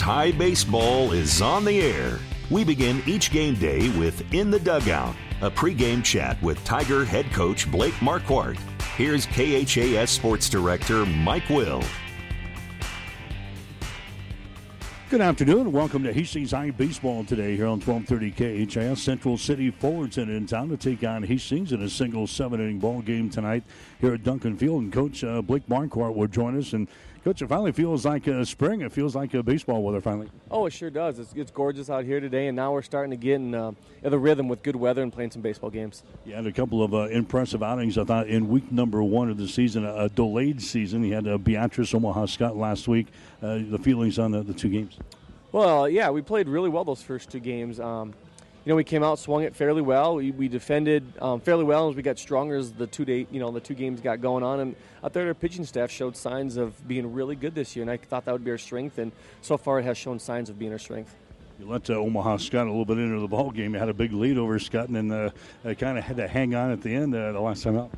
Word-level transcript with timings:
High 0.00 0.32
Baseball 0.32 1.12
is 1.12 1.40
on 1.42 1.64
the 1.64 1.80
air. 1.80 2.18
We 2.50 2.64
begin 2.64 3.02
each 3.06 3.30
game 3.30 3.54
day 3.54 3.88
with 3.98 4.22
In 4.32 4.50
the 4.50 4.58
Dugout, 4.58 5.14
a 5.40 5.50
pregame 5.50 6.04
chat 6.04 6.40
with 6.42 6.62
Tiger 6.64 7.04
head 7.04 7.30
coach 7.32 7.70
Blake 7.70 7.94
Marquardt. 7.94 8.58
Here's 8.96 9.26
KHAS 9.26 10.10
Sports 10.10 10.48
Director 10.48 11.04
Mike 11.06 11.48
Will. 11.48 11.82
Good 15.10 15.20
afternoon. 15.20 15.70
Welcome 15.70 16.02
to 16.04 16.12
Hastings 16.12 16.50
High 16.50 16.70
Baseball 16.70 17.24
today 17.24 17.54
here 17.54 17.66
on 17.66 17.78
1230 17.78 18.66
KHAS. 18.66 19.00
Central 19.00 19.38
City 19.38 19.70
Fullerton 19.70 20.28
in 20.28 20.46
town 20.46 20.70
to 20.70 20.76
take 20.76 21.04
on 21.04 21.22
Hastings 21.22 21.72
in 21.72 21.82
a 21.82 21.88
single 21.88 22.26
seven 22.26 22.58
inning 22.60 22.80
ball 22.80 23.00
game 23.00 23.30
tonight 23.30 23.62
here 24.00 24.14
at 24.14 24.24
Duncan 24.24 24.56
Field. 24.56 24.82
And 24.82 24.92
Coach 24.92 25.22
uh, 25.22 25.40
Blake 25.40 25.68
Marquardt 25.68 26.16
will 26.16 26.26
join 26.26 26.58
us. 26.58 26.72
And 26.72 26.88
Coach, 27.24 27.40
it 27.40 27.48
finally 27.48 27.72
feels 27.72 28.04
like 28.04 28.28
uh, 28.28 28.44
spring. 28.44 28.82
It 28.82 28.92
feels 28.92 29.16
like 29.16 29.32
a 29.32 29.42
baseball 29.42 29.82
weather 29.82 30.02
finally. 30.02 30.28
Oh, 30.50 30.66
it 30.66 30.74
sure 30.74 30.90
does. 30.90 31.18
It's, 31.18 31.32
it's 31.32 31.50
gorgeous 31.50 31.88
out 31.88 32.04
here 32.04 32.20
today, 32.20 32.48
and 32.48 32.56
now 32.56 32.74
we're 32.74 32.82
starting 32.82 33.12
to 33.12 33.16
get 33.16 33.36
in, 33.36 33.54
uh, 33.54 33.72
in 34.02 34.10
the 34.10 34.18
rhythm 34.18 34.46
with 34.46 34.62
good 34.62 34.76
weather 34.76 35.02
and 35.02 35.10
playing 35.10 35.30
some 35.30 35.40
baseball 35.40 35.70
games. 35.70 36.02
You 36.26 36.34
had 36.34 36.46
a 36.46 36.52
couple 36.52 36.82
of 36.82 36.92
uh, 36.92 37.08
impressive 37.08 37.62
outings, 37.62 37.96
I 37.96 38.04
thought, 38.04 38.28
in 38.28 38.50
week 38.50 38.70
number 38.70 39.02
one 39.02 39.30
of 39.30 39.38
the 39.38 39.48
season, 39.48 39.86
a, 39.86 40.10
delayed 40.10 40.60
season. 40.60 41.02
You 41.02 41.14
had 41.14 41.26
uh, 41.26 41.38
Beatrice, 41.38 41.94
Omaha 41.94 42.26
Skutt 42.26 42.56
last 42.56 42.88
week. 42.88 43.06
Uh, 43.42 43.60
the 43.70 43.78
feelings 43.78 44.18
on 44.18 44.30
the, 44.32 44.42
the, 44.42 44.52
two 44.52 44.68
games? 44.68 44.98
Well, 45.50 45.88
yeah, 45.88 46.10
we 46.10 46.20
played 46.20 46.46
really 46.46 46.68
well 46.68 46.84
those 46.84 47.02
first 47.02 47.30
two 47.30 47.40
games. 47.40 47.80
Um, 47.80 48.12
you 48.64 48.70
know, 48.70 48.76
we 48.76 48.84
came 48.84 49.02
out, 49.02 49.18
swung 49.18 49.42
it 49.42 49.54
fairly 49.54 49.82
well. 49.82 50.16
We, 50.16 50.30
we 50.30 50.48
defended 50.48 51.04
um, 51.20 51.40
fairly 51.40 51.64
well 51.64 51.90
as 51.90 51.96
we 51.96 52.02
got 52.02 52.18
stronger 52.18 52.56
as 52.56 52.72
the 52.72 52.86
two 52.86 53.04
day, 53.04 53.26
you 53.30 53.38
know, 53.38 53.50
the 53.50 53.60
two 53.60 53.74
games 53.74 54.00
got 54.00 54.22
going 54.22 54.42
on. 54.42 54.60
And 54.60 54.76
I 55.02 55.10
thought 55.10 55.26
our 55.26 55.34
pitching 55.34 55.66
staff 55.66 55.90
showed 55.90 56.16
signs 56.16 56.56
of 56.56 56.88
being 56.88 57.12
really 57.12 57.36
good 57.36 57.54
this 57.54 57.76
year, 57.76 57.82
and 57.82 57.90
I 57.90 57.98
thought 57.98 58.24
that 58.24 58.32
would 58.32 58.44
be 58.44 58.50
our 58.50 58.58
strength. 58.58 58.96
And 58.98 59.12
so 59.42 59.58
far, 59.58 59.80
it 59.80 59.84
has 59.84 59.98
shown 59.98 60.18
signs 60.18 60.48
of 60.48 60.58
being 60.58 60.72
our 60.72 60.78
strength. 60.78 61.14
You 61.58 61.66
let 61.66 61.88
uh, 61.90 61.94
Omaha 61.94 62.38
Skutt 62.38 62.62
a 62.62 62.70
little 62.70 62.86
bit 62.86 62.98
into 62.98 63.20
the 63.20 63.28
ball 63.28 63.50
game. 63.50 63.74
You 63.74 63.80
had 63.80 63.90
a 63.90 63.94
big 63.94 64.12
lead 64.12 64.38
over 64.38 64.58
Skutt, 64.58 64.86
and 64.86 64.96
then 64.96 65.12
uh, 65.12 65.74
kind 65.74 65.98
of 65.98 66.04
had 66.04 66.16
to 66.16 66.26
hang 66.26 66.54
on 66.54 66.70
at 66.72 66.80
the 66.80 66.94
end 66.94 67.14
uh, 67.14 67.32
the 67.32 67.40
last 67.40 67.62
time 67.62 67.76
out. 67.76 67.90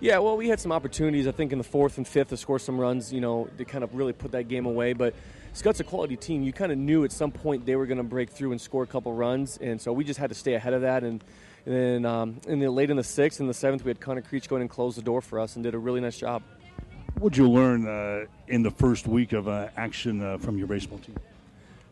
Yeah, 0.00 0.18
well, 0.18 0.36
we 0.36 0.48
had 0.48 0.60
some 0.60 0.72
opportunities. 0.72 1.26
I 1.26 1.32
think 1.32 1.52
in 1.52 1.58
the 1.58 1.64
fourth 1.64 1.98
and 1.98 2.06
fifth 2.06 2.28
to 2.28 2.36
score 2.36 2.58
some 2.58 2.80
runs. 2.80 3.12
You 3.12 3.20
know, 3.20 3.48
to 3.58 3.64
kind 3.64 3.84
of 3.84 3.94
really 3.94 4.12
put 4.12 4.32
that 4.32 4.48
game 4.48 4.66
away, 4.66 4.92
but 4.92 5.14
Skutt's 5.54 5.78
a 5.78 5.84
quality 5.84 6.16
team. 6.16 6.42
You 6.42 6.52
kind 6.52 6.72
of 6.72 6.78
knew 6.78 7.04
at 7.04 7.12
some 7.12 7.30
point 7.30 7.64
they 7.64 7.76
were 7.76 7.86
going 7.86 7.98
to 7.98 8.04
break 8.04 8.30
through 8.30 8.50
and 8.50 8.60
score 8.60 8.82
a 8.82 8.86
couple 8.86 9.12
runs, 9.12 9.56
and 9.58 9.80
so 9.80 9.92
we 9.92 10.02
just 10.04 10.18
had 10.18 10.30
to 10.30 10.34
stay 10.34 10.54
ahead 10.54 10.74
of 10.74 10.82
that. 10.82 11.04
And, 11.04 11.22
and 11.64 11.74
then 11.74 12.04
um, 12.04 12.40
in 12.48 12.58
the 12.58 12.68
late 12.68 12.90
in 12.90 12.96
the 12.96 13.04
sixth 13.04 13.38
and 13.38 13.48
the 13.48 13.54
seventh, 13.54 13.84
we 13.84 13.90
had 13.90 14.00
Connor 14.00 14.22
Creech 14.22 14.48
go 14.48 14.56
in 14.56 14.62
and 14.62 14.70
close 14.70 14.96
the 14.96 15.02
door 15.02 15.20
for 15.20 15.38
us 15.38 15.54
and 15.54 15.62
did 15.62 15.74
a 15.74 15.78
really 15.78 16.00
nice 16.00 16.18
job. 16.18 16.42
What 17.18 17.32
did 17.32 17.38
you 17.38 17.48
learn 17.48 17.86
uh, 17.86 18.26
in 18.48 18.64
the 18.64 18.72
first 18.72 19.06
week 19.06 19.32
of 19.32 19.46
uh, 19.46 19.68
action 19.76 20.20
uh, 20.20 20.38
from 20.38 20.58
your 20.58 20.66
baseball 20.66 20.98
team? 20.98 21.14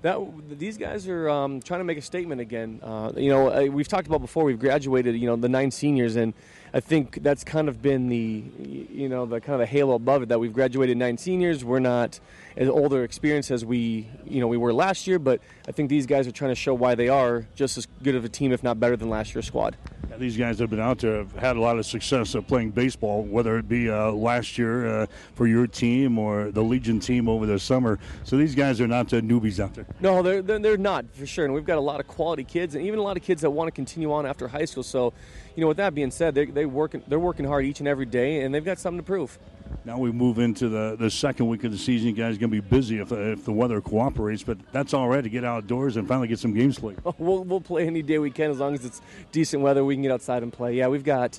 That 0.03 0.19
these 0.58 0.77
guys 0.77 1.06
are 1.06 1.30
um, 1.30 1.62
trying 1.62 1.78
to 1.78 1.84
make 1.84 1.98
a 1.98 2.03
statement 2.03 2.41
again. 2.41 2.80
Uh, 2.83 3.12
you 3.17 3.30
know, 3.30 3.64
we've 3.67 3.86
talked 3.86 4.08
about 4.08 4.20
before. 4.20 4.42
We've 4.42 4.58
graduated. 4.58 5.14
You 5.14 5.27
know, 5.27 5.36
the 5.36 5.48
nine 5.48 5.70
seniors, 5.70 6.17
and 6.17 6.34
I 6.75 6.81
think 6.81 7.23
that's 7.23 7.45
kind 7.45 7.69
of 7.69 7.83
been 7.83 8.09
the, 8.09 8.45
you 8.91 9.09
know, 9.09 9.27
the 9.27 9.41
kind 9.41 9.55
of 9.55 9.61
the 9.61 9.67
halo 9.67 9.95
above 9.95 10.23
it 10.23 10.28
that 10.31 10.39
we've 10.41 10.55
graduated 10.55 10.97
nine 10.97 11.19
seniors. 11.19 11.64
We're 11.64 11.81
not 11.81 12.19
as 12.56 12.69
older 12.69 13.05
experience 13.05 13.50
as 13.50 13.64
we, 13.64 14.08
you 14.25 14.41
know, 14.41 14.48
we 14.48 14.56
were 14.56 14.72
last 14.72 15.06
year, 15.06 15.19
but 15.19 15.41
I 15.67 15.72
think 15.72 15.89
these 15.89 16.06
guys 16.06 16.27
are 16.27 16.33
trying 16.33 16.50
to 16.50 16.55
show 16.55 16.75
why 16.75 16.95
they 16.95 17.08
are 17.08 17.47
just 17.55 17.78
as 17.78 17.86
good 18.03 18.14
of 18.14 18.25
a 18.25 18.28
team, 18.28 18.53
if 18.53 18.62
not 18.62 18.78
better 18.78 18.97
than 18.97 19.08
last 19.08 19.34
year's 19.34 19.47
squad. 19.47 19.77
Yeah, 20.11 20.19
these 20.19 20.36
guys 20.36 20.58
have 20.58 20.69
been 20.69 20.80
out 20.80 20.98
there 20.98 21.19
have 21.19 21.33
had 21.33 21.56
a 21.56 21.61
lot 21.61 21.78
of 21.78 21.86
success 21.86 22.34
of 22.34 22.47
playing 22.47 22.70
baseball, 22.70 23.23
whether 23.23 23.56
it 23.58 23.69
be 23.69 23.89
uh, 23.89 24.12
last 24.12 24.58
year 24.58 25.03
uh, 25.03 25.06
for 25.34 25.47
your 25.47 25.67
team 25.67 26.19
or 26.19 26.50
the 26.50 26.62
Legion 26.62 27.00
team 27.00 27.28
over 27.28 27.47
the 27.47 27.58
summer. 27.58 27.98
So 28.25 28.36
these 28.36 28.55
guys 28.55 28.80
are 28.80 28.89
not 28.89 29.08
the 29.08 29.23
newbies 29.23 29.58
out 29.58 29.75
there. 29.75 29.86
No, 30.00 30.23
they're, 30.23 30.42
they're, 30.42 30.58
they're 30.58 30.77
not 30.77 31.06
for 31.14 31.27
sure, 31.27 31.45
and 31.45 31.55
we've 31.55 31.64
got 31.64 31.78
a 31.78 31.83
lot 31.83 32.00
of 32.00 32.06
quality 32.08 32.45
kids, 32.45 32.75
and 32.75 32.84
even 32.84 32.98
a 32.98 33.03
lot 33.03 33.17
of 33.17 33.23
kids 33.23 33.42
that 33.42 33.50
want 33.50 33.69
to 33.69 33.73
continue 33.73 34.12
on 34.12 34.27
after 34.27 34.48
high 34.48 34.67
school. 34.67 34.83
So 34.83 35.14
you 35.56 35.61
know, 35.61 35.69
with 35.69 35.77
that 35.78 35.95
being 35.95 36.11
said, 36.11 36.34
they 36.34 36.47
they 36.47 36.67
working 36.67 37.03
they're 37.06 37.19
working 37.19 37.46
hard 37.46 37.64
each 37.64 37.80
and 37.80 37.89
every 37.89 38.07
day, 38.07 38.42
and 38.42 38.55
they've 38.55 38.64
got 38.64 38.79
something 38.79 39.01
to 39.01 39.07
prove. 39.07 39.39
Now 39.85 39.98
we 39.98 40.12
move 40.12 40.39
into 40.39 40.68
the, 40.68 40.96
the 40.98 41.11
second 41.11 41.48
week 41.48 41.64
of 41.64 41.73
the 41.73 41.79
season. 41.79 42.08
You 42.08 42.14
guys 42.14 42.39
going 42.42 42.51
to 42.51 42.61
be 42.63 42.77
busy 42.77 42.98
if, 42.98 43.13
if 43.13 43.45
the 43.45 43.53
weather 43.53 43.80
cooperates, 43.80 44.42
but 44.42 44.58
that's 44.73 44.92
all 44.92 45.08
right 45.08 45.23
to 45.23 45.30
get 45.30 45.45
outdoors 45.45 45.97
and 45.97 46.07
finally 46.07 46.29
get 46.29 46.39
some 46.39 46.53
games 46.53 46.79
played. 46.80 46.98
we'll, 47.19 47.45
we'll 47.45 47.61
play 47.61 47.86
any 47.86 48.03
day 48.03 48.19
we 48.19 48.30
can 48.30 48.51
as 48.51 48.58
long 48.58 48.75
as 48.75 48.85
it's 48.85 49.01
decent 49.30 49.63
weather. 49.63 49.85
We 49.85 49.95
can 49.95 50.03
get 50.03 50.13
outside 50.13 50.42
and 50.42 50.53
play. 50.53 50.75
Yeah, 50.75 50.89
we've 50.89 51.05
got 51.05 51.39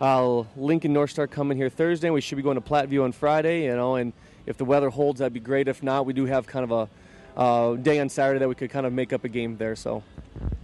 uh, 0.00 0.44
Lincoln 0.56 0.92
North 0.92 1.10
Star 1.10 1.26
coming 1.26 1.56
here 1.56 1.68
Thursday. 1.68 2.10
We 2.10 2.20
should 2.20 2.36
be 2.36 2.42
going 2.42 2.56
to 2.56 2.60
Platteview 2.60 3.04
on 3.04 3.12
Friday. 3.12 3.64
You 3.64 3.76
know, 3.76 3.94
and 3.94 4.12
if 4.46 4.56
the 4.56 4.64
weather 4.64 4.90
holds, 4.90 5.20
that'd 5.20 5.32
be 5.32 5.40
great. 5.40 5.68
If 5.68 5.82
not, 5.82 6.06
we 6.06 6.12
do 6.12 6.26
have 6.26 6.46
kind 6.46 6.70
of 6.70 6.72
a 6.72 7.40
uh, 7.40 7.76
day 7.76 8.00
on 8.00 8.08
Saturday 8.08 8.40
that 8.40 8.48
we 8.48 8.54
could 8.54 8.70
kind 8.70 8.86
of 8.86 8.92
make 8.92 9.12
up 9.12 9.24
a 9.24 9.28
game 9.28 9.56
there. 9.56 9.76
So 9.76 10.02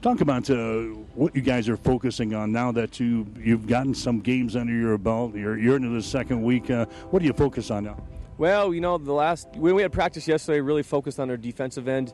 Talk 0.03 0.21
about 0.21 0.49
uh, 0.51 0.83
what 1.15 1.35
you 1.35 1.43
guys 1.43 1.69
are 1.69 1.77
focusing 1.77 2.35
on 2.35 2.53
now 2.53 2.73
that 2.73 3.01
you 3.01 3.27
you've 3.39 3.67
gotten 3.67 3.95
some 3.95 4.21
games 4.21 4.57
under 4.57 4.73
your 4.73 4.99
belt. 4.99 5.35
You're, 5.35 5.59
you're 5.59 5.77
into 5.77 5.91
the 5.91 6.03
second 6.03 6.43
week. 6.43 6.71
Uh, 6.71 6.87
what 7.11 7.21
do 7.21 7.27
you 7.27 7.33
focus 7.33 7.71
on 7.71 7.85
now? 7.85 7.97
Well, 8.39 8.75
you 8.75 8.83
know, 8.83 8.99
the 8.99 9.15
last 9.15 9.49
when 9.57 9.75
we 9.75 9.81
had 9.81 9.93
practice 9.93 10.29
yesterday, 10.29 10.61
really 10.61 10.83
focused 10.83 11.19
on 11.19 11.31
our 11.31 11.39
defensive 11.39 11.89
end. 11.89 12.13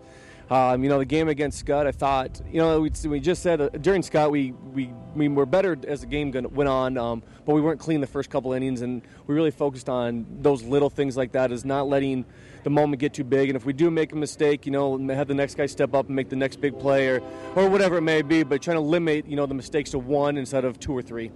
Um, 0.50 0.84
you 0.84 0.90
know, 0.90 0.98
the 0.98 1.04
game 1.06 1.28
against 1.28 1.64
Skutt, 1.64 1.86
I 1.86 1.92
thought, 1.92 2.40
you 2.50 2.58
know, 2.58 2.80
we, 2.80 2.90
we 3.06 3.20
just 3.20 3.42
said 3.42 3.60
uh, 3.60 3.70
during 3.70 4.02
Skutt, 4.02 4.30
we, 4.30 4.52
we, 4.52 4.92
we 5.14 5.28
were 5.28 5.46
better 5.46 5.78
as 5.88 6.02
the 6.02 6.06
game 6.06 6.30
went 6.52 6.68
on, 6.68 6.98
um, 6.98 7.22
but 7.46 7.54
we 7.54 7.62
weren't 7.62 7.80
clean 7.80 8.02
the 8.02 8.06
first 8.06 8.28
couple 8.28 8.52
innings, 8.52 8.82
and 8.82 9.00
we 9.26 9.34
really 9.34 9.50
focused 9.50 9.88
on 9.88 10.26
those 10.42 10.62
little 10.62 10.90
things 10.90 11.16
like 11.16 11.32
that, 11.32 11.52
is 11.52 11.64
not 11.64 11.88
letting 11.88 12.26
the 12.64 12.70
moment 12.70 13.00
get 13.00 13.14
too 13.14 13.24
big. 13.24 13.48
And 13.48 13.56
if 13.56 13.64
we 13.64 13.72
do 13.72 13.90
make 13.90 14.12
a 14.12 14.16
mistake, 14.16 14.66
you 14.66 14.72
know, 14.72 14.98
have 15.08 15.28
the 15.28 15.34
next 15.34 15.54
guy 15.54 15.66
step 15.66 15.94
up 15.94 16.08
and 16.08 16.16
make 16.16 16.28
the 16.28 16.36
next 16.36 16.60
big 16.60 16.78
play 16.78 17.08
or, 17.08 17.22
or 17.56 17.70
whatever 17.70 17.96
it 17.96 18.02
may 18.02 18.20
be, 18.20 18.42
but 18.42 18.60
trying 18.60 18.76
to 18.76 18.82
limit, 18.82 19.26
you 19.26 19.36
know, 19.36 19.46
the 19.46 19.54
mistakes 19.54 19.90
to 19.92 19.98
one 19.98 20.36
instead 20.36 20.66
of 20.66 20.78
two 20.78 20.92
or 20.92 21.02
three 21.02 21.30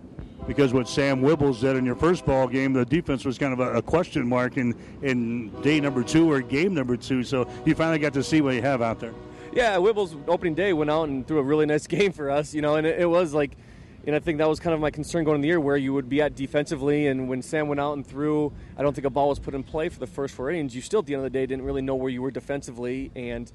because 0.46 0.72
what 0.72 0.88
Sam 0.88 1.20
Wibbles 1.20 1.60
did 1.60 1.76
in 1.76 1.84
your 1.84 1.96
first 1.96 2.24
ball 2.24 2.46
game, 2.46 2.72
the 2.72 2.84
defense 2.84 3.24
was 3.24 3.38
kind 3.38 3.52
of 3.52 3.60
a, 3.60 3.74
a, 3.74 3.82
question 3.82 4.28
mark 4.28 4.56
in, 4.56 4.74
in 5.02 5.50
day 5.62 5.80
number 5.80 6.02
two 6.02 6.30
or 6.30 6.40
game 6.40 6.74
number 6.74 6.96
two. 6.96 7.22
So 7.24 7.48
you 7.64 7.74
finally 7.74 7.98
got 7.98 8.12
to 8.14 8.22
see 8.22 8.40
what 8.40 8.54
you 8.54 8.62
have 8.62 8.82
out 8.82 9.00
there. 9.00 9.14
Yeah, 9.52 9.76
Wibbles 9.76 10.16
opening 10.28 10.54
day 10.54 10.72
went 10.72 10.90
out 10.90 11.08
and 11.08 11.26
threw 11.26 11.38
a 11.38 11.42
really 11.42 11.66
nice 11.66 11.86
game 11.88 12.12
for 12.12 12.30
us, 12.30 12.54
you 12.54 12.62
know, 12.62 12.76
and 12.76 12.86
it, 12.86 13.00
it 13.00 13.06
was 13.06 13.34
like, 13.34 13.56
and 14.06 14.14
I 14.14 14.20
think 14.20 14.38
that 14.38 14.48
was 14.48 14.60
kind 14.60 14.72
of 14.72 14.80
my 14.80 14.90
concern 14.92 15.24
going 15.24 15.36
in 15.36 15.40
the 15.40 15.48
year 15.48 15.58
where 15.58 15.76
you 15.76 15.92
would 15.92 16.08
be 16.08 16.22
at 16.22 16.36
defensively, 16.36 17.08
and 17.08 17.28
when 17.28 17.42
Sam 17.42 17.66
went 17.66 17.80
out 17.80 17.94
and 17.94 18.06
threw, 18.06 18.52
I 18.76 18.82
don't 18.82 18.94
think 18.94 19.04
a 19.04 19.10
ball 19.10 19.30
was 19.30 19.40
put 19.40 19.52
in 19.52 19.64
play 19.64 19.88
for 19.88 19.98
the 19.98 20.06
first 20.06 20.34
four 20.34 20.48
innings. 20.48 20.76
You 20.76 20.80
still, 20.80 21.00
at 21.00 21.06
the 21.06 21.14
end 21.14 21.24
of 21.24 21.32
the 21.32 21.36
day, 21.36 21.44
didn't 21.44 21.64
really 21.64 21.82
know 21.82 21.96
where 21.96 22.10
you 22.10 22.22
were 22.22 22.30
defensively, 22.30 23.10
and 23.16 23.50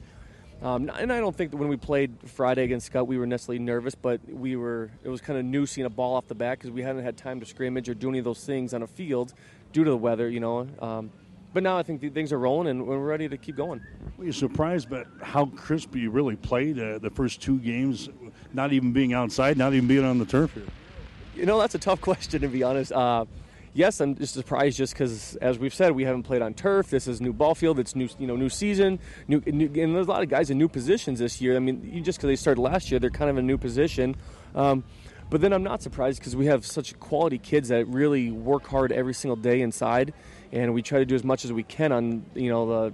um, 0.62 0.92
and 0.96 1.12
I 1.12 1.20
don't 1.20 1.36
think 1.36 1.52
that 1.52 1.58
when 1.58 1.70
we 1.70 1.78
played 1.78 2.12
Friday 2.26 2.64
against 2.64 2.92
Skutt, 2.92 3.08
we 3.08 3.18
were 3.18 3.26
necessarily 3.26 3.60
nervous, 3.60 3.96
but 3.96 4.22
we 4.30 4.56
were. 4.56 4.92
It 5.04 5.10
was 5.10 5.20
kind 5.20 5.40
of 5.40 5.46
new 5.46 5.66
seeing 5.66 5.86
a 5.86 5.90
ball 5.90 6.16
off 6.16 6.28
the 6.28 6.36
bat 6.36 6.60
because 6.60 6.70
we 6.72 6.84
hadn't 6.84 7.04
had 7.04 7.18
time 7.18 7.40
to 7.40 7.46
scrimmage 7.46 7.90
or 7.90 7.96
do 7.96 8.10
any 8.10 8.20
of 8.20 8.26
those 8.26 8.44
things 8.44 8.74
on 8.74 8.84
a 8.84 8.88
field 8.88 9.34
due 9.74 9.84
to 9.84 9.90
the 9.90 9.98
weather, 9.98 10.30
you 10.30 10.40
know. 10.40 10.68
Um, 10.80 11.12
but 11.54 11.64
now 11.64 11.78
I 11.78 11.84
think 11.84 12.14
things 12.14 12.32
are 12.32 12.40
rolling 12.40 12.68
and 12.68 12.86
we're 12.86 12.98
ready 12.98 13.28
to 13.28 13.38
keep 13.38 13.58
going. 13.58 13.82
Were 14.18 14.26
you 14.26 14.32
surprised 14.32 14.90
by 14.90 15.04
how 15.22 15.48
crisp 15.48 15.96
you 15.96 16.10
really 16.10 16.38
played 16.38 16.80
uh, 16.80 17.00
the 17.00 17.10
first 17.10 17.42
two 17.42 17.60
games, 17.60 18.08
not 18.54 18.72
even 18.72 18.94
being 18.94 19.14
outside, 19.14 19.58
not 19.58 19.74
even 19.74 19.88
being 19.88 20.06
on 20.06 20.18
the 20.18 20.26
turf 20.26 20.54
here? 20.54 20.64
You 21.36 21.46
know, 21.46 21.60
that's 21.60 21.76
a 21.76 21.80
tough 21.80 22.00
question 22.10 22.42
to 22.42 22.48
be 22.48 22.64
honest. 22.64 22.92
Uh, 22.92 23.26
yes, 23.74 24.02
I'm 24.02 24.16
just 24.16 24.34
surprised 24.34 24.78
just 24.78 24.94
because, 24.94 25.36
as 25.38 25.60
we've 25.60 25.74
said, 25.74 25.92
we 25.94 26.04
haven't 26.04 26.24
played 26.24 26.42
on 26.42 26.54
turf. 26.54 26.90
This 26.90 27.08
is 27.08 27.22
new 27.22 27.34
ball 27.34 27.56
field. 27.56 27.80
It's 27.80 27.96
new, 27.96 28.10
you 28.20 28.28
know, 28.28 28.36
new 28.36 28.50
season. 28.50 29.00
New, 29.28 29.42
new 29.46 29.66
and 29.66 29.96
there's 29.96 30.08
a 30.08 30.10
lot 30.10 30.24
of 30.24 30.30
guys 30.30 30.50
in 30.50 30.58
new 30.58 30.68
positions 30.68 31.20
this 31.20 31.42
year. 31.42 31.56
I 31.56 31.60
mean, 31.60 32.04
just 32.04 32.20
because 32.20 32.28
they 32.28 32.36
started 32.36 32.62
last 32.62 32.92
year, 32.92 33.00
they're 33.00 33.10
kind 33.10 33.30
of 33.30 33.38
in 33.38 33.46
a 33.46 33.48
new 33.48 33.58
position. 33.58 34.16
Um, 34.56 34.84
but 35.30 35.40
then 35.40 35.54
I'm 35.54 35.64
not 35.64 35.82
surprised 35.82 36.20
because 36.20 36.36
we 36.36 36.48
have 36.48 36.66
such 36.66 37.00
quality 37.00 37.38
kids 37.38 37.70
that 37.70 37.88
really 37.88 38.32
work 38.32 38.68
hard 38.68 38.92
every 38.92 39.14
single 39.14 39.38
day 39.38 39.62
inside, 39.62 40.14
and 40.52 40.74
we 40.74 40.82
try 40.82 41.00
to 41.00 41.06
do 41.06 41.16
as 41.16 41.24
much 41.24 41.46
as 41.46 41.54
we 41.54 41.64
can 41.64 41.94
on 41.94 42.26
you 42.36 42.50
know 42.50 42.68
the 42.68 42.94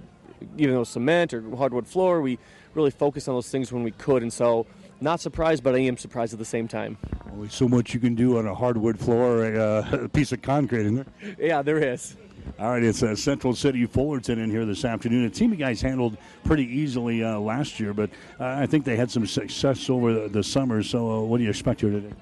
even 0.56 0.74
though 0.74 0.84
cement 0.84 1.34
or 1.34 1.42
hardwood 1.56 1.88
floor. 1.88 2.20
We 2.20 2.38
really 2.74 2.92
focus 2.92 3.26
on 3.26 3.34
those 3.34 3.50
things 3.50 3.72
when 3.72 3.82
we 3.82 3.90
could, 3.90 4.22
and 4.22 4.32
so 4.32 4.66
not 5.00 5.20
surprised, 5.20 5.62
but 5.62 5.74
I 5.74 5.80
am 5.80 5.96
surprised 5.96 6.32
at 6.32 6.38
the 6.38 6.44
same 6.44 6.68
time. 6.68 6.98
Only 7.32 7.48
so 7.48 7.68
much 7.68 7.94
you 7.94 8.00
can 8.00 8.14
do 8.14 8.38
on 8.38 8.46
a 8.46 8.54
hardwood 8.54 8.98
floor, 8.98 9.44
a, 9.44 9.58
uh, 9.58 9.88
a 10.04 10.08
piece 10.08 10.32
of 10.32 10.42
concrete, 10.42 10.82
isn't 10.82 10.94
there? 10.94 11.36
Yeah, 11.38 11.62
there 11.62 11.78
is. 11.78 12.16
All 12.58 12.70
right, 12.70 12.82
it's 12.82 13.02
uh, 13.02 13.14
Central 13.14 13.54
City 13.54 13.86
Fullerton 13.86 14.38
in 14.38 14.50
here 14.50 14.64
this 14.64 14.84
afternoon. 14.84 15.24
A 15.24 15.30
team 15.30 15.50
you 15.50 15.56
guys 15.56 15.80
handled 15.80 16.16
pretty 16.44 16.64
easily 16.64 17.22
uh, 17.22 17.38
last 17.38 17.78
year, 17.78 17.92
but 17.92 18.10
uh, 18.40 18.46
I 18.46 18.66
think 18.66 18.84
they 18.84 18.96
had 18.96 19.10
some 19.10 19.26
success 19.26 19.88
over 19.90 20.12
the, 20.12 20.28
the 20.28 20.42
summer. 20.42 20.82
So, 20.82 21.10
uh, 21.10 21.20
what 21.20 21.38
do 21.38 21.44
you 21.44 21.50
expect 21.50 21.82
here 21.82 21.90
today? 21.90 22.12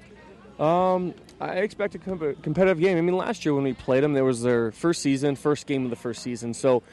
Um, 0.59 1.13
I 1.39 1.57
expect 1.57 1.95
a 1.95 1.99
competitive 1.99 2.79
game. 2.79 2.97
I 2.97 3.01
mean, 3.01 3.15
last 3.15 3.45
year 3.45 3.53
when 3.53 3.63
we 3.63 3.73
played 3.73 4.03
them, 4.03 4.13
there 4.13 4.25
was 4.25 4.41
their 4.41 4.71
first 4.71 5.01
season, 5.01 5.35
first 5.35 5.67
game 5.67 5.83
of 5.83 5.89
the 5.89 5.95
first 5.95 6.21
season. 6.21 6.53
So, 6.53 6.83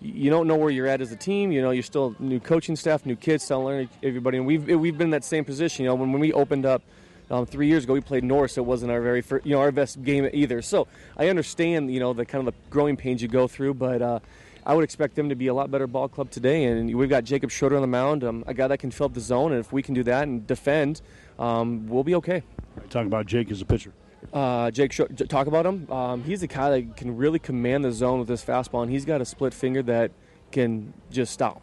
you 0.00 0.30
don't 0.30 0.46
know 0.46 0.56
where 0.56 0.70
you're 0.70 0.86
at 0.86 1.00
as 1.00 1.12
a 1.12 1.16
team. 1.16 1.52
You 1.52 1.62
know, 1.62 1.70
you're 1.70 1.82
still 1.82 2.14
new 2.18 2.40
coaching 2.40 2.76
staff, 2.76 3.04
new 3.04 3.16
kids, 3.16 3.44
still 3.44 3.64
learning 3.64 3.90
everybody. 4.02 4.38
And 4.38 4.46
we've 4.46 4.66
we've 4.66 4.96
been 4.96 5.08
in 5.08 5.10
that 5.10 5.24
same 5.24 5.44
position. 5.44 5.84
You 5.84 5.90
know, 5.90 5.94
when, 5.94 6.12
when 6.12 6.20
we 6.20 6.32
opened 6.32 6.66
up 6.66 6.82
um, 7.30 7.46
three 7.46 7.68
years 7.68 7.84
ago, 7.84 7.92
we 7.92 8.00
played 8.00 8.24
North, 8.24 8.52
so 8.52 8.62
it 8.62 8.66
wasn't 8.66 8.90
our 8.90 9.00
very 9.00 9.20
first, 9.20 9.46
you 9.46 9.52
know, 9.52 9.60
our 9.60 9.72
best 9.72 10.02
game 10.02 10.28
either. 10.32 10.62
So 10.62 10.88
I 11.16 11.28
understand, 11.28 11.92
you 11.92 12.00
know, 12.00 12.12
the 12.12 12.24
kind 12.24 12.46
of 12.46 12.52
the 12.54 12.60
growing 12.70 12.96
pains 12.96 13.22
you 13.22 13.28
go 13.28 13.46
through, 13.46 13.74
but 13.74 14.02
uh, 14.02 14.20
I 14.64 14.74
would 14.74 14.84
expect 14.84 15.14
them 15.14 15.28
to 15.28 15.34
be 15.34 15.46
a 15.46 15.54
lot 15.54 15.70
better 15.70 15.86
ball 15.86 16.08
club 16.08 16.30
today. 16.30 16.64
And 16.64 16.94
we've 16.94 17.08
got 17.08 17.24
Jacob 17.24 17.50
Schroeder 17.50 17.76
on 17.76 17.82
the 17.82 17.88
mound, 17.88 18.24
um, 18.24 18.44
a 18.46 18.54
guy 18.54 18.68
that 18.68 18.78
can 18.78 18.90
fill 18.90 19.06
up 19.06 19.14
the 19.14 19.20
zone. 19.20 19.52
And 19.52 19.60
if 19.60 19.72
we 19.72 19.82
can 19.82 19.94
do 19.94 20.02
that 20.04 20.24
and 20.24 20.46
defend, 20.46 21.02
um, 21.38 21.86
we'll 21.86 22.04
be 22.04 22.14
okay. 22.16 22.42
Talk 22.88 23.06
about 23.06 23.26
Jake 23.26 23.50
as 23.50 23.60
a 23.60 23.64
pitcher. 23.64 23.92
Uh, 24.32 24.70
Jake, 24.70 24.92
talk 25.28 25.46
about 25.46 25.66
him. 25.66 25.90
Um, 25.90 26.22
he's 26.24 26.42
a 26.42 26.46
guy 26.46 26.70
that 26.70 26.96
can 26.96 27.16
really 27.16 27.38
command 27.38 27.84
the 27.84 27.92
zone 27.92 28.18
with 28.20 28.28
his 28.28 28.44
fastball, 28.44 28.82
and 28.82 28.90
he's 28.90 29.04
got 29.04 29.20
a 29.20 29.24
split 29.24 29.54
finger 29.54 29.82
that 29.84 30.12
can 30.52 30.92
just 31.10 31.32
stop. 31.32 31.62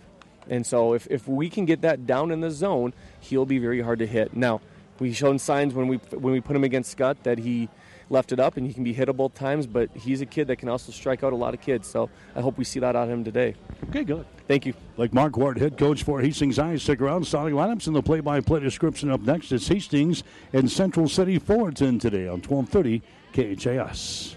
And 0.49 0.65
so, 0.65 0.93
if, 0.93 1.07
if 1.07 1.27
we 1.27 1.49
can 1.49 1.65
get 1.65 1.81
that 1.81 2.07
down 2.07 2.31
in 2.31 2.41
the 2.41 2.51
zone, 2.51 2.93
he'll 3.19 3.45
be 3.45 3.59
very 3.59 3.81
hard 3.81 3.99
to 3.99 4.07
hit. 4.07 4.35
Now, 4.35 4.61
we 4.99 5.13
shown 5.13 5.39
signs 5.39 5.73
when 5.73 5.87
we 5.87 5.97
when 5.97 6.33
we 6.33 6.41
put 6.41 6.55
him 6.55 6.63
against 6.63 6.97
Skutt 6.97 7.17
that 7.23 7.37
he 7.37 7.69
left 8.09 8.31
it 8.31 8.39
up 8.39 8.57
and 8.57 8.65
he 8.65 8.73
can 8.73 8.83
be 8.83 8.93
hittable 8.93 9.33
times, 9.33 9.67
but 9.67 9.89
he's 9.95 10.21
a 10.21 10.25
kid 10.25 10.47
that 10.47 10.55
can 10.57 10.69
also 10.69 10.91
strike 10.91 11.23
out 11.23 11.33
a 11.33 11.35
lot 11.35 11.53
of 11.53 11.61
kids. 11.61 11.87
So 11.87 12.09
I 12.35 12.41
hope 12.41 12.57
we 12.57 12.63
see 12.63 12.79
that 12.79 12.95
out 12.95 13.03
of 13.03 13.09
him 13.09 13.23
today. 13.23 13.55
Okay, 13.89 14.03
good. 14.03 14.25
Thank 14.47 14.65
you. 14.65 14.73
Blake 14.95 15.11
Marquardt, 15.11 15.57
head 15.57 15.77
coach 15.77 16.03
for 16.03 16.21
Hastings 16.21 16.55
High. 16.55 16.77
Stick 16.77 17.01
around. 17.01 17.25
Starting 17.25 17.55
lineups 17.55 17.87
and 17.87 17.95
the 17.95 18.01
play-by-play 18.01 18.61
description 18.61 19.11
up 19.11 19.21
next. 19.21 19.51
It's 19.51 19.67
Hastings 19.67 20.23
and 20.53 20.71
Central 20.71 21.09
City 21.09 21.37
Fullerton 21.37 21.99
today 21.99 22.27
on 22.27 22.41
1230 22.41 23.01
KHAS. 23.33 24.35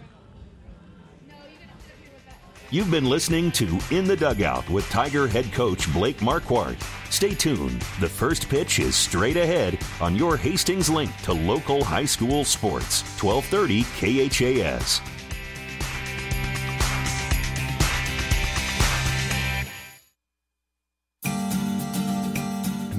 You've 2.73 2.91
been 2.91 3.05
listening 3.05 3.51
to 3.53 3.67
In 3.91 4.05
the 4.05 4.17
Dugout 4.17 4.69
with 4.71 4.89
Tiger 4.91 5.27
head 5.27 5.51
coach 5.53 5.93
Blake 5.93 6.19
Marquardt. 6.19 6.81
Stay 7.11 7.35
tuned. 7.35 7.81
The 8.01 8.09
first 8.09 8.49
pitch 8.49 8.79
is 8.79 8.95
straight 8.95 9.37
ahead 9.37 9.79
on 10.01 10.15
your 10.15 10.37
Hastings 10.37 10.89
link 10.89 11.11
to 11.23 11.33
local 11.33 11.83
high 11.83 12.05
school 12.05 12.45
sports. 12.45 13.03
1230 13.21 13.83
KHAS. 14.31 15.19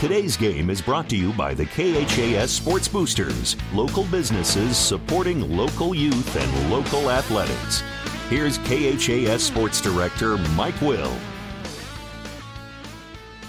Today's 0.00 0.36
game 0.36 0.68
is 0.68 0.82
brought 0.82 1.08
to 1.08 1.16
you 1.16 1.32
by 1.32 1.54
the 1.54 1.64
KHAS 1.64 2.50
Sports 2.50 2.88
Boosters, 2.88 3.56
local 3.72 4.04
businesses 4.04 4.76
supporting 4.76 5.56
local 5.56 5.94
youth 5.94 6.36
and 6.36 6.70
local 6.70 7.10
athletics. 7.10 7.82
Here's 8.28 8.58
KHAS 8.58 9.42
Sports 9.42 9.80
Director 9.80 10.36
Mike 10.56 10.78
Will. 10.80 11.16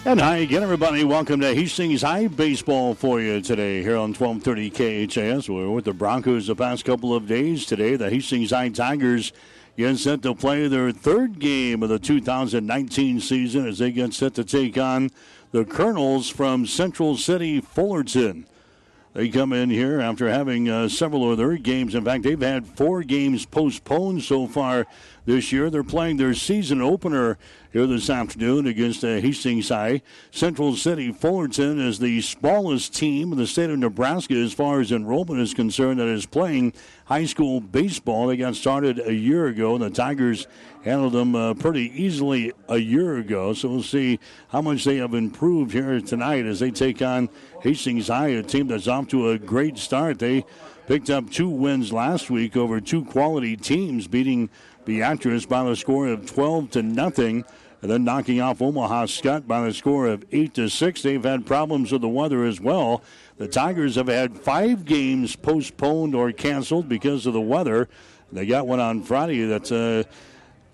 And 0.05 0.21
hi 0.21 0.37
again, 0.37 0.63
everybody. 0.63 1.03
Welcome 1.03 1.41
to 1.41 1.53
Hastings 1.53 2.03
High 2.03 2.27
Baseball 2.27 2.93
for 2.93 3.19
you 3.19 3.41
today 3.41 3.81
here 3.81 3.97
on 3.97 4.13
1230 4.13 5.07
KHAS. 5.07 5.49
We're 5.49 5.69
with 5.69 5.85
the 5.85 5.93
Broncos 5.93 6.47
the 6.47 6.55
past 6.55 6.85
couple 6.85 7.13
of 7.13 7.27
days. 7.27 7.65
Today, 7.65 7.95
the 7.95 8.09
Hastings 8.09 8.51
High 8.51 8.69
Tigers 8.69 9.33
get 9.77 9.97
set 9.97 10.21
to 10.23 10.33
play 10.33 10.67
their 10.67 10.91
third 10.91 11.39
game 11.39 11.83
of 11.83 11.89
the 11.89 11.99
2019 11.99 13.19
season 13.19 13.67
as 13.67 13.79
they 13.79 13.91
get 13.91 14.13
set 14.13 14.33
to 14.35 14.43
take 14.43 14.77
on 14.77 15.09
the 15.51 15.65
Colonels 15.65 16.29
from 16.29 16.65
Central 16.65 17.17
City 17.17 17.61
Fullerton. 17.61 18.47
They 19.15 19.29
come 19.29 19.53
in 19.53 19.69
here 19.69 20.01
after 20.01 20.29
having 20.29 20.67
uh, 20.67 20.89
several 20.89 21.31
of 21.31 21.37
their 21.37 21.55
games. 21.55 21.95
In 21.95 22.03
fact, 22.03 22.23
they've 22.23 22.37
had 22.37 22.67
four 22.67 23.01
games 23.01 23.45
postponed 23.45 24.23
so 24.23 24.45
far 24.45 24.85
this 25.23 25.53
year. 25.53 25.69
They're 25.69 25.85
playing 25.85 26.17
their 26.17 26.33
season 26.33 26.81
opener 26.81 27.37
here 27.71 27.87
this 27.87 28.09
afternoon 28.09 28.67
against 28.67 29.05
uh, 29.05 29.21
Hastings 29.21 29.69
High. 29.69 30.01
Central 30.31 30.75
City 30.75 31.13
Fullerton 31.13 31.79
is 31.79 31.97
the 31.97 32.19
smallest 32.19 32.93
team 32.93 33.31
in 33.31 33.37
the 33.37 33.47
state 33.47 33.69
of 33.69 33.79
Nebraska 33.79 34.33
as 34.33 34.51
far 34.51 34.81
as 34.81 34.91
enrollment 34.91 35.39
is 35.39 35.53
concerned 35.53 36.01
that 36.01 36.09
is 36.09 36.25
playing 36.25 36.73
high 37.05 37.25
school 37.25 37.61
baseball. 37.61 38.27
They 38.27 38.35
got 38.35 38.55
started 38.55 38.99
a 38.99 39.13
year 39.13 39.47
ago, 39.47 39.75
and 39.75 39.83
the 39.83 39.89
Tigers 39.91 40.45
handled 40.85 41.13
them 41.13 41.35
uh, 41.35 41.55
pretty 41.55 41.91
easily 42.01 42.53
a 42.69 42.77
year 42.77 43.17
ago. 43.17 43.53
So 43.53 43.69
we'll 43.69 43.83
see 43.83 44.19
how 44.49 44.61
much 44.61 44.85
they 44.85 44.97
have 44.97 45.15
improved 45.15 45.73
here 45.73 45.99
tonight 45.99 46.45
as 46.45 46.59
they 46.59 46.69
take 46.71 47.01
on 47.01 47.27
Hastings 47.61 48.07
High, 48.07 48.27
a 48.27 48.43
team 48.43 48.67
that's 48.67 48.87
off 48.87 49.07
to 49.09 49.31
a 49.31 49.39
great 49.39 49.79
start. 49.79 50.19
They 50.19 50.45
picked 50.85 51.09
up 51.09 51.31
two 51.31 51.49
wins 51.49 51.91
last 51.91 52.29
week 52.29 52.55
over 52.55 52.79
two 52.79 53.03
quality 53.03 53.57
teams, 53.57 54.07
beating 54.07 54.49
Beatrice 54.85 55.47
by 55.47 55.63
the 55.63 55.75
score 55.75 56.07
of 56.07 56.31
12 56.31 56.69
to 56.71 56.83
nothing 56.83 57.43
and 57.81 57.91
then 57.91 58.03
knocking 58.03 58.39
off 58.39 58.61
Omaha 58.61 59.05
Skutt 59.05 59.47
by 59.47 59.65
the 59.65 59.73
score 59.73 60.07
of 60.07 60.23
8 60.31 60.53
to 60.53 60.69
6. 60.69 61.01
They've 61.01 61.23
had 61.23 61.47
problems 61.47 61.91
with 61.91 62.01
the 62.01 62.09
weather 62.09 62.43
as 62.43 62.61
well. 62.61 63.03
The 63.37 63.47
Tigers 63.47 63.95
have 63.95 64.07
had 64.07 64.37
five 64.37 64.85
games 64.85 65.35
postponed 65.35 66.15
or 66.15 66.31
canceled 66.31 66.87
because 66.87 67.25
of 67.25 67.33
the 67.33 67.41
weather. 67.41 67.89
They 68.31 68.45
got 68.45 68.67
one 68.67 68.79
on 68.79 69.03
Friday 69.03 69.45
that's 69.45 69.71
uh, 69.71 70.03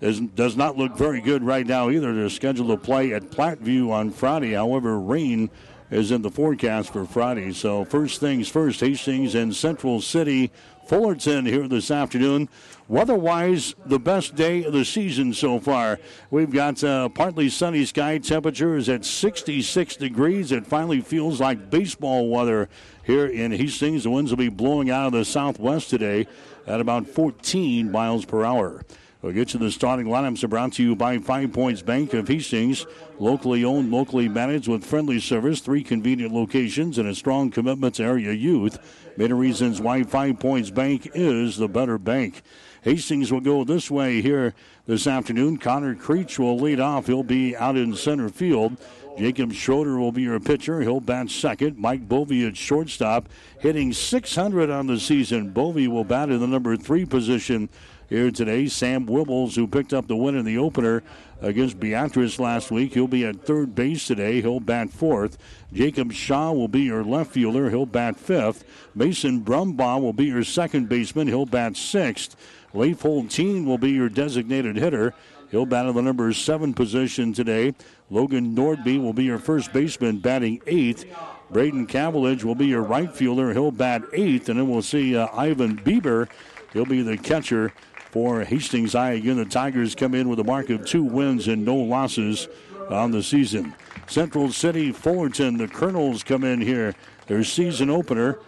is, 0.02 0.20
does 0.20 0.56
not 0.56 0.76
look 0.76 0.96
very 0.96 1.20
good 1.20 1.44
right 1.44 1.66
now 1.66 1.88
either. 1.88 2.12
They're 2.12 2.28
scheduled 2.28 2.68
to 2.68 2.76
play 2.76 3.14
at 3.14 3.30
Platteview 3.30 3.90
on 3.90 4.10
Friday. 4.10 4.52
However, 4.52 4.98
rain 4.98 5.48
is 5.92 6.10
in 6.10 6.22
the 6.22 6.30
forecast 6.30 6.92
for 6.92 7.06
Friday. 7.06 7.52
So, 7.52 7.84
first 7.84 8.18
things 8.18 8.48
first, 8.48 8.80
Hastings 8.80 9.36
and 9.36 9.54
Central 9.54 10.00
City 10.00 10.50
Fullerton 10.86 11.46
here 11.46 11.68
this 11.68 11.92
afternoon. 11.92 12.48
Weather-wise, 12.88 13.76
the 13.86 14.00
best 14.00 14.34
day 14.34 14.64
of 14.64 14.72
the 14.72 14.84
season 14.84 15.32
so 15.32 15.60
far. 15.60 16.00
We've 16.30 16.50
got 16.50 16.82
uh, 16.82 17.08
partly 17.08 17.48
sunny 17.48 17.84
sky. 17.84 18.18
Temperature 18.18 18.76
is 18.76 18.88
at 18.88 19.04
66 19.04 19.96
degrees. 19.96 20.50
It 20.50 20.66
finally 20.66 21.00
feels 21.00 21.40
like 21.40 21.70
baseball 21.70 22.28
weather 22.28 22.68
here 23.04 23.26
in 23.26 23.52
Hastings. 23.52 24.02
The 24.02 24.10
winds 24.10 24.32
will 24.32 24.38
be 24.38 24.48
blowing 24.48 24.90
out 24.90 25.06
of 25.06 25.12
the 25.12 25.24
southwest 25.24 25.90
today 25.90 26.26
at 26.66 26.80
about 26.80 27.06
14 27.06 27.90
miles 27.90 28.24
per 28.24 28.44
hour. 28.44 28.82
We'll 29.22 29.32
get 29.32 29.50
to 29.50 29.58
the 29.58 29.70
starting 29.70 30.06
lineups 30.06 30.50
brought 30.50 30.72
to 30.72 30.82
you 30.82 30.96
by 30.96 31.18
Five 31.18 31.52
Points 31.52 31.80
Bank 31.80 32.12
of 32.12 32.26
Hastings. 32.26 32.86
Locally 33.20 33.64
owned, 33.64 33.92
locally 33.92 34.28
managed 34.28 34.66
with 34.66 34.84
friendly 34.84 35.20
service, 35.20 35.60
three 35.60 35.84
convenient 35.84 36.34
locations, 36.34 36.98
and 36.98 37.08
a 37.08 37.14
strong 37.14 37.48
commitment 37.52 37.94
to 37.94 38.02
area 38.02 38.32
youth. 38.32 38.80
Many 39.16 39.32
reasons 39.32 39.80
why 39.80 40.02
Five 40.02 40.40
Points 40.40 40.70
Bank 40.70 41.08
is 41.14 41.56
the 41.56 41.68
better 41.68 41.98
bank. 41.98 42.42
Hastings 42.82 43.30
will 43.30 43.40
go 43.40 43.62
this 43.62 43.92
way 43.92 44.22
here 44.22 44.54
this 44.86 45.06
afternoon. 45.06 45.56
Connor 45.56 45.94
Creech 45.94 46.40
will 46.40 46.58
lead 46.58 46.80
off. 46.80 47.06
He'll 47.06 47.22
be 47.22 47.54
out 47.54 47.76
in 47.76 47.94
center 47.94 48.28
field. 48.28 48.76
Jacob 49.16 49.52
Schroeder 49.52 49.98
will 49.98 50.10
be 50.10 50.22
your 50.22 50.40
pitcher. 50.40 50.80
He'll 50.80 50.98
bat 50.98 51.30
second. 51.30 51.78
Mike 51.78 52.08
Bovey 52.08 52.44
at 52.44 52.56
shortstop, 52.56 53.28
hitting 53.60 53.92
600 53.92 54.68
on 54.68 54.88
the 54.88 54.98
season. 54.98 55.50
Bovey 55.50 55.86
will 55.86 56.02
bat 56.02 56.30
in 56.30 56.40
the 56.40 56.46
number 56.48 56.76
three 56.76 57.04
position 57.04 57.68
here 58.12 58.30
today. 58.30 58.66
Sam 58.66 59.06
Wibbles, 59.06 59.56
who 59.56 59.66
picked 59.66 59.94
up 59.94 60.06
the 60.06 60.16
win 60.16 60.36
in 60.36 60.44
the 60.44 60.58
opener 60.58 61.02
against 61.40 61.80
Beatrice 61.80 62.38
last 62.38 62.70
week, 62.70 62.92
he'll 62.92 63.08
be 63.08 63.24
at 63.24 63.46
third 63.46 63.74
base 63.74 64.06
today. 64.06 64.42
He'll 64.42 64.60
bat 64.60 64.90
fourth. 64.90 65.38
Jacob 65.72 66.12
Shaw 66.12 66.52
will 66.52 66.68
be 66.68 66.82
your 66.82 67.02
left 67.02 67.32
fielder. 67.32 67.70
He'll 67.70 67.86
bat 67.86 68.18
fifth. 68.18 68.64
Mason 68.94 69.40
Brumbaugh 69.40 70.00
will 70.00 70.12
be 70.12 70.26
your 70.26 70.44
second 70.44 70.90
baseman. 70.90 71.26
He'll 71.26 71.46
bat 71.46 71.74
sixth. 71.74 72.36
Leif 72.74 73.00
Holteen 73.00 73.64
will 73.64 73.78
be 73.78 73.92
your 73.92 74.10
designated 74.10 74.76
hitter. 74.76 75.14
He'll 75.50 75.66
bat 75.66 75.86
in 75.86 75.94
the 75.94 76.02
number 76.02 76.30
seven 76.34 76.74
position 76.74 77.32
today. 77.32 77.74
Logan 78.10 78.54
Nordby 78.54 79.02
will 79.02 79.14
be 79.14 79.24
your 79.24 79.38
first 79.38 79.72
baseman, 79.72 80.18
batting 80.18 80.60
eighth. 80.66 81.06
Braden 81.50 81.86
Cavillage 81.86 82.44
will 82.44 82.54
be 82.54 82.66
your 82.66 82.82
right 82.82 83.10
fielder. 83.14 83.54
He'll 83.54 83.70
bat 83.70 84.02
eighth. 84.12 84.50
And 84.50 84.58
then 84.58 84.68
we'll 84.68 84.82
see 84.82 85.16
uh, 85.16 85.28
Ivan 85.32 85.78
Bieber. 85.78 86.28
He'll 86.72 86.86
be 86.86 87.02
the 87.02 87.18
catcher 87.18 87.72
for 88.12 88.44
Hastings 88.44 88.92
High. 88.92 89.12
Again, 89.12 89.38
the 89.38 89.46
Tigers 89.46 89.94
come 89.94 90.14
in 90.14 90.28
with 90.28 90.38
a 90.38 90.44
mark 90.44 90.68
of 90.68 90.84
two 90.84 91.02
wins 91.02 91.48
and 91.48 91.64
no 91.64 91.74
losses 91.74 92.46
on 92.90 93.10
the 93.10 93.22
season. 93.22 93.74
Central 94.06 94.52
City 94.52 94.92
Fullerton, 94.92 95.56
the 95.56 95.66
Colonels 95.66 96.22
come 96.22 96.44
in 96.44 96.60
here. 96.60 96.94
Their 97.26 97.42
season 97.42 97.88
opener. 97.88 98.38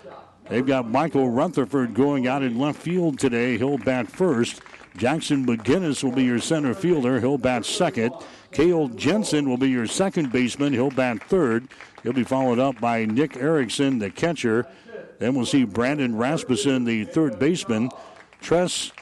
They've 0.51 0.67
got 0.67 0.91
Michael 0.91 1.31
Rutherford 1.31 1.95
going 1.95 2.27
out 2.27 2.43
in 2.43 2.59
left 2.59 2.79
field 2.79 3.19
today. 3.19 3.57
He'll 3.57 3.79
bat 3.79 4.07
first. 4.07 4.61
Jackson 4.99 5.47
McGinnis 5.47 6.05
will 6.05 6.13
be 6.13 6.25
your 6.25 6.39
center 6.39 6.75
fielder. 6.75 7.19
He'll 7.19 7.39
bat 7.39 7.65
second. 7.65 8.13
Cale 8.53 8.89
Jensen 8.89 9.49
will 9.49 9.57
be 9.57 9.71
your 9.71 9.87
second 9.87 10.31
baseman. 10.31 10.75
He'll 10.75 10.91
bat 10.91 11.25
third. 11.25 11.69
He'll 12.03 12.13
be 12.13 12.23
followed 12.23 12.59
up 12.59 12.79
by 12.81 13.07
Nick 13.07 13.39
Erickson, 13.39 13.99
the 13.99 14.11
catcher. 14.11 14.67
Then 15.19 15.35
we'll 15.35 15.47
see 15.47 15.65
Brandon 15.65 16.15
Rasmussen, 16.17 16.85
the 16.85 17.05
third 17.05 17.39
baseman. 17.39 17.91
Tress 18.43 18.93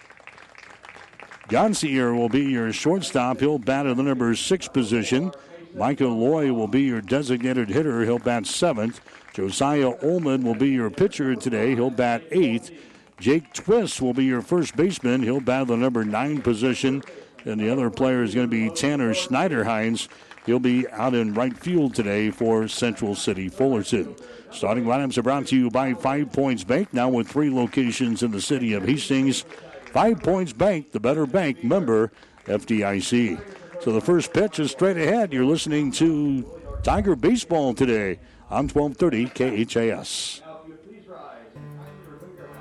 Gansier 1.52 2.16
will 2.16 2.30
be 2.30 2.44
your 2.44 2.72
shortstop. 2.72 3.40
He'll 3.40 3.58
bat 3.58 3.84
in 3.84 3.98
the 3.98 4.02
number 4.02 4.34
six 4.34 4.68
position. 4.68 5.32
Michael 5.76 6.16
Loy 6.16 6.50
will 6.50 6.66
be 6.66 6.80
your 6.80 7.02
designated 7.02 7.68
hitter. 7.68 8.04
He'll 8.04 8.18
bat 8.18 8.46
seventh. 8.46 9.02
Josiah 9.34 9.92
Ullman 10.02 10.44
will 10.44 10.54
be 10.54 10.70
your 10.70 10.88
pitcher 10.88 11.36
today. 11.36 11.74
He'll 11.74 11.90
bat 11.90 12.22
eighth. 12.30 12.70
Jake 13.20 13.52
Twist 13.52 14.00
will 14.00 14.14
be 14.14 14.24
your 14.24 14.40
first 14.40 14.74
baseman. 14.76 15.22
He'll 15.22 15.40
bat 15.40 15.66
the 15.66 15.76
number 15.76 16.06
nine 16.06 16.40
position. 16.40 17.02
And 17.44 17.60
the 17.60 17.70
other 17.70 17.90
player 17.90 18.22
is 18.22 18.34
going 18.34 18.48
to 18.48 18.50
be 18.50 18.74
Tanner 18.74 19.12
Schneiderhines. 19.12 20.08
He'll 20.46 20.58
be 20.58 20.88
out 20.88 21.12
in 21.12 21.34
right 21.34 21.54
field 21.54 21.94
today 21.94 22.30
for 22.30 22.66
Central 22.66 23.14
City 23.14 23.50
Fullerton. 23.50 24.16
Starting 24.52 24.84
lineups 24.84 25.18
are 25.18 25.22
brought 25.22 25.48
to 25.48 25.56
you 25.56 25.68
by 25.68 25.92
Five 25.92 26.32
Points 26.32 26.64
Bank, 26.64 26.94
now 26.94 27.10
with 27.10 27.28
three 27.28 27.50
locations 27.50 28.22
in 28.22 28.30
the 28.30 28.40
city 28.40 28.72
of 28.72 28.84
Hastings. 28.84 29.44
Five 29.92 30.22
Points 30.22 30.52
Bank, 30.52 30.92
the 30.92 31.00
better 31.00 31.26
bank 31.26 31.62
member, 31.62 32.12
FDIC. 32.46 33.40
So 33.82 33.92
the 33.92 34.00
first 34.00 34.32
pitch 34.32 34.58
is 34.58 34.70
straight 34.70 34.96
ahead. 34.96 35.32
You're 35.32 35.44
listening 35.44 35.92
to 35.92 36.44
Tiger 36.82 37.14
Baseball 37.14 37.74
today 37.74 38.18
on 38.50 38.68
1230 38.68 39.64
KHAS. 39.64 40.41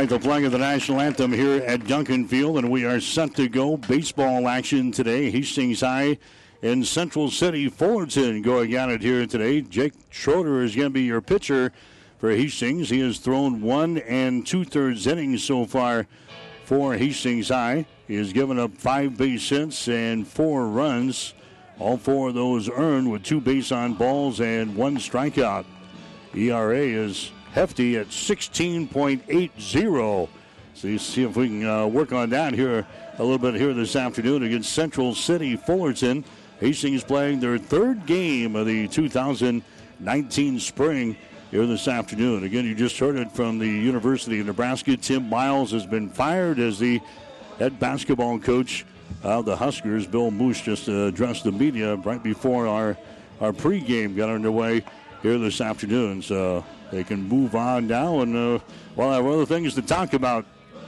Right, 0.00 0.08
the 0.08 0.20
flag 0.20 0.44
of 0.44 0.52
the 0.52 0.58
national 0.58 1.00
anthem 1.00 1.32
here 1.32 1.60
at 1.62 1.84
Duncan 1.88 2.28
Field, 2.28 2.58
and 2.58 2.70
we 2.70 2.84
are 2.84 3.00
set 3.00 3.34
to 3.34 3.48
go. 3.48 3.76
Baseball 3.76 4.46
action 4.46 4.92
today. 4.92 5.28
Hastings 5.28 5.80
High 5.80 6.18
in 6.62 6.84
Central 6.84 7.32
City. 7.32 7.68
Fullerton 7.68 8.40
going 8.42 8.72
at 8.76 8.90
it 8.90 9.00
here 9.00 9.26
today. 9.26 9.60
Jake 9.60 9.94
Schroeder 10.10 10.62
is 10.62 10.76
going 10.76 10.86
to 10.86 10.90
be 10.90 11.02
your 11.02 11.20
pitcher 11.20 11.72
for 12.18 12.30
Hastings. 12.30 12.90
He 12.90 13.00
has 13.00 13.18
thrown 13.18 13.60
one 13.60 13.98
and 13.98 14.46
two 14.46 14.64
thirds 14.64 15.08
innings 15.08 15.42
so 15.42 15.64
far 15.64 16.06
for 16.64 16.94
Hastings 16.94 17.48
High. 17.48 17.84
He 18.06 18.14
has 18.14 18.32
given 18.32 18.56
up 18.56 18.72
five 18.76 19.16
base 19.16 19.48
hits 19.48 19.88
and 19.88 20.28
four 20.28 20.68
runs. 20.68 21.34
All 21.80 21.96
four 21.96 22.28
of 22.28 22.36
those 22.36 22.70
earned 22.70 23.10
with 23.10 23.24
two 23.24 23.40
base 23.40 23.72
on 23.72 23.94
balls 23.94 24.40
and 24.40 24.76
one 24.76 24.98
strikeout. 24.98 25.64
ERA 26.34 26.78
is 26.78 27.32
hefty 27.58 27.96
at 27.96 28.06
16.80. 28.06 30.28
So 30.74 30.86
you 30.86 30.96
see 30.96 31.24
if 31.24 31.34
we 31.34 31.48
can 31.48 31.66
uh, 31.66 31.88
work 31.88 32.12
on 32.12 32.30
that 32.30 32.54
here 32.54 32.86
a 33.18 33.20
little 33.20 33.36
bit 33.36 33.56
here 33.56 33.74
this 33.74 33.96
afternoon 33.96 34.44
against 34.44 34.72
Central 34.72 35.12
City 35.12 35.56
Fullerton. 35.56 36.24
Hastings 36.60 37.02
playing 37.02 37.40
their 37.40 37.58
third 37.58 38.06
game 38.06 38.54
of 38.54 38.66
the 38.66 38.86
2019 38.86 40.60
spring 40.60 41.16
here 41.50 41.66
this 41.66 41.88
afternoon. 41.88 42.44
Again, 42.44 42.64
you 42.64 42.76
just 42.76 42.96
heard 42.96 43.16
it 43.16 43.32
from 43.32 43.58
the 43.58 43.66
University 43.66 44.38
of 44.38 44.46
Nebraska. 44.46 44.96
Tim 44.96 45.28
Miles 45.28 45.72
has 45.72 45.84
been 45.84 46.08
fired 46.08 46.60
as 46.60 46.78
the 46.78 47.00
head 47.58 47.80
basketball 47.80 48.38
coach 48.38 48.86
of 49.24 49.46
the 49.46 49.56
Huskers. 49.56 50.06
Bill 50.06 50.30
Moos 50.30 50.60
just 50.60 50.86
addressed 50.86 51.42
the 51.42 51.50
media 51.50 51.96
right 51.96 52.22
before 52.22 52.68
our, 52.68 52.96
our 53.40 53.52
pregame 53.52 54.14
got 54.14 54.28
underway 54.28 54.84
here 55.22 55.38
this 55.38 55.60
afternoon. 55.60 56.22
So 56.22 56.64
they 56.90 57.04
can 57.04 57.22
move 57.22 57.54
on 57.54 57.86
now. 57.86 58.20
And 58.20 58.36
uh, 58.36 58.58
well, 58.96 59.10
I 59.10 59.16
have 59.16 59.26
other 59.26 59.46
things 59.46 59.74
to 59.74 59.82
talk 59.82 60.12
about. 60.12 60.44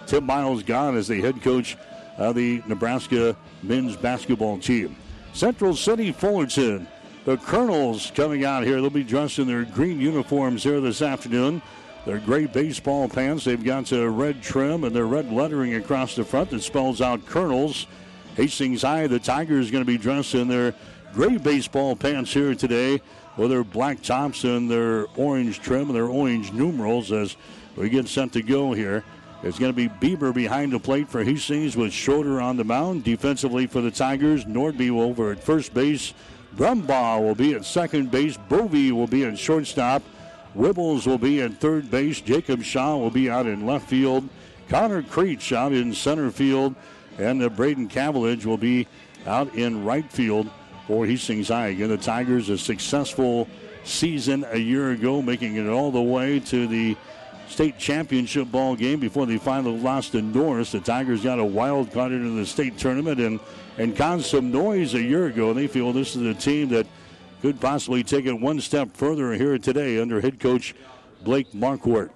Tim 0.06 0.24
Miles 0.26 0.62
gone 0.62 0.96
as 0.96 1.08
the 1.08 1.20
head 1.20 1.40
coach 1.42 1.76
of 2.16 2.34
the 2.34 2.62
Nebraska 2.66 3.36
men's 3.62 3.96
basketball 3.96 4.58
team. 4.58 4.96
Central 5.32 5.76
City 5.76 6.12
Fullerton. 6.12 6.88
The 7.24 7.36
Colonels 7.36 8.10
coming 8.14 8.44
out 8.44 8.64
here. 8.64 8.80
They'll 8.80 8.90
be 8.90 9.04
dressed 9.04 9.38
in 9.38 9.46
their 9.46 9.64
green 9.64 10.00
uniforms 10.00 10.62
here 10.62 10.80
this 10.80 11.02
afternoon. 11.02 11.62
Their 12.06 12.18
gray 12.18 12.46
baseball 12.46 13.08
pants. 13.08 13.44
They've 13.44 13.62
got 13.62 13.92
a 13.92 14.08
red 14.08 14.42
trim 14.42 14.84
and 14.84 14.96
their 14.96 15.06
red 15.06 15.30
lettering 15.30 15.74
across 15.74 16.16
the 16.16 16.24
front 16.24 16.50
that 16.50 16.62
spells 16.62 17.00
out 17.00 17.26
Colonels. 17.26 17.86
Hastings 18.36 18.82
High, 18.82 19.06
the 19.06 19.18
Tigers, 19.18 19.70
going 19.70 19.84
to 19.84 19.86
be 19.86 19.98
dressed 19.98 20.34
in 20.34 20.48
their 20.48 20.74
gray 21.12 21.36
baseball 21.36 21.94
pants 21.94 22.32
here 22.32 22.54
today 22.54 23.00
with 23.40 23.50
their 23.50 23.64
black 23.64 24.02
tops 24.02 24.44
and 24.44 24.70
their 24.70 25.06
orange 25.16 25.60
trim 25.60 25.88
and 25.88 25.96
their 25.96 26.08
orange 26.08 26.52
numerals 26.52 27.10
as 27.10 27.36
we 27.74 27.88
get 27.88 28.06
set 28.06 28.30
to 28.32 28.42
go 28.42 28.74
here. 28.74 29.02
It's 29.42 29.58
going 29.58 29.72
to 29.72 29.76
be 29.76 29.88
Bieber 29.88 30.34
behind 30.34 30.74
the 30.74 30.78
plate 30.78 31.08
for 31.08 31.24
Hastings 31.24 31.74
with 31.74 31.90
Schroeder 31.90 32.38
on 32.38 32.58
the 32.58 32.64
mound. 32.64 33.02
Defensively 33.02 33.66
for 33.66 33.80
the 33.80 33.90
Tigers, 33.90 34.44
Nordby 34.44 34.90
over 34.90 35.32
at 35.32 35.42
first 35.42 35.72
base. 35.72 36.12
Brumbaugh 36.54 37.22
will 37.22 37.34
be 37.34 37.54
at 37.54 37.64
second 37.64 38.10
base. 38.10 38.36
Bovey 38.36 38.92
will 38.92 39.06
be 39.06 39.24
at 39.24 39.38
shortstop. 39.38 40.02
Wibbles 40.54 41.06
will 41.06 41.16
be 41.16 41.40
at 41.40 41.54
third 41.54 41.90
base. 41.90 42.20
Jacob 42.20 42.62
Shaw 42.62 42.98
will 42.98 43.10
be 43.10 43.30
out 43.30 43.46
in 43.46 43.64
left 43.64 43.88
field. 43.88 44.28
Connor 44.68 45.02
Creech 45.02 45.54
out 45.54 45.72
in 45.72 45.94
center 45.94 46.30
field. 46.30 46.74
And 47.16 47.56
Braden 47.56 47.88
Cavillage 47.88 48.44
will 48.44 48.58
be 48.58 48.86
out 49.24 49.54
in 49.54 49.82
right 49.82 50.12
field 50.12 50.50
for 50.86 51.06
Hastings 51.06 51.48
High. 51.48 51.68
Again, 51.68 51.88
the 51.88 51.96
Tigers 51.96 52.48
a 52.48 52.58
successful 52.58 53.48
season 53.84 54.44
a 54.50 54.58
year 54.58 54.90
ago, 54.92 55.22
making 55.22 55.56
it 55.56 55.68
all 55.68 55.90
the 55.90 56.00
way 56.00 56.40
to 56.40 56.66
the 56.66 56.96
state 57.48 57.78
championship 57.78 58.50
ball 58.50 58.76
game 58.76 59.00
before 59.00 59.26
they 59.26 59.38
finally 59.38 59.76
lost 59.76 60.12
to 60.12 60.22
Norris. 60.22 60.72
The 60.72 60.80
Tigers 60.80 61.22
got 61.22 61.38
a 61.38 61.44
wild 61.44 61.90
card 61.92 62.12
into 62.12 62.30
the 62.30 62.46
state 62.46 62.78
tournament 62.78 63.20
and, 63.20 63.40
and 63.76 63.96
caused 63.96 64.26
some 64.26 64.50
noise 64.50 64.94
a 64.94 65.02
year 65.02 65.26
ago. 65.26 65.50
And 65.50 65.58
They 65.58 65.66
feel 65.66 65.92
this 65.92 66.14
is 66.14 66.26
a 66.26 66.34
team 66.34 66.68
that 66.68 66.86
could 67.42 67.60
possibly 67.60 68.04
take 68.04 68.26
it 68.26 68.32
one 68.32 68.60
step 68.60 68.96
further 68.96 69.32
here 69.32 69.58
today 69.58 70.00
under 70.00 70.20
head 70.20 70.38
coach 70.38 70.74
Blake 71.22 71.50
Marquardt. 71.52 72.10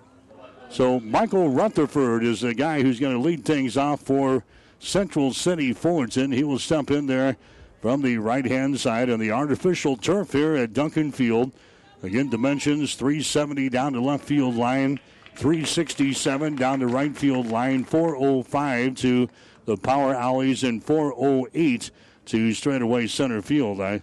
So 0.71 1.01
Michael 1.01 1.51
Rutherford 1.51 2.25
is 2.25 2.41
the 2.41 2.55
guy 2.55 2.83
who's 2.83 3.01
going 3.01 3.15
to 3.15 3.21
lead 3.21 3.45
things 3.45 3.77
off 3.77 4.01
for 4.01 4.45
Central 4.79 5.33
City 5.33 5.73
Fullerton. 5.73 6.33
He 6.33 6.45
will 6.45 6.59
step 6.59 6.91
in 6.91 7.07
there 7.07 7.37
from 7.85 8.01
the 8.01 8.17
right 8.17 8.47
hand 8.47 8.81
side 8.81 9.11
on 9.11 9.21
the 9.21 9.31
artificial 9.31 9.95
turf 9.95 10.33
here 10.33 10.57
at 10.57 10.73
Duncan 10.73 11.13
Field. 11.13 11.53
Again, 12.03 12.31
dimensions 12.31 12.95
370 12.95 13.69
down 13.69 13.93
the 13.93 14.01
left 14.01 14.25
field 14.25 14.57
line. 14.57 14.99
367 15.35 16.57
down 16.57 16.81
the 16.81 16.87
right 16.87 17.15
field 17.15 17.49
line, 17.49 17.85
405 17.85 18.95
to 18.95 19.29
the 19.67 19.77
power 19.77 20.15
alleys, 20.15 20.65
and 20.65 20.83
408 20.83 21.91
to 22.25 22.55
straightaway 22.55 23.07
center 23.07 23.43
field. 23.43 23.83
I, 23.83 24.01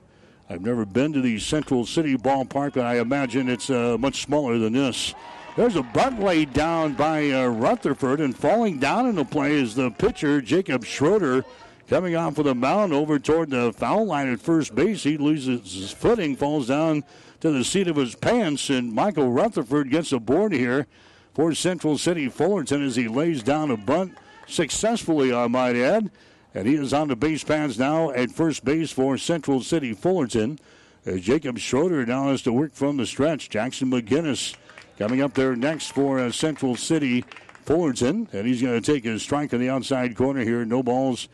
I've 0.47 0.61
never 0.61 0.85
been 0.85 1.11
to 1.13 1.21
the 1.21 1.39
Central 1.39 1.83
City 1.83 2.15
ballpark, 2.15 2.73
but 2.75 2.85
I 2.85 2.99
imagine 2.99 3.49
it's 3.49 3.71
uh, 3.71 3.97
much 3.99 4.21
smaller 4.21 4.59
than 4.59 4.73
this. 4.73 5.15
There's 5.57 5.75
a 5.75 5.81
bunt 5.81 6.19
laid 6.19 6.53
down 6.53 6.93
by 6.93 7.31
uh, 7.31 7.47
Rutherford, 7.47 8.19
and 8.19 8.37
falling 8.37 8.77
down 8.77 9.07
in 9.07 9.15
the 9.15 9.25
play 9.25 9.53
is 9.53 9.73
the 9.73 9.89
pitcher, 9.89 10.39
Jacob 10.39 10.85
Schroeder, 10.85 11.43
coming 11.91 12.15
off 12.15 12.37
of 12.37 12.45
the 12.45 12.55
mound 12.55 12.93
over 12.93 13.19
toward 13.19 13.49
the 13.49 13.73
foul 13.73 14.05
line 14.05 14.31
at 14.31 14.39
first 14.39 14.73
base. 14.73 15.03
He 15.03 15.17
loses 15.17 15.73
his 15.73 15.91
footing, 15.91 16.37
falls 16.37 16.69
down 16.69 17.03
to 17.41 17.51
the 17.51 17.65
seat 17.65 17.89
of 17.89 17.97
his 17.97 18.15
pants, 18.15 18.69
and 18.69 18.93
Michael 18.93 19.29
Rutherford 19.29 19.89
gets 19.89 20.13
aboard 20.13 20.53
here 20.53 20.87
for 21.33 21.53
Central 21.53 21.97
City 21.97 22.29
Fullerton 22.29 22.81
as 22.81 22.95
he 22.95 23.09
lays 23.09 23.43
down 23.43 23.71
a 23.71 23.75
bunt 23.75 24.13
successfully, 24.47 25.33
I 25.33 25.47
might 25.47 25.75
add. 25.75 26.09
And 26.55 26.65
he 26.65 26.75
is 26.75 26.93
on 26.93 27.09
the 27.09 27.15
base 27.17 27.43
paths 27.43 27.77
now 27.77 28.11
at 28.11 28.31
first 28.31 28.63
base 28.63 28.93
for 28.93 29.17
Central 29.17 29.59
City 29.59 29.91
Fullerton. 29.91 30.59
As 31.05 31.19
Jacob 31.19 31.59
Schroeder 31.59 32.05
now 32.05 32.29
has 32.29 32.41
to 32.43 32.53
work 32.53 32.73
from 32.73 32.95
the 32.95 33.05
stretch. 33.05 33.49
Jackson 33.49 33.91
McGinnis 33.91 34.55
coming 34.97 35.21
up 35.21 35.33
there 35.33 35.57
next 35.57 35.91
for 35.91 36.19
uh, 36.19 36.31
Central 36.31 36.77
City 36.77 37.25
Fullerton. 37.65 38.29
And 38.31 38.47
he's 38.47 38.61
going 38.61 38.81
to 38.81 38.93
take 38.93 39.03
a 39.05 39.19
strike 39.19 39.53
on 39.53 39.59
the 39.59 39.69
outside 39.69 40.15
corner 40.15 40.45
here. 40.45 40.63
No 40.63 40.81
balls 40.81 41.27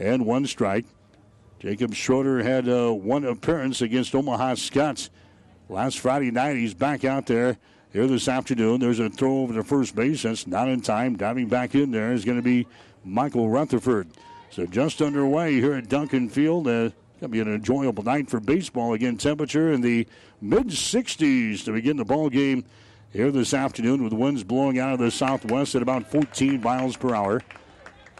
and 0.00 0.24
one 0.26 0.46
strike. 0.46 0.86
Jacob 1.60 1.94
Schroeder 1.94 2.42
had 2.42 2.68
uh, 2.68 2.90
one 2.90 3.24
appearance 3.24 3.82
against 3.82 4.14
Omaha 4.14 4.54
Skutt 4.54 5.10
last 5.68 5.98
Friday 5.98 6.30
night. 6.30 6.56
He's 6.56 6.72
back 6.72 7.04
out 7.04 7.26
there 7.26 7.58
here 7.92 8.06
this 8.06 8.26
afternoon. 8.26 8.80
There's 8.80 8.98
a 8.98 9.10
throw 9.10 9.42
over 9.42 9.52
to 9.54 9.62
first 9.62 9.94
base. 9.94 10.22
That's 10.22 10.46
not 10.46 10.68
in 10.68 10.80
time. 10.80 11.16
Diving 11.16 11.48
back 11.48 11.74
in 11.74 11.90
there 11.90 12.12
is 12.12 12.24
going 12.24 12.38
to 12.38 12.42
be 12.42 12.66
Michael 13.04 13.50
Rutherford. 13.50 14.08
So 14.50 14.66
just 14.66 15.02
underway 15.02 15.60
here 15.60 15.74
at 15.74 15.88
Duncan 15.88 16.30
Field. 16.30 16.66
Uh, 16.66 16.90
going 17.20 17.30
to 17.32 17.36
be 17.36 17.40
an 17.40 17.54
enjoyable 17.54 18.02
night 18.02 18.30
for 18.30 18.40
baseball. 18.40 18.94
Again, 18.94 19.18
temperature 19.18 19.70
in 19.70 19.82
the 19.82 20.06
mid 20.40 20.68
60s 20.68 21.62
to 21.66 21.72
begin 21.72 21.98
the 21.98 22.04
ball 22.06 22.30
game 22.30 22.64
here 23.12 23.30
this 23.30 23.52
afternoon 23.52 24.02
with 24.02 24.14
winds 24.14 24.42
blowing 24.42 24.78
out 24.78 24.94
of 24.94 24.98
the 24.98 25.10
southwest 25.10 25.74
at 25.74 25.82
about 25.82 26.10
14 26.10 26.62
miles 26.62 26.96
per 26.96 27.14
hour. 27.14 27.42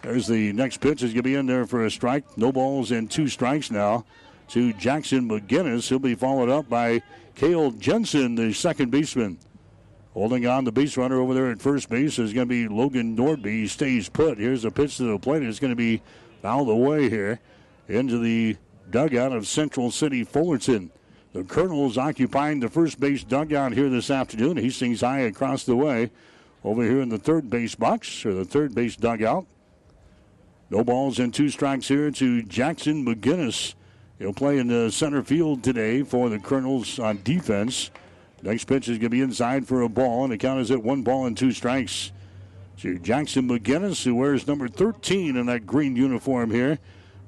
There's 0.02 0.26
the 0.26 0.52
next 0.52 0.80
pitch 0.80 1.02
is 1.02 1.12
going 1.12 1.16
to 1.16 1.22
be 1.22 1.34
in 1.34 1.46
there 1.46 1.66
for 1.66 1.84
a 1.84 1.90
strike. 1.90 2.24
No 2.38 2.50
balls 2.52 2.90
and 2.90 3.10
two 3.10 3.28
strikes 3.28 3.70
now 3.70 4.06
to 4.48 4.72
Jackson 4.74 5.28
McGinnis. 5.28 5.88
He'll 5.88 5.98
be 5.98 6.14
followed 6.14 6.48
up 6.48 6.68
by 6.68 7.02
Cale 7.34 7.70
Jensen, 7.72 8.34
the 8.34 8.52
second 8.52 8.90
baseman. 8.90 9.38
Holding 10.14 10.46
on 10.46 10.64
the 10.64 10.72
base 10.72 10.96
runner 10.96 11.20
over 11.20 11.34
there 11.34 11.50
at 11.50 11.60
first 11.60 11.88
base 11.88 12.18
is 12.18 12.32
going 12.32 12.48
to 12.48 12.52
be 12.52 12.66
Logan 12.66 13.16
Nordby. 13.16 13.46
He 13.46 13.66
stays 13.68 14.08
put. 14.08 14.38
Here's 14.38 14.64
a 14.64 14.70
pitch 14.70 14.96
to 14.96 15.04
the 15.04 15.18
plate. 15.18 15.42
It's 15.42 15.60
going 15.60 15.70
to 15.70 15.76
be 15.76 16.02
fouled 16.42 16.68
away 16.68 17.08
here 17.08 17.38
into 17.86 18.18
the 18.18 18.56
dugout 18.90 19.32
of 19.32 19.46
Central 19.46 19.90
City 19.90 20.24
Fullerton. 20.24 20.90
The 21.32 21.44
Colonels 21.44 21.96
occupying 21.96 22.58
the 22.58 22.68
first 22.68 22.98
base 22.98 23.22
dugout 23.22 23.72
here 23.72 23.88
this 23.88 24.10
afternoon. 24.10 24.56
Hastings 24.56 25.02
High 25.02 25.20
across 25.20 25.62
the 25.62 25.76
way 25.76 26.10
over 26.64 26.82
here 26.82 27.00
in 27.00 27.08
the 27.08 27.18
third 27.18 27.48
base 27.48 27.76
box 27.76 28.26
or 28.26 28.34
the 28.34 28.44
third 28.44 28.74
base 28.74 28.96
dugout. 28.96 29.46
No 30.70 30.84
balls 30.84 31.18
and 31.18 31.34
two 31.34 31.48
strikes 31.48 31.88
here 31.88 32.12
to 32.12 32.42
Jackson 32.42 33.04
McGinnis. 33.04 33.74
He'll 34.20 34.32
play 34.32 34.58
in 34.58 34.68
the 34.68 34.92
center 34.92 35.24
field 35.24 35.64
today 35.64 36.04
for 36.04 36.28
the 36.28 36.38
Colonels 36.38 37.00
on 37.00 37.22
defense. 37.24 37.90
Next 38.42 38.66
pitch 38.66 38.88
is 38.88 38.98
going 38.98 39.00
to 39.00 39.08
be 39.10 39.20
inside 39.20 39.66
for 39.66 39.82
a 39.82 39.88
ball, 39.88 40.22
and 40.22 40.32
the 40.32 40.38
count 40.38 40.60
is 40.60 40.70
at 40.70 40.84
one 40.84 41.02
ball 41.02 41.26
and 41.26 41.36
two 41.36 41.50
strikes. 41.50 42.12
To 42.78 42.98
Jackson 43.00 43.48
McGinnis, 43.48 44.04
who 44.04 44.14
wears 44.14 44.46
number 44.46 44.68
13 44.68 45.36
in 45.36 45.46
that 45.46 45.66
green 45.66 45.96
uniform 45.96 46.52
here 46.52 46.78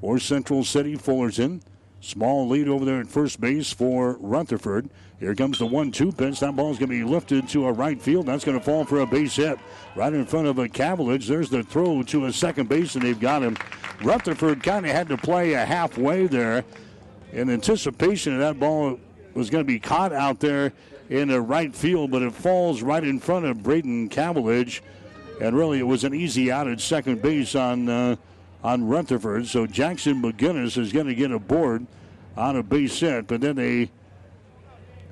for 0.01 0.21
Central 0.21 0.63
City 0.63 0.95
Fullerton. 0.95 1.63
Small 2.01 2.49
lead 2.49 2.69
over 2.69 2.85
there 2.85 3.01
at 3.01 3.09
first 3.09 3.41
base 3.41 3.73
for 3.73 4.17
Rutherford. 4.21 4.89
Here 5.23 5.37
comes 5.37 5.61
the 5.61 5.67
1 5.67 5.93
2 5.93 6.11
pitch. 6.11 6.41
That 6.41 6.57
ball 6.57 6.73
is 6.73 6.79
going 6.79 6.91
to 6.91 6.97
be 6.97 7.05
lifted 7.05 7.49
to 7.51 7.69
a 7.69 7.73
right 7.73 8.03
field. 8.03 8.27
That's 8.27 8.45
going 8.45 8.59
to 8.59 8.65
fall 8.65 8.85
for 8.85 9.03
a 9.03 9.07
base 9.07 9.37
hit 9.37 9.57
right 9.95 10.13
in 10.13 10.27
front 10.27 10.49
of 10.49 10.59
a 10.59 10.69
Cavillage. 10.69 11.29
There's 11.29 11.49
the 11.49 11.63
throw 11.63 12.03
to 12.03 12.27
a 12.27 12.33
second 12.33 12.69
base, 12.69 12.97
and 12.97 13.05
they've 13.05 13.21
got 13.21 13.41
him. 13.41 13.57
Rutherford 14.03 14.65
kind 14.65 14.85
of 14.85 14.91
had 14.91 15.09
to 15.11 15.17
play 15.17 15.53
a 15.53 15.65
halfway 15.65 16.27
there 16.27 16.65
in 17.33 17.51
anticipation 17.51 18.33
of 18.33 18.41
that 18.41 18.59
ball 18.59 18.99
was 19.35 19.49
going 19.49 19.63
to 19.63 19.67
be 19.67 19.79
caught 19.79 20.13
out 20.13 20.41
there 20.41 20.73
in 21.09 21.29
the 21.29 21.41
right 21.41 21.73
field, 21.73 22.11
but 22.11 22.23
it 22.23 22.33
falls 22.33 22.83
right 22.83 23.05
in 23.05 23.21
front 23.21 23.47
of 23.47 23.63
Braden 23.63 24.09
Cavillage. 24.09 24.81
And 25.41 25.57
really, 25.57 25.79
it 25.79 25.87
was 25.87 26.03
an 26.03 26.15
easy 26.15 26.51
out 26.51 26.67
at 26.67 26.81
second 26.81 27.23
base 27.23 27.55
on 27.55 27.89
uh, 27.89 28.17
on 28.65 28.89
Rutherford. 28.89 29.47
So 29.47 29.69
Jackson 29.69 30.21
McGinnis 30.21 30.77
is 30.77 30.93
going 30.93 31.07
to 31.07 31.15
get 31.15 31.31
a 31.31 31.39
board 31.39 31.87
on 32.37 32.57
a 32.57 32.63
base 32.65 32.99
hit, 32.99 33.29
but 33.29 33.41
then 33.41 33.55
they 33.55 33.91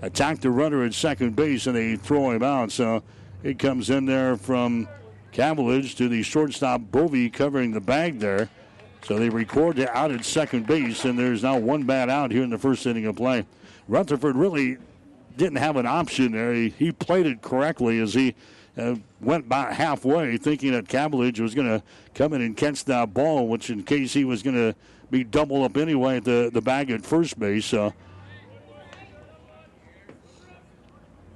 attack 0.03 0.41
the 0.41 0.51
runner 0.51 0.85
at 0.85 0.95
second 0.95 1.37
base 1.37 1.67
and 1.67 1.77
they 1.77 1.97
throw 1.97 2.31
him 2.31 2.43
out. 2.43 2.73
So 2.73 3.03
it 3.43 3.59
comes 3.59 3.91
in 3.91 4.07
there 4.07 4.37
from 4.37 4.89
Cavillage 5.33 5.97
to 5.97 6.09
the 6.09 6.23
shortstop 6.23 6.81
Bovey 6.91 7.31
covering 7.31 7.73
the 7.73 7.81
bag 7.81 8.19
there. 8.19 8.49
So 9.03 9.19
they 9.19 9.29
record 9.29 9.77
the 9.77 9.91
out 9.97 10.11
at 10.11 10.25
second 10.25 10.67
base, 10.67 11.07
and 11.07 11.19
there's 11.19 11.43
now 11.43 11.59
one 11.59 11.85
bat 11.85 12.11
out 12.11 12.31
here 12.31 12.43
in 12.43 12.51
the 12.51 12.59
first 12.59 12.85
inning 12.87 13.07
of 13.07 13.17
play. 13.17 13.47
Rutherford 13.89 14.37
really 14.37 14.77
didn't 15.39 15.57
have 15.57 15.77
an 15.77 15.87
option 15.87 16.33
there. 16.33 16.53
He, 16.53 16.69
he 16.69 16.93
played 16.93 17.25
it 17.25 17.41
correctly 17.41 17.99
as 17.99 18.13
he 18.13 18.35
uh, 18.77 18.97
went 19.21 19.47
about 19.47 19.73
halfway, 19.73 20.37
thinking 20.37 20.73
that 20.73 20.87
Cavillage 20.87 21.41
was 21.41 21.55
going 21.55 21.67
to 21.67 21.83
come 22.15 22.35
in 22.35 22.43
and 22.43 22.57
catch 22.57 22.85
that 22.85 23.15
ball, 23.15 23.49
which 23.49 23.71
in 23.71 23.83
case 23.83 24.13
he 24.13 24.25
was 24.25 24.43
going 24.43 24.57
to 24.57 24.75
be 25.11 25.25
doubled 25.25 25.65
up 25.65 25.77
anyway 25.77 26.19
at 26.19 26.25
the, 26.25 26.51
the 26.53 26.61
bag 26.61 26.91
at 26.91 27.05
first 27.05 27.39
base. 27.39 27.73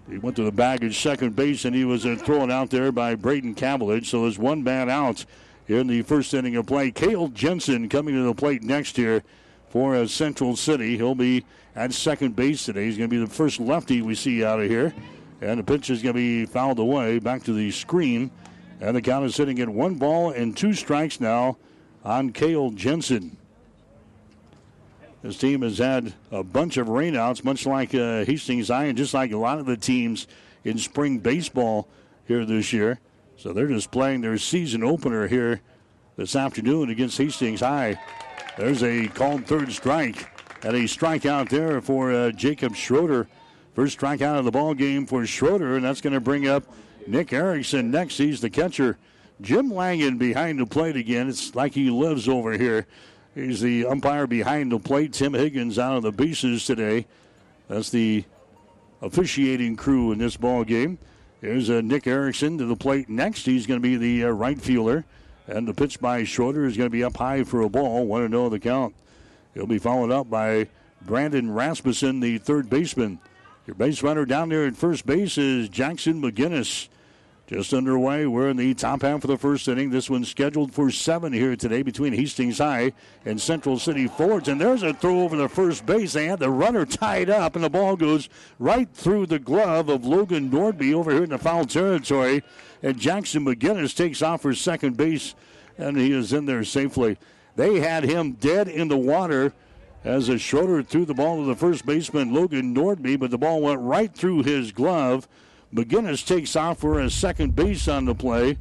He 0.08 0.18
went 0.18 0.36
to 0.36 0.44
the 0.44 0.52
bag 0.52 0.84
at 0.84 0.92
second 0.92 1.34
base, 1.34 1.64
and 1.64 1.74
he 1.74 1.84
was 1.84 2.04
uh, 2.04 2.16
thrown 2.16 2.50
out 2.50 2.70
there 2.70 2.92
by 2.92 3.14
Braden 3.14 3.54
Cavillage. 3.54 4.06
So 4.06 4.22
there's 4.22 4.38
one 4.38 4.62
bat 4.62 4.88
out 4.88 5.24
in 5.66 5.86
the 5.86 6.02
first 6.02 6.34
inning 6.34 6.56
of 6.56 6.66
play. 6.66 6.90
Cale 6.90 7.28
Jensen 7.28 7.88
coming 7.88 8.14
to 8.14 8.22
the 8.22 8.34
plate 8.34 8.62
next 8.62 8.98
year 8.98 9.22
for 9.70 9.96
uh, 9.96 10.06
Central 10.06 10.56
City. 10.56 10.96
He'll 10.96 11.14
be 11.14 11.44
at 11.74 11.92
second 11.92 12.36
base 12.36 12.64
today. 12.64 12.84
He's 12.84 12.98
going 12.98 13.08
to 13.08 13.16
be 13.16 13.24
the 13.24 13.30
first 13.30 13.58
lefty 13.58 14.02
we 14.02 14.14
see 14.14 14.44
out 14.44 14.60
of 14.60 14.68
here. 14.68 14.94
And 15.40 15.58
the 15.58 15.64
pitch 15.64 15.90
is 15.90 16.02
going 16.02 16.14
to 16.14 16.18
be 16.18 16.46
fouled 16.46 16.78
away 16.78 17.18
back 17.18 17.42
to 17.44 17.52
the 17.52 17.70
screen. 17.70 18.30
And 18.80 18.96
the 18.96 19.02
count 19.02 19.24
is 19.24 19.34
sitting 19.34 19.58
at 19.60 19.68
one 19.68 19.96
ball 19.96 20.30
and 20.30 20.56
two 20.56 20.74
strikes 20.74 21.20
now 21.20 21.56
on 22.04 22.32
Cale 22.32 22.70
Jensen. 22.70 23.36
His 25.24 25.38
team 25.38 25.62
has 25.62 25.78
had 25.78 26.12
a 26.30 26.44
bunch 26.44 26.76
of 26.76 26.88
rainouts, 26.88 27.42
much 27.44 27.64
like 27.64 27.94
uh, 27.94 28.26
Hastings 28.26 28.66
Zion, 28.66 28.94
just 28.94 29.14
like 29.14 29.32
a 29.32 29.38
lot 29.38 29.58
of 29.58 29.64
the 29.64 29.76
teams 29.76 30.26
in 30.64 30.76
spring 30.76 31.18
baseball 31.18 31.88
here 32.26 32.44
this 32.44 32.74
year. 32.74 33.00
So 33.38 33.54
they're 33.54 33.66
just 33.66 33.90
playing 33.90 34.20
their 34.20 34.36
season 34.36 34.84
opener 34.84 35.26
here 35.26 35.62
this 36.16 36.36
afternoon 36.36 36.90
against 36.90 37.16
Hastings 37.16 37.60
High. 37.60 37.98
There's 38.58 38.82
a 38.82 39.08
called 39.08 39.46
third 39.46 39.72
strike 39.72 40.30
and 40.62 40.76
a 40.76 40.80
strikeout 40.80 41.48
there 41.48 41.80
for 41.80 42.12
uh, 42.12 42.30
Jacob 42.30 42.76
Schroeder. 42.76 43.26
First 43.72 43.98
strikeout 43.98 44.38
of 44.38 44.44
the 44.44 44.50
ball 44.50 44.74
game 44.74 45.06
for 45.06 45.24
Schroeder, 45.24 45.76
and 45.76 45.84
that's 45.86 46.02
going 46.02 46.12
to 46.12 46.20
bring 46.20 46.46
up 46.48 46.64
Nick 47.06 47.32
Erickson 47.32 47.90
next. 47.90 48.18
He's 48.18 48.42
the 48.42 48.50
catcher. 48.50 48.98
Jim 49.40 49.72
Langen 49.72 50.18
behind 50.18 50.58
the 50.58 50.66
plate 50.66 50.96
again. 50.96 51.30
It's 51.30 51.54
like 51.54 51.72
he 51.72 51.88
lives 51.88 52.28
over 52.28 52.58
here. 52.58 52.86
He's 53.34 53.60
the 53.60 53.86
umpire 53.86 54.26
behind 54.26 54.70
the 54.70 54.78
plate. 54.78 55.12
Tim 55.12 55.34
Higgins 55.34 55.78
out 55.78 55.96
of 55.96 56.02
the 56.04 56.12
bases 56.12 56.64
today. 56.64 57.06
That's 57.68 57.90
the 57.90 58.24
officiating 59.02 59.76
crew 59.76 60.12
in 60.12 60.18
this 60.18 60.36
ball 60.36 60.64
game. 60.64 60.98
Here's 61.40 61.68
uh, 61.68 61.80
Nick 61.80 62.06
Erickson 62.06 62.58
to 62.58 62.64
the 62.64 62.76
plate 62.76 63.08
next. 63.08 63.44
He's 63.44 63.66
going 63.66 63.80
to 63.80 63.82
be 63.82 63.96
the 63.96 64.28
uh, 64.28 64.30
right 64.30 64.60
fielder. 64.60 65.04
And 65.46 65.68
the 65.68 65.74
pitch 65.74 66.00
by 66.00 66.24
Schroeder 66.24 66.64
is 66.64 66.76
going 66.76 66.86
to 66.86 66.92
be 66.92 67.04
up 67.04 67.16
high 67.16 67.44
for 67.44 67.60
a 67.60 67.68
ball. 67.68 68.06
1 68.06 68.30
0 68.30 68.48
the 68.48 68.60
count. 68.60 68.94
He'll 69.52 69.66
be 69.66 69.78
followed 69.78 70.10
up 70.10 70.30
by 70.30 70.68
Brandon 71.02 71.52
Rasmussen, 71.52 72.20
the 72.20 72.38
third 72.38 72.70
baseman. 72.70 73.18
Your 73.66 73.74
base 73.74 74.02
runner 74.02 74.24
down 74.24 74.48
there 74.48 74.64
at 74.64 74.76
first 74.76 75.06
base 75.06 75.36
is 75.36 75.68
Jackson 75.68 76.22
McGinnis. 76.22 76.88
Just 77.46 77.74
underway. 77.74 78.24
We're 78.26 78.48
in 78.48 78.56
the 78.56 78.72
top 78.72 79.02
half 79.02 79.22
of 79.22 79.28
the 79.28 79.36
first 79.36 79.68
inning. 79.68 79.90
This 79.90 80.08
one's 80.08 80.30
scheduled 80.30 80.72
for 80.72 80.90
seven 80.90 81.30
here 81.30 81.54
today 81.56 81.82
between 81.82 82.14
Hastings 82.14 82.56
High 82.56 82.94
and 83.26 83.38
Central 83.38 83.78
City 83.78 84.06
Fords. 84.06 84.48
And 84.48 84.58
there's 84.58 84.82
a 84.82 84.94
throw 84.94 85.20
over 85.20 85.36
the 85.36 85.50
first 85.50 85.84
base. 85.84 86.14
They 86.14 86.24
had 86.24 86.38
the 86.38 86.48
runner 86.48 86.86
tied 86.86 87.28
up, 87.28 87.54
and 87.54 87.62
the 87.62 87.68
ball 87.68 87.96
goes 87.96 88.30
right 88.58 88.88
through 88.94 89.26
the 89.26 89.38
glove 89.38 89.90
of 89.90 90.06
Logan 90.06 90.50
Nordby 90.50 90.94
over 90.94 91.12
here 91.12 91.24
in 91.24 91.30
the 91.30 91.38
foul 91.38 91.66
territory. 91.66 92.42
And 92.82 92.98
Jackson 92.98 93.44
McGinnis 93.44 93.94
takes 93.94 94.22
off 94.22 94.40
for 94.40 94.54
second 94.54 94.96
base, 94.96 95.34
and 95.76 95.98
he 95.98 96.12
is 96.12 96.32
in 96.32 96.46
there 96.46 96.64
safely. 96.64 97.18
They 97.56 97.80
had 97.80 98.04
him 98.04 98.32
dead 98.32 98.68
in 98.68 98.88
the 98.88 98.96
water 98.96 99.52
as 100.02 100.30
a 100.30 100.38
Schroeder 100.38 100.82
threw 100.82 101.04
the 101.04 101.12
ball 101.12 101.40
to 101.40 101.46
the 101.46 101.54
first 101.54 101.84
baseman, 101.84 102.32
Logan 102.32 102.74
Nordby, 102.74 103.18
but 103.18 103.30
the 103.30 103.38
ball 103.38 103.60
went 103.60 103.82
right 103.82 104.14
through 104.14 104.44
his 104.44 104.72
glove. 104.72 105.28
McGinnis 105.74 106.24
takes 106.24 106.54
off 106.54 106.78
for 106.78 107.00
a 107.00 107.10
second 107.10 107.56
base 107.56 107.88
on 107.88 108.04
the 108.04 108.14
play. 108.14 108.56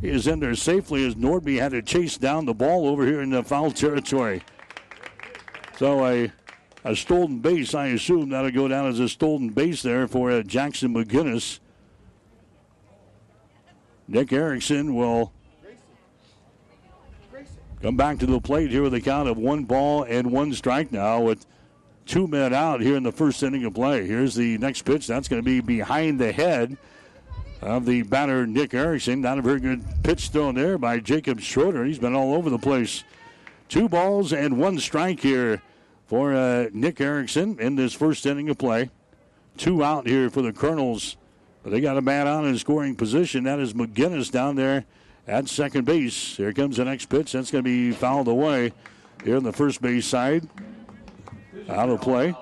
He 0.00 0.08
is 0.08 0.26
in 0.26 0.40
there 0.40 0.54
safely 0.56 1.06
as 1.06 1.14
Nordby 1.14 1.58
had 1.58 1.72
to 1.72 1.82
chase 1.82 2.18
down 2.18 2.46
the 2.46 2.54
ball 2.54 2.88
over 2.88 3.06
here 3.06 3.20
in 3.20 3.30
the 3.30 3.44
foul 3.44 3.70
territory. 3.70 4.42
So 5.76 6.04
a, 6.04 6.32
a 6.84 6.96
stolen 6.96 7.38
base, 7.38 7.74
I 7.74 7.88
assume 7.88 8.30
that'll 8.30 8.50
go 8.50 8.66
down 8.66 8.88
as 8.88 8.98
a 8.98 9.08
stolen 9.08 9.50
base 9.50 9.82
there 9.82 10.08
for 10.08 10.32
uh, 10.32 10.42
Jackson 10.42 10.92
McGinnis. 10.94 11.60
Nick 14.08 14.32
Erickson 14.32 14.94
will 14.94 15.32
come 17.82 17.96
back 17.96 18.18
to 18.18 18.26
the 18.26 18.40
plate 18.40 18.70
here 18.70 18.82
with 18.82 18.94
a 18.94 19.00
count 19.00 19.28
of 19.28 19.38
one 19.38 19.64
ball 19.64 20.02
and 20.02 20.32
one 20.32 20.52
strike 20.52 20.90
now 20.90 21.20
with 21.20 21.46
two 22.08 22.26
men 22.26 22.52
out 22.52 22.80
here 22.80 22.96
in 22.96 23.04
the 23.04 23.12
first 23.12 23.42
inning 23.42 23.64
of 23.64 23.74
play. 23.74 24.06
Here's 24.06 24.34
the 24.34 24.58
next 24.58 24.82
pitch. 24.82 25.06
That's 25.06 25.28
going 25.28 25.40
to 25.40 25.44
be 25.44 25.60
behind 25.60 26.18
the 26.18 26.32
head 26.32 26.76
of 27.62 27.86
the 27.86 28.02
batter, 28.02 28.46
Nick 28.46 28.74
Erickson. 28.74 29.20
Not 29.20 29.38
a 29.38 29.42
very 29.42 29.60
good 29.60 29.84
pitch 30.02 30.30
thrown 30.30 30.56
there 30.56 30.78
by 30.78 30.98
Jacob 30.98 31.40
Schroeder. 31.40 31.84
He's 31.84 31.98
been 31.98 32.16
all 32.16 32.34
over 32.34 32.50
the 32.50 32.58
place. 32.58 33.04
Two 33.68 33.88
balls 33.88 34.32
and 34.32 34.58
one 34.58 34.78
strike 34.78 35.20
here 35.20 35.62
for 36.06 36.34
uh, 36.34 36.68
Nick 36.72 37.00
Erickson 37.00 37.60
in 37.60 37.76
this 37.76 37.92
first 37.92 38.26
inning 38.26 38.48
of 38.48 38.58
play. 38.58 38.90
Two 39.56 39.84
out 39.84 40.06
here 40.06 40.30
for 40.30 40.42
the 40.42 40.52
Colonels 40.52 41.16
but 41.62 41.72
they 41.72 41.80
got 41.80 41.98
a 41.98 42.00
man 42.00 42.26
on 42.26 42.46
in 42.46 42.56
scoring 42.56 42.96
position. 42.96 43.44
That 43.44 43.58
is 43.58 43.74
McGinnis 43.74 44.30
down 44.30 44.56
there 44.56 44.86
at 45.26 45.48
second 45.48 45.84
base. 45.84 46.36
Here 46.36 46.52
comes 46.52 46.78
the 46.78 46.84
next 46.86 47.10
pitch. 47.10 47.32
That's 47.32 47.50
going 47.50 47.62
to 47.62 47.68
be 47.68 47.92
fouled 47.92 48.28
away 48.28 48.72
here 49.22 49.36
on 49.36 49.42
the 49.42 49.52
first 49.52 49.82
base 49.82 50.06
side. 50.06 50.48
Out 51.68 51.90
of 51.90 52.00
play. 52.00 52.34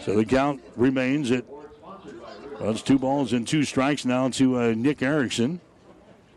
So 0.00 0.16
the 0.16 0.24
count 0.24 0.62
remains 0.76 1.30
at 1.30 1.44
well, 2.60 2.70
it's 2.70 2.82
two 2.82 2.98
balls 2.98 3.32
and 3.32 3.46
two 3.46 3.62
strikes 3.62 4.04
now 4.04 4.28
to 4.30 4.58
uh, 4.58 4.74
Nick 4.76 5.02
Erickson. 5.02 5.60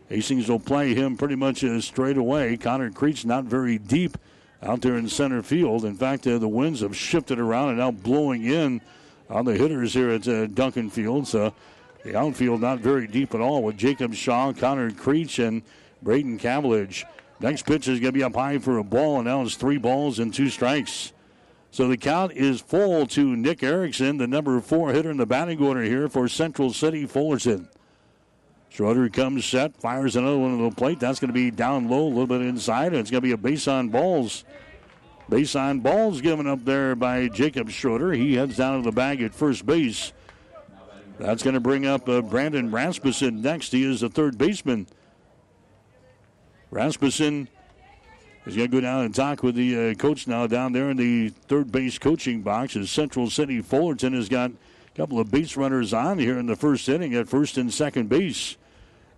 Hastings 0.08 0.48
will 0.48 0.60
play 0.60 0.94
him 0.94 1.16
pretty 1.16 1.34
much 1.34 1.64
uh, 1.64 1.80
straight 1.80 2.16
away. 2.16 2.56
Connor 2.56 2.90
Creech 2.90 3.24
not 3.24 3.44
very 3.44 3.78
deep 3.78 4.16
out 4.62 4.82
there 4.82 4.96
in 4.96 5.08
center 5.08 5.42
field. 5.42 5.84
In 5.84 5.96
fact, 5.96 6.26
uh, 6.26 6.38
the 6.38 6.48
winds 6.48 6.80
have 6.80 6.96
shifted 6.96 7.40
around 7.40 7.70
and 7.70 7.78
now 7.78 7.90
blowing 7.90 8.44
in 8.44 8.80
on 9.28 9.44
the 9.46 9.54
hitters 9.54 9.94
here 9.94 10.10
at 10.10 10.28
uh, 10.28 10.46
Duncan 10.46 10.90
Field. 10.90 11.26
So 11.26 11.54
the 12.04 12.16
outfield 12.16 12.60
not 12.60 12.78
very 12.78 13.06
deep 13.06 13.34
at 13.34 13.40
all 13.40 13.62
with 13.62 13.76
Jacob 13.76 14.14
Shaw, 14.14 14.52
Connor 14.52 14.92
Creech, 14.92 15.38
and 15.38 15.62
Braden 16.02 16.38
Cavillage. 16.38 17.04
Next 17.40 17.66
pitch 17.66 17.88
is 17.88 17.98
going 17.98 18.12
to 18.12 18.18
be 18.18 18.22
up 18.22 18.34
high 18.34 18.58
for 18.58 18.78
a 18.78 18.84
ball, 18.84 19.16
and 19.16 19.24
now 19.24 19.42
it's 19.42 19.56
three 19.56 19.78
balls 19.78 20.20
and 20.20 20.32
two 20.32 20.50
strikes. 20.50 21.12
So 21.72 21.88
the 21.88 21.96
count 21.96 22.32
is 22.32 22.60
full 22.60 23.06
to 23.08 23.34
Nick 23.34 23.62
Erickson, 23.62 24.18
the 24.18 24.26
number 24.26 24.60
four 24.60 24.92
hitter 24.92 25.10
in 25.10 25.16
the 25.16 25.24
batting 25.24 25.60
order 25.62 25.80
here 25.80 26.06
for 26.06 26.28
Central 26.28 26.70
City 26.70 27.06
Fullerton. 27.06 27.66
Schroeder 28.68 29.08
comes 29.08 29.46
set, 29.46 29.74
fires 29.78 30.14
another 30.14 30.36
one 30.36 30.58
to 30.58 30.64
the 30.64 30.76
plate. 30.76 31.00
That's 31.00 31.18
going 31.18 31.30
to 31.30 31.34
be 31.34 31.50
down 31.50 31.88
low, 31.88 32.04
a 32.04 32.08
little 32.08 32.26
bit 32.26 32.42
inside, 32.42 32.88
and 32.88 32.96
it's 32.96 33.10
going 33.10 33.22
to 33.22 33.26
be 33.26 33.32
a 33.32 33.38
base 33.38 33.66
on 33.68 33.88
balls. 33.88 34.44
Base 35.30 35.56
on 35.56 35.80
balls 35.80 36.20
given 36.20 36.46
up 36.46 36.62
there 36.66 36.94
by 36.94 37.28
Jacob 37.28 37.70
Schroeder. 37.70 38.12
He 38.12 38.34
heads 38.34 38.58
down 38.58 38.82
to 38.82 38.84
the 38.84 38.94
bag 38.94 39.22
at 39.22 39.34
first 39.34 39.64
base. 39.64 40.12
That's 41.18 41.42
going 41.42 41.54
to 41.54 41.60
bring 41.60 41.86
up 41.86 42.06
uh, 42.06 42.20
Brandon 42.20 42.70
Rasmussen 42.70 43.40
next. 43.40 43.72
He 43.72 43.82
is 43.82 44.00
the 44.00 44.10
third 44.10 44.36
baseman. 44.36 44.88
Rasmussen 46.70 47.48
is 48.46 48.56
going 48.56 48.70
to 48.70 48.76
go 48.76 48.80
down 48.80 49.04
and 49.04 49.14
talk 49.14 49.42
with 49.42 49.54
the 49.54 49.90
uh, 49.90 49.94
coach 49.94 50.26
now 50.26 50.46
down 50.46 50.72
there 50.72 50.90
in 50.90 50.96
the 50.96 51.28
third 51.28 51.70
base 51.70 51.98
coaching 51.98 52.42
box. 52.42 52.76
As 52.76 52.90
Central 52.90 53.30
City 53.30 53.60
Fullerton 53.60 54.14
has 54.14 54.28
got 54.28 54.50
a 54.50 54.96
couple 54.96 55.20
of 55.20 55.30
base 55.30 55.56
runners 55.56 55.92
on 55.92 56.18
here 56.18 56.38
in 56.38 56.46
the 56.46 56.56
first 56.56 56.88
inning 56.88 57.14
at 57.14 57.28
first 57.28 57.56
and 57.56 57.72
second 57.72 58.08
base. 58.08 58.56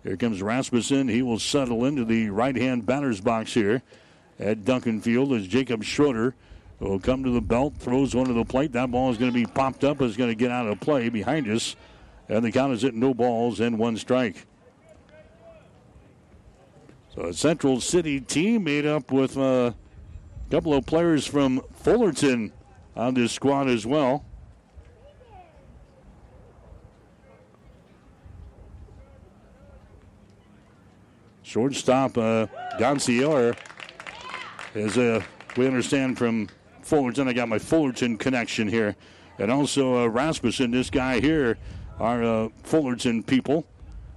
Here 0.03 0.17
comes 0.17 0.41
Rasmussen. 0.41 1.07
He 1.07 1.23
will 1.23 1.39
settle 1.39 1.85
into 1.85 2.05
the 2.05 2.29
right 2.29 2.55
hand 2.55 2.85
batter's 2.85 3.19
box 3.19 3.53
here 3.53 3.81
at 4.39 4.63
Duncan 4.63 5.01
Field 5.01 5.33
as 5.33 5.47
Jacob 5.47 5.83
Schroeder 5.83 6.35
will 6.79 6.99
come 6.99 7.23
to 7.23 7.31
the 7.31 7.41
belt, 7.41 7.75
throws 7.77 8.13
one 8.13 8.27
to 8.27 8.33
the 8.33 8.45
plate. 8.45 8.73
That 8.73 8.91
ball 8.91 9.09
is 9.09 9.17
going 9.17 9.31
to 9.31 9.35
be 9.35 9.45
popped 9.45 9.83
up, 9.83 10.01
is 10.01 10.17
going 10.17 10.29
to 10.29 10.35
get 10.35 10.51
out 10.51 10.67
of 10.67 10.79
play 10.79 11.09
behind 11.09 11.47
us. 11.49 11.75
And 12.29 12.43
the 12.43 12.51
count 12.51 12.73
is 12.73 12.83
at 12.83 12.93
no 12.93 13.13
balls 13.13 13.59
and 13.59 13.79
one 13.79 13.97
strike. 13.97 14.45
So 17.15 17.27
a 17.27 17.33
Central 17.33 17.79
City 17.79 18.19
team 18.19 18.65
made 18.65 18.85
up 18.85 19.09
with 19.09 19.37
a 19.37 19.73
couple 20.51 20.73
of 20.73 20.85
players 20.85 21.25
from 21.25 21.61
Fullerton 21.73 22.51
on 22.93 23.13
this 23.13 23.31
squad 23.31 23.69
as 23.69 23.85
well. 23.85 24.25
Shortstop 31.43 32.17
uh, 32.17 32.47
as 34.73 34.97
uh, 34.97 35.23
we 35.55 35.67
understand 35.67 36.17
from 36.17 36.49
Fullerton, 36.81 37.29
I 37.29 37.33
got 37.33 37.47
my 37.47 37.59
Fullerton 37.59 38.17
connection 38.17 38.67
here. 38.67 38.97
And 39.39 39.49
also 39.49 40.03
uh, 40.03 40.07
Rasmussen, 40.07 40.71
this 40.71 40.89
guy 40.89 41.21
here, 41.21 41.57
are 41.97 42.23
uh, 42.23 42.49
Fullerton 42.63 43.23
people 43.23 43.65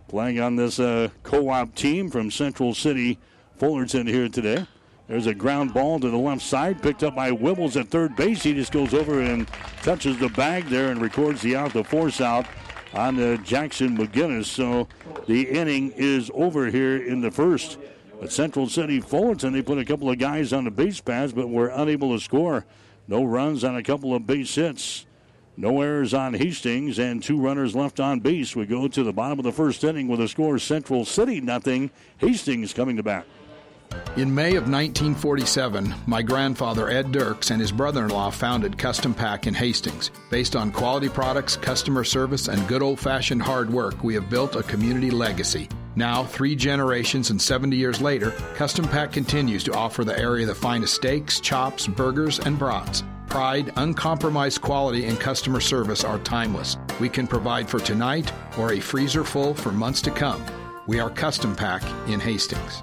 playing 0.09 0.41
on 0.41 0.57
this 0.57 0.81
uh, 0.81 1.09
co 1.23 1.51
op 1.51 1.75
team 1.75 2.11
from 2.11 2.31
Central 2.31 2.75
City, 2.75 3.19
Fullerton 3.59 4.07
here 4.07 4.29
today. 4.29 4.67
There's 5.07 5.27
a 5.27 5.35
ground 5.35 5.73
ball 5.73 6.01
to 6.01 6.11
the 6.11 6.19
left 6.19 6.43
side, 6.43 6.83
picked 6.83 7.03
up 7.03 7.15
by 7.15 7.31
Wibbles 7.31 7.81
at 7.81 7.89
third 7.89 8.17
base. 8.17 8.43
He 8.43 8.53
just 8.53 8.73
goes 8.73 8.93
over 8.93 9.21
and 9.21 9.49
touches 9.83 10.19
the 10.19 10.29
bag 10.31 10.65
there 10.67 10.91
and 10.91 11.01
records 11.01 11.41
the 11.41 11.57
out, 11.57 11.73
the 11.73 11.85
force 11.85 12.21
out 12.21 12.47
on 12.93 13.19
uh, 13.21 13.37
Jackson 13.39 13.97
McGinnis. 13.97 14.47
So 14.47 14.89
the 15.27 15.43
inning 15.43 15.93
is 15.93 16.31
over 16.35 16.67
here 16.67 16.97
in 16.97 17.21
the 17.21 17.31
first. 17.31 17.79
At 18.21 18.33
Central 18.33 18.69
City 18.69 19.01
Fullerton, 19.01 19.53
they 19.53 19.63
put 19.63 19.79
a 19.79 19.85
couple 19.85 20.11
of 20.11 20.19
guys 20.19 20.53
on 20.53 20.65
the 20.65 20.71
base 20.71 21.01
paths, 21.01 21.33
but 21.33 21.49
were 21.49 21.69
unable 21.69 22.13
to 22.15 22.23
score. 22.23 22.67
No 23.07 23.25
runs 23.25 23.63
on 23.63 23.77
a 23.77 23.83
couple 23.83 24.15
of 24.15 24.27
base 24.27 24.55
hits. 24.57 25.07
No 25.61 25.81
errors 25.81 26.15
on 26.15 26.35
Hastings 26.35 27.01
and 27.01 27.21
two 27.21 27.37
runners 27.37 27.75
left 27.75 27.99
on 27.99 28.21
base. 28.21 28.55
We 28.55 28.65
go 28.65 28.87
to 28.87 29.03
the 29.03 29.13
bottom 29.13 29.41
of 29.41 29.45
the 29.45 29.51
first 29.51 29.83
inning 29.83 30.07
with 30.07 30.21
a 30.21 30.29
score 30.29 30.61
Central 30.61 31.05
City 31.05 31.41
nothing. 31.41 31.91
Hastings 32.19 32.73
coming 32.73 32.97
to 32.97 33.03
bat. 33.03 33.27
In 34.19 34.35
May 34.35 34.57
of 34.57 34.69
1947, 34.69 35.95
my 36.07 36.23
grandfather 36.23 36.89
Ed 36.89 37.13
Dirks 37.13 37.51
and 37.53 37.61
his 37.61 37.71
brother 37.71 38.05
in 38.05 38.11
law 38.11 38.31
founded 38.31 38.77
Custom 38.77 39.15
Pack 39.15 39.47
in 39.47 39.55
Hastings. 39.55 40.11
Based 40.29 40.57
on 40.57 40.73
quality 40.73 41.09
products, 41.09 41.57
customer 41.57 42.03
service, 42.03 42.49
and 42.49 42.67
good 42.67 42.83
old 42.83 42.99
fashioned 42.99 43.43
hard 43.43 43.71
work, 43.71 44.03
we 44.03 44.15
have 44.15 44.29
built 44.29 44.57
a 44.57 44.65
community 44.65 45.11
legacy. 45.11 45.69
Now, 45.95 46.25
three 46.25 46.57
generations 46.57 47.31
and 47.31 47.41
70 47.41 47.77
years 47.77 48.01
later, 48.01 48.33
Custom 48.57 48.87
Pack 48.89 49.13
continues 49.13 49.63
to 49.65 49.75
offer 49.75 50.05
the 50.05 50.19
area 50.19 50.47
the 50.47 50.55
finest 50.55 50.95
steaks, 50.95 51.39
chops, 51.39 51.87
burgers, 51.87 52.41
and 52.41 52.59
brats. 52.59 53.05
Pride, 53.29 53.73
uncompromised 53.77 54.63
quality, 54.63 55.05
and 55.05 55.21
customer 55.21 55.61
service 55.61 56.03
are 56.03 56.19
timeless. 56.21 56.77
We 56.99 57.09
can 57.09 57.29
provide 57.29 57.69
for 57.69 57.79
tonight 57.79 58.33
or 58.59 58.73
a 58.73 58.81
freezer 58.81 59.23
full 59.23 59.55
for 59.55 59.71
months 59.71 60.03
to 60.03 60.11
come. 60.11 60.45
We 60.89 60.99
are 60.99 61.11
Custom 61.11 61.55
Pack 61.55 61.85
in 62.09 62.19
Hastings. 62.19 62.83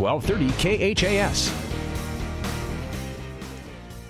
1230 0.00 0.94
KHAS. 0.94 1.52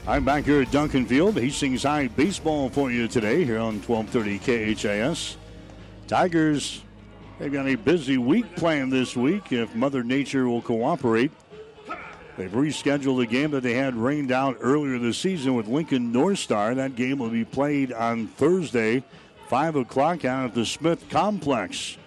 I'm 0.07 0.25
back 0.25 0.45
here 0.45 0.63
at 0.63 0.71
Duncan 0.71 1.05
Field. 1.05 1.37
Hastings 1.37 1.83
High 1.83 2.07
baseball 2.07 2.71
for 2.71 2.93
you 2.93 3.09
today 3.09 3.45
here 3.45 3.59
on 3.59 3.83
1230 3.83 4.75
KHAS. 4.75 5.37
Tigers, 6.07 6.85
they've 7.39 7.53
got 7.53 7.67
a 7.67 7.75
busy 7.75 8.19
week 8.19 8.55
planned 8.55 8.93
this 8.93 9.17
week 9.17 9.53
if 9.53 9.75
Mother 9.75 10.05
Nature 10.05 10.49
will 10.49 10.63
cooperate. 10.63 11.33
They've 12.37 12.51
rescheduled 12.51 13.21
a 13.23 13.27
game 13.27 13.51
that 13.51 13.65
they 13.65 13.75
had 13.75 13.97
rained 13.97 14.31
out 14.31 14.59
earlier 14.61 14.97
this 15.01 15.19
season 15.19 15.55
with 15.55 15.67
Lincoln 15.67 16.13
North 16.13 16.39
Star. 16.39 16.73
That 16.77 16.95
game 16.95 17.19
will 17.19 17.31
be 17.31 17.45
played 17.45 17.93
on 17.93 18.29
Thursday, 18.29 19.03
5 19.49 19.75
o'clock 19.75 20.25
out 20.25 20.51
at 20.51 20.55
the 20.55 20.65
Smith 20.65 21.09
Complex. 21.11 21.99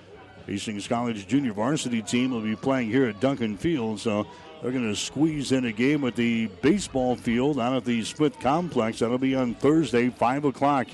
Hastings 0.47 0.87
College 0.87 1.27
junior 1.27 1.53
varsity 1.53 2.01
team 2.01 2.31
will 2.31 2.41
be 2.41 2.55
playing 2.55 2.89
here 2.89 3.05
at 3.05 3.19
Duncan 3.19 3.57
Field, 3.57 3.99
so 3.99 4.27
they're 4.61 4.71
going 4.71 4.89
to 4.89 4.95
squeeze 4.95 5.51
in 5.51 5.65
a 5.65 5.71
game 5.71 6.03
at 6.03 6.15
the 6.15 6.47
baseball 6.61 7.15
field 7.15 7.59
out 7.59 7.75
at 7.75 7.85
the 7.85 8.03
Smith 8.03 8.39
Complex. 8.39 8.99
That'll 8.99 9.17
be 9.17 9.35
on 9.35 9.55
Thursday, 9.55 10.09
5 10.09 10.45
o'clock 10.45 10.87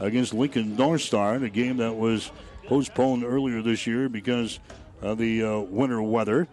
against 0.00 0.34
Lincoln 0.34 0.76
North 0.76 1.02
Star, 1.02 1.38
the 1.38 1.48
game 1.48 1.76
that 1.78 1.94
was 1.94 2.30
postponed 2.66 3.24
earlier 3.24 3.62
this 3.62 3.86
year 3.86 4.08
because 4.08 4.58
of 5.00 5.18
the 5.18 5.44
uh, 5.44 5.58
winter 5.60 6.02
weather. 6.02 6.48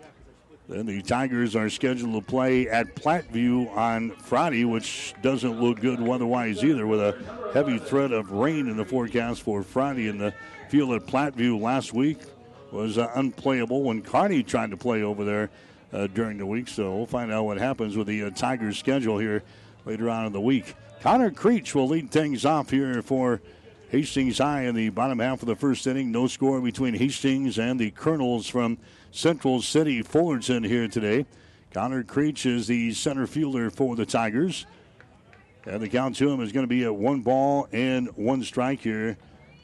Then 0.68 0.88
the 0.88 1.02
Tigers 1.04 1.56
are 1.56 1.70
scheduled 1.70 2.14
to 2.14 2.28
play 2.28 2.68
at 2.68 2.96
Platteview 2.96 3.76
on 3.76 4.12
Friday, 4.12 4.66
which 4.66 5.14
doesn't 5.22 5.62
look 5.62 5.80
good 5.80 6.02
weather-wise 6.02 6.64
either, 6.64 6.88
with 6.88 7.00
a 7.00 7.52
heavy 7.54 7.78
threat 7.78 8.12
of 8.12 8.32
rain 8.32 8.68
in 8.68 8.78
the 8.78 8.86
forecast 8.86 9.44
for 9.44 9.62
Friday. 9.62 10.08
And 10.08 10.20
the 10.20 10.34
field 10.70 10.94
at 10.94 11.06
Platteview 11.06 11.62
last 11.62 11.94
week 11.94 12.18
was 12.72 12.98
uh, 12.98 13.12
unplayable 13.16 13.84
when 13.84 14.02
Kearney 14.02 14.44
tried 14.44 14.72
to 14.72 14.78
play 14.78 15.04
over 15.04 15.24
there 15.24 15.50
uh, 15.94 16.08
during 16.08 16.38
the 16.38 16.46
week. 16.46 16.68
So 16.68 16.96
we'll 16.96 17.06
find 17.06 17.32
out 17.32 17.46
what 17.46 17.58
happens 17.58 17.96
with 17.96 18.08
the 18.08 18.24
uh, 18.24 18.30
Tigers' 18.32 18.78
schedule 18.78 19.18
here 19.18 19.44
later 19.86 20.10
on 20.10 20.26
in 20.26 20.34
the 20.34 20.42
week. 20.42 20.76
Connor 21.02 21.32
Creech 21.32 21.76
will 21.76 21.88
lead 21.88 22.12
things 22.12 22.46
off 22.46 22.70
here 22.70 23.02
for 23.02 23.42
Hastings 23.90 24.40
High 24.40 24.64
in 24.64 24.76
the 24.76 24.90
bottom 24.90 25.20
half 25.20 25.42
of 25.42 25.48
the 25.48 25.56
first 25.56 25.86
inning. 25.86 26.12
No 26.12 26.28
score 26.28 26.60
between 26.60 26.96
Hastings 26.96 27.60
and 27.60 27.80
the 27.80 27.92
Colonels 27.92 28.48
from 28.48 28.78
Central 29.12 29.62
City 29.62 30.02
Fullerton 30.02 30.64
here 30.64 30.88
today. 30.88 31.26
Connor 31.74 32.04
Creech 32.04 32.46
is 32.46 32.68
the 32.68 32.94
center 32.94 33.28
fielder 33.28 33.70
for 33.70 33.96
the 33.96 34.06
Tigers. 34.06 34.66
And 35.66 35.82
the 35.82 35.90
count 35.90 36.16
to 36.18 36.30
him 36.30 36.42
is 36.42 36.52
going 36.52 36.64
to 36.64 36.70
be 36.70 36.84
a 36.84 36.94
one 36.94 37.22
ball 37.22 37.68
and 37.72 38.08
one 38.16 38.44
strike 38.44 38.82
here 38.82 39.18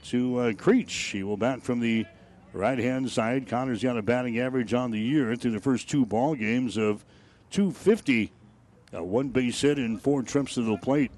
to 0.06 0.38
uh, 0.38 0.54
Creech. 0.54 1.12
He 1.12 1.24
will 1.24 1.38
bat 1.38 1.62
from 1.62 1.80
the 1.80 2.06
right 2.54 2.78
hand 2.78 3.10
side. 3.10 3.48
Connor's 3.48 3.84
got 3.84 3.98
a 3.98 4.02
batting 4.02 4.40
average 4.40 4.74
on 4.74 4.92
the 4.92 5.00
year 5.00 5.36
through 5.36 5.52
the 5.52 5.60
first 5.60 5.90
two 5.90 6.06
ball 6.06 6.36
games 6.36 6.78
of 6.78 7.06
250. 7.52 8.32
A 8.94 9.04
one 9.04 9.30
base 9.30 9.62
hit 9.62 9.78
and 9.78 10.02
four 10.02 10.22
trips 10.22 10.56
to 10.56 10.62
the 10.64 10.78
plate. 10.78 11.12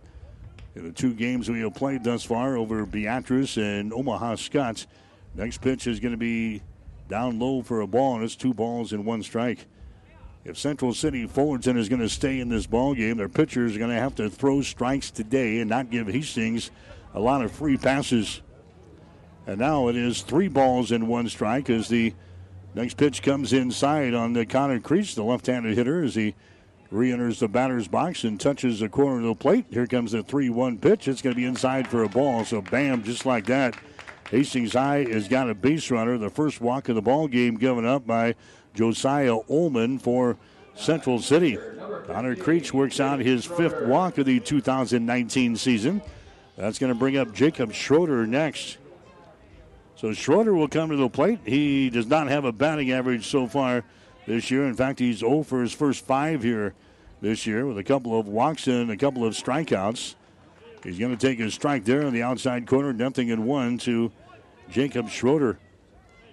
In 0.75 0.83
the 0.83 0.91
two 0.91 1.13
games 1.13 1.49
we 1.49 1.61
have 1.61 1.73
played 1.73 2.03
thus 2.03 2.23
far 2.23 2.55
over 2.55 2.85
Beatrice 2.85 3.57
and 3.57 3.91
Omaha 3.93 4.35
Skutt. 4.35 4.85
Next 5.35 5.61
pitch 5.61 5.87
is 5.87 5.99
going 5.99 6.11
to 6.11 6.17
be 6.17 6.61
down 7.09 7.39
low 7.39 7.61
for 7.61 7.81
a 7.81 7.87
ball, 7.87 8.15
and 8.15 8.23
it's 8.23 8.35
two 8.35 8.53
balls 8.53 8.93
and 8.93 9.05
one 9.05 9.23
strike. 9.23 9.65
If 10.45 10.57
Central 10.57 10.93
City 10.93 11.25
Fullerton 11.25 11.77
is 11.77 11.89
going 11.89 12.01
to 12.01 12.09
stay 12.09 12.39
in 12.39 12.49
this 12.49 12.67
ball 12.67 12.93
game, 12.93 13.17
their 13.17 13.29
pitchers 13.29 13.75
are 13.75 13.79
going 13.79 13.91
to 13.91 13.99
have 13.99 14.15
to 14.15 14.29
throw 14.29 14.61
strikes 14.61 15.09
today 15.09 15.59
and 15.59 15.69
not 15.69 15.89
give 15.89 16.07
Hastings 16.07 16.69
a 17.13 17.19
lot 17.19 17.41
of 17.41 17.51
free 17.51 17.77
passes. 17.77 18.41
And 19.45 19.59
now 19.59 19.87
it 19.87 19.95
is 19.95 20.21
three 20.21 20.47
balls 20.47 20.91
and 20.91 21.07
one 21.07 21.27
strike 21.27 21.69
as 21.69 21.89
the 21.89 22.13
next 22.73 22.97
pitch 22.97 23.21
comes 23.21 23.53
inside 23.53 24.13
on 24.13 24.33
the 24.33 24.45
Connor 24.45 24.79
Creech, 24.79 25.15
the 25.15 25.23
left-handed 25.23 25.75
hitter, 25.75 26.03
as 26.03 26.15
he 26.15 26.35
re-enters 26.91 27.39
the 27.39 27.47
batter's 27.47 27.87
box 27.87 28.23
and 28.23 28.39
touches 28.39 28.79
the 28.79 28.87
corner 28.87 29.17
of 29.17 29.23
the 29.23 29.35
plate. 29.35 29.65
Here 29.69 29.87
comes 29.87 30.11
the 30.11 30.23
3-1 30.23 30.79
pitch. 30.79 31.07
It's 31.07 31.21
going 31.21 31.33
to 31.33 31.39
be 31.39 31.45
inside 31.45 31.87
for 31.87 32.03
a 32.03 32.09
ball. 32.09 32.45
So 32.45 32.61
bam, 32.61 33.03
just 33.03 33.25
like 33.25 33.45
that. 33.47 33.75
Hastings 34.29 34.73
High 34.73 35.05
has 35.09 35.27
got 35.27 35.49
a 35.49 35.55
base 35.55 35.91
runner. 35.91 36.17
The 36.17 36.29
first 36.29 36.61
walk 36.61 36.89
of 36.89 36.95
the 36.95 37.01
ball 37.01 37.27
game 37.27 37.55
given 37.57 37.85
up 37.85 38.07
by 38.07 38.35
Josiah 38.73 39.37
Ullman 39.49 39.99
for 39.99 40.37
Central 40.75 41.19
City. 41.19 41.57
Connor 42.07 42.35
Creech 42.35 42.73
works 42.73 42.99
out 42.99 43.19
his 43.19 43.45
fifth 43.45 43.81
walk 43.83 44.17
of 44.17 44.25
the 44.25 44.39
2019 44.39 45.55
season. 45.55 46.01
That's 46.57 46.79
going 46.79 46.93
to 46.93 46.97
bring 46.97 47.17
up 47.17 47.33
Jacob 47.33 47.73
Schroeder 47.73 48.25
next. 48.25 48.77
So 50.03 50.11
Schroeder 50.11 50.53
will 50.53 50.67
come 50.67 50.89
to 50.89 50.97
the 50.97 51.07
plate. 51.07 51.39
He 51.45 51.89
does 51.89 52.07
not 52.07 52.27
have 52.27 52.43
a 52.43 52.51
batting 52.51 52.91
average 52.91 53.25
so 53.25 53.47
far 53.47 53.85
this 54.27 54.51
year. 54.51 54.65
In 54.65 54.73
fact, 54.73 54.99
he's 54.99 55.19
0 55.19 55.43
for 55.43 55.61
his 55.61 55.71
first 55.71 56.05
five 56.05 56.43
here 56.43 56.73
this 57.21 57.47
year 57.47 57.65
with 57.65 57.77
a 57.77 57.85
couple 57.85 58.19
of 58.19 58.27
walks 58.27 58.67
and 58.67 58.91
a 58.91 58.97
couple 58.97 59.23
of 59.23 59.33
strikeouts. 59.33 60.15
He's 60.83 60.99
going 60.99 61.15
to 61.15 61.27
take 61.27 61.39
a 61.39 61.49
strike 61.49 61.85
there 61.85 62.05
on 62.05 62.11
the 62.11 62.21
outside 62.21 62.67
corner, 62.67 62.91
nothing 62.91 63.29
in 63.29 63.45
one 63.45 63.77
to 63.77 64.11
Jacob 64.69 65.07
Schroeder. 65.07 65.57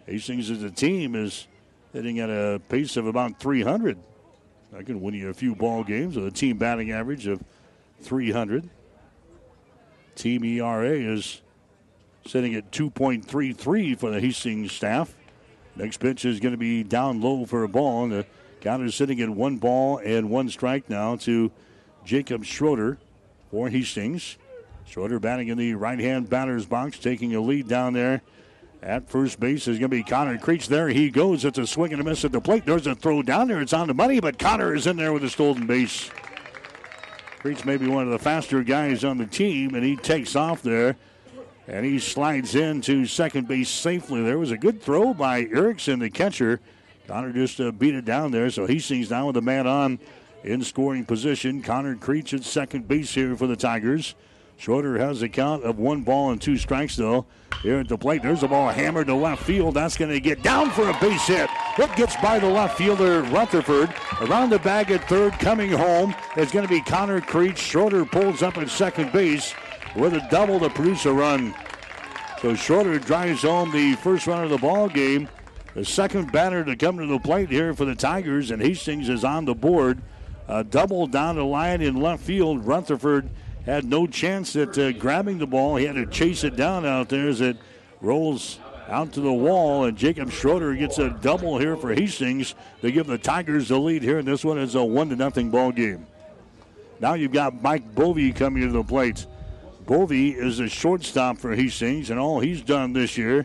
Hastings 0.04 0.50
as 0.50 0.64
a 0.64 0.70
team 0.72 1.14
is 1.14 1.46
hitting 1.92 2.18
at 2.18 2.28
a 2.28 2.60
pace 2.68 2.96
of 2.96 3.06
about 3.06 3.38
300. 3.38 3.96
I 4.76 4.82
can 4.82 5.00
win 5.00 5.14
you 5.14 5.28
a 5.28 5.34
few 5.34 5.54
ball 5.54 5.84
games 5.84 6.16
with 6.16 6.26
a 6.26 6.32
team 6.32 6.58
batting 6.58 6.90
average 6.90 7.28
of 7.28 7.40
300. 8.00 8.68
Team 10.16 10.44
ERA 10.44 10.90
is 10.90 11.40
sitting 12.30 12.54
at 12.54 12.70
2.33 12.70 13.98
for 13.98 14.10
the 14.10 14.20
Hastings 14.20 14.72
staff. 14.72 15.14
Next 15.76 15.98
pitch 15.98 16.24
is 16.24 16.40
going 16.40 16.52
to 16.52 16.58
be 16.58 16.82
down 16.82 17.20
low 17.20 17.44
for 17.44 17.64
a 17.64 17.68
ball, 17.68 18.04
and 18.04 18.12
the 18.12 18.26
counter 18.60 18.86
is 18.86 18.94
sitting 18.94 19.20
at 19.20 19.30
one 19.30 19.56
ball 19.56 19.98
and 19.98 20.30
one 20.30 20.48
strike 20.48 20.88
now 20.88 21.16
to 21.16 21.50
Jacob 22.04 22.44
Schroeder 22.44 22.98
for 23.50 23.68
Hastings. 23.68 24.36
Schroeder 24.86 25.18
batting 25.18 25.48
in 25.48 25.58
the 25.58 25.74
right 25.74 25.98
hand 25.98 26.30
batter's 26.30 26.66
box, 26.66 26.98
taking 26.98 27.34
a 27.34 27.40
lead 27.40 27.68
down 27.68 27.92
there 27.92 28.22
at 28.82 29.10
first 29.10 29.38
base 29.38 29.68
is 29.68 29.78
going 29.78 29.90
to 29.90 29.96
be 29.96 30.02
Connor 30.02 30.38
Creech. 30.38 30.68
There 30.68 30.88
he 30.88 31.10
goes. 31.10 31.44
It's 31.44 31.58
a 31.58 31.66
swing 31.66 31.92
and 31.92 32.00
a 32.00 32.04
miss 32.04 32.24
at 32.24 32.32
the 32.32 32.40
plate. 32.40 32.64
There's 32.64 32.86
a 32.86 32.94
throw 32.94 33.22
down 33.22 33.48
there. 33.48 33.60
It's 33.60 33.72
on 33.72 33.88
the 33.88 33.94
money, 33.94 34.20
but 34.20 34.38
Connor 34.38 34.74
is 34.74 34.86
in 34.86 34.96
there 34.96 35.12
with 35.12 35.24
a 35.24 35.28
stolen 35.28 35.66
base. 35.66 36.10
Creech 37.40 37.64
may 37.64 37.76
be 37.76 37.88
one 37.88 38.04
of 38.04 38.10
the 38.10 38.18
faster 38.18 38.62
guys 38.62 39.04
on 39.04 39.18
the 39.18 39.26
team, 39.26 39.74
and 39.74 39.84
he 39.84 39.96
takes 39.96 40.36
off 40.36 40.62
there. 40.62 40.96
And 41.70 41.86
he 41.86 42.00
slides 42.00 42.56
into 42.56 43.06
second 43.06 43.46
base 43.46 43.68
safely. 43.68 44.22
There 44.22 44.40
was 44.40 44.50
a 44.50 44.58
good 44.58 44.82
throw 44.82 45.14
by 45.14 45.42
Erickson, 45.42 46.00
the 46.00 46.10
catcher. 46.10 46.58
Connor 47.06 47.32
just 47.32 47.60
uh, 47.60 47.70
beat 47.70 47.94
it 47.94 48.04
down 48.04 48.32
there, 48.32 48.50
so 48.50 48.66
Hastings 48.66 49.08
now 49.08 49.28
with 49.28 49.36
a 49.36 49.40
man 49.40 49.68
on 49.68 50.00
in 50.42 50.62
scoring 50.64 51.04
position. 51.04 51.62
Connor 51.62 51.94
Creech 51.94 52.34
at 52.34 52.42
second 52.42 52.88
base 52.88 53.14
here 53.14 53.36
for 53.36 53.46
the 53.46 53.54
Tigers. 53.54 54.16
Schroeder 54.56 54.98
has 54.98 55.22
a 55.22 55.28
count 55.28 55.62
of 55.62 55.78
one 55.78 56.02
ball 56.02 56.32
and 56.32 56.42
two 56.42 56.56
strikes, 56.56 56.96
though. 56.96 57.24
Here 57.62 57.78
at 57.78 57.88
the 57.88 57.96
plate, 57.96 58.22
there's 58.22 58.42
a 58.42 58.48
ball 58.48 58.68
hammered 58.70 59.06
to 59.06 59.14
left 59.14 59.44
field. 59.44 59.74
That's 59.74 59.96
going 59.96 60.10
to 60.10 60.20
get 60.20 60.42
down 60.42 60.70
for 60.70 60.90
a 60.90 60.98
base 61.00 61.26
hit. 61.28 61.48
It 61.78 61.94
gets 61.94 62.16
by 62.16 62.40
the 62.40 62.48
left 62.48 62.78
fielder, 62.78 63.22
Rutherford. 63.22 63.94
Around 64.22 64.50
the 64.50 64.58
bag 64.58 64.90
at 64.90 65.08
third, 65.08 65.34
coming 65.34 65.70
home 65.70 66.16
is 66.36 66.50
going 66.50 66.66
to 66.66 66.72
be 66.72 66.80
Connor 66.80 67.20
Creech. 67.20 67.58
Schroeder 67.58 68.04
pulls 68.04 68.42
up 68.42 68.58
at 68.58 68.68
second 68.70 69.12
base 69.12 69.54
with 69.96 70.14
a 70.14 70.26
double 70.30 70.60
to 70.60 70.70
produce 70.70 71.06
a 71.06 71.12
run. 71.12 71.54
So 72.40 72.54
Schroeder 72.54 72.98
drives 72.98 73.42
home 73.42 73.70
the 73.70 73.94
first 73.96 74.26
run 74.26 74.44
of 74.44 74.50
the 74.50 74.58
ball 74.58 74.88
game. 74.88 75.28
The 75.74 75.84
second 75.84 76.32
batter 76.32 76.64
to 76.64 76.74
come 76.74 76.98
to 76.98 77.06
the 77.06 77.18
plate 77.18 77.50
here 77.50 77.74
for 77.74 77.84
the 77.84 77.94
Tigers, 77.94 78.50
and 78.50 78.60
Hastings 78.60 79.08
is 79.08 79.24
on 79.24 79.44
the 79.44 79.54
board. 79.54 80.00
A 80.48 80.64
double 80.64 81.06
down 81.06 81.36
the 81.36 81.44
line 81.44 81.80
in 81.80 82.00
left 82.00 82.24
field. 82.24 82.64
Rutherford 82.64 83.28
had 83.66 83.84
no 83.84 84.06
chance 84.06 84.56
at 84.56 84.76
uh, 84.78 84.92
grabbing 84.92 85.38
the 85.38 85.46
ball. 85.46 85.76
He 85.76 85.84
had 85.84 85.94
to 85.94 86.06
chase 86.06 86.42
it 86.42 86.56
down 86.56 86.84
out 86.84 87.08
there 87.08 87.28
as 87.28 87.40
it 87.40 87.56
rolls 88.00 88.58
out 88.88 89.12
to 89.12 89.20
the 89.20 89.32
wall, 89.32 89.84
and 89.84 89.96
Jacob 89.96 90.32
Schroeder 90.32 90.74
gets 90.74 90.98
a 90.98 91.10
double 91.10 91.58
here 91.58 91.76
for 91.76 91.94
Hastings 91.94 92.56
to 92.80 92.90
give 92.90 93.06
the 93.06 93.18
Tigers 93.18 93.68
the 93.68 93.78
lead 93.78 94.02
here. 94.02 94.18
And 94.18 94.26
this 94.26 94.44
one 94.44 94.58
is 94.58 94.74
a 94.74 94.82
one 94.82 95.08
to 95.10 95.16
nothing 95.16 95.50
ball 95.50 95.70
game. 95.70 96.06
Now 96.98 97.14
you've 97.14 97.32
got 97.32 97.62
Mike 97.62 97.94
Bovey 97.94 98.32
coming 98.32 98.62
to 98.62 98.72
the 98.72 98.82
plate. 98.82 99.26
Bovey 99.90 100.30
is 100.30 100.60
a 100.60 100.68
shortstop 100.68 101.36
for 101.38 101.56
Hastings, 101.56 102.10
and 102.10 102.20
all 102.20 102.38
he's 102.38 102.62
done 102.62 102.92
this 102.92 103.18
year 103.18 103.44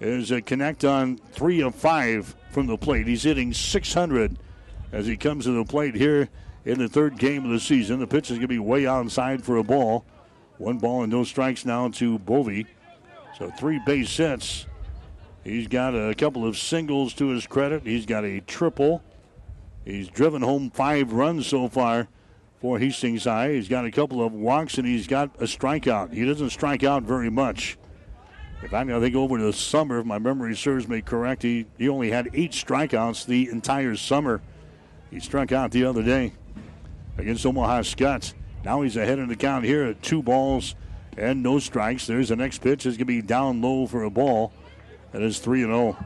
is 0.00 0.32
uh, 0.32 0.40
connect 0.44 0.84
on 0.84 1.18
three 1.30 1.60
of 1.60 1.72
five 1.72 2.34
from 2.50 2.66
the 2.66 2.76
plate. 2.76 3.06
He's 3.06 3.22
hitting 3.22 3.54
600 3.54 4.36
as 4.90 5.06
he 5.06 5.16
comes 5.16 5.44
to 5.44 5.52
the 5.52 5.64
plate 5.64 5.94
here 5.94 6.30
in 6.64 6.80
the 6.80 6.88
third 6.88 7.16
game 7.16 7.44
of 7.44 7.52
the 7.52 7.60
season. 7.60 8.00
The 8.00 8.08
pitch 8.08 8.28
is 8.28 8.38
going 8.38 8.40
to 8.40 8.48
be 8.48 8.58
way 8.58 8.88
outside 8.88 9.44
for 9.44 9.58
a 9.58 9.62
ball. 9.62 10.04
One 10.56 10.78
ball 10.78 11.04
and 11.04 11.12
no 11.12 11.22
strikes 11.22 11.64
now 11.64 11.88
to 11.90 12.18
Bovey. 12.18 12.66
So 13.38 13.48
three 13.52 13.80
base 13.86 14.16
hits. 14.16 14.66
He's 15.44 15.68
got 15.68 15.94
a 15.94 16.12
couple 16.12 16.44
of 16.44 16.58
singles 16.58 17.14
to 17.14 17.28
his 17.28 17.46
credit. 17.46 17.84
He's 17.84 18.04
got 18.04 18.24
a 18.24 18.40
triple. 18.40 19.00
He's 19.84 20.08
driven 20.08 20.42
home 20.42 20.72
five 20.72 21.12
runs 21.12 21.46
so 21.46 21.68
far 21.68 22.08
for 22.60 22.78
Hastings 22.78 23.24
High. 23.24 23.52
He's 23.52 23.68
got 23.68 23.84
a 23.84 23.90
couple 23.90 24.24
of 24.24 24.32
walks 24.32 24.78
and 24.78 24.86
he's 24.86 25.06
got 25.06 25.30
a 25.36 25.44
strikeout. 25.44 26.12
He 26.12 26.24
doesn't 26.24 26.50
strike 26.50 26.82
out 26.82 27.02
very 27.02 27.30
much. 27.30 27.78
If 28.62 28.74
I, 28.74 28.82
I 28.82 29.00
think 29.00 29.14
over 29.14 29.38
the 29.38 29.52
summer, 29.52 30.00
if 30.00 30.06
my 30.06 30.18
memory 30.18 30.56
serves 30.56 30.88
me 30.88 31.00
correct, 31.00 31.42
he, 31.42 31.66
he 31.78 31.88
only 31.88 32.10
had 32.10 32.28
eight 32.34 32.52
strikeouts 32.52 33.26
the 33.26 33.48
entire 33.50 33.94
summer. 33.94 34.40
He 35.10 35.20
struck 35.20 35.52
out 35.52 35.70
the 35.70 35.84
other 35.84 36.02
day 36.02 36.32
against 37.16 37.46
Omaha 37.46 37.80
Skutt. 37.80 38.34
Now 38.64 38.82
he's 38.82 38.96
ahead 38.96 39.18
in 39.18 39.28
the 39.28 39.36
count 39.36 39.64
here 39.64 39.84
at 39.84 40.02
two 40.02 40.22
balls 40.22 40.74
and 41.16 41.42
no 41.42 41.58
strikes. 41.60 42.06
There's 42.06 42.30
the 42.30 42.36
next 42.36 42.58
pitch. 42.58 42.84
It's 42.84 42.96
going 42.96 42.98
to 42.98 43.04
be 43.04 43.22
down 43.22 43.62
low 43.62 43.86
for 43.86 44.02
a 44.02 44.10
ball. 44.10 44.52
That 45.12 45.22
is 45.22 45.38
3 45.38 45.62
0. 45.62 45.96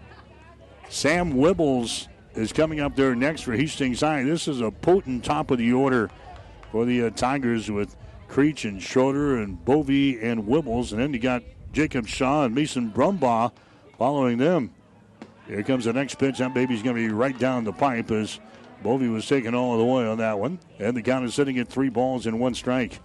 Sam 0.89 1.33
Wibbles 1.33 2.09
is 2.35 2.53
coming 2.53 2.81
up 2.81 2.95
there 2.95 3.15
next 3.15 3.43
for 3.43 3.53
Hastings 3.53 4.01
High. 4.01 4.23
This 4.23 4.47
is 4.47 4.61
a 4.61 4.71
potent 4.71 5.25
top 5.25 5.51
of 5.51 5.59
the 5.59 5.73
order 5.73 6.11
for 6.73 6.87
the 6.87 7.05
uh, 7.05 7.11
Tigers 7.11 7.71
with 7.71 7.95
Creech 8.29 8.65
and 8.65 8.83
Schroeder 8.83 9.37
and 9.37 9.63
Bovey 9.63 10.19
and 10.21 10.45
Wibbles. 10.45 10.91
And 10.91 11.01
then 11.01 11.13
you 11.13 11.21
got 11.21 11.43
Jacob 11.73 12.09
Shaw 12.09 12.47
and 12.47 12.55
Mason 12.55 12.91
Brumbaugh 12.91 13.53
following 13.99 14.39
them. 14.39 14.73
Here 15.47 15.63
comes 15.63 15.85
the 15.85 15.93
next 15.93 16.15
pitch. 16.15 16.39
That 16.39 16.55
baby's 16.55 16.83
going 16.83 16.97
to 16.97 17.07
be 17.07 17.13
right 17.13 17.39
down 17.39 17.65
the 17.65 17.75
pipe 17.75 18.11
as 18.11 18.41
Bovey 18.83 19.09
was 19.09 19.29
taken 19.29 19.55
all 19.55 19.77
the 19.77 19.85
way 19.85 20.07
on 20.07 20.17
that 20.19 20.39
one. 20.39 20.59
And 20.79 20.97
the 20.97 21.03
count 21.03 21.27
is 21.27 21.35
sitting 21.35 21.59
at 21.59 21.69
three 21.69 21.91
balls 21.91 22.27
and 22.27 22.41
one 22.41 22.55
strike. 22.55 23.01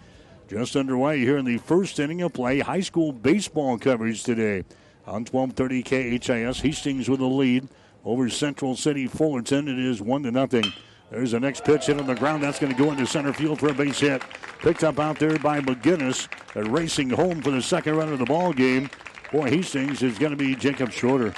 just 0.47 0.77
underway 0.77 1.19
here 1.19 1.38
in 1.38 1.43
the 1.43 1.58
first 1.58 1.99
inning 1.99 2.21
of 2.21 2.32
play. 2.32 2.60
High 2.60 2.80
school 2.80 3.12
baseball 3.12 3.77
coverage 3.77 4.23
today 4.23 4.63
on 5.06 5.25
1230 5.25 6.19
KHAS. 6.19 6.62
Hastings 6.62 7.10
with 7.10 7.19
a 7.19 7.25
lead 7.25 7.67
over 8.06 8.30
Central 8.30 8.77
City 8.77 9.08
Fullerton. 9.08 9.67
It 9.67 9.77
is 9.77 10.01
one 10.01 10.23
to 10.23 10.32
nothing. 10.32 10.71
There's 11.10 11.32
the 11.32 11.39
next 11.39 11.63
pitch 11.63 11.86
hit 11.86 12.00
on 12.00 12.06
the 12.06 12.15
ground. 12.15 12.43
That's 12.43 12.60
going 12.60 12.76
to 12.76 12.78
go 12.78 12.91
into 12.91 13.06
center 13.06 13.32
field 13.32 13.60
for 13.60 13.70
a 13.70 13.74
base 13.74 14.00
hit. 14.00 14.22
Picked 14.60 14.84
up 14.84 15.00
out 15.00 15.20
there 15.20 15.38
by 15.39 15.62
McGinnis. 15.62 16.28
Racing 16.54 17.10
home 17.10 17.41
for 17.41 17.52
the 17.52 17.62
second 17.62 17.96
run 17.96 18.12
of 18.12 18.20
the 18.20 18.26
ball 18.26 18.52
game. 18.52 18.89
Boy, 19.32 19.50
Hastings 19.50 20.04
is 20.04 20.20
going 20.20 20.32
to 20.32 20.38
be 20.38 20.54
Jacob 20.56 20.91
Schroeder. 20.91 21.34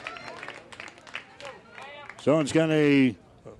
So 2.21 2.39
it's 2.39 2.51
got 2.51 2.71
a 2.71 3.15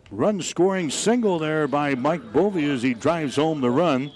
run 0.10 0.42
scoring 0.42 0.90
single 0.90 1.38
there 1.38 1.68
by 1.68 1.94
Mike 1.94 2.34
Bovey 2.34 2.66
as 2.70 2.82
he 2.82 2.96
drives 2.96 3.36
home 3.36 3.62
the 3.62 3.70
run. 3.70 4.12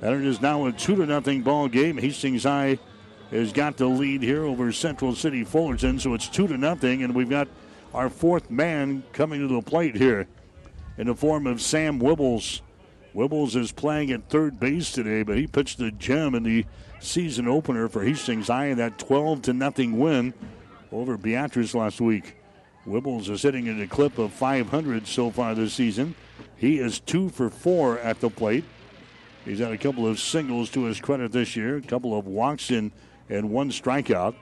And 0.00 0.14
it 0.16 0.26
is 0.26 0.40
now 0.40 0.66
a 0.66 0.72
two 0.72 0.96
to 0.96 1.06
nothing 1.06 1.42
ball 1.42 1.68
game. 1.68 1.98
Hastings 1.98 2.42
High 2.42 2.78
has 3.30 3.52
got 3.52 3.76
the 3.76 3.86
lead 3.86 4.22
here 4.22 4.44
over 4.44 4.72
Central 4.72 5.14
City 5.14 5.44
Fullerton, 5.44 6.00
so 6.00 6.14
it's 6.14 6.28
two 6.28 6.48
to 6.48 6.58
nothing, 6.58 7.02
and 7.02 7.14
we've 7.14 7.30
got 7.30 7.48
our 7.94 8.10
fourth 8.10 8.50
man 8.50 9.04
coming 9.12 9.40
to 9.40 9.54
the 9.54 9.62
plate 9.62 9.94
here 9.94 10.26
in 10.98 11.06
the 11.06 11.14
form 11.14 11.46
of 11.46 11.60
Sam 11.60 12.00
Wibbles. 12.00 12.60
Wibbles 13.14 13.56
is 13.56 13.72
playing 13.72 14.10
at 14.10 14.28
third 14.28 14.58
base 14.58 14.92
today, 14.92 15.22
but 15.22 15.36
he 15.36 15.46
pitched 15.46 15.78
the 15.78 15.90
gem 15.90 16.34
in 16.34 16.42
the 16.42 16.64
season 17.00 17.46
opener 17.46 17.88
for 17.88 18.02
Hastings 18.02 18.48
High 18.48 18.66
in 18.66 18.78
that 18.78 18.98
12 18.98 19.42
to 19.42 19.52
nothing 19.52 19.98
win 19.98 20.32
over 20.90 21.16
Beatrice 21.16 21.74
last 21.74 22.00
week. 22.00 22.36
Wibbles 22.86 23.28
is 23.28 23.42
hitting 23.42 23.68
at 23.68 23.80
a 23.80 23.86
clip 23.86 24.18
of 24.18 24.32
500 24.32 25.06
so 25.06 25.30
far 25.30 25.54
this 25.54 25.74
season. 25.74 26.14
He 26.56 26.78
is 26.78 27.00
two 27.00 27.28
for 27.28 27.50
four 27.50 27.98
at 27.98 28.20
the 28.20 28.30
plate. 28.30 28.64
He's 29.44 29.58
had 29.58 29.72
a 29.72 29.78
couple 29.78 30.06
of 30.06 30.18
singles 30.18 30.70
to 30.70 30.84
his 30.84 31.00
credit 31.00 31.32
this 31.32 31.56
year, 31.56 31.76
a 31.76 31.82
couple 31.82 32.16
of 32.16 32.26
walks 32.26 32.70
in 32.70 32.92
and 33.28 33.50
one 33.50 33.70
strikeout. 33.70 34.34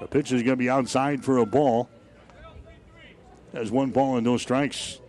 The 0.00 0.06
pitch 0.06 0.32
is 0.32 0.42
going 0.42 0.52
to 0.52 0.56
be 0.56 0.70
outside 0.70 1.24
for 1.24 1.38
a 1.38 1.46
ball. 1.46 1.88
Has 3.52 3.70
one 3.70 3.90
ball 3.90 4.16
and 4.16 4.24
no 4.24 4.36
strikes. 4.36 5.00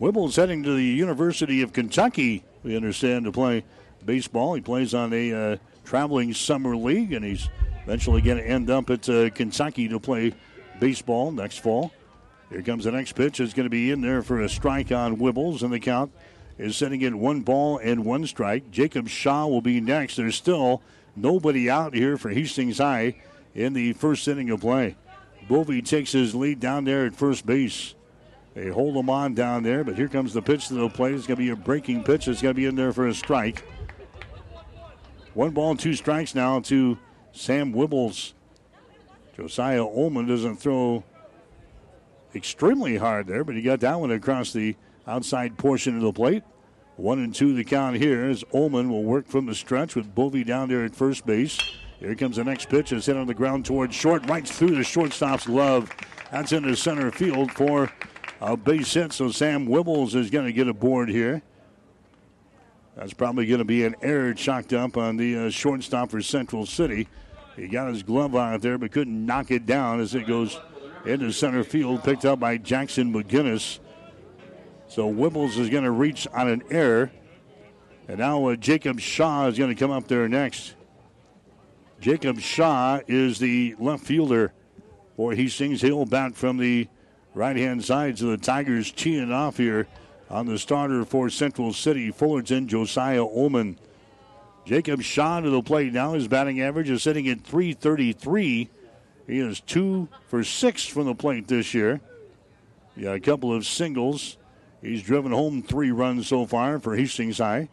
Wibble's 0.00 0.34
heading 0.34 0.64
to 0.64 0.74
the 0.74 0.82
University 0.82 1.62
of 1.62 1.72
Kentucky, 1.72 2.42
we 2.64 2.74
understand, 2.74 3.26
to 3.26 3.32
play 3.32 3.64
baseball. 4.04 4.54
He 4.54 4.60
plays 4.60 4.92
on 4.92 5.12
a 5.12 5.32
uh, 5.32 5.56
traveling 5.84 6.34
summer 6.34 6.76
league, 6.76 7.12
and 7.12 7.24
he's 7.24 7.48
eventually 7.84 8.20
going 8.20 8.38
to 8.38 8.44
end 8.44 8.70
up 8.70 8.90
at 8.90 9.08
uh, 9.08 9.30
Kentucky 9.30 9.86
to 9.88 10.00
play 10.00 10.34
baseball 10.80 11.30
next 11.30 11.58
fall. 11.58 11.92
Here 12.50 12.62
comes 12.62 12.84
the 12.84 12.90
next 12.90 13.12
pitch. 13.12 13.38
It's 13.38 13.54
going 13.54 13.66
to 13.66 13.70
be 13.70 13.92
in 13.92 14.00
there 14.00 14.22
for 14.22 14.40
a 14.40 14.48
strike 14.48 14.90
on 14.90 15.16
Wibbles, 15.16 15.62
and 15.62 15.72
the 15.72 15.78
count 15.78 16.12
is 16.58 16.76
sitting 16.76 17.04
at 17.04 17.14
one 17.14 17.42
ball 17.42 17.78
and 17.78 18.04
one 18.04 18.26
strike. 18.26 18.72
Jacob 18.72 19.08
Shaw 19.08 19.46
will 19.46 19.62
be 19.62 19.80
next. 19.80 20.16
There's 20.16 20.34
still 20.34 20.82
nobody 21.14 21.70
out 21.70 21.94
here 21.94 22.16
for 22.16 22.30
Hastings 22.30 22.78
High 22.78 23.14
in 23.54 23.74
the 23.74 23.92
first 23.92 24.26
inning 24.26 24.50
of 24.50 24.60
play. 24.60 24.96
Bovey 25.48 25.82
takes 25.82 26.10
his 26.10 26.34
lead 26.34 26.58
down 26.58 26.84
there 26.84 27.06
at 27.06 27.14
first 27.14 27.46
base. 27.46 27.94
They 28.54 28.68
hold 28.68 28.96
him 28.96 29.10
on 29.10 29.34
down 29.34 29.64
there, 29.64 29.82
but 29.82 29.96
here 29.96 30.08
comes 30.08 30.32
the 30.32 30.40
pitch 30.40 30.68
to 30.68 30.74
the 30.74 30.88
plate. 30.88 31.14
It's 31.14 31.26
going 31.26 31.36
to 31.36 31.42
be 31.42 31.50
a 31.50 31.56
breaking 31.56 32.04
pitch. 32.04 32.28
It's 32.28 32.40
going 32.40 32.54
to 32.54 32.60
be 32.60 32.66
in 32.66 32.76
there 32.76 32.92
for 32.92 33.08
a 33.08 33.14
strike. 33.14 33.64
One 35.34 35.50
ball, 35.50 35.74
two 35.74 35.94
strikes 35.94 36.34
now 36.36 36.60
to 36.60 36.96
Sam 37.32 37.74
Wibbles. 37.74 38.34
Josiah 39.36 39.84
Ullman 39.84 40.28
doesn't 40.28 40.56
throw 40.56 41.02
extremely 42.36 42.96
hard 42.96 43.26
there, 43.26 43.42
but 43.42 43.56
he 43.56 43.62
got 43.62 43.80
that 43.80 43.98
one 43.98 44.12
across 44.12 44.52
the 44.52 44.76
outside 45.08 45.58
portion 45.58 45.96
of 45.96 46.02
the 46.02 46.12
plate. 46.12 46.44
One 46.96 47.18
and 47.18 47.34
two 47.34 47.54
the 47.54 47.64
count 47.64 47.96
here 47.96 48.24
as 48.24 48.44
Ullman 48.54 48.88
will 48.88 49.02
work 49.02 49.26
from 49.26 49.46
the 49.46 49.54
stretch 49.56 49.96
with 49.96 50.14
Bovey 50.14 50.44
down 50.44 50.68
there 50.68 50.84
at 50.84 50.94
first 50.94 51.26
base. 51.26 51.58
Here 51.98 52.14
comes 52.14 52.36
the 52.36 52.44
next 52.44 52.68
pitch. 52.68 52.92
It's 52.92 53.06
hit 53.06 53.16
on 53.16 53.26
the 53.26 53.34
ground 53.34 53.64
towards 53.64 53.96
short, 53.96 54.28
right 54.28 54.46
through 54.46 54.76
the 54.76 54.84
shortstop's 54.84 55.46
glove. 55.46 55.90
That's 56.30 56.52
into 56.52 56.76
center 56.76 57.10
field 57.10 57.50
for 57.50 57.90
a 58.44 58.56
base 58.56 58.92
hit. 58.92 59.12
So 59.12 59.30
Sam 59.30 59.66
Wibbles 59.66 60.14
is 60.14 60.30
going 60.30 60.46
to 60.46 60.52
get 60.52 60.68
a 60.68 60.74
board 60.74 61.08
here. 61.08 61.42
That's 62.96 63.14
probably 63.14 63.46
going 63.46 63.58
to 63.58 63.64
be 63.64 63.84
an 63.84 63.96
error 64.02 64.34
chalked 64.34 64.72
up 64.72 64.96
on 64.96 65.16
the 65.16 65.46
uh, 65.46 65.50
shortstop 65.50 66.10
for 66.10 66.20
Central 66.20 66.64
City. 66.64 67.08
He 67.56 67.66
got 67.66 67.88
his 67.88 68.02
glove 68.02 68.36
out 68.36 68.60
there, 68.60 68.78
but 68.78 68.92
couldn't 68.92 69.26
knock 69.26 69.50
it 69.50 69.66
down 69.66 70.00
as 70.00 70.14
it 70.14 70.26
goes 70.26 70.60
into 71.04 71.32
center 71.32 71.64
field, 71.64 72.04
picked 72.04 72.24
up 72.24 72.38
by 72.40 72.56
Jackson 72.56 73.12
McGinnis. 73.12 73.78
So 74.86 75.12
Wibbles 75.12 75.58
is 75.58 75.70
going 75.70 75.84
to 75.84 75.90
reach 75.90 76.28
on 76.32 76.48
an 76.48 76.62
error. 76.70 77.10
And 78.06 78.18
now 78.18 78.46
uh, 78.46 78.56
Jacob 78.56 79.00
Shaw 79.00 79.46
is 79.46 79.58
going 79.58 79.74
to 79.74 79.78
come 79.78 79.90
up 79.90 80.06
there 80.06 80.28
next. 80.28 80.74
Jacob 82.00 82.38
Shaw 82.38 83.00
is 83.08 83.38
the 83.38 83.74
left 83.78 84.04
fielder 84.04 84.52
for 85.16 85.32
Hastings. 85.32 85.80
He'll 85.80 86.04
bat 86.04 86.34
from 86.34 86.58
the 86.58 86.88
right 87.34 87.56
hand 87.56 87.84
side. 87.84 88.18
So 88.18 88.26
the 88.26 88.36
Tigers 88.36 88.90
teeing 88.92 89.32
off 89.32 89.56
here 89.56 89.86
on 90.30 90.46
the 90.46 90.58
starter 90.58 91.04
for 91.04 91.28
Central 91.28 91.72
City, 91.72 92.10
Fullerton, 92.10 92.68
Josiah 92.68 93.24
Ullman. 93.24 93.78
Jacob 94.64 95.02
Shaw 95.02 95.40
to 95.40 95.50
the 95.50 95.62
plate 95.62 95.92
now. 95.92 96.14
His 96.14 96.26
batting 96.26 96.60
average 96.62 96.88
is 96.88 97.02
sitting 97.02 97.28
at 97.28 97.42
333. 97.42 98.70
He 99.26 99.38
is 99.38 99.60
two 99.60 100.08
for 100.28 100.42
six 100.42 100.86
from 100.86 101.06
the 101.06 101.14
plate 101.14 101.48
this 101.48 101.74
year. 101.74 102.00
Yeah, 102.96 103.12
a 103.12 103.20
couple 103.20 103.52
of 103.52 103.66
singles. 103.66 104.38
He's 104.80 105.02
driven 105.02 105.32
home 105.32 105.62
three 105.62 105.90
runs 105.90 106.28
so 106.28 106.46
far 106.46 106.78
for 106.78 106.96
Hastings 106.96 107.38
High. 107.38 107.68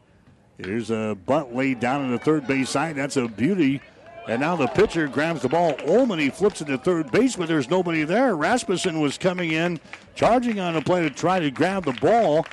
Here's 0.58 0.92
a 0.92 1.18
bunt 1.26 1.56
laid 1.56 1.80
down 1.80 2.02
on 2.02 2.12
the 2.12 2.20
third 2.20 2.48
base 2.48 2.70
side. 2.70 2.96
That's 2.96 3.18
a 3.18 3.28
beauty. 3.28 3.82
And 4.28 4.40
now 4.40 4.56
the 4.56 4.68
pitcher 4.68 5.08
grabs 5.08 5.42
the 5.42 5.50
ball. 5.50 5.76
Ullman, 5.88 6.20
he 6.20 6.30
flips 6.30 6.62
it 6.62 6.66
to 6.66 6.78
third 6.78 7.12
base, 7.12 7.36
but 7.36 7.48
there's 7.48 7.70
nobody 7.70 8.04
there. 8.04 8.36
Rasmussen 8.36 9.02
was 9.02 9.18
coming 9.18 9.52
in, 9.52 9.80
charging 10.16 10.60
on 10.60 10.76
the 10.76 10.82
play 10.82 11.02
to 11.02 11.10
try 11.10 11.40
to 11.40 11.50
grab 11.50 11.86
the 11.86 11.94
ball. 11.94 12.46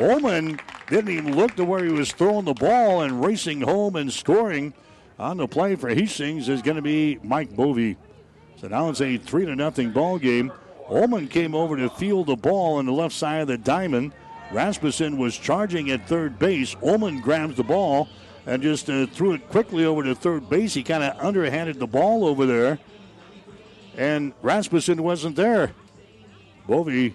Ullman 0.00 0.60
didn't 0.88 1.10
even 1.10 1.36
look 1.36 1.54
to 1.56 1.64
where 1.64 1.84
he 1.84 1.92
was 1.92 2.12
throwing 2.12 2.44
the 2.44 2.54
ball 2.54 3.02
and 3.02 3.24
racing 3.24 3.60
home 3.60 3.96
and 3.96 4.12
scoring 4.12 4.74
on 5.18 5.36
the 5.36 5.48
play 5.48 5.76
for 5.76 5.88
Hastings 5.88 6.48
is 6.48 6.60
going 6.60 6.76
to 6.76 6.82
be 6.82 7.18
Mike 7.22 7.54
Bovey. 7.54 7.96
So 8.56 8.68
now 8.68 8.88
it's 8.88 9.00
a 9.00 9.16
three 9.16 9.46
to 9.46 9.54
nothing 9.54 9.92
ball 9.92 10.18
game. 10.18 10.52
Ullman 10.88 11.28
came 11.28 11.54
over 11.54 11.76
to 11.76 11.88
field 11.90 12.26
the 12.26 12.36
ball 12.36 12.76
on 12.76 12.86
the 12.86 12.92
left 12.92 13.14
side 13.14 13.40
of 13.42 13.48
the 13.48 13.58
diamond. 13.58 14.12
Rasmussen 14.52 15.18
was 15.18 15.36
charging 15.36 15.90
at 15.90 16.06
third 16.06 16.38
base. 16.38 16.76
Ullman 16.82 17.20
grabs 17.20 17.56
the 17.56 17.64
ball 17.64 18.08
and 18.46 18.62
just 18.62 18.88
uh, 18.88 19.06
threw 19.06 19.32
it 19.32 19.48
quickly 19.50 19.84
over 19.84 20.02
to 20.02 20.14
third 20.14 20.48
base. 20.48 20.74
He 20.74 20.82
kind 20.82 21.02
of 21.02 21.18
underhanded 21.18 21.78
the 21.78 21.86
ball 21.86 22.24
over 22.24 22.46
there, 22.46 22.78
and 23.96 24.32
Rasmussen 24.42 25.02
wasn't 25.02 25.36
there. 25.36 25.72
Bovey 26.66 27.14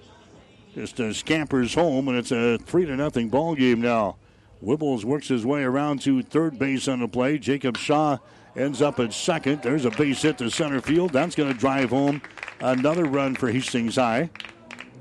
just 0.74 1.00
uh, 1.00 1.14
scampers 1.14 1.74
home, 1.74 2.08
and 2.08 2.18
it's 2.18 2.32
a 2.32 2.58
three 2.58 2.86
to 2.86 2.96
nothing 2.96 3.30
ball 3.30 3.56
game 3.56 3.82
now. 3.82 4.18
Wibbles 4.64 5.04
works 5.04 5.28
his 5.28 5.46
way 5.46 5.64
around 5.64 6.02
to 6.02 6.22
third 6.22 6.60
base 6.60 6.88
on 6.88 7.00
the 7.00 7.08
play. 7.08 7.40
Jacob 7.40 7.78
Shaw 7.78 8.20
ends 8.56 8.82
up 8.82 9.00
at 9.00 9.12
second. 9.12 9.64
There's 9.64 9.86
a 9.86 9.92
base 9.92 10.22
hit 10.22 10.38
to 10.38 10.52
center 10.52 10.82
field. 10.82 11.12
That's 11.12 11.36
going 11.36 11.52
to 11.52 11.58
drive 11.58 11.90
home 11.90 12.22
another 12.60 13.06
run 13.06 13.36
for 13.36 13.52
Hastings 13.52 13.96
High. 13.96 14.30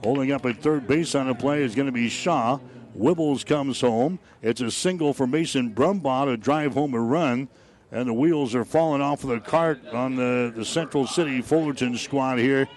Holding 0.03 0.33
up 0.33 0.47
at 0.47 0.62
third 0.62 0.88
base 0.88 1.14
on 1.14 1.27
the 1.27 1.35
play 1.35 1.62
is 1.62 1.75
going 1.75 1.87
to 1.87 1.93
be 1.93 2.09
Shaw. 2.09 2.59
Wibbles 2.96 3.44
comes 3.44 3.81
home. 3.81 4.18
It's 4.42 4.61
a 4.61 4.70
single 4.70 5.14
for 5.14 5.26
Mason 5.26 5.74
Brumbaugh 5.74 6.26
to 6.26 6.37
drive 6.37 6.74
home 6.74 6.94
a 6.94 7.00
run. 7.00 7.48
And 7.92 8.09
the 8.09 8.12
wheels 8.12 8.55
are 8.55 8.64
falling 8.64 9.03
off 9.03 9.24
of 9.24 9.31
the 9.31 9.40
cart 9.40 9.85
on 9.88 10.14
the, 10.14 10.53
the 10.55 10.64
Central 10.64 11.07
City 11.07 11.42
Fullerton 11.42 11.96
squad 11.96 12.38
here 12.38 12.68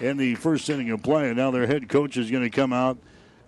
in 0.00 0.16
the 0.16 0.36
first 0.36 0.70
inning 0.70 0.90
of 0.90 1.02
play. 1.02 1.28
And 1.28 1.36
now 1.36 1.50
their 1.50 1.66
head 1.66 1.88
coach 1.88 2.16
is 2.16 2.30
going 2.30 2.44
to 2.44 2.50
come 2.50 2.72
out 2.72 2.96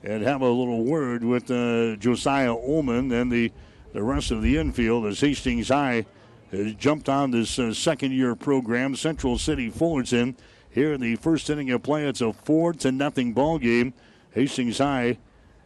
and 0.03 0.23
have 0.25 0.41
a 0.41 0.49
little 0.49 0.85
word 0.85 1.23
with 1.23 1.51
uh, 1.51 1.97
Josiah 1.97 2.53
Ullman 2.53 3.13
and 3.13 3.31
the, 3.31 3.53
the 3.93 4.03
rest 4.03 4.33
of 4.33 4.43
the 4.43 4.59
infield 4.59 5.07
as 5.07 5.21
Hastings 5.21 5.69
High 5.69 6.07
has 6.51 6.75
jumped 6.75 7.09
on 7.09 7.31
this 7.31 7.59
uh, 7.59 7.73
second 7.73 8.13
year 8.13 8.35
program. 8.35 8.97
Central 8.97 9.39
City 9.39 9.71
Fullerton 9.71 10.37
here 10.71 10.93
in 10.93 11.01
the 11.01 11.17
first 11.17 11.49
inning 11.51 11.71
of 11.71 11.85
play. 11.85 12.05
It's 12.05 12.21
a 12.21 12.33
four 12.33 12.73
to 12.75 12.91
nothing 12.91 13.33
ball 13.33 13.59
game. 13.59 13.95
Hastings 14.33 14.79
High 14.79 15.19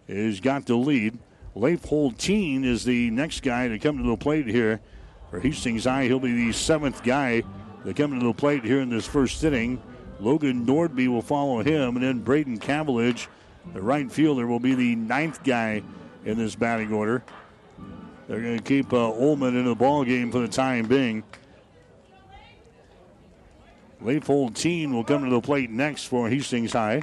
has 0.09 0.41
got 0.41 0.67
the 0.67 0.77
lead. 0.77 1.19
Leif 1.55 1.83
Holteen 1.83 2.65
is 2.65 2.85
the 2.85 3.11
next 3.11 3.43
guy 3.43 3.69
to 3.69 3.79
come 3.79 3.97
to 3.99 4.05
the 4.05 4.17
plate 4.17 4.47
here 4.47 4.81
for 5.31 5.41
Hastings 5.41 5.85
High. 5.85 6.05
He'll 6.05 6.21
be 6.21 6.47
the 6.47 6.53
seventh 6.53 7.03
guy 7.03 7.43
to 7.85 7.95
come 7.95 8.19
to 8.19 8.27
the 8.27 8.33
plate 8.33 8.65
here 8.65 8.81
in 8.81 8.91
this 8.91 9.07
first 9.07 9.43
inning. 9.43 9.83
Logan 10.21 10.67
Nordby 10.67 11.09
will 11.09 11.23
follow 11.23 11.63
him, 11.63 11.97
and 11.97 12.05
then 12.05 12.21
Braden 12.21 12.59
Cavillage, 12.59 13.27
the 13.75 13.83
right 13.83 14.11
fielder, 14.11 14.47
will 14.47 14.61
be 14.61 14.75
the 14.75 14.95
ninth 14.97 15.43
guy 15.45 15.83
in 16.25 16.39
this 16.39 16.55
batting 16.55 16.93
order. 16.93 17.23
They're 18.29 18.41
going 18.41 18.59
to 18.59 18.63
keep 18.63 18.93
uh, 18.93 19.11
Ullman 19.13 19.57
in 19.57 19.65
the 19.65 19.75
ball 19.75 20.05
game 20.05 20.33
for 20.33 20.41
the 20.41 20.49
time 20.49 20.87
being. 20.87 21.23
Leif 24.01 24.27
Holteen 24.27 24.93
will 24.93 25.05
come 25.05 25.25
to 25.25 25.31
the 25.31 25.41
plate 25.41 25.71
next 25.71 26.05
for 26.05 26.29
Hastings 26.29 26.73
High. 26.73 27.03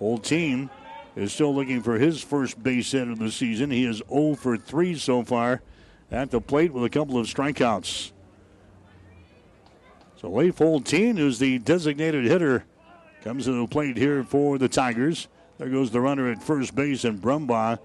Holteen 0.00 0.70
is 1.16 1.32
still 1.32 1.54
looking 1.54 1.82
for 1.82 1.98
his 1.98 2.22
first 2.22 2.62
base 2.62 2.92
hit 2.92 3.08
of 3.08 3.18
the 3.18 3.30
season. 3.30 3.70
He 3.70 3.84
is 3.84 4.02
0 4.08 4.34
for 4.34 4.56
3 4.56 4.96
so 4.96 5.22
far 5.22 5.62
at 6.10 6.30
the 6.30 6.40
plate 6.40 6.72
with 6.72 6.84
a 6.84 6.90
couple 6.90 7.18
of 7.18 7.26
strikeouts. 7.26 8.12
So 10.16 10.30
Leif 10.30 10.56
Holteen, 10.56 11.18
who's 11.18 11.38
the 11.38 11.58
designated 11.58 12.24
hitter, 12.24 12.64
comes 13.22 13.44
to 13.44 13.52
the 13.52 13.66
plate 13.66 13.96
here 13.96 14.24
for 14.24 14.58
the 14.58 14.68
Tigers. 14.68 15.28
There 15.58 15.68
goes 15.68 15.90
the 15.90 16.00
runner 16.00 16.30
at 16.30 16.42
first 16.42 16.74
base, 16.74 17.04
and 17.04 17.20
Brumbaugh 17.20 17.78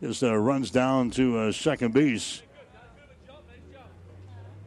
just 0.00 0.22
uh, 0.22 0.36
runs 0.36 0.70
down 0.70 1.10
to 1.12 1.38
uh, 1.38 1.52
second 1.52 1.94
base. 1.94 2.42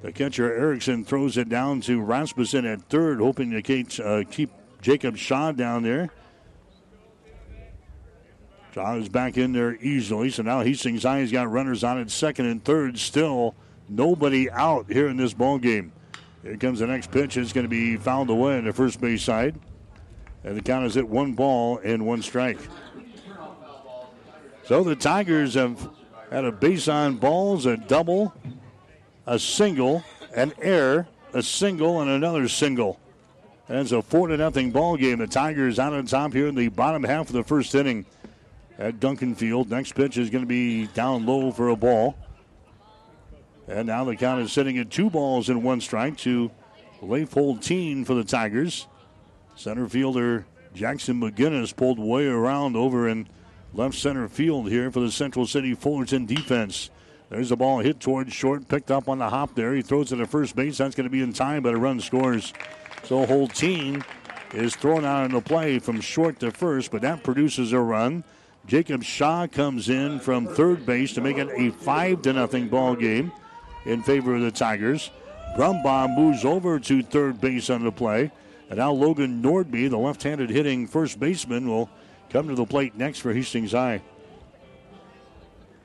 The 0.02 0.12
catcher 0.12 0.54
Erickson 0.54 1.04
throws 1.04 1.36
it 1.36 1.50
down 1.50 1.82
to 1.82 2.00
Rasmussen 2.00 2.66
at 2.66 2.82
third, 2.90 3.20
hoping 3.20 3.52
to 3.52 3.62
keep, 3.62 3.88
uh, 4.00 4.24
keep 4.30 4.52
Jacob 4.82 5.18
Shaw 5.18 5.52
down 5.52 5.82
there. 5.82 6.12
Shaw 8.76 8.96
is 8.96 9.08
back 9.08 9.38
in 9.38 9.54
there 9.54 9.78
easily, 9.78 10.30
so 10.30 10.44
now 10.44 10.60
Hastings 10.60 11.04
High 11.04 11.20
has 11.20 11.32
got 11.32 11.50
runners 11.50 11.82
on 11.82 11.98
at 11.98 12.12
second 12.12 12.48
and 12.48 12.62
third. 12.62 13.00
Still 13.00 13.56
nobody 13.88 14.52
out 14.52 14.92
here 14.92 15.08
in 15.08 15.16
this 15.16 15.34
ball 15.34 15.58
game. 15.58 15.94
Here 16.44 16.58
comes 16.58 16.80
the 16.80 16.88
next 16.88 17.10
pitch. 17.10 17.38
It's 17.38 17.54
going 17.54 17.64
to 17.64 17.70
be 17.70 17.96
fouled 17.96 18.30
away 18.30 18.58
on 18.58 18.66
the 18.66 18.74
first 18.74 19.00
base 19.00 19.24
side. 19.24 19.58
And 20.44 20.58
the 20.58 20.62
count 20.62 20.86
is 20.88 20.98
at 20.98 21.08
one 21.08 21.36
ball 21.36 21.78
and 21.86 22.06
one 22.06 22.22
strike. 22.22 22.58
So 24.66 24.84
the 24.84 24.98
Tigers 24.98 25.54
have 25.54 25.90
had 26.30 26.44
a 26.44 26.52
base 26.52 26.90
on 26.90 27.16
balls, 27.16 27.66
a 27.66 27.78
double, 27.78 28.34
a 29.26 29.40
single, 29.40 30.04
an 30.36 30.52
error, 30.62 31.08
a 31.32 31.42
single, 31.42 32.02
and 32.02 32.12
another 32.12 32.50
single. 32.50 33.00
And 33.70 33.78
it's 33.78 33.94
a 33.94 34.02
four 34.02 34.28
to 34.28 34.36
nothing 34.36 34.72
ball 34.72 34.98
game. 34.98 35.20
The 35.20 35.28
Tigers 35.28 35.80
out 35.80 35.94
on 35.94 36.08
top 36.08 36.34
here 36.34 36.48
in 36.48 36.56
the 36.56 36.68
bottom 36.68 37.06
half 37.06 37.28
of 37.28 37.34
the 37.34 37.44
first 37.44 37.74
inning 37.74 38.06
at 38.78 39.00
Duncan 39.00 39.36
Field. 39.36 39.70
Next 39.70 39.94
pitch 39.94 40.18
is 40.18 40.30
going 40.30 40.44
to 40.44 40.48
be 40.48 40.88
down 40.88 41.26
low 41.26 41.52
for 41.52 41.70
a 41.70 41.76
ball. 41.76 42.16
And 43.68 43.88
now 43.88 44.04
the 44.04 44.16
count 44.16 44.42
is 44.42 44.52
sitting 44.52 44.78
at 44.78 44.92
two 44.92 45.10
balls 45.10 45.50
and 45.50 45.64
one 45.64 45.82
strike 45.82 46.18
to 46.18 46.52
Leif 47.02 47.32
Holteen 47.32 48.06
for 48.06 48.14
the 48.14 48.24
Tigers. 48.24 48.88
Center 49.56 49.88
fielder 49.88 50.46
Jackson 50.74 51.20
McGinnis 51.20 51.76
pulled 51.76 51.98
way 51.98 52.28
around 52.28 52.76
over 52.76 53.08
in 53.08 53.28
left 53.74 53.96
center 53.96 54.28
field 54.28 54.70
here 54.70 54.92
for 54.92 55.00
the 55.00 55.12
Central 55.12 55.48
City 55.48 55.74
Fullerton 55.74 56.26
defense. 56.26 56.90
There's 57.30 57.52
a 57.52 57.56
ball 57.56 57.80
hit 57.80 58.00
towards 58.00 58.34
short, 58.34 58.68
picked 58.68 58.92
up 58.92 59.10
on 59.10 59.18
the 59.18 59.30
hop 59.30 59.56
there. 59.56 59.74
He 59.74 59.82
throws 59.82 60.12
it 60.12 60.18
to 60.18 60.28
first 60.28 60.56
base. 60.56 60.78
That's 60.78 60.96
going 60.96 61.06
to 61.06 61.10
be 61.10 61.22
in 61.22 61.34
time, 61.34 61.64
but 61.64 61.74
a 61.74 61.78
run 61.78 62.00
scores. 62.00 62.54
So 63.04 63.26
Holteen 63.26 64.06
is 64.54 64.76
thrown 64.76 65.06
out 65.06 65.26
in 65.26 65.32
the 65.32 65.42
play 65.42 65.80
from 65.80 66.02
short 66.02 66.40
to 66.42 66.52
first, 66.52 66.92
but 66.92 67.02
that 67.02 67.24
produces 67.24 67.74
a 67.74 67.80
run. 67.80 68.24
Jacob 68.68 69.04
Shaw 69.04 69.46
comes 69.46 69.90
in 69.90 70.20
from 70.20 70.48
third 70.48 70.86
base 70.86 71.14
to 71.14 71.22
make 71.22 71.38
it 71.38 71.50
a 71.56 71.70
five 71.70 72.24
to 72.24 72.34
nothing 72.34 72.68
ball 72.68 72.96
game 72.96 73.32
in 73.86 74.02
favor 74.02 74.36
of 74.36 74.42
the 74.42 74.52
Tigers. 74.52 75.12
Brumbaugh 75.56 76.16
moves 76.16 76.44
over 76.44 76.80
to 76.80 77.04
third 77.04 77.40
base 77.40 77.70
on 77.70 77.84
the 77.84 77.92
play. 77.92 78.32
And 78.70 78.80
now 78.80 78.92
Logan 78.92 79.44
Nordby, 79.44 79.90
the 79.90 79.98
left 79.98 80.24
handed 80.24 80.50
hitting 80.50 80.88
first 80.88 81.20
baseman, 81.20 81.70
will 81.70 81.90
come 82.32 82.48
to 82.48 82.56
the 82.56 82.66
plate 82.66 82.96
next 82.96 83.20
for 83.20 83.32
Hastings 83.32 83.72
High. 83.72 84.02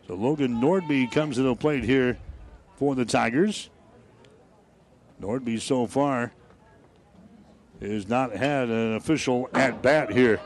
So 0.06 0.14
Logan 0.14 0.60
Nordby 0.60 1.12
comes 1.12 1.36
to 1.36 1.42
the 1.42 1.54
plate 1.54 1.84
here 1.84 2.16
for 2.76 2.94
the 2.94 3.04
Tigers. 3.04 3.68
Nordby 5.20 5.60
so 5.60 5.86
far 5.86 6.32
has 7.82 8.08
not 8.08 8.34
had 8.34 8.70
an 8.70 8.94
official 8.94 9.50
at 9.52 9.82
bat 9.82 10.10
here 10.10 10.40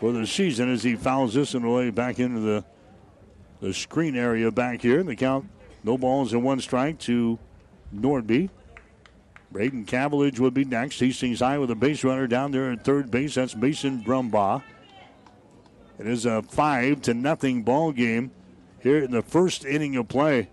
for 0.00 0.12
the 0.12 0.26
season 0.26 0.72
as 0.72 0.82
he 0.82 0.96
fouls 0.96 1.34
this 1.34 1.52
one 1.52 1.62
away 1.62 1.90
back 1.90 2.18
into 2.18 2.40
the 2.40 2.64
the 3.60 3.74
screen 3.74 4.16
area 4.16 4.50
back 4.50 4.80
here. 4.80 5.02
The 5.02 5.14
count, 5.14 5.46
no 5.84 5.98
balls 5.98 6.32
and 6.32 6.42
one 6.42 6.60
strike 6.60 6.98
to 7.00 7.38
Nordby. 7.94 8.48
Braden 9.52 9.84
Cavillage 9.84 10.38
would 10.38 10.54
be 10.54 10.64
next. 10.64 10.98
Hastings 10.98 11.40
High 11.40 11.58
with 11.58 11.70
a 11.70 11.74
base 11.74 12.02
runner 12.02 12.26
down 12.26 12.52
there 12.52 12.70
at 12.70 12.84
third 12.84 13.10
base. 13.10 13.34
That's 13.34 13.54
Mason 13.54 14.02
Brumbaugh. 14.02 14.62
It 15.98 16.06
is 16.06 16.24
a 16.24 16.40
five 16.42 17.02
to 17.02 17.12
nothing 17.12 17.62
ball 17.62 17.92
game 17.92 18.30
here 18.80 18.98
in 18.98 19.10
the 19.10 19.22
first 19.22 19.66
inning 19.66 19.96
of 19.96 20.08
play 20.08 20.48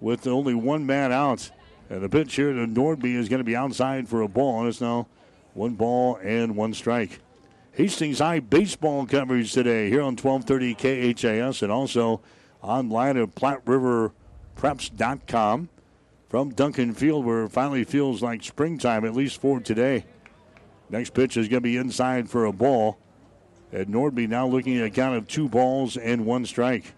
with 0.00 0.26
only 0.26 0.54
one 0.54 0.86
man 0.86 1.12
out. 1.12 1.50
And 1.90 2.02
the 2.02 2.08
pitch 2.08 2.34
here 2.36 2.52
to 2.52 2.66
Nordby 2.66 3.14
is 3.14 3.28
going 3.28 3.40
to 3.40 3.44
be 3.44 3.56
outside 3.56 4.08
for 4.08 4.22
a 4.22 4.28
ball. 4.28 4.60
And 4.60 4.68
it's 4.68 4.80
now 4.80 5.08
one 5.52 5.74
ball 5.74 6.16
and 6.22 6.56
one 6.56 6.72
strike. 6.72 7.20
Hastings 7.78 8.18
High 8.18 8.40
baseball 8.40 9.06
coverage 9.06 9.52
today 9.52 9.88
here 9.88 10.00
on 10.00 10.16
1230 10.16 11.14
KHAS 11.14 11.62
and 11.62 11.70
also 11.70 12.20
online 12.60 13.16
at 13.16 13.36
PlatteRiverPreps.com 13.36 15.68
from 16.28 16.50
Duncan 16.50 16.92
Field, 16.92 17.24
where 17.24 17.44
it 17.44 17.52
finally 17.52 17.84
feels 17.84 18.20
like 18.20 18.42
springtime, 18.42 19.04
at 19.04 19.14
least 19.14 19.40
for 19.40 19.60
today. 19.60 20.04
Next 20.90 21.14
pitch 21.14 21.36
is 21.36 21.46
going 21.46 21.58
to 21.58 21.68
be 21.68 21.76
inside 21.76 22.28
for 22.28 22.46
a 22.46 22.52
ball. 22.52 22.98
And 23.70 23.86
Nordby 23.86 24.28
now 24.28 24.48
looking 24.48 24.76
at 24.78 24.86
a 24.86 24.90
count 24.90 25.16
of 25.16 25.28
two 25.28 25.48
balls 25.48 25.96
and 25.96 26.26
one 26.26 26.46
strike. 26.46 26.94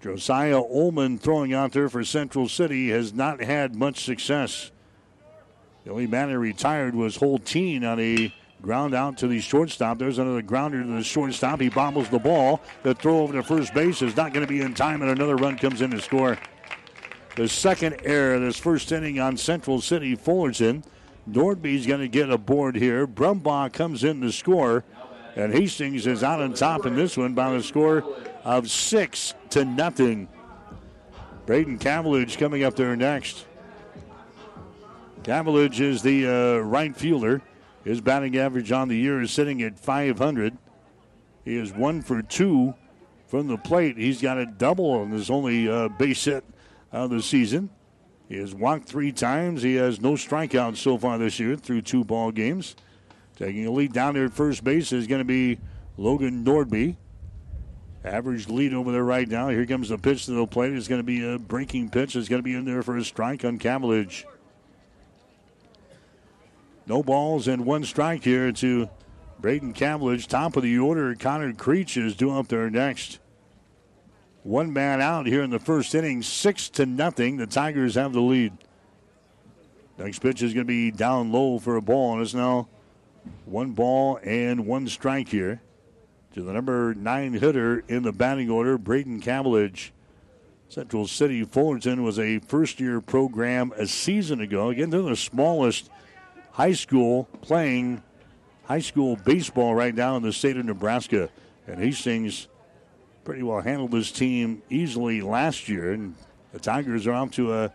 Josiah 0.00 0.62
Ullman 0.62 1.18
throwing 1.18 1.52
out 1.52 1.72
there 1.72 1.90
for 1.90 2.02
Central 2.02 2.48
City 2.48 2.88
has 2.88 3.12
not 3.12 3.42
had 3.42 3.76
much 3.76 4.06
success. 4.06 4.70
The 5.84 5.90
only 5.90 6.06
man 6.06 6.34
retired 6.34 6.94
was 6.94 7.18
Holteen 7.18 7.84
on 7.84 8.00
a 8.00 8.32
ground 8.62 8.94
out 8.94 9.18
to 9.18 9.26
the 9.26 9.40
shortstop. 9.40 9.98
There's 9.98 10.18
another 10.18 10.40
grounder 10.40 10.82
to 10.82 10.88
the 10.88 11.02
shortstop. 11.02 11.60
He 11.60 11.68
bobbles 11.68 12.08
the 12.08 12.18
ball. 12.18 12.60
The 12.84 12.94
throw 12.94 13.20
over 13.20 13.32
to 13.34 13.42
first 13.42 13.74
base 13.74 14.00
is 14.00 14.16
not 14.16 14.32
going 14.32 14.46
to 14.46 14.50
be 14.50 14.60
in 14.60 14.72
time, 14.72 15.02
and 15.02 15.10
another 15.10 15.36
run 15.36 15.58
comes 15.58 15.82
in 15.82 15.90
to 15.90 16.00
score. 16.00 16.38
The 17.34 17.48
second 17.48 18.00
error 18.04 18.38
this 18.38 18.58
first 18.58 18.92
inning 18.92 19.18
on 19.18 19.36
Central 19.36 19.80
City 19.80 20.14
Fullerton. 20.14 20.84
Nordby's 21.28 21.86
going 21.86 22.00
to 22.00 22.08
get 22.08 22.30
a 22.30 22.38
board 22.38 22.76
here. 22.76 23.06
Brumbaugh 23.06 23.72
comes 23.72 24.04
in 24.04 24.20
to 24.22 24.32
score, 24.32 24.84
and 25.36 25.52
Hastings 25.52 26.06
is 26.06 26.22
out 26.22 26.40
on 26.40 26.52
top 26.52 26.84
in 26.84 26.96
this 26.96 27.16
one 27.16 27.34
by 27.34 27.52
the 27.52 27.62
score 27.62 28.04
of 28.44 28.70
six 28.70 29.34
to 29.50 29.64
nothing. 29.64 30.28
Braden 31.46 31.78
Cavillage 31.78 32.38
coming 32.38 32.64
up 32.64 32.76
there 32.76 32.96
next. 32.96 33.46
Cavillage 35.22 35.80
is 35.80 36.02
the 36.02 36.26
uh, 36.26 36.58
right 36.58 36.94
fielder. 36.94 37.40
His 37.84 38.00
batting 38.00 38.36
average 38.36 38.70
on 38.70 38.88
the 38.88 38.96
year 38.96 39.20
is 39.20 39.30
sitting 39.30 39.62
at 39.62 39.78
500. 39.78 40.56
He 41.44 41.56
is 41.56 41.72
one 41.72 42.02
for 42.02 42.22
two 42.22 42.74
from 43.26 43.48
the 43.48 43.56
plate. 43.56 43.96
He's 43.96 44.22
got 44.22 44.38
a 44.38 44.46
double 44.46 44.90
on 44.92 45.10
his 45.10 45.30
only 45.30 45.68
uh, 45.68 45.88
base 45.88 46.24
hit 46.24 46.44
of 46.92 47.10
the 47.10 47.22
season. 47.22 47.70
He 48.28 48.36
has 48.38 48.54
walked 48.54 48.88
three 48.88 49.12
times. 49.12 49.62
He 49.62 49.74
has 49.74 50.00
no 50.00 50.12
strikeouts 50.12 50.76
so 50.76 50.96
far 50.96 51.18
this 51.18 51.40
year 51.40 51.56
through 51.56 51.82
two 51.82 52.04
ball 52.04 52.30
games. 52.30 52.76
Taking 53.36 53.66
a 53.66 53.70
lead 53.70 53.92
down 53.92 54.14
there 54.14 54.26
at 54.26 54.32
first 54.32 54.62
base 54.62 54.92
is 54.92 55.06
going 55.06 55.20
to 55.20 55.24
be 55.24 55.58
Logan 55.96 56.44
Nordby. 56.44 56.96
Average 58.04 58.48
lead 58.48 58.74
over 58.74 58.92
there 58.92 59.04
right 59.04 59.28
now. 59.28 59.48
Here 59.48 59.66
comes 59.66 59.88
the 59.88 59.98
pitch 59.98 60.26
to 60.26 60.32
the 60.32 60.46
plate. 60.46 60.72
It's 60.72 60.88
going 60.88 61.00
to 61.00 61.04
be 61.04 61.26
a 61.26 61.38
breaking 61.38 61.90
pitch. 61.90 62.16
It's 62.16 62.28
going 62.28 62.40
to 62.40 62.44
be 62.44 62.54
in 62.54 62.64
there 62.64 62.82
for 62.82 62.96
a 62.96 63.04
strike 63.04 63.44
on 63.44 63.58
Cavillage. 63.58 64.24
No 66.86 67.02
balls 67.02 67.48
and 67.48 67.64
one 67.64 67.84
strike 67.84 68.24
here 68.24 68.50
to 68.52 68.90
Braden 69.40 69.74
Cavillage. 69.74 70.26
Top 70.26 70.56
of 70.56 70.62
the 70.62 70.78
order, 70.78 71.14
Connor 71.14 71.52
Creech 71.52 71.96
is 71.96 72.16
due 72.16 72.32
up 72.32 72.48
there 72.48 72.70
next. 72.70 73.18
One 74.42 74.72
man 74.72 75.00
out 75.00 75.26
here 75.26 75.42
in 75.42 75.50
the 75.50 75.60
first 75.60 75.94
inning, 75.94 76.22
six 76.22 76.68
to 76.70 76.86
nothing. 76.86 77.36
The 77.36 77.46
Tigers 77.46 77.94
have 77.94 78.12
the 78.12 78.20
lead. 78.20 78.52
Next 79.98 80.18
pitch 80.18 80.42
is 80.42 80.52
going 80.52 80.66
to 80.66 80.68
be 80.68 80.90
down 80.90 81.30
low 81.30 81.58
for 81.58 81.76
a 81.76 81.82
ball, 81.82 82.14
and 82.14 82.22
it's 82.22 82.34
now 82.34 82.68
one 83.44 83.70
ball 83.72 84.18
and 84.24 84.66
one 84.66 84.88
strike 84.88 85.28
here 85.28 85.60
to 86.34 86.42
the 86.42 86.52
number 86.52 86.94
nine 86.94 87.34
hitter 87.34 87.84
in 87.86 88.02
the 88.02 88.12
batting 88.12 88.50
order, 88.50 88.78
Braden 88.78 89.20
Cavillage. 89.20 89.90
Central 90.68 91.06
City 91.06 91.44
Fullerton 91.44 92.02
was 92.02 92.18
a 92.18 92.38
first 92.38 92.80
year 92.80 93.00
program 93.00 93.72
a 93.76 93.86
season 93.86 94.40
ago. 94.40 94.70
Again, 94.70 94.90
they're 94.90 95.02
the 95.02 95.14
smallest 95.14 95.90
high 96.52 96.72
school 96.72 97.24
playing 97.40 98.02
high 98.64 98.80
school 98.80 99.16
baseball 99.16 99.74
right 99.74 99.94
now 99.94 100.16
in 100.16 100.22
the 100.22 100.32
state 100.32 100.56
of 100.56 100.64
Nebraska. 100.64 101.28
And 101.66 101.78
Hastings 101.80 102.48
pretty 103.24 103.42
well 103.42 103.60
handled 103.60 103.90
this 103.90 104.12
team 104.12 104.62
easily 104.70 105.20
last 105.20 105.68
year. 105.68 105.92
And 105.92 106.14
the 106.52 106.58
Tigers 106.58 107.06
are 107.06 107.12
off 107.12 107.32
to 107.32 107.52
a, 107.54 107.72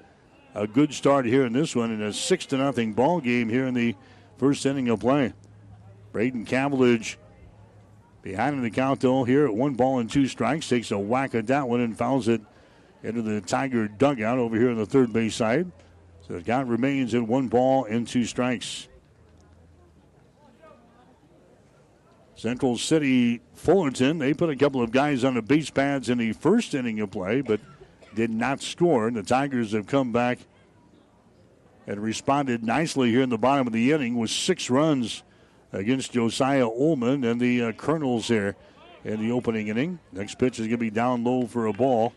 a 0.55 0.67
good 0.67 0.93
start 0.93 1.25
here 1.25 1.45
in 1.45 1.53
this 1.53 1.75
one 1.75 1.91
in 1.91 2.01
a 2.01 2.13
six 2.13 2.45
to 2.47 2.57
nothing 2.57 2.93
ball 2.93 3.19
game 3.19 3.49
here 3.49 3.65
in 3.65 3.73
the 3.73 3.95
first 4.37 4.65
inning 4.65 4.89
of 4.89 4.99
play. 5.01 5.33
Braden 6.11 6.45
Cavillage 6.45 7.17
behind 8.21 8.55
in 8.55 8.61
the 8.61 8.69
count 8.69 8.99
though 9.01 9.23
here 9.23 9.45
at 9.45 9.53
one 9.53 9.73
ball 9.73 9.99
and 9.99 10.09
two 10.09 10.27
strikes 10.27 10.67
takes 10.67 10.91
a 10.91 10.97
whack 10.97 11.33
at 11.35 11.47
that 11.47 11.67
one 11.67 11.79
and 11.79 11.97
fouls 11.97 12.27
it 12.27 12.41
into 13.03 13.21
the 13.21 13.39
Tiger 13.41 13.87
dugout 13.87 14.37
over 14.37 14.57
here 14.57 14.69
on 14.69 14.77
the 14.77 14.85
third 14.85 15.13
base 15.13 15.35
side. 15.35 15.71
So 16.27 16.33
the 16.33 16.41
count 16.41 16.67
remains 16.67 17.13
at 17.13 17.23
one 17.23 17.47
ball 17.47 17.85
and 17.85 18.05
two 18.05 18.25
strikes. 18.25 18.89
Central 22.35 22.77
City 22.77 23.41
Fullerton, 23.53 24.19
they 24.19 24.33
put 24.33 24.49
a 24.49 24.55
couple 24.55 24.81
of 24.81 24.91
guys 24.91 25.23
on 25.23 25.35
the 25.35 25.41
base 25.41 25.69
pads 25.69 26.09
in 26.09 26.17
the 26.17 26.33
first 26.33 26.75
inning 26.75 26.99
of 26.99 27.11
play, 27.11 27.41
but 27.41 27.59
did 28.13 28.29
not 28.29 28.61
score. 28.61 29.09
The 29.09 29.23
Tigers 29.23 29.71
have 29.71 29.87
come 29.87 30.11
back 30.11 30.39
and 31.87 31.99
responded 31.99 32.61
nicely 32.63 33.09
here 33.09 33.21
in 33.21 33.29
the 33.29 33.37
bottom 33.37 33.65
of 33.65 33.73
the 33.73 33.91
inning 33.91 34.17
with 34.17 34.29
six 34.29 34.69
runs 34.69 35.23
against 35.71 36.11
Josiah 36.11 36.67
Ullman 36.67 37.23
and 37.23 37.39
the 37.39 37.63
uh, 37.63 37.71
Colonels 37.71 38.27
here 38.27 38.55
in 39.03 39.21
the 39.21 39.31
opening 39.31 39.69
inning. 39.69 39.99
Next 40.11 40.37
pitch 40.37 40.59
is 40.59 40.67
going 40.67 40.71
to 40.71 40.77
be 40.77 40.89
down 40.89 41.23
low 41.23 41.47
for 41.47 41.67
a 41.67 41.73
ball. 41.73 42.13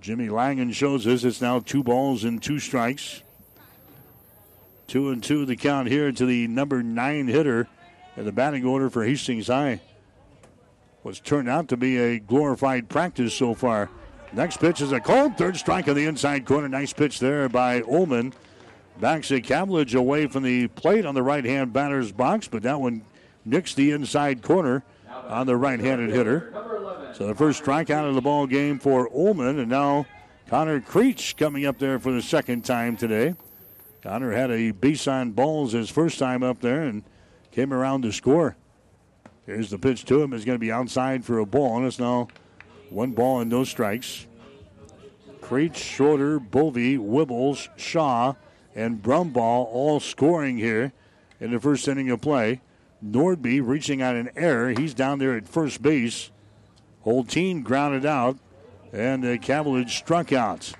Jimmy 0.00 0.28
Langen 0.28 0.72
shows 0.72 1.06
us 1.06 1.24
it's 1.24 1.40
now 1.40 1.60
two 1.60 1.82
balls 1.82 2.24
and 2.24 2.42
two 2.42 2.58
strikes. 2.58 3.22
Two 4.86 5.10
and 5.10 5.22
two 5.22 5.44
the 5.44 5.56
count 5.56 5.88
here 5.88 6.12
to 6.12 6.26
the 6.26 6.46
number 6.46 6.82
nine 6.82 7.26
hitter 7.26 7.66
in 8.16 8.24
the 8.24 8.32
batting 8.32 8.64
order 8.64 8.88
for 8.88 9.04
Hastings 9.04 9.48
High. 9.48 9.80
What's 11.02 11.20
turned 11.20 11.48
out 11.48 11.68
to 11.68 11.76
be 11.76 11.98
a 11.98 12.18
glorified 12.18 12.88
practice 12.88 13.34
so 13.34 13.54
far. 13.54 13.90
Next 14.32 14.58
pitch 14.58 14.80
is 14.80 14.92
a 14.92 15.00
cold 15.00 15.36
third 15.36 15.56
strike 15.56 15.88
on 15.88 15.94
the 15.94 16.04
inside 16.04 16.44
corner. 16.44 16.68
Nice 16.68 16.92
pitch 16.92 17.18
there 17.18 17.48
by 17.48 17.82
Ullman. 17.82 18.32
Backs 19.00 19.30
a 19.30 19.40
Cavillage 19.40 19.94
away 19.94 20.26
from 20.26 20.42
the 20.42 20.68
plate 20.68 21.04
on 21.04 21.14
the 21.14 21.22
right 21.22 21.44
hand 21.44 21.72
batter's 21.72 22.12
box, 22.12 22.48
but 22.48 22.62
that 22.62 22.80
one 22.80 23.02
nicks 23.44 23.74
the 23.74 23.90
inside 23.90 24.42
corner 24.42 24.82
on 25.28 25.46
the 25.46 25.56
right 25.56 25.80
handed 25.80 26.10
hitter. 26.10 26.52
So 27.14 27.26
the 27.26 27.34
first 27.34 27.62
strikeout 27.64 28.08
of 28.08 28.14
the 28.14 28.20
ball 28.20 28.46
game 28.46 28.78
for 28.78 29.08
Ullman, 29.08 29.58
and 29.58 29.68
now 29.68 30.06
Connor 30.48 30.80
Creech 30.80 31.36
coming 31.36 31.66
up 31.66 31.78
there 31.78 31.98
for 31.98 32.12
the 32.12 32.22
second 32.22 32.64
time 32.64 32.96
today. 32.96 33.34
Connor 34.02 34.32
had 34.32 34.50
a 34.50 34.70
base 34.70 35.08
on 35.08 35.32
balls 35.32 35.72
his 35.72 35.90
first 35.90 36.18
time 36.18 36.42
up 36.42 36.60
there 36.60 36.82
and 36.82 37.02
came 37.50 37.72
around 37.72 38.02
to 38.02 38.12
score. 38.12 38.56
Here's 39.46 39.70
the 39.70 39.78
pitch 39.78 40.04
to 40.06 40.22
him. 40.22 40.32
It's 40.32 40.44
going 40.44 40.56
to 40.56 40.60
be 40.60 40.72
outside 40.72 41.24
for 41.24 41.38
a 41.38 41.46
ball, 41.46 41.78
and 41.78 41.86
it's 41.86 41.98
now 41.98 42.28
one 42.90 43.12
ball 43.12 43.40
and 43.40 43.50
no 43.50 43.64
strikes. 43.64 44.26
Creech, 45.40 45.76
Schroeder, 45.76 46.38
Bovey, 46.38 46.98
Wibbles, 46.98 47.68
Shaw, 47.76 48.34
and 48.74 49.02
Brumbaugh 49.02 49.66
all 49.66 50.00
scoring 50.00 50.58
here 50.58 50.92
in 51.40 51.52
the 51.52 51.60
first 51.60 51.86
inning 51.88 52.10
of 52.10 52.20
play. 52.20 52.60
Nordby 53.04 53.60
reaching 53.66 54.02
on 54.02 54.16
an 54.16 54.30
error. 54.36 54.70
He's 54.70 54.94
down 54.94 55.18
there 55.18 55.36
at 55.36 55.48
first 55.48 55.82
base. 55.82 56.30
Holteen 57.04 57.62
grounded 57.62 58.04
out, 58.04 58.38
and 58.92 59.24
uh, 59.24 59.36
Cavillage 59.36 59.90
struck 59.90 60.32
out. 60.32 60.72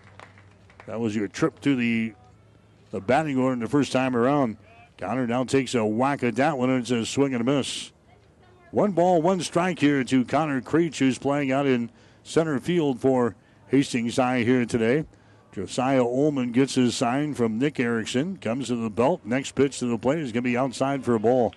That 0.87 1.01
was 1.01 1.15
your 1.15 1.29
trip 1.29 1.61
to 1.61 1.77
the 1.77 2.15
the 2.91 3.01
batting 3.01 3.37
order 3.37 3.61
the 3.61 3.69
first 3.69 3.93
time 3.93 4.17
around. 4.17 4.57
Connor 4.99 5.27
now 5.27 5.45
takes 5.45 5.75
a 5.75 5.85
whack 5.85 6.23
at 6.23 6.37
that 6.37 6.57
one, 6.57 6.71
and 6.71 6.81
it's 6.81 6.91
a 6.91 7.05
swing 7.05 7.35
and 7.35 7.43
a 7.43 7.45
miss. 7.45 7.93
One 8.71 8.93
ball, 8.93 9.21
one 9.21 9.41
strike 9.41 9.79
here 9.79 10.03
to 10.05 10.25
Connor 10.25 10.61
Creech, 10.61 10.99
who's 10.99 11.19
playing 11.19 11.53
out 11.53 11.67
in 11.67 11.91
center 12.23 12.59
field 12.59 13.01
for 13.01 13.35
Hastings 13.69 14.17
High 14.17 14.43
here 14.43 14.65
today. 14.65 15.05
Josiah 15.53 16.05
Ullman 16.05 16.53
gets 16.53 16.75
his 16.75 16.95
sign 16.95 17.35
from 17.35 17.59
Nick 17.59 17.81
Erickson, 17.81 18.37
comes 18.37 18.69
to 18.69 18.77
the 18.77 18.91
belt. 18.91 19.23
Next 19.25 19.55
pitch 19.55 19.79
to 19.79 19.87
the 19.87 19.99
plate 19.99 20.19
is 20.19 20.33
going 20.33 20.45
to 20.45 20.51
be 20.51 20.57
outside 20.57 21.05
for 21.05 21.15
a 21.15 21.21
ball. 21.21 21.55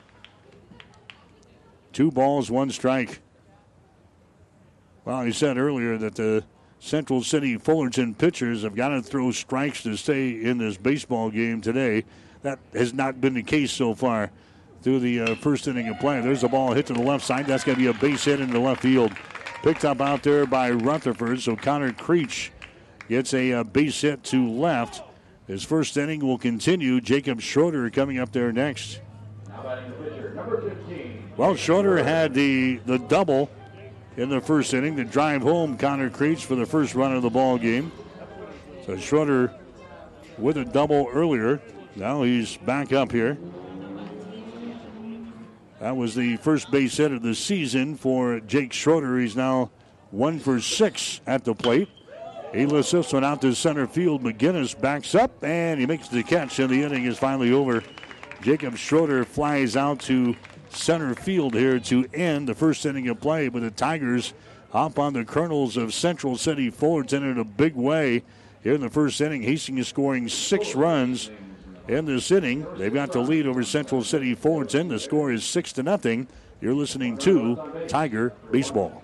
Two 1.91 2.11
balls, 2.11 2.51
one 2.51 2.69
strike. 2.69 3.19
Well, 5.05 5.17
I 5.17 5.31
said 5.31 5.57
earlier 5.57 5.97
that 5.97 6.15
the 6.15 6.43
Central 6.79 7.23
City 7.23 7.57
Fullerton 7.57 8.15
pitchers 8.15 8.63
have 8.63 8.75
got 8.75 8.89
to 8.89 9.01
throw 9.01 9.31
strikes 9.31 9.83
to 9.83 9.97
stay 9.97 10.29
in 10.29 10.57
this 10.57 10.77
baseball 10.77 11.29
game 11.29 11.61
today. 11.61 12.05
That 12.41 12.59
has 12.73 12.93
not 12.93 13.19
been 13.19 13.33
the 13.33 13.43
case 13.43 13.71
so 13.71 13.93
far 13.93 14.31
through 14.81 14.99
the 14.99 15.19
uh, 15.19 15.35
first 15.35 15.67
inning 15.67 15.89
of 15.89 15.99
play. 15.99 16.21
There's 16.21 16.43
a 16.43 16.47
ball 16.47 16.73
hit 16.73 16.85
to 16.87 16.93
the 16.93 17.01
left 17.01 17.25
side. 17.25 17.47
That's 17.47 17.63
going 17.63 17.77
to 17.77 17.81
be 17.81 17.87
a 17.87 17.93
base 17.93 18.23
hit 18.23 18.39
into 18.39 18.59
left 18.59 18.81
field. 18.81 19.11
Picked 19.61 19.83
up 19.83 19.99
out 19.99 20.23
there 20.23 20.45
by 20.45 20.71
Rutherford. 20.71 21.41
So 21.41 21.55
Connor 21.55 21.91
Creech 21.91 22.51
gets 23.09 23.33
a 23.33 23.51
uh, 23.53 23.63
base 23.63 23.99
hit 23.99 24.23
to 24.25 24.49
left. 24.49 25.01
His 25.47 25.63
first 25.63 25.97
inning 25.97 26.25
will 26.25 26.37
continue. 26.37 27.01
Jacob 27.01 27.41
Schroeder 27.41 27.89
coming 27.89 28.19
up 28.19 28.31
there 28.31 28.53
next. 28.53 29.01
Well, 31.39 31.55
Schroeder 31.55 32.03
had 32.03 32.33
the, 32.33 32.81
the 32.85 32.99
double 32.99 33.49
in 34.17 34.27
the 34.27 34.41
first 34.41 34.73
inning 34.73 34.97
to 34.97 35.05
drive 35.05 35.41
home 35.41 35.77
Connor 35.77 36.09
Creech 36.09 36.43
for 36.43 36.55
the 36.55 36.65
first 36.65 36.95
run 36.95 37.15
of 37.15 37.21
the 37.21 37.29
ball 37.29 37.57
game. 37.57 37.93
So 38.85 38.97
Schroeder 38.97 39.53
with 40.37 40.57
a 40.57 40.65
double 40.65 41.07
earlier. 41.13 41.61
Now 41.95 42.23
he's 42.23 42.57
back 42.57 42.91
up 42.91 43.13
here. 43.13 43.37
That 45.79 45.95
was 45.95 46.13
the 46.13 46.35
first 46.35 46.71
base 46.71 46.97
hit 46.97 47.13
of 47.13 47.21
the 47.21 47.33
season 47.33 47.95
for 47.95 48.41
Jake 48.41 48.73
Schroeder. 48.73 49.17
He's 49.17 49.37
now 49.37 49.71
one 50.11 50.39
for 50.39 50.59
six 50.59 51.21
at 51.25 51.45
the 51.45 51.55
plate. 51.55 51.87
He 52.53 52.65
lifts 52.65 52.91
this 52.91 53.13
one 53.13 53.23
out 53.23 53.41
to 53.43 53.55
center 53.55 53.87
field. 53.87 54.23
McGinnis 54.23 54.77
backs 54.77 55.15
up 55.15 55.41
and 55.41 55.79
he 55.79 55.85
makes 55.85 56.09
the 56.09 56.21
catch, 56.21 56.59
and 56.59 56.69
the 56.69 56.83
inning 56.83 57.05
is 57.05 57.17
finally 57.17 57.53
over. 57.53 57.81
Jacob 58.41 58.75
Schroeder 58.75 59.23
flies 59.23 59.77
out 59.77 60.01
to 60.01 60.35
center 60.70 61.15
field 61.15 61.53
here 61.53 61.80
to 61.80 62.05
end 62.13 62.47
the 62.47 62.55
first 62.55 62.86
inning 62.86 63.07
of 63.09 63.20
play, 63.20 63.47
but 63.47 63.61
the 63.61 63.72
Tigers 63.72 64.34
hop 64.72 64.99
on 64.99 65.13
the 65.13 65.26
Colonels 65.26 65.78
of 65.78 65.93
Central 65.93 66.38
City 66.38 66.70
Fullerton 66.70 67.24
in 67.24 67.38
a 67.39 67.43
big 67.43 67.76
way. 67.76 68.24
Here 68.63 68.74
in 68.74 68.82
the 68.82 68.89
first 68.89 69.20
inning, 69.22 69.41
Hastings 69.41 69.88
scoring 69.88 70.28
six 70.28 70.76
runs 70.76 71.32
in 71.88 72.05
this 72.05 72.30
inning. 72.32 72.65
They've 72.78 72.93
got 72.93 73.11
the 73.11 73.20
lead 73.20 73.47
over 73.47 73.63
Central 73.63 74.03
City 74.03 74.36
Fullerton. 74.36 74.89
The 74.89 74.99
score 74.99 75.32
is 75.32 75.43
six 75.43 75.74
to 75.74 75.84
nothing. 75.84 76.28
You're 76.61 76.76
listening 76.76 77.17
to 77.20 77.86
Tiger 77.88 78.34
Baseball. 78.51 79.03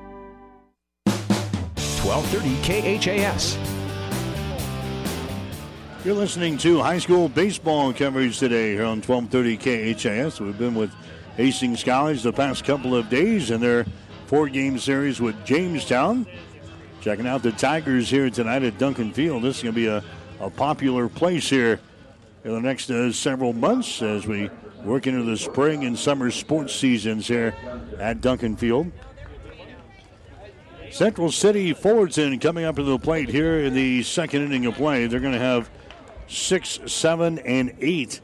1230 2.03 2.99
KHAS. 2.99 3.57
You're 6.03 6.15
listening 6.15 6.57
to 6.59 6.79
high 6.79 6.97
school 6.97 7.29
baseball 7.29 7.93
coverage 7.93 8.39
today 8.39 8.73
here 8.73 8.85
on 8.85 9.03
1230 9.03 9.93
KHAS. 9.93 10.39
We've 10.41 10.57
been 10.57 10.73
with 10.73 10.91
Hastings 11.37 11.83
College 11.83 12.23
the 12.23 12.33
past 12.33 12.65
couple 12.65 12.95
of 12.95 13.07
days 13.09 13.51
in 13.51 13.61
their 13.61 13.85
four 14.25 14.49
game 14.49 14.79
series 14.79 15.21
with 15.21 15.45
Jamestown. 15.45 16.25
Checking 17.01 17.27
out 17.27 17.43
the 17.43 17.51
Tigers 17.51 18.09
here 18.09 18.31
tonight 18.31 18.63
at 18.63 18.79
Duncan 18.79 19.13
Field. 19.13 19.43
This 19.43 19.57
is 19.57 19.63
going 19.63 19.75
to 19.75 19.79
be 19.79 19.87
a, 19.87 20.03
a 20.39 20.49
popular 20.49 21.07
place 21.07 21.47
here 21.47 21.79
in 22.43 22.51
the 22.51 22.61
next 22.61 22.89
uh, 22.89 23.11
several 23.11 23.53
months 23.53 24.01
as 24.01 24.25
we 24.25 24.49
work 24.83 25.05
into 25.05 25.21
the 25.21 25.37
spring 25.37 25.83
and 25.83 25.97
summer 25.97 26.31
sports 26.31 26.73
seasons 26.73 27.27
here 27.27 27.53
at 27.99 28.21
Duncan 28.21 28.55
Field. 28.55 28.91
Central 30.91 31.31
City 31.31 31.73
Fullerton 31.73 32.37
coming 32.39 32.65
up 32.65 32.75
to 32.75 32.83
the 32.83 32.99
plate 32.99 33.29
here 33.29 33.59
in 33.59 33.73
the 33.73 34.03
second 34.03 34.43
inning 34.43 34.65
of 34.65 34.75
play. 34.75 35.07
They're 35.07 35.21
going 35.21 35.33
to 35.33 35.39
have 35.39 35.69
six, 36.27 36.79
seven, 36.85 37.39
and 37.39 37.73
eight 37.79 38.19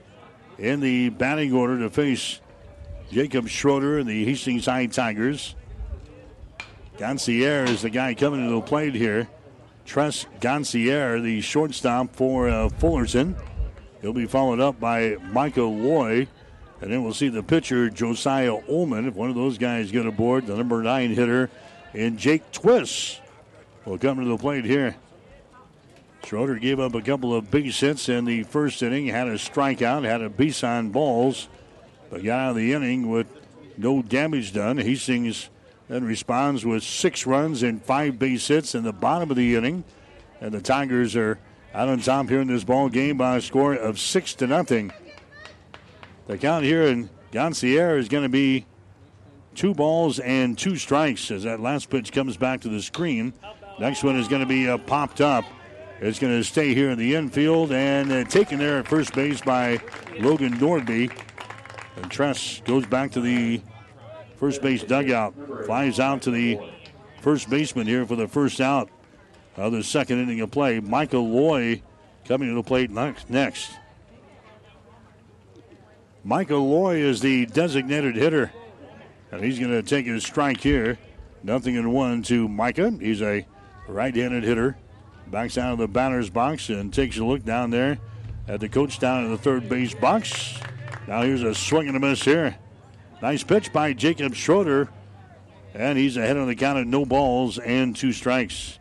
in 0.57 0.81
the 0.81 1.09
batting 1.09 1.53
order 1.53 1.79
to 1.79 1.89
face 1.89 2.41
Jacob 3.09 3.47
Schroeder 3.47 3.99
and 3.99 4.07
the 4.07 4.25
Hastings 4.25 4.65
High 4.65 4.87
Tigers. 4.87 5.55
Gancier 6.97 7.69
is 7.69 7.83
the 7.83 7.89
guy 7.89 8.13
coming 8.13 8.45
to 8.45 8.55
the 8.55 8.61
plate 8.61 8.95
here. 8.95 9.29
Tress 9.85 10.25
Gancier, 10.41 11.23
the 11.23 11.39
shortstop 11.39 12.13
for 12.15 12.49
uh, 12.49 12.67
Fullerton. 12.67 13.37
He'll 14.01 14.11
be 14.11 14.25
followed 14.25 14.59
up 14.59 14.79
by 14.79 15.15
Michael 15.31 15.75
Loy 15.75 16.27
And 16.81 16.91
then 16.91 17.03
we'll 17.03 17.13
see 17.13 17.29
the 17.29 17.41
pitcher, 17.41 17.89
Josiah 17.89 18.55
Ullman. 18.69 19.07
If 19.07 19.15
one 19.15 19.29
of 19.29 19.35
those 19.35 19.57
guys 19.57 19.89
get 19.91 20.05
aboard, 20.05 20.47
the 20.47 20.55
number 20.55 20.83
nine 20.83 21.15
hitter, 21.15 21.49
and 21.97 22.19
Jake 22.19 22.51
Twist 22.51 23.21
will 23.83 23.97
come 23.97 24.19
to 24.19 24.25
the 24.25 24.37
plate 24.37 24.65
here. 24.65 24.95
Schroeder 26.23 26.55
gave 26.55 26.79
up 26.79 26.93
a 26.93 27.01
couple 27.01 27.33
of 27.33 27.49
base 27.49 27.79
hits 27.79 28.07
in 28.07 28.25
the 28.25 28.43
first 28.43 28.83
inning, 28.83 29.07
had 29.07 29.27
a 29.27 29.35
strikeout, 29.35 30.03
had 30.03 30.21
a 30.21 30.29
base 30.29 30.63
on 30.63 30.89
balls, 30.89 31.47
but 32.11 32.23
got 32.23 32.39
out 32.39 32.49
of 32.51 32.55
the 32.57 32.73
inning 32.73 33.09
with 33.09 33.27
no 33.77 34.03
damage 34.03 34.53
done. 34.53 34.77
Hastings 34.77 35.49
then 35.87 36.03
responds 36.03 36.65
with 36.65 36.83
six 36.83 37.25
runs 37.25 37.63
and 37.63 37.81
five 37.81 38.19
base 38.19 38.47
hits 38.47 38.75
in 38.75 38.83
the 38.83 38.93
bottom 38.93 39.31
of 39.31 39.37
the 39.37 39.55
inning. 39.55 39.83
And 40.39 40.53
the 40.53 40.61
Tigers 40.61 41.15
are 41.15 41.39
out 41.73 41.87
on 41.89 41.99
top 41.99 42.29
here 42.29 42.41
in 42.41 42.47
this 42.47 42.63
ball 42.63 42.89
game 42.89 43.17
by 43.17 43.37
a 43.37 43.41
score 43.41 43.73
of 43.73 43.99
six 43.99 44.35
to 44.35 44.47
nothing. 44.47 44.91
The 46.27 46.37
count 46.37 46.63
here 46.63 46.83
in 46.83 47.09
Goncier 47.31 47.97
is 47.97 48.07
going 48.07 48.23
to 48.23 48.29
be 48.29 48.65
two 49.57 49.73
balls 49.73 50.19
and 50.19 50.55
two 50.55 50.75
strikes 50.77 51.31
as 51.31 51.43
that 51.43 51.59
last 51.59 51.89
pitch 51.89 52.11
comes 52.11 52.37
back 52.37 52.61
to 52.61 52.69
the 52.69 52.81
screen. 52.81 53.33
Next 53.79 54.03
one 54.03 54.15
is 54.15 54.27
going 54.27 54.41
to 54.41 54.47
be 54.47 54.69
uh, 54.69 54.77
popped 54.77 55.19
up. 55.19 55.43
It's 55.99 56.19
going 56.19 56.37
to 56.37 56.43
stay 56.43 56.75
here 56.75 56.91
in 56.91 56.99
the 56.99 57.15
infield 57.15 57.71
and 57.71 58.11
uh, 58.11 58.23
taken 58.25 58.59
there 58.59 58.77
at 58.77 58.87
first 58.87 59.13
base 59.15 59.41
by 59.41 59.79
Logan 60.19 60.53
Nordby. 60.59 61.11
And 61.95 62.11
Tress 62.11 62.61
goes 62.65 62.85
back 62.85 63.11
to 63.13 63.21
the 63.21 63.61
first 64.35 64.61
base 64.61 64.83
dugout. 64.83 65.33
Flies 65.65 65.99
out 65.99 66.21
to 66.21 66.31
the 66.31 66.59
first 67.21 67.49
baseman 67.49 67.87
here 67.87 68.05
for 68.05 68.15
the 68.15 68.27
first 68.27 68.61
out 68.61 68.89
of 69.55 69.71
the 69.71 69.83
second 69.83 70.19
inning 70.19 70.39
of 70.41 70.51
play. 70.51 70.79
Michael 70.79 71.27
Loy 71.27 71.81
coming 72.25 72.49
to 72.49 72.55
the 72.55 72.63
plate 72.63 72.91
next. 72.91 73.71
Michael 76.23 76.69
Loy 76.69 76.97
is 76.97 77.21
the 77.21 77.47
designated 77.47 78.15
hitter. 78.15 78.51
And 79.31 79.43
he's 79.43 79.59
going 79.59 79.71
to 79.71 79.83
take 79.83 80.05
his 80.05 80.23
strike 80.23 80.61
here. 80.61 80.97
Nothing 81.43 81.75
in 81.75 81.91
one 81.91 82.23
to 82.23 82.47
Micah. 82.47 82.91
He's 82.99 83.21
a 83.21 83.45
right 83.87 84.15
handed 84.15 84.43
hitter. 84.43 84.77
Backs 85.27 85.57
out 85.57 85.73
of 85.73 85.79
the 85.79 85.87
batter's 85.87 86.29
box 86.29 86.69
and 86.69 86.93
takes 86.93 87.17
a 87.17 87.23
look 87.25 87.43
down 87.43 87.69
there 87.69 87.99
at 88.47 88.59
the 88.59 88.69
coach 88.69 88.99
down 88.99 89.25
in 89.25 89.31
the 89.31 89.37
third 89.37 89.67
base 89.67 89.93
box. 89.93 90.57
Now 91.07 91.21
here's 91.21 91.43
a 91.43 91.53
swing 91.53 91.87
and 91.87 91.97
a 91.97 91.99
miss 91.99 92.23
here. 92.23 92.57
Nice 93.21 93.43
pitch 93.43 93.73
by 93.73 93.93
Jacob 93.93 94.35
Schroeder. 94.35 94.89
And 95.73 95.97
he's 95.97 96.17
ahead 96.17 96.37
on 96.37 96.47
the 96.47 96.55
count 96.55 96.79
of 96.79 96.87
no 96.87 97.05
balls 97.05 97.59
and 97.59 97.95
two 97.95 98.13
strikes. 98.13 98.79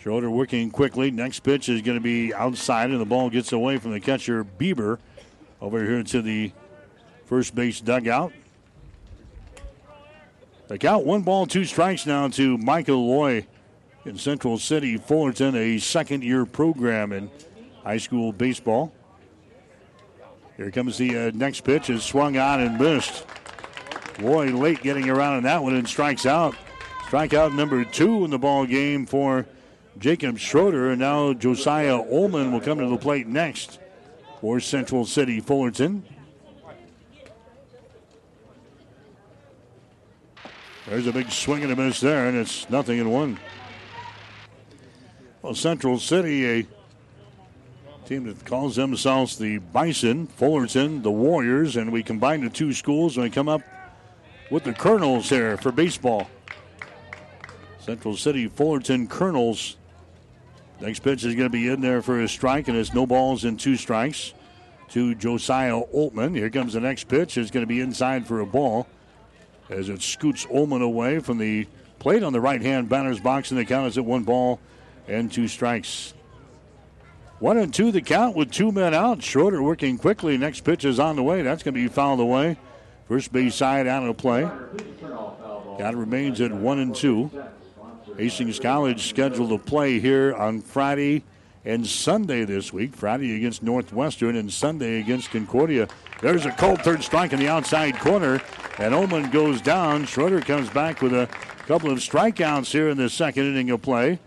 Schroeder 0.00 0.30
working 0.30 0.70
quickly. 0.70 1.10
Next 1.10 1.40
pitch 1.40 1.68
is 1.68 1.82
going 1.82 1.98
to 1.98 2.02
be 2.02 2.32
outside, 2.32 2.90
and 2.90 3.00
the 3.00 3.04
ball 3.04 3.28
gets 3.28 3.52
away 3.52 3.76
from 3.76 3.90
the 3.90 4.00
catcher, 4.00 4.44
Bieber, 4.44 4.98
over 5.60 5.84
here 5.84 6.02
to 6.02 6.22
the 6.22 6.52
first 7.30 7.54
base 7.54 7.80
dugout. 7.80 8.32
The 10.66 10.76
count 10.78 11.06
one 11.06 11.22
ball, 11.22 11.46
two 11.46 11.64
strikes 11.64 12.04
now 12.04 12.26
to 12.26 12.58
Michael 12.58 13.06
Loy 13.06 13.46
in 14.04 14.18
Central 14.18 14.58
City, 14.58 14.96
Fullerton, 14.96 15.54
a 15.54 15.78
second 15.78 16.24
year 16.24 16.44
program 16.44 17.12
in 17.12 17.30
high 17.84 17.98
school 17.98 18.32
baseball. 18.32 18.92
Here 20.56 20.72
comes 20.72 20.98
the 20.98 21.16
uh, 21.16 21.30
next 21.32 21.60
pitch, 21.60 21.88
is 21.88 22.02
swung 22.02 22.36
on 22.36 22.60
and 22.60 22.80
missed. 22.80 23.24
Loy 24.18 24.46
late 24.46 24.82
getting 24.82 25.08
around 25.08 25.36
on 25.36 25.42
that 25.44 25.62
one 25.62 25.76
and 25.76 25.88
strikes 25.88 26.26
out. 26.26 26.56
Strikeout 27.04 27.54
number 27.54 27.84
two 27.84 28.24
in 28.24 28.32
the 28.32 28.38
ball 28.38 28.66
game 28.66 29.06
for 29.06 29.46
Jacob 29.98 30.36
Schroeder. 30.36 30.90
And 30.90 30.98
now 30.98 31.32
Josiah 31.32 31.96
Ullman 31.96 32.50
will 32.50 32.60
come 32.60 32.78
to 32.80 32.88
the 32.88 32.98
plate 32.98 33.28
next 33.28 33.78
for 34.40 34.58
Central 34.58 35.06
City 35.06 35.38
Fullerton. 35.38 36.04
There's 40.90 41.06
a 41.06 41.12
big 41.12 41.30
swing 41.30 41.62
and 41.62 41.70
a 41.70 41.76
miss 41.76 42.00
there, 42.00 42.26
and 42.26 42.36
it's 42.36 42.68
nothing 42.68 42.98
in 42.98 43.08
one. 43.08 43.38
Well, 45.40 45.54
Central 45.54 46.00
City, 46.00 46.60
a 46.62 46.66
team 48.06 48.24
that 48.24 48.44
calls 48.44 48.74
themselves 48.74 49.38
the 49.38 49.58
Bison, 49.58 50.26
Fullerton, 50.26 51.02
the 51.02 51.12
Warriors, 51.12 51.76
and 51.76 51.92
we 51.92 52.02
combine 52.02 52.40
the 52.40 52.50
two 52.50 52.72
schools 52.72 53.16
and 53.16 53.22
we 53.22 53.30
come 53.30 53.48
up 53.48 53.62
with 54.50 54.64
the 54.64 54.72
Colonels 54.72 55.28
here 55.28 55.56
for 55.56 55.70
baseball. 55.70 56.28
Central 57.78 58.16
City, 58.16 58.48
Fullerton, 58.48 59.06
Colonels 59.06 59.76
Next 60.80 61.00
pitch 61.00 61.24
is 61.24 61.34
going 61.34 61.46
to 61.46 61.50
be 61.50 61.68
in 61.68 61.82
there 61.82 62.00
for 62.00 62.20
a 62.20 62.28
strike, 62.28 62.68
and 62.68 62.76
it's 62.76 62.94
no 62.94 63.06
balls 63.06 63.44
and 63.44 63.60
two 63.60 63.76
strikes 63.76 64.32
to 64.88 65.14
Josiah 65.14 65.82
Ullman. 65.94 66.34
Here 66.34 66.48
comes 66.48 66.72
the 66.72 66.80
next 66.80 67.04
pitch. 67.04 67.36
It's 67.36 67.50
going 67.50 67.62
to 67.62 67.68
be 67.68 67.80
inside 67.80 68.26
for 68.26 68.40
a 68.40 68.46
ball 68.46 68.86
as 69.70 69.88
it 69.88 70.02
scoots 70.02 70.46
Ullman 70.52 70.82
away 70.82 71.20
from 71.20 71.38
the 71.38 71.66
plate 71.98 72.22
on 72.22 72.32
the 72.32 72.40
right 72.40 72.60
hand 72.60 72.88
batter's 72.88 73.20
box, 73.20 73.50
and 73.50 73.58
the 73.58 73.64
count 73.64 73.86
is 73.86 73.96
at 73.96 74.04
one 74.04 74.24
ball 74.24 74.60
and 75.08 75.32
two 75.32 75.48
strikes. 75.48 76.12
One 77.38 77.56
and 77.56 77.72
two 77.72 77.90
the 77.90 78.02
count 78.02 78.36
with 78.36 78.50
two 78.50 78.70
men 78.70 78.92
out. 78.92 79.22
Schroeder 79.22 79.62
working 79.62 79.96
quickly. 79.96 80.36
Next 80.36 80.60
pitch 80.60 80.84
is 80.84 81.00
on 81.00 81.16
the 81.16 81.22
way. 81.22 81.40
That's 81.40 81.62
going 81.62 81.74
to 81.74 81.80
be 81.80 81.88
fouled 81.88 82.20
away. 82.20 82.58
First 83.08 83.32
base 83.32 83.54
side 83.54 83.86
out 83.86 84.06
of 84.06 84.16
play. 84.18 84.42
Count 85.78 85.96
remains 85.96 86.40
at 86.42 86.52
one 86.52 86.78
and 86.78 86.94
two. 86.94 87.30
Hastings 88.18 88.60
College 88.60 89.08
scheduled 89.08 89.48
to 89.48 89.58
play 89.58 89.98
here 89.98 90.34
on 90.34 90.60
Friday 90.60 91.24
and 91.64 91.86
Sunday 91.86 92.44
this 92.44 92.72
week. 92.72 92.94
Friday 92.94 93.34
against 93.36 93.62
Northwestern 93.62 94.36
and 94.36 94.52
Sunday 94.52 95.00
against 95.00 95.30
Concordia. 95.30 95.88
There's 96.20 96.44
a 96.44 96.52
cold 96.52 96.82
third 96.82 97.02
strike 97.02 97.32
in 97.32 97.38
the 97.38 97.48
outside 97.48 97.98
corner, 97.98 98.42
and 98.78 98.94
Ullman 98.94 99.30
goes 99.30 99.62
down. 99.62 100.04
Schroeder 100.04 100.42
comes 100.42 100.68
back 100.68 101.00
with 101.00 101.14
a 101.14 101.26
couple 101.66 101.90
of 101.90 101.98
strikeouts 101.98 102.70
here 102.70 102.90
in 102.90 102.98
the 102.98 103.08
second 103.08 103.46
inning 103.46 103.70
of 103.70 103.80
play. 103.80 104.18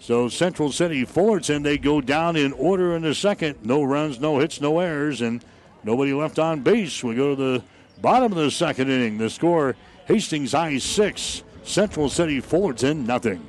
So 0.00 0.28
Central 0.28 0.72
City 0.72 1.04
Fullerton, 1.04 1.62
they 1.62 1.78
go 1.78 2.00
down 2.00 2.34
in 2.34 2.52
order 2.52 2.96
in 2.96 3.02
the 3.02 3.14
second. 3.14 3.58
No 3.62 3.84
runs, 3.84 4.18
no 4.18 4.40
hits, 4.40 4.60
no 4.60 4.80
errors, 4.80 5.20
and 5.20 5.44
nobody 5.84 6.12
left 6.12 6.40
on 6.40 6.62
base. 6.62 7.04
We 7.04 7.14
go 7.14 7.36
to 7.36 7.40
the 7.40 7.64
bottom 8.00 8.32
of 8.32 8.38
the 8.38 8.50
second 8.50 8.90
inning. 8.90 9.16
The 9.16 9.30
score 9.30 9.76
Hastings 10.06 10.50
High 10.50 10.78
6, 10.78 11.42
Central 11.62 12.08
City 12.08 12.40
Fullerton, 12.40 13.06
nothing. 13.06 13.48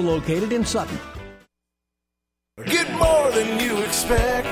located 0.00 0.52
in 0.52 0.64
Sutton. 0.64 0.98
Get 2.64 2.90
more 2.98 3.30
than 3.32 3.60
you 3.60 3.78
expect 3.82 4.48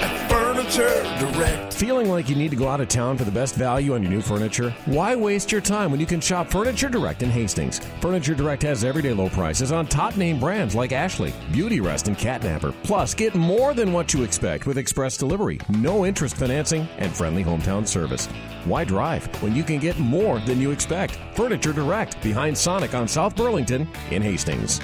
at 0.00 0.30
Furniture 0.30 1.02
Direct. 1.20 1.63
Feeling 1.74 2.08
like 2.08 2.30
you 2.30 2.36
need 2.36 2.52
to 2.52 2.56
go 2.56 2.68
out 2.68 2.80
of 2.80 2.86
town 2.86 3.18
for 3.18 3.24
the 3.24 3.32
best 3.32 3.56
value 3.56 3.94
on 3.94 4.02
your 4.02 4.12
new 4.12 4.22
furniture? 4.22 4.70
Why 4.86 5.16
waste 5.16 5.50
your 5.50 5.60
time 5.60 5.90
when 5.90 5.98
you 5.98 6.06
can 6.06 6.20
shop 6.20 6.48
Furniture 6.48 6.88
Direct 6.88 7.24
in 7.24 7.30
Hastings? 7.30 7.80
Furniture 8.00 8.36
Direct 8.36 8.62
has 8.62 8.84
everyday 8.84 9.12
low 9.12 9.28
prices 9.28 9.72
on 9.72 9.88
top 9.88 10.16
name 10.16 10.38
brands 10.38 10.76
like 10.76 10.92
Ashley, 10.92 11.34
Beauty 11.50 11.80
Rest, 11.80 12.06
and 12.06 12.16
Catnapper. 12.16 12.72
Plus, 12.84 13.12
get 13.12 13.34
more 13.34 13.74
than 13.74 13.92
what 13.92 14.14
you 14.14 14.22
expect 14.22 14.66
with 14.66 14.78
express 14.78 15.16
delivery, 15.16 15.58
no 15.68 16.06
interest 16.06 16.36
financing, 16.36 16.86
and 16.98 17.12
friendly 17.12 17.42
hometown 17.42 17.86
service. 17.86 18.26
Why 18.66 18.84
drive 18.84 19.26
when 19.42 19.56
you 19.56 19.64
can 19.64 19.80
get 19.80 19.98
more 19.98 20.38
than 20.38 20.60
you 20.60 20.70
expect? 20.70 21.18
Furniture 21.34 21.72
Direct 21.72 22.22
behind 22.22 22.56
Sonic 22.56 22.94
on 22.94 23.08
South 23.08 23.34
Burlington 23.34 23.88
in 24.12 24.22
Hastings. 24.22 24.80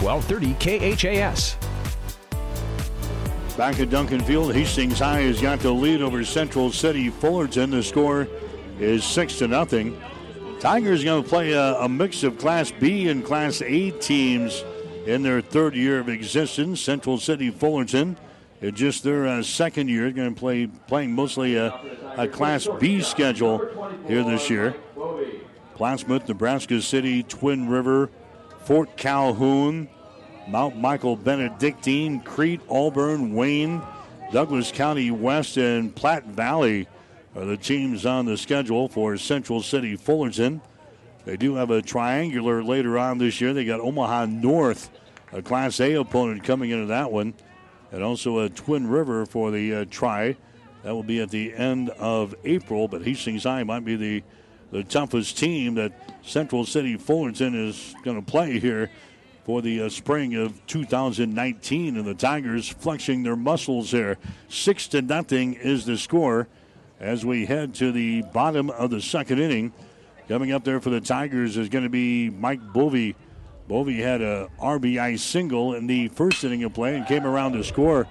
1230 0.00 0.54
KHAS. 0.96 1.63
Back 3.56 3.78
at 3.78 3.88
Duncan 3.88 4.20
Field, 4.20 4.52
Hastings 4.52 4.98
High 4.98 5.20
has 5.20 5.40
got 5.40 5.60
the 5.60 5.70
lead 5.70 6.02
over 6.02 6.24
Central 6.24 6.72
City 6.72 7.08
Fullerton. 7.08 7.70
The 7.70 7.84
score 7.84 8.26
is 8.80 9.04
six 9.04 9.38
to 9.38 9.46
nothing. 9.46 9.96
Tigers 10.58 11.04
going 11.04 11.22
to 11.22 11.28
play 11.28 11.52
a, 11.52 11.74
a, 11.74 11.88
mix 11.88 12.24
of 12.24 12.36
Class 12.36 12.72
B 12.72 13.08
and 13.08 13.24
Class 13.24 13.62
A 13.62 13.92
teams 13.92 14.64
in 15.06 15.22
their 15.22 15.40
third 15.40 15.76
year 15.76 16.00
of 16.00 16.08
existence. 16.08 16.80
Central 16.80 17.16
City 17.16 17.50
Fullerton, 17.50 18.16
in 18.60 18.74
just 18.74 19.04
their 19.04 19.24
uh, 19.24 19.40
second 19.40 19.88
year, 19.88 20.10
going 20.10 20.34
to 20.34 20.40
play 20.40 20.66
playing 20.66 21.12
mostly 21.12 21.54
a, 21.54 21.72
a 22.16 22.26
Class 22.26 22.66
B 22.80 23.02
schedule 23.02 23.58
here 24.08 24.24
this 24.24 24.50
year. 24.50 24.74
Plattsmouth, 25.76 26.26
Nebraska 26.26 26.82
City, 26.82 27.22
Twin 27.22 27.68
River, 27.68 28.10
Fort 28.64 28.96
Calhoun, 28.96 29.88
Mount 30.48 30.76
Michael 30.76 31.16
Benedictine, 31.16 32.20
Crete, 32.20 32.60
Auburn, 32.68 33.34
Wayne, 33.34 33.82
Douglas 34.32 34.70
County 34.72 35.10
West, 35.10 35.56
and 35.56 35.94
Platte 35.94 36.26
Valley 36.26 36.86
are 37.34 37.44
the 37.44 37.56
teams 37.56 38.06
on 38.06 38.26
the 38.26 38.36
schedule 38.36 38.88
for 38.88 39.16
Central 39.16 39.62
City 39.62 39.96
Fullerton. 39.96 40.60
They 41.24 41.36
do 41.36 41.54
have 41.54 41.70
a 41.70 41.80
triangular 41.80 42.62
later 42.62 42.98
on 42.98 43.18
this 43.18 43.40
year. 43.40 43.54
They 43.54 43.64
got 43.64 43.80
Omaha 43.80 44.26
North, 44.26 44.90
a 45.32 45.40
Class 45.40 45.80
A 45.80 45.94
opponent 45.94 46.44
coming 46.44 46.70
into 46.70 46.86
that 46.86 47.10
one, 47.10 47.34
and 47.90 48.02
also 48.02 48.40
a 48.40 48.48
Twin 48.48 48.86
River 48.86 49.24
for 49.24 49.50
the 49.50 49.74
uh, 49.74 49.84
try. 49.90 50.36
That 50.82 50.94
will 50.94 51.02
be 51.02 51.20
at 51.20 51.30
the 51.30 51.54
end 51.54 51.88
of 51.90 52.34
April, 52.44 52.88
but 52.88 53.02
Hastings 53.02 53.44
High 53.44 53.62
might 53.62 53.86
be 53.86 53.96
the, 53.96 54.22
the 54.70 54.84
toughest 54.84 55.38
team 55.38 55.74
that 55.76 55.92
Central 56.22 56.66
City 56.66 56.98
Fullerton 56.98 57.68
is 57.68 57.94
going 58.04 58.22
to 58.22 58.30
play 58.30 58.58
here 58.58 58.90
for 59.44 59.62
the 59.62 59.82
uh, 59.82 59.88
spring 59.88 60.34
of 60.34 60.64
2019. 60.66 61.96
And 61.96 62.06
the 62.06 62.14
Tigers 62.14 62.68
flexing 62.68 63.22
their 63.22 63.36
muscles 63.36 63.90
here. 63.90 64.18
Six 64.48 64.88
to 64.88 65.02
nothing 65.02 65.54
is 65.54 65.84
the 65.84 65.96
score 65.96 66.48
as 66.98 67.24
we 67.24 67.46
head 67.46 67.74
to 67.74 67.92
the 67.92 68.22
bottom 68.32 68.70
of 68.70 68.90
the 68.90 69.00
second 69.00 69.38
inning. 69.38 69.72
Coming 70.28 70.52
up 70.52 70.64
there 70.64 70.80
for 70.80 70.90
the 70.90 71.00
Tigers 71.00 71.56
is 71.56 71.68
going 71.68 71.84
to 71.84 71.90
be 71.90 72.30
Mike 72.30 72.72
Bovey. 72.72 73.14
Bovey 73.68 74.00
had 74.00 74.22
a 74.22 74.48
RBI 74.60 75.18
single 75.18 75.74
in 75.74 75.86
the 75.86 76.08
first 76.08 76.42
inning 76.44 76.64
of 76.64 76.72
play 76.72 76.96
and 76.96 77.06
came 77.06 77.26
around 77.26 77.52
to 77.52 77.64
score. 77.64 78.06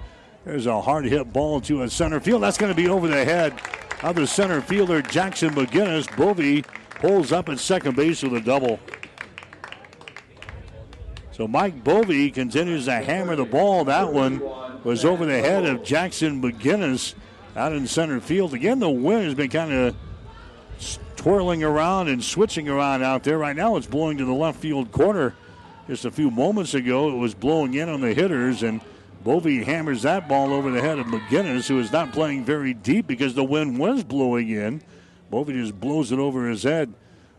There's 0.46 0.68
a 0.68 0.82
hard 0.82 1.06
hit 1.06 1.32
ball 1.34 1.62
to 1.62 1.84
a 1.84 1.90
center 1.90 2.20
field. 2.20 2.44
That's 2.44 2.58
going 2.58 2.72
to 2.72 2.76
be 2.76 2.88
over 2.88 3.08
the 3.08 3.24
head 3.24 3.54
of 4.04 4.16
the 4.16 4.28
center 4.28 4.62
fielder, 4.62 5.02
Jackson 5.02 5.52
McGinnis. 5.52 6.16
Bovey 6.18 6.64
pulls 6.96 7.32
up 7.32 7.50
at 7.50 7.60
second 7.60 7.96
base 7.96 8.22
with 8.22 8.34
a 8.34 8.42
double. 8.42 8.80
So 11.34 11.48
Mike 11.48 11.84
Bovey 11.84 12.30
continues 12.30 12.86
to 12.86 12.94
hammer 12.94 13.36
the 13.36 13.44
ball. 13.44 13.86
That 13.86 14.14
one 14.14 14.40
was 14.84 15.04
over 15.04 15.26
the 15.26 15.40
head 15.40 15.66
of 15.66 15.84
Jackson 15.84 16.40
McGinnis 16.40 17.16
out 17.56 17.74
in 17.74 17.88
center 17.88 18.20
field. 18.20 18.54
Again, 18.54 18.78
the 18.78 18.90
wind 18.90 19.26
has 19.26 19.34
been 19.34 19.50
kind 19.50 19.74
of 19.74 19.96
twirling 21.16 21.64
around 21.64 22.08
and 22.10 22.24
switching 22.24 22.70
around 22.70 23.02
out 23.02 23.24
there. 23.24 23.40
Right 23.40 23.56
now, 23.56 23.78
it's 23.78 23.88
blowing 23.88 24.20
to 24.20 24.26
the 24.26 24.34
left 24.34 24.60
field 24.60 24.92
corner. 24.92 25.34
Just 25.88 26.06
a 26.06 26.12
few 26.12 26.30
moments 26.30 26.76
ago, 26.76 27.10
it 27.10 27.18
was 27.18 27.34
blowing 27.34 27.74
in 27.74 27.90
on 27.90 28.02
the 28.02 28.14
hitters, 28.14 28.62
and 28.62 28.80
Bovey 29.24 29.64
hammers 29.64 30.04
that 30.04 30.28
ball 30.28 30.54
over 30.54 30.70
the 30.70 30.82
head 30.82 31.00
of 31.00 31.08
McGinnis, 31.08 31.68
who 31.68 31.80
is 31.80 31.92
not 31.92 32.14
playing 32.14 32.46
very 32.46 32.76
deep 32.76 33.08
because 33.08 33.34
the 33.34 33.44
wind 33.44 33.80
was 33.80 34.04
blowing 34.04 34.50
in. 34.50 34.84
Bovey 35.32 35.54
just 35.54 35.80
blows 35.80 36.12
it 36.12 36.20
over 36.20 36.48
his 36.48 36.62
head. 36.62 36.94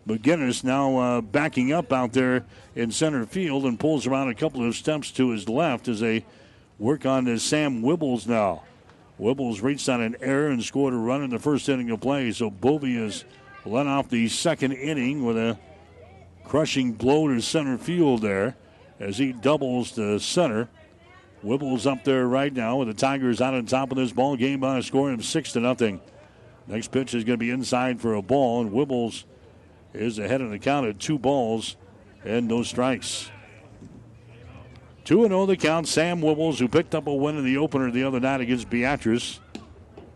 McGinnis 0.07 0.63
now 0.65 0.99
uh, 0.99 1.21
backing 1.21 1.73
up 1.73 1.93
out 1.93 2.13
there 2.13 2.45
in 2.75 2.91
center 2.91 3.25
field 3.25 3.65
and 3.65 3.81
pulls 3.81 4.07
around 4.07 4.29
a 4.29 4.35
couple 4.35 4.67
of 4.67 4.75
steps 4.75 5.11
to 5.13 5.31
his 5.31 5.49
left 5.49 5.89
as 5.89 6.01
they 6.01 6.25
work 6.79 7.07
on 7.07 7.25
to 7.25 7.39
Sam 7.39 7.83
Wibbles 7.83 8.27
now. 8.27 8.63
Wibbles 9.19 9.63
reached 9.63 9.89
on 9.89 10.03
an 10.03 10.17
error 10.21 10.49
and 10.49 10.63
scored 10.63 10.93
a 10.93 10.97
run 10.97 11.23
in 11.23 11.31
the 11.31 11.39
first 11.39 11.69
inning 11.69 11.91
of 11.91 12.01
play, 12.01 12.31
so 12.33 12.51
Bovey 12.51 12.97
is 12.97 13.25
led 13.65 13.87
off 13.87 14.11
the 14.11 14.29
second 14.29 14.73
inning 14.73 15.25
with 15.25 15.39
a 15.39 15.59
crushing 16.45 16.93
blow 16.93 17.29
to 17.29 17.41
center 17.41 17.79
field 17.79 18.21
there 18.21 18.57
as 19.01 19.17
he 19.17 19.33
doubles 19.33 19.93
to 19.93 20.19
center. 20.19 20.69
Wibbles 21.43 21.91
up 21.91 22.05
there 22.05 22.27
right 22.27 22.53
now 22.53 22.77
with 22.79 22.89
the 22.89 22.95
Tigers 22.95 23.41
out 23.41 23.55
on 23.55 23.67
top 23.67 23.91
of 23.91 23.97
this 23.97 24.13
ball 24.13 24.37
game 24.37 24.61
by 24.61 24.79
a 24.79 24.83
score 24.83 25.13
of 25.13 25.25
six 25.25 25.53
to 25.53 25.61
nothing. 25.61 26.01
Next 26.67 26.91
pitch 26.91 27.15
is 27.15 27.25
going 27.25 27.39
to 27.39 27.45
be 27.45 27.51
inside 27.51 28.01
for 28.01 28.15
a 28.15 28.23
ball, 28.23 28.63
and 28.63 28.71
Wibbles 28.71 29.25
is 29.95 30.19
ahead 30.19 30.41
of 30.41 30.51
the 30.51 30.59
count 30.59 30.87
at 30.87 30.99
two 30.99 31.19
balls 31.19 31.77
and 32.25 32.49
no 32.49 32.63
strikes. 32.63 33.31
2 35.05 35.27
0 35.27 35.47
the 35.47 35.57
count. 35.57 35.87
Sam 35.87 36.21
Wibbles, 36.21 36.59
who 36.59 36.69
picked 36.69 36.95
up 36.95 37.07
a 37.07 37.15
win 37.15 37.37
in 37.37 37.45
the 37.45 37.59
opener 37.59 37.91
the 37.91 38.05
other 38.05 38.21
night 38.21 38.41
against 38.41 38.71
Beatrice. 38.71 39.41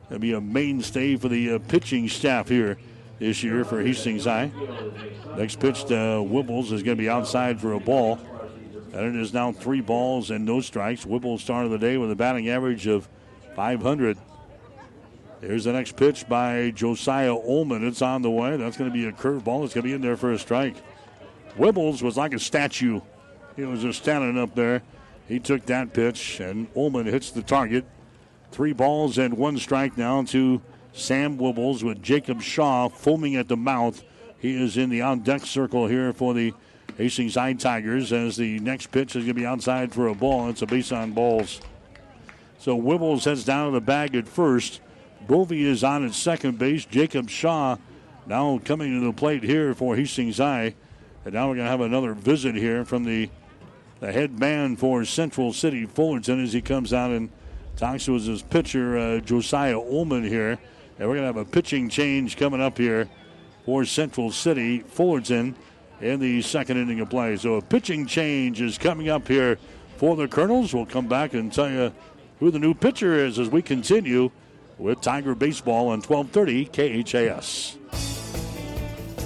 That'll 0.04 0.18
be 0.18 0.32
a 0.32 0.40
mainstay 0.40 1.16
for 1.16 1.28
the 1.28 1.54
uh, 1.54 1.58
pitching 1.58 2.08
staff 2.08 2.48
here 2.48 2.78
this 3.18 3.42
year 3.42 3.64
for 3.64 3.82
Hastings 3.82 4.24
High. 4.24 4.50
Next 5.36 5.60
pitch 5.60 5.84
to 5.86 5.94
Wibbles 5.94 6.72
is 6.72 6.82
going 6.82 6.96
to 6.96 7.02
be 7.02 7.08
outside 7.08 7.60
for 7.60 7.74
a 7.74 7.80
ball. 7.80 8.18
And 8.92 9.14
it 9.14 9.20
is 9.20 9.34
now 9.34 9.52
three 9.52 9.82
balls 9.82 10.30
and 10.30 10.46
no 10.46 10.62
strikes. 10.62 11.04
Wibbles 11.04 11.40
started 11.40 11.68
the 11.68 11.78
day 11.78 11.98
with 11.98 12.10
a 12.10 12.16
batting 12.16 12.48
average 12.48 12.86
of 12.86 13.06
500. 13.54 14.16
Here's 15.40 15.64
the 15.64 15.72
next 15.72 15.96
pitch 15.96 16.28
by 16.28 16.72
Josiah 16.72 17.34
Ullman. 17.34 17.86
It's 17.86 18.02
on 18.02 18.22
the 18.22 18.30
way. 18.30 18.56
That's 18.56 18.76
going 18.76 18.90
to 18.90 18.94
be 18.94 19.06
a 19.06 19.12
curveball. 19.12 19.64
It's 19.64 19.72
going 19.72 19.82
to 19.84 19.88
be 19.88 19.92
in 19.92 20.00
there 20.00 20.16
for 20.16 20.32
a 20.32 20.38
strike. 20.38 20.74
Wibbles 21.56 22.02
was 22.02 22.16
like 22.16 22.34
a 22.34 22.40
statue. 22.40 23.00
He 23.54 23.64
was 23.64 23.82
just 23.82 24.02
standing 24.02 24.36
up 24.36 24.54
there. 24.56 24.82
He 25.28 25.38
took 25.38 25.66
that 25.66 25.92
pitch, 25.92 26.40
and 26.40 26.66
Ullman 26.74 27.06
hits 27.06 27.30
the 27.30 27.42
target. 27.42 27.84
Three 28.50 28.72
balls 28.72 29.18
and 29.18 29.34
one 29.34 29.58
strike 29.58 29.96
now 29.96 30.22
to 30.24 30.60
Sam 30.92 31.38
Wibbles 31.38 31.84
with 31.84 32.02
Jacob 32.02 32.42
Shaw 32.42 32.88
foaming 32.88 33.36
at 33.36 33.46
the 33.46 33.56
mouth. 33.56 34.02
He 34.38 34.60
is 34.60 34.76
in 34.76 34.90
the 34.90 35.02
on 35.02 35.20
deck 35.20 35.44
circle 35.46 35.86
here 35.86 36.12
for 36.12 36.34
the 36.34 36.52
Hastings 36.96 37.34
High 37.34 37.52
Tigers 37.52 38.12
as 38.12 38.36
the 38.36 38.58
next 38.60 38.88
pitch 38.88 39.14
is 39.14 39.24
going 39.24 39.28
to 39.28 39.34
be 39.34 39.46
outside 39.46 39.92
for 39.92 40.08
a 40.08 40.14
ball. 40.14 40.48
It's 40.48 40.62
a 40.62 40.66
base 40.66 40.90
on 40.90 41.12
balls. 41.12 41.60
So 42.58 42.80
Wibbles 42.80 43.24
heads 43.24 43.44
down 43.44 43.66
to 43.66 43.72
the 43.72 43.80
bag 43.80 44.16
at 44.16 44.26
first. 44.26 44.80
Bovey 45.26 45.64
is 45.64 45.84
on 45.84 46.04
at 46.04 46.14
second 46.14 46.58
base. 46.58 46.84
Jacob 46.84 47.28
Shaw 47.28 47.76
now 48.26 48.60
coming 48.64 48.98
to 48.98 49.06
the 49.06 49.12
plate 49.12 49.42
here 49.42 49.74
for 49.74 49.96
Hastings 49.96 50.38
High. 50.38 50.74
And 51.24 51.34
now 51.34 51.48
we're 51.48 51.56
going 51.56 51.66
to 51.66 51.70
have 51.70 51.80
another 51.80 52.14
visit 52.14 52.54
here 52.54 52.84
from 52.84 53.04
the, 53.04 53.28
the 54.00 54.12
head 54.12 54.38
man 54.38 54.76
for 54.76 55.04
Central 55.04 55.52
City 55.52 55.86
Fullerton 55.86 56.42
as 56.42 56.52
he 56.52 56.62
comes 56.62 56.92
out 56.92 57.10
and 57.10 57.30
talks 57.76 58.08
with 58.08 58.26
his 58.26 58.42
pitcher, 58.42 58.96
uh, 58.98 59.20
Josiah 59.20 59.78
Ullman 59.78 60.24
here. 60.24 60.58
And 60.98 61.08
we're 61.08 61.16
going 61.16 61.32
to 61.32 61.38
have 61.38 61.48
a 61.48 61.50
pitching 61.50 61.88
change 61.88 62.36
coming 62.36 62.60
up 62.60 62.78
here 62.78 63.08
for 63.64 63.84
Central 63.84 64.30
City 64.30 64.80
Fullerton 64.80 65.54
in 66.00 66.20
the 66.20 66.42
second 66.42 66.76
inning 66.76 67.00
of 67.00 67.10
play. 67.10 67.36
So 67.36 67.54
a 67.54 67.62
pitching 67.62 68.06
change 68.06 68.60
is 68.60 68.78
coming 68.78 69.08
up 69.08 69.28
here 69.28 69.58
for 69.96 70.16
the 70.16 70.28
Colonels. 70.28 70.72
We'll 70.72 70.86
come 70.86 71.08
back 71.08 71.34
and 71.34 71.52
tell 71.52 71.70
you 71.70 71.92
who 72.40 72.50
the 72.50 72.58
new 72.58 72.72
pitcher 72.74 73.14
is 73.14 73.38
as 73.38 73.48
we 73.48 73.62
continue 73.62 74.30
with 74.78 75.00
Tiger 75.00 75.34
Baseball 75.34 75.88
on 75.88 76.00
1230 76.00 76.66
KHAS. 77.02 77.78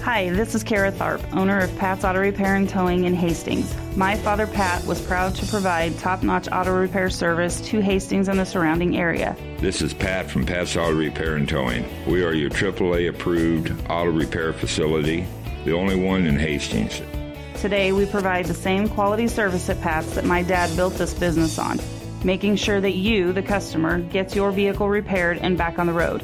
Hi, 0.03 0.31
this 0.31 0.57
is 0.57 0.65
Kara 0.65 0.91
Tharp, 0.91 1.23
owner 1.33 1.61
of 1.61 1.77
Pat's 1.79 2.05
Auto 2.05 2.19
Repair 2.19 2.57
and 2.57 2.69
Towing 2.69 3.05
in 3.05 3.15
Hastings. 3.15 3.73
My 3.97 4.17
father, 4.17 4.49
Pat, 4.49 4.85
was 4.85 5.01
proud 5.01 5.33
to 5.37 5.47
provide 5.47 5.97
top 6.01 6.25
notch 6.25 6.49
auto 6.51 6.77
repair 6.77 7.09
service 7.09 7.61
to 7.69 7.81
Hastings 7.81 8.27
and 8.27 8.37
the 8.37 8.45
surrounding 8.45 8.97
area. 8.97 9.37
This 9.59 9.81
is 9.81 9.95
Pat 9.95 10.29
from 10.29 10.45
Pat's 10.45 10.77
Auto 10.77 10.97
Repair 10.97 11.37
and 11.37 11.49
Towing. 11.49 11.85
We 12.11 12.25
are 12.25 12.33
your 12.33 12.51
AAA 12.51 13.11
approved 13.11 13.71
auto 13.89 14.11
repair 14.11 14.53
facility, 14.53 15.25
the 15.65 15.73
only 15.73 15.95
one 15.95 16.27
in 16.27 16.37
Hastings. 16.37 17.01
Today, 17.61 17.93
we 17.93 18.05
provide 18.05 18.47
the 18.47 18.55
same 18.55 18.89
quality 18.89 19.29
service 19.29 19.69
at 19.69 19.81
Pat's 19.81 20.17
that 20.17 20.25
my 20.25 20.43
dad 20.43 20.75
built 20.75 20.95
this 20.95 21.15
business 21.15 21.61
on, 21.61 21.79
making 22.25 22.57
sure 22.57 22.81
that 22.81 22.95
you, 22.95 23.33
the 23.33 23.43
customer, 23.43 24.01
gets 24.01 24.35
your 24.35 24.51
vehicle 24.51 24.89
repaired 24.89 25.39
and 25.39 25.59
back 25.59 25.79
on 25.79 25.87
the 25.87 25.93
road. 25.93 26.23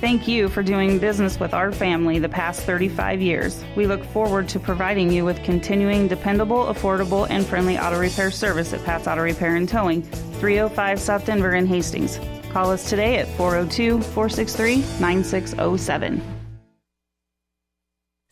Thank 0.00 0.28
you 0.28 0.48
for 0.48 0.62
doing 0.62 0.98
business 0.98 1.40
with 1.40 1.54
our 1.54 1.72
family 1.72 2.18
the 2.18 2.28
past 2.28 2.62
35 2.62 3.22
years. 3.22 3.64
We 3.74 3.86
look 3.86 4.04
forward 4.04 4.48
to 4.50 4.60
providing 4.60 5.10
you 5.10 5.24
with 5.24 5.42
continuing 5.44 6.08
dependable, 6.08 6.66
affordable, 6.66 7.26
and 7.30 7.46
friendly 7.46 7.78
auto 7.78 7.98
repair 7.98 8.30
service 8.30 8.72
at 8.72 8.84
Pat's 8.84 9.06
Auto 9.06 9.22
Repair 9.22 9.56
and 9.56 9.68
Towing, 9.68 10.02
305 10.02 11.00
South 11.00 11.24
Denver 11.24 11.54
in 11.54 11.66
Hastings. 11.66 12.20
Call 12.50 12.70
us 12.70 12.88
today 12.88 13.16
at 13.16 13.28
402 13.36 14.02
463 14.02 14.84
9607. 15.00 16.33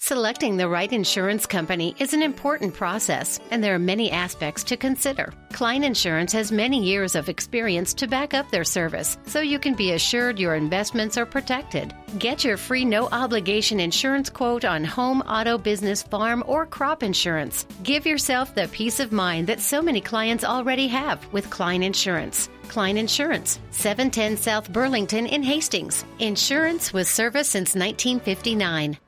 Selecting 0.04 0.56
the 0.56 0.68
right 0.68 0.92
insurance 0.92 1.46
company 1.46 1.94
is 2.00 2.12
an 2.12 2.22
important 2.22 2.74
process, 2.74 3.38
and 3.52 3.62
there 3.62 3.76
are 3.76 3.78
many 3.78 4.10
aspects 4.10 4.64
to 4.64 4.76
consider. 4.76 5.32
Klein 5.52 5.84
Insurance 5.84 6.32
has 6.32 6.50
many 6.50 6.82
years 6.82 7.14
of 7.14 7.28
experience 7.28 7.94
to 7.94 8.08
back 8.08 8.34
up 8.34 8.50
their 8.50 8.64
service, 8.64 9.16
so 9.26 9.40
you 9.40 9.60
can 9.60 9.74
be 9.74 9.92
assured 9.92 10.40
your 10.40 10.56
investments 10.56 11.16
are 11.16 11.24
protected. 11.24 11.94
Get 12.18 12.42
your 12.42 12.56
free 12.56 12.84
no 12.84 13.06
obligation 13.12 13.78
insurance 13.78 14.28
quote 14.28 14.64
on 14.64 14.82
home, 14.82 15.20
auto, 15.20 15.56
business, 15.56 16.02
farm, 16.02 16.42
or 16.48 16.66
crop 16.66 17.04
insurance. 17.04 17.64
Give 17.84 18.04
yourself 18.04 18.56
the 18.56 18.66
peace 18.72 18.98
of 18.98 19.12
mind 19.12 19.46
that 19.46 19.60
so 19.60 19.80
many 19.80 20.00
clients 20.00 20.42
already 20.42 20.88
have 20.88 21.24
with 21.32 21.48
Klein 21.48 21.84
Insurance. 21.84 22.48
Klein 22.66 22.96
Insurance, 22.98 23.60
710 23.70 24.36
South 24.36 24.72
Burlington 24.72 25.26
in 25.26 25.44
Hastings. 25.44 26.04
Insurance 26.18 26.92
with 26.92 27.06
service 27.06 27.48
since 27.48 27.76
1959. 27.76 28.98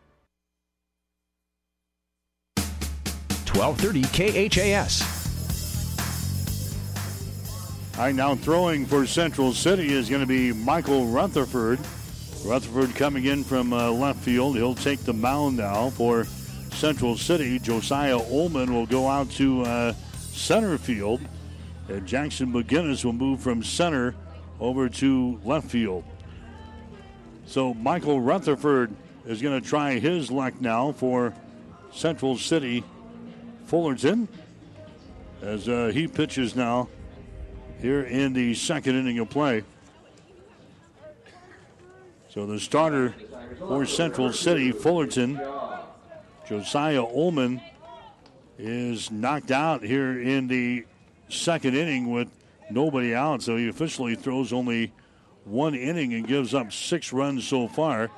1230 3.56 4.48
KHAS. 4.48 5.24
All 7.96 8.06
right, 8.06 8.14
now 8.14 8.34
throwing 8.34 8.86
for 8.86 9.06
Central 9.06 9.52
City 9.52 9.92
is 9.92 10.08
going 10.08 10.20
to 10.20 10.26
be 10.26 10.52
Michael 10.52 11.06
Rutherford. 11.06 11.78
Rutherford 12.44 12.96
coming 12.96 13.26
in 13.26 13.44
from 13.44 13.72
uh, 13.72 13.90
left 13.90 14.18
field. 14.18 14.56
He'll 14.56 14.74
take 14.74 14.98
the 15.04 15.12
mound 15.12 15.56
now 15.56 15.90
for 15.90 16.24
Central 16.72 17.16
City. 17.16 17.60
Josiah 17.60 18.18
Ullman 18.18 18.74
will 18.74 18.86
go 18.86 19.06
out 19.06 19.30
to 19.32 19.62
uh, 19.62 19.92
center 20.16 20.76
field. 20.76 21.20
And 21.88 22.04
Jackson 22.04 22.52
McGinnis 22.52 23.04
will 23.04 23.12
move 23.12 23.40
from 23.40 23.62
center 23.62 24.16
over 24.58 24.88
to 24.88 25.40
left 25.44 25.70
field. 25.70 26.02
So 27.46 27.74
Michael 27.74 28.20
Rutherford 28.20 28.92
is 29.24 29.40
going 29.40 29.62
to 29.62 29.66
try 29.66 30.00
his 30.00 30.32
luck 30.32 30.60
now 30.60 30.90
for 30.90 31.32
Central 31.92 32.36
City 32.36 32.82
Fullerton 33.66 34.28
as 35.42 35.68
uh, 35.68 35.90
he 35.92 36.06
pitches 36.06 36.56
now 36.56 36.88
here 37.80 38.02
in 38.02 38.32
the 38.32 38.54
second 38.54 38.96
inning 38.96 39.18
of 39.18 39.28
play. 39.28 39.62
So 42.30 42.46
the 42.46 42.58
starter 42.58 43.14
for 43.58 43.86
Central 43.86 44.32
City 44.32 44.72
Fullerton, 44.72 45.40
Josiah 46.48 47.04
Ullman, 47.04 47.60
is 48.58 49.10
knocked 49.10 49.50
out 49.50 49.82
here 49.82 50.20
in 50.20 50.48
the 50.48 50.84
second 51.28 51.76
inning 51.76 52.10
with 52.10 52.28
nobody 52.70 53.14
out. 53.14 53.42
So 53.42 53.56
he 53.56 53.68
officially 53.68 54.14
throws 54.16 54.52
only 54.52 54.92
one 55.44 55.74
inning 55.74 56.14
and 56.14 56.26
gives 56.26 56.54
up 56.54 56.72
six 56.72 57.12
runs 57.12 57.46
so 57.46 57.68
far. 57.68 58.10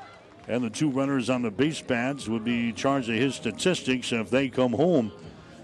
And 0.49 0.63
the 0.63 0.71
two 0.71 0.91
runners 0.91 1.29
on 1.29 1.43
the 1.43 1.51
base 1.51 1.83
pads 1.83 2.29
would 2.29 2.45
be 2.45 2.73
charged 2.73 3.09
of 3.09 3.17
his 3.17 3.35
statistics 3.35 4.13
if 4.13 4.31
they 4.31 4.49
come 4.49 4.73
home. 4.73 5.13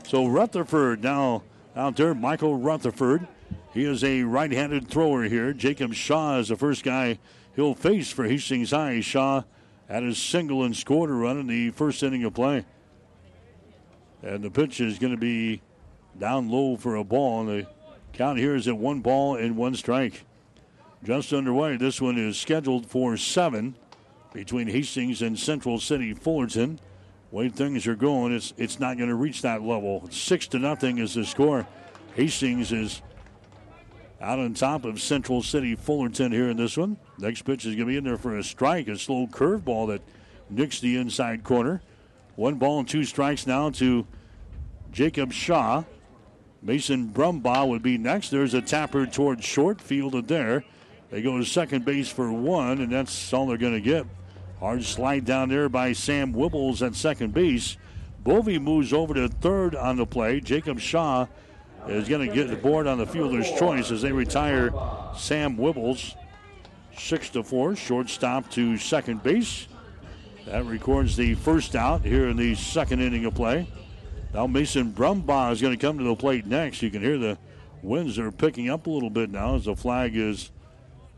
So 0.04 0.26
Rutherford 0.26 1.02
now 1.02 1.42
out 1.74 1.96
there, 1.96 2.14
Michael 2.14 2.56
Rutherford. 2.56 3.26
He 3.72 3.84
is 3.84 4.04
a 4.04 4.22
right 4.22 4.52
handed 4.52 4.88
thrower 4.88 5.24
here. 5.24 5.52
Jacob 5.52 5.94
Shaw 5.94 6.38
is 6.38 6.48
the 6.48 6.56
first 6.56 6.84
guy 6.84 7.18
he'll 7.56 7.74
face 7.74 8.10
for 8.10 8.24
Hastings 8.24 8.72
High. 8.72 9.00
Shaw 9.00 9.44
had 9.88 10.02
a 10.02 10.14
single 10.14 10.64
and 10.64 10.76
scored 10.76 11.10
a 11.10 11.14
run 11.14 11.38
in 11.38 11.46
the 11.46 11.70
first 11.70 12.02
inning 12.02 12.24
of 12.24 12.34
play. 12.34 12.64
And 14.22 14.42
the 14.42 14.50
pitch 14.50 14.80
is 14.80 14.98
going 14.98 15.12
to 15.12 15.18
be 15.18 15.62
down 16.18 16.50
low 16.50 16.76
for 16.76 16.96
a 16.96 17.04
ball. 17.04 17.40
And 17.40 17.48
the 17.48 17.66
count 18.12 18.38
here 18.38 18.54
is 18.54 18.68
at 18.68 18.76
one 18.76 19.00
ball 19.00 19.36
and 19.36 19.56
one 19.56 19.74
strike. 19.74 20.24
Just 21.02 21.32
underway. 21.32 21.76
This 21.76 22.00
one 22.00 22.18
is 22.18 22.38
scheduled 22.38 22.86
for 22.86 23.16
seven 23.16 23.74
between 24.32 24.68
Hastings 24.68 25.22
and 25.22 25.38
Central 25.38 25.80
City 25.80 26.14
Fullerton. 26.14 26.78
Way 27.32 27.48
things 27.48 27.86
are 27.86 27.96
going, 27.96 28.34
it's 28.34 28.52
it's 28.58 28.78
not 28.78 28.98
going 28.98 29.08
to 29.08 29.14
reach 29.14 29.40
that 29.40 29.62
level. 29.62 30.06
Six 30.10 30.46
to 30.48 30.58
nothing 30.58 30.98
is 30.98 31.14
the 31.14 31.24
score. 31.24 31.66
Hastings 32.14 32.72
is 32.72 33.00
out 34.20 34.38
on 34.38 34.52
top 34.52 34.84
of 34.84 35.00
Central 35.00 35.42
City 35.42 35.74
Fullerton 35.74 36.30
here 36.30 36.50
in 36.50 36.58
this 36.58 36.76
one. 36.76 36.98
Next 37.18 37.42
pitch 37.42 37.64
is 37.64 37.74
going 37.74 37.86
to 37.86 37.92
be 37.92 37.96
in 37.96 38.04
there 38.04 38.18
for 38.18 38.36
a 38.36 38.44
strike, 38.44 38.86
a 38.88 38.98
slow 38.98 39.26
curveball 39.26 39.88
that 39.88 40.02
nicks 40.50 40.78
the 40.80 40.98
inside 40.98 41.42
corner. 41.42 41.80
One 42.36 42.56
ball 42.56 42.80
and 42.80 42.88
two 42.88 43.04
strikes 43.04 43.46
now 43.46 43.70
to 43.70 44.06
Jacob 44.92 45.32
Shaw. 45.32 45.84
Mason 46.60 47.08
Brumbaugh 47.08 47.66
would 47.66 47.82
be 47.82 47.96
next. 47.96 48.28
There's 48.28 48.52
a 48.52 48.60
tapper 48.60 49.06
towards 49.06 49.42
short, 49.42 49.80
fielded 49.80 50.28
there. 50.28 50.64
They 51.10 51.22
go 51.22 51.38
to 51.38 51.44
second 51.44 51.86
base 51.86 52.10
for 52.10 52.30
one, 52.30 52.82
and 52.82 52.92
that's 52.92 53.32
all 53.32 53.46
they're 53.46 53.56
going 53.56 53.72
to 53.72 53.80
get. 53.80 54.06
Hard 54.62 54.84
slide 54.84 55.24
down 55.24 55.48
there 55.48 55.68
by 55.68 55.92
Sam 55.92 56.32
Wibbles 56.32 56.86
at 56.86 56.94
second 56.94 57.34
base. 57.34 57.76
Bovey 58.22 58.60
moves 58.60 58.92
over 58.92 59.12
to 59.12 59.26
third 59.26 59.74
on 59.74 59.96
the 59.96 60.06
play. 60.06 60.38
Jacob 60.38 60.78
Shaw 60.78 61.26
is 61.88 62.08
going 62.08 62.28
to 62.28 62.32
get 62.32 62.48
the 62.48 62.54
board 62.54 62.86
on 62.86 62.98
the 62.98 63.06
fielder's 63.06 63.50
choice 63.58 63.90
as 63.90 64.02
they 64.02 64.12
retire 64.12 64.72
Sam 65.16 65.56
Wibbles. 65.56 66.14
Six 66.96 67.28
to 67.30 67.42
four, 67.42 67.74
shortstop 67.74 68.48
to 68.52 68.78
second 68.78 69.24
base. 69.24 69.66
That 70.46 70.64
records 70.64 71.16
the 71.16 71.34
first 71.34 71.74
out 71.74 72.02
here 72.02 72.28
in 72.28 72.36
the 72.36 72.54
second 72.54 73.02
inning 73.02 73.24
of 73.24 73.34
play. 73.34 73.66
Now 74.32 74.46
Mason 74.46 74.92
Brumbaugh 74.92 75.50
is 75.50 75.60
going 75.60 75.76
to 75.76 75.86
come 75.86 75.98
to 75.98 76.04
the 76.04 76.14
plate 76.14 76.46
next. 76.46 76.82
You 76.82 76.90
can 76.92 77.02
hear 77.02 77.18
the 77.18 77.36
winds 77.82 78.16
are 78.16 78.30
picking 78.30 78.70
up 78.70 78.86
a 78.86 78.90
little 78.90 79.10
bit 79.10 79.28
now 79.28 79.56
as 79.56 79.64
the 79.64 79.74
flag 79.74 80.14
is 80.14 80.51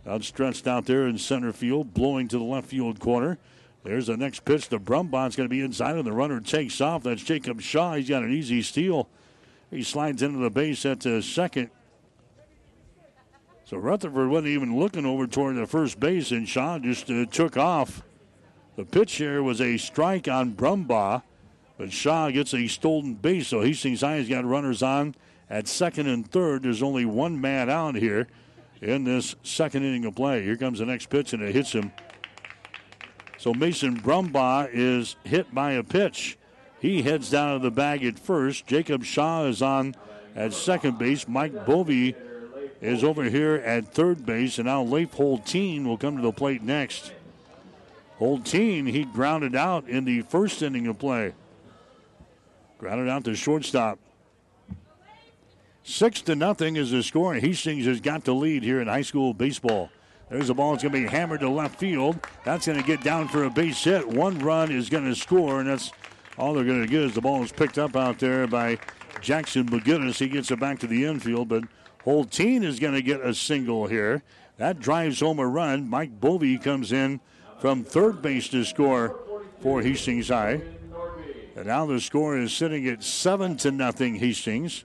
Outstretched 0.06 0.66
out 0.66 0.84
there 0.84 1.06
in 1.06 1.16
center 1.16 1.52
field, 1.52 1.94
blowing 1.94 2.28
to 2.28 2.38
the 2.38 2.44
left 2.44 2.68
field 2.68 3.00
corner. 3.00 3.38
There's 3.84 4.06
the 4.06 4.16
next 4.16 4.44
pitch. 4.44 4.68
The 4.68 4.78
Brumbaugh's 4.78 5.36
going 5.36 5.48
to 5.48 5.54
be 5.54 5.60
inside, 5.60 5.96
and 5.96 6.06
the 6.06 6.12
runner 6.12 6.40
takes 6.40 6.80
off. 6.80 7.02
That's 7.02 7.22
Jacob 7.22 7.60
Shaw. 7.60 7.94
He's 7.94 8.08
got 8.08 8.22
an 8.22 8.32
easy 8.32 8.62
steal. 8.62 9.08
He 9.70 9.82
slides 9.82 10.22
into 10.22 10.38
the 10.38 10.50
base 10.50 10.84
at 10.86 11.00
the 11.00 11.22
second. 11.22 11.70
So 13.66 13.78
Rutherford 13.78 14.28
wasn't 14.28 14.48
even 14.48 14.78
looking 14.78 15.06
over 15.06 15.26
toward 15.26 15.56
the 15.56 15.66
first 15.66 15.98
base, 15.98 16.30
and 16.30 16.48
Shaw 16.48 16.78
just 16.78 17.10
uh, 17.10 17.24
took 17.26 17.56
off. 17.56 18.02
The 18.76 18.84
pitch 18.84 19.14
here 19.14 19.42
was 19.42 19.60
a 19.60 19.78
strike 19.78 20.28
on 20.28 20.52
Brumbaugh, 20.52 21.22
but 21.78 21.92
Shaw 21.92 22.30
gets 22.30 22.52
a 22.54 22.66
stolen 22.66 23.14
base, 23.14 23.48
so 23.48 23.62
Hastings 23.62 24.02
High 24.02 24.16
has 24.16 24.28
got 24.28 24.44
runners 24.44 24.82
on 24.82 25.14
at 25.48 25.66
second 25.66 26.08
and 26.08 26.30
third. 26.30 26.62
There's 26.62 26.82
only 26.82 27.04
one 27.04 27.40
man 27.40 27.70
out 27.70 27.96
here 27.96 28.28
in 28.84 29.04
this 29.04 29.34
second 29.42 29.82
inning 29.82 30.04
of 30.04 30.14
play. 30.14 30.42
Here 30.42 30.56
comes 30.56 30.78
the 30.78 30.86
next 30.86 31.08
pitch, 31.08 31.32
and 31.32 31.42
it 31.42 31.54
hits 31.54 31.72
him. 31.72 31.90
So 33.38 33.54
Mason 33.54 33.98
Brumbaugh 33.98 34.68
is 34.72 35.16
hit 35.24 35.54
by 35.54 35.72
a 35.72 35.82
pitch. 35.82 36.36
He 36.80 37.02
heads 37.02 37.30
down 37.30 37.54
to 37.54 37.62
the 37.62 37.70
bag 37.70 38.04
at 38.04 38.18
first. 38.18 38.66
Jacob 38.66 39.04
Shaw 39.04 39.46
is 39.46 39.62
on 39.62 39.94
at 40.36 40.52
second 40.52 40.98
base. 40.98 41.26
Mike 41.26 41.66
Bovey 41.66 42.14
is 42.82 43.02
over 43.02 43.24
here 43.24 43.54
at 43.54 43.94
third 43.94 44.26
base, 44.26 44.58
and 44.58 44.66
now 44.66 44.82
Leif 44.82 45.12
Holteen 45.12 45.84
will 45.84 45.96
come 45.96 46.16
to 46.16 46.22
the 46.22 46.32
plate 46.32 46.62
next. 46.62 47.12
Holteen, 48.18 48.88
he 48.88 49.04
grounded 49.04 49.56
out 49.56 49.88
in 49.88 50.04
the 50.04 50.22
first 50.22 50.62
inning 50.62 50.86
of 50.86 50.98
play. 50.98 51.32
Grounded 52.78 53.08
out 53.08 53.24
to 53.24 53.34
shortstop. 53.34 53.98
Six 55.86 56.22
to 56.22 56.34
nothing 56.34 56.76
is 56.76 56.92
the 56.92 57.02
score. 57.02 57.34
Hastings 57.34 57.84
has 57.84 58.00
got 58.00 58.24
the 58.24 58.32
lead 58.32 58.62
here 58.62 58.80
in 58.80 58.88
high 58.88 59.02
school 59.02 59.34
baseball. 59.34 59.90
There's 60.30 60.48
a 60.48 60.54
ball 60.54 60.72
that's 60.72 60.82
going 60.82 60.94
to 60.94 61.00
be 61.02 61.06
hammered 61.06 61.40
to 61.40 61.50
left 61.50 61.78
field. 61.78 62.18
That's 62.42 62.66
going 62.66 62.80
to 62.80 62.86
get 62.86 63.04
down 63.04 63.28
for 63.28 63.44
a 63.44 63.50
base 63.50 63.84
hit. 63.84 64.08
One 64.08 64.38
run 64.38 64.72
is 64.72 64.88
going 64.88 65.04
to 65.04 65.14
score, 65.14 65.60
and 65.60 65.68
that's 65.68 65.92
all 66.38 66.54
they're 66.54 66.64
going 66.64 66.80
to 66.80 66.88
get 66.88 67.02
is 67.02 67.12
the 67.12 67.20
ball 67.20 67.42
is 67.42 67.52
picked 67.52 67.76
up 67.76 67.96
out 67.96 68.18
there 68.18 68.46
by 68.46 68.78
Jackson 69.20 69.68
McGinnis. 69.68 70.18
He 70.18 70.28
gets 70.28 70.50
it 70.50 70.58
back 70.58 70.78
to 70.78 70.86
the 70.86 71.04
infield, 71.04 71.50
but 71.50 71.64
Holteen 72.06 72.64
is 72.64 72.80
going 72.80 72.94
to 72.94 73.02
get 73.02 73.20
a 73.20 73.34
single 73.34 73.86
here. 73.86 74.22
That 74.56 74.80
drives 74.80 75.20
home 75.20 75.38
a 75.38 75.46
run. 75.46 75.86
Mike 75.90 76.18
Bovey 76.18 76.56
comes 76.56 76.92
in 76.92 77.20
from 77.60 77.84
third 77.84 78.22
base 78.22 78.48
to 78.48 78.64
score 78.64 79.20
for 79.60 79.82
Hastings 79.82 80.28
High. 80.28 80.62
And 81.56 81.66
now 81.66 81.84
the 81.84 82.00
score 82.00 82.38
is 82.38 82.54
sitting 82.54 82.88
at 82.88 83.04
seven 83.04 83.58
to 83.58 83.70
nothing 83.70 84.14
Hastings. 84.14 84.84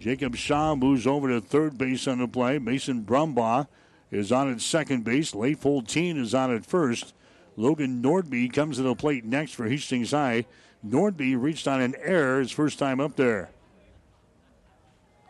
Jacob 0.00 0.36
Shaw 0.36 0.74
moves 0.74 1.06
over 1.06 1.28
to 1.28 1.40
third 1.40 1.76
base 1.76 2.06
on 2.06 2.18
the 2.18 2.28
play. 2.28 2.58
Mason 2.58 3.02
Brumbaugh 3.02 3.66
is 4.10 4.30
on 4.30 4.50
at 4.52 4.60
second 4.60 5.04
base. 5.04 5.34
Leif 5.34 5.62
Holteen 5.62 6.18
is 6.18 6.34
on 6.34 6.54
at 6.54 6.64
first. 6.64 7.14
Logan 7.56 8.00
Nordby 8.02 8.52
comes 8.52 8.76
to 8.76 8.82
the 8.82 8.94
plate 8.94 9.24
next 9.24 9.52
for 9.52 9.68
Hastings 9.68 10.12
High. 10.12 10.46
Nordby 10.86 11.40
reached 11.40 11.66
on 11.66 11.80
an 11.80 11.96
error 12.00 12.38
his 12.38 12.52
first 12.52 12.78
time 12.78 13.00
up 13.00 13.16
there. 13.16 13.50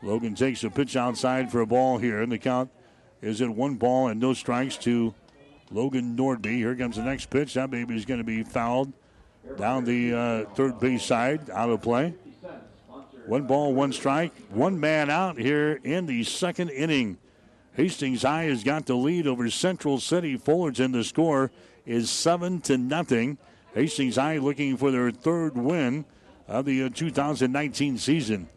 Logan 0.03 0.35
takes 0.35 0.63
a 0.63 0.71
pitch 0.71 0.95
outside 0.95 1.51
for 1.51 1.61
a 1.61 1.67
ball 1.67 1.99
here, 1.99 2.21
and 2.21 2.31
the 2.31 2.39
count 2.39 2.71
is 3.23 3.41
at 3.41 3.49
one 3.49 3.77
ball 3.77 4.09
and 4.09 4.21
no 4.21 4.35
strikes 4.35 4.77
to 4.77 5.15
Logan 5.71 6.17
Nordby. 6.17 6.57
Here 6.57 6.77
comes 6.77 6.97
the 6.97 7.03
next 7.03 7.31
pitch. 7.31 7.55
That 7.55 7.71
baby 7.71 7.97
is 7.97 8.05
going 8.05 8.19
to 8.19 8.25
be 8.25 8.43
fouled 8.43 8.93
down 9.57 9.85
the 9.85 10.15
uh, 10.15 10.45
third 10.55 10.79
base 10.79 11.03
side, 11.03 11.49
out 11.51 11.71
of 11.71 11.81
play. 11.81 12.15
One 13.29 13.47
ball, 13.47 13.75
one 13.75 13.93
strike, 13.93 14.33
one 14.49 14.81
man 14.81 15.11
out 15.11 15.37
here 15.37 15.79
in 15.85 16.07
the 16.07 16.25
second 16.25 16.71
inning. 16.71 17.19
Hastings 17.75 18.23
High 18.23 18.45
has 18.45 18.65
got 18.65 18.87
the 18.87 18.95
lead 18.95 19.27
over 19.27 19.51
Central 19.51 20.01
City 20.01 20.39
Fullerton. 20.39 20.93
The 20.93 21.05
score 21.05 21.51
is 21.85 22.09
seven 22.09 22.63
to 22.63 22.79
nothing. 22.79 23.37
Hastings 23.75 24.17
High 24.17 24.39
looking 24.39 24.79
for 24.79 24.91
their 24.91 25.11
third 25.11 25.59
win 25.59 26.07
of 26.47 26.65
the 26.65 26.85
uh, 26.85 26.89
2019 26.89 27.99
season. 27.99 28.49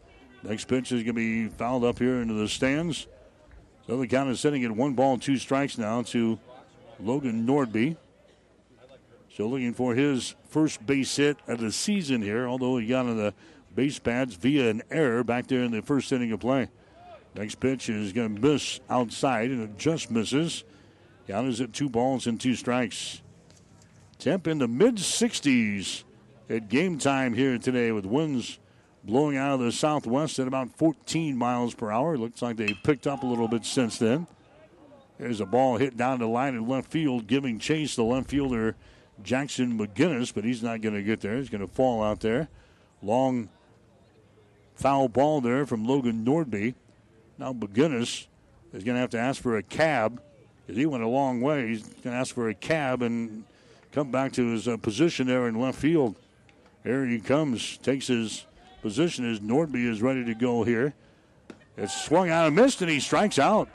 Next 0.42 0.64
pitch 0.68 0.90
is 0.90 1.02
going 1.02 1.04
to 1.04 1.12
be 1.12 1.48
fouled 1.48 1.84
up 1.84 1.98
here 1.98 2.22
into 2.22 2.32
the 2.32 2.48
stands. 2.48 3.06
So 3.86 3.98
the 3.98 4.06
count 4.06 4.30
is 4.30 4.40
sitting 4.40 4.64
at 4.64 4.70
one 4.70 4.94
ball, 4.94 5.18
two 5.18 5.36
strikes 5.36 5.76
now 5.76 6.00
to 6.00 6.38
Logan 6.98 7.46
Nordby. 7.46 7.98
So 9.36 9.46
looking 9.48 9.74
for 9.74 9.94
his 9.94 10.34
first 10.48 10.86
base 10.86 11.14
hit 11.14 11.36
of 11.46 11.60
the 11.60 11.72
season 11.72 12.22
here, 12.22 12.48
although 12.48 12.78
he 12.78 12.86
got 12.86 13.04
on 13.04 13.18
the 13.18 13.34
base 13.74 13.98
pads 13.98 14.34
via 14.34 14.70
an 14.70 14.82
error 14.90 15.24
back 15.24 15.46
there 15.46 15.62
in 15.62 15.70
the 15.70 15.82
first 15.82 16.12
inning 16.12 16.32
of 16.32 16.40
play. 16.40 16.68
Next 17.34 17.60
pitch 17.60 17.88
is 17.88 18.12
going 18.12 18.36
to 18.36 18.40
miss 18.42 18.80
outside, 18.90 19.50
and 19.50 19.62
it 19.62 19.78
just 19.78 20.10
misses. 20.10 20.64
Count 21.26 21.48
is 21.48 21.60
at 21.60 21.72
two 21.72 21.88
balls 21.88 22.26
and 22.26 22.40
two 22.40 22.54
strikes. 22.54 23.22
Temp 24.18 24.46
in 24.46 24.58
the 24.58 24.68
mid 24.68 24.96
60s 24.96 26.04
at 26.50 26.68
game 26.68 26.98
time 26.98 27.34
here 27.34 27.58
today 27.58 27.92
with 27.92 28.04
winds 28.04 28.58
blowing 29.04 29.36
out 29.36 29.54
of 29.54 29.60
the 29.60 29.72
southwest 29.72 30.38
at 30.38 30.46
about 30.46 30.70
14 30.76 31.36
miles 31.36 31.74
per 31.74 31.90
hour. 31.90 32.16
Looks 32.16 32.42
like 32.42 32.56
they 32.56 32.74
picked 32.84 33.06
up 33.06 33.22
a 33.22 33.26
little 33.26 33.48
bit 33.48 33.64
since 33.64 33.98
then. 33.98 34.26
There's 35.18 35.40
a 35.40 35.46
ball 35.46 35.76
hit 35.76 35.96
down 35.96 36.18
the 36.18 36.26
line 36.26 36.54
in 36.54 36.68
left 36.68 36.90
field, 36.90 37.26
giving 37.26 37.58
chase 37.58 37.96
the 37.96 38.04
left 38.04 38.28
fielder 38.28 38.76
Jackson 39.22 39.78
McGinnis, 39.78 40.32
but 40.34 40.44
he's 40.44 40.62
not 40.62 40.80
going 40.80 40.94
to 40.94 41.02
get 41.02 41.20
there. 41.20 41.36
He's 41.36 41.48
going 41.48 41.60
to 41.60 41.72
fall 41.72 42.02
out 42.02 42.20
there. 42.20 42.48
Long 43.02 43.48
foul 44.74 45.08
ball 45.08 45.40
there 45.40 45.66
from 45.66 45.84
Logan 45.84 46.24
Nordby. 46.24 46.74
Now 47.38 47.52
McGinnis 47.52 48.26
is 48.72 48.84
going 48.84 48.94
to 48.94 49.00
have 49.00 49.10
to 49.10 49.18
ask 49.18 49.42
for 49.42 49.56
a 49.56 49.62
cab 49.62 50.20
because 50.66 50.78
he 50.78 50.86
went 50.86 51.02
a 51.02 51.08
long 51.08 51.40
way. 51.40 51.68
He's 51.68 51.82
going 51.82 52.14
to 52.14 52.20
ask 52.20 52.34
for 52.34 52.48
a 52.48 52.54
cab 52.54 53.02
and 53.02 53.44
come 53.92 54.10
back 54.10 54.32
to 54.32 54.46
his 54.48 54.66
uh, 54.68 54.76
position 54.76 55.26
there 55.26 55.48
in 55.48 55.60
left 55.60 55.78
field. 55.78 56.16
Here 56.82 57.06
he 57.06 57.20
comes, 57.20 57.76
takes 57.78 58.08
his 58.08 58.46
position 58.80 59.30
as 59.30 59.40
Nordby 59.40 59.88
is 59.88 60.02
ready 60.02 60.24
to 60.24 60.34
go 60.34 60.64
here. 60.64 60.94
It's 61.76 62.04
swung 62.04 62.28
out 62.28 62.46
and 62.46 62.56
missed, 62.56 62.82
and 62.82 62.90
he 62.90 63.00
strikes 63.00 63.38
out. 63.38 63.68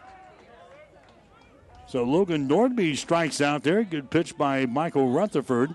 So 1.88 2.04
Logan 2.04 2.50
Nordby 2.50 2.98
strikes 2.98 3.40
out 3.40 3.64
there. 3.64 3.84
Good 3.84 4.10
pitch 4.10 4.38
by 4.38 4.66
Michael 4.66 5.10
Rutherford. 5.10 5.74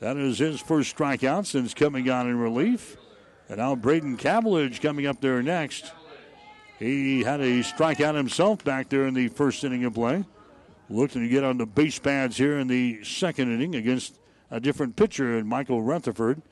That 0.00 0.16
is 0.16 0.38
his 0.38 0.60
first 0.60 0.94
strikeout 0.96 1.46
since 1.46 1.72
coming 1.72 2.10
on 2.10 2.28
in 2.28 2.38
relief. 2.38 2.96
And 3.48 3.58
now 3.58 3.74
Braden 3.74 4.16
Cavillage 4.16 4.80
coming 4.80 5.06
up 5.06 5.20
there 5.20 5.42
next. 5.42 5.92
He 6.78 7.22
had 7.22 7.40
a 7.40 7.60
strikeout 7.60 8.14
himself 8.14 8.64
back 8.64 8.88
there 8.88 9.06
in 9.06 9.14
the 9.14 9.28
first 9.28 9.62
inning 9.64 9.84
of 9.84 9.94
play. 9.94 10.24
Looking 10.90 11.22
to 11.22 11.28
get 11.28 11.44
on 11.44 11.58
the 11.58 11.66
base 11.66 11.98
pads 11.98 12.36
here 12.36 12.58
in 12.58 12.68
the 12.68 13.02
second 13.04 13.52
inning 13.52 13.74
against 13.74 14.18
a 14.50 14.60
different 14.60 14.96
pitcher 14.96 15.38
in 15.38 15.46
Michael 15.46 15.82
Rutherford. 15.82 16.42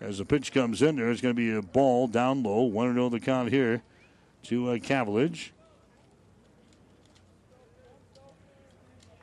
As 0.00 0.18
the 0.18 0.24
pitch 0.24 0.52
comes 0.52 0.82
in 0.82 0.96
there, 0.96 1.10
it's 1.10 1.20
going 1.20 1.34
to 1.34 1.36
be 1.36 1.54
a 1.54 1.62
ball 1.62 2.08
down 2.08 2.42
low. 2.42 2.62
1 2.62 2.94
0 2.94 3.08
the 3.08 3.20
count 3.20 3.50
here 3.50 3.82
to 4.44 4.70
uh, 4.70 4.76
Cavillage. 4.76 5.50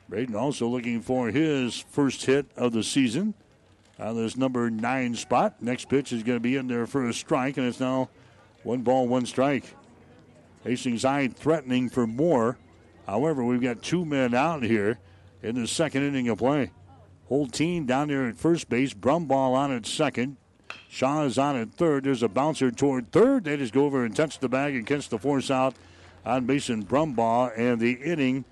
Braden 0.08 0.34
also 0.34 0.68
looking 0.68 1.00
for 1.00 1.28
his 1.28 1.84
first 1.90 2.26
hit 2.26 2.46
of 2.56 2.72
the 2.72 2.82
season 2.82 3.34
Uh, 4.02 4.08
on 4.08 4.16
this 4.16 4.36
number 4.36 4.70
nine 4.70 5.14
spot. 5.14 5.62
Next 5.62 5.88
pitch 5.88 6.12
is 6.12 6.22
going 6.22 6.36
to 6.36 6.40
be 6.40 6.56
in 6.56 6.66
there 6.66 6.86
for 6.86 7.08
a 7.08 7.14
strike, 7.14 7.56
and 7.56 7.66
it's 7.66 7.80
now 7.80 8.08
one 8.62 8.82
ball, 8.82 9.06
one 9.06 9.26
strike. 9.26 9.64
Hastings 10.64 11.02
High 11.02 11.28
threatening 11.28 11.88
for 11.88 12.06
more. 12.06 12.58
However, 13.06 13.44
we've 13.44 13.60
got 13.60 13.82
two 13.82 14.04
men 14.04 14.34
out 14.34 14.62
here 14.62 14.98
in 15.42 15.60
the 15.60 15.66
second 15.66 16.04
inning 16.04 16.28
of 16.28 16.38
play. 16.38 16.70
Holteen 17.30 17.86
down 17.86 18.08
there 18.08 18.28
at 18.28 18.36
first 18.36 18.68
base. 18.68 18.94
Brumbaugh 18.94 19.54
on 19.54 19.72
at 19.72 19.86
second. 19.86 20.36
Shaw 20.88 21.24
is 21.24 21.38
on 21.38 21.56
at 21.56 21.72
third. 21.72 22.04
There's 22.04 22.22
a 22.22 22.28
bouncer 22.28 22.70
toward 22.70 23.10
third. 23.12 23.44
They 23.44 23.56
just 23.56 23.72
go 23.72 23.84
over 23.84 24.04
and 24.04 24.14
touch 24.14 24.38
the 24.38 24.48
bag 24.48 24.74
and 24.74 24.86
catch 24.86 25.08
the 25.08 25.18
force 25.18 25.50
out 25.50 25.74
on 26.24 26.46
base 26.46 26.68
and 26.68 26.86
Brumbaugh, 26.88 27.52
and 27.56 27.80
the 27.80 27.92
inning 27.92 28.44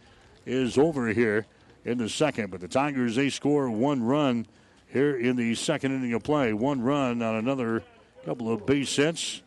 is 0.47 0.79
over 0.79 1.09
here 1.09 1.47
in 1.85 1.99
the 1.99 2.09
second. 2.09 2.51
But 2.51 2.61
the 2.61 2.69
Tigers, 2.69 3.17
they 3.17 3.31
score 3.31 3.71
one 3.71 4.03
run 4.03 4.47
here 4.93 5.17
in 5.17 5.37
the 5.37 5.55
second 5.55 5.93
inning 5.93 6.13
of 6.13 6.23
play. 6.23 6.53
One 6.53 6.83
run 6.83 7.23
on 7.23 7.37
another 7.37 7.83
couple 8.25 8.53
of 8.53 8.67
base 8.67 8.95
hits. 8.97 9.43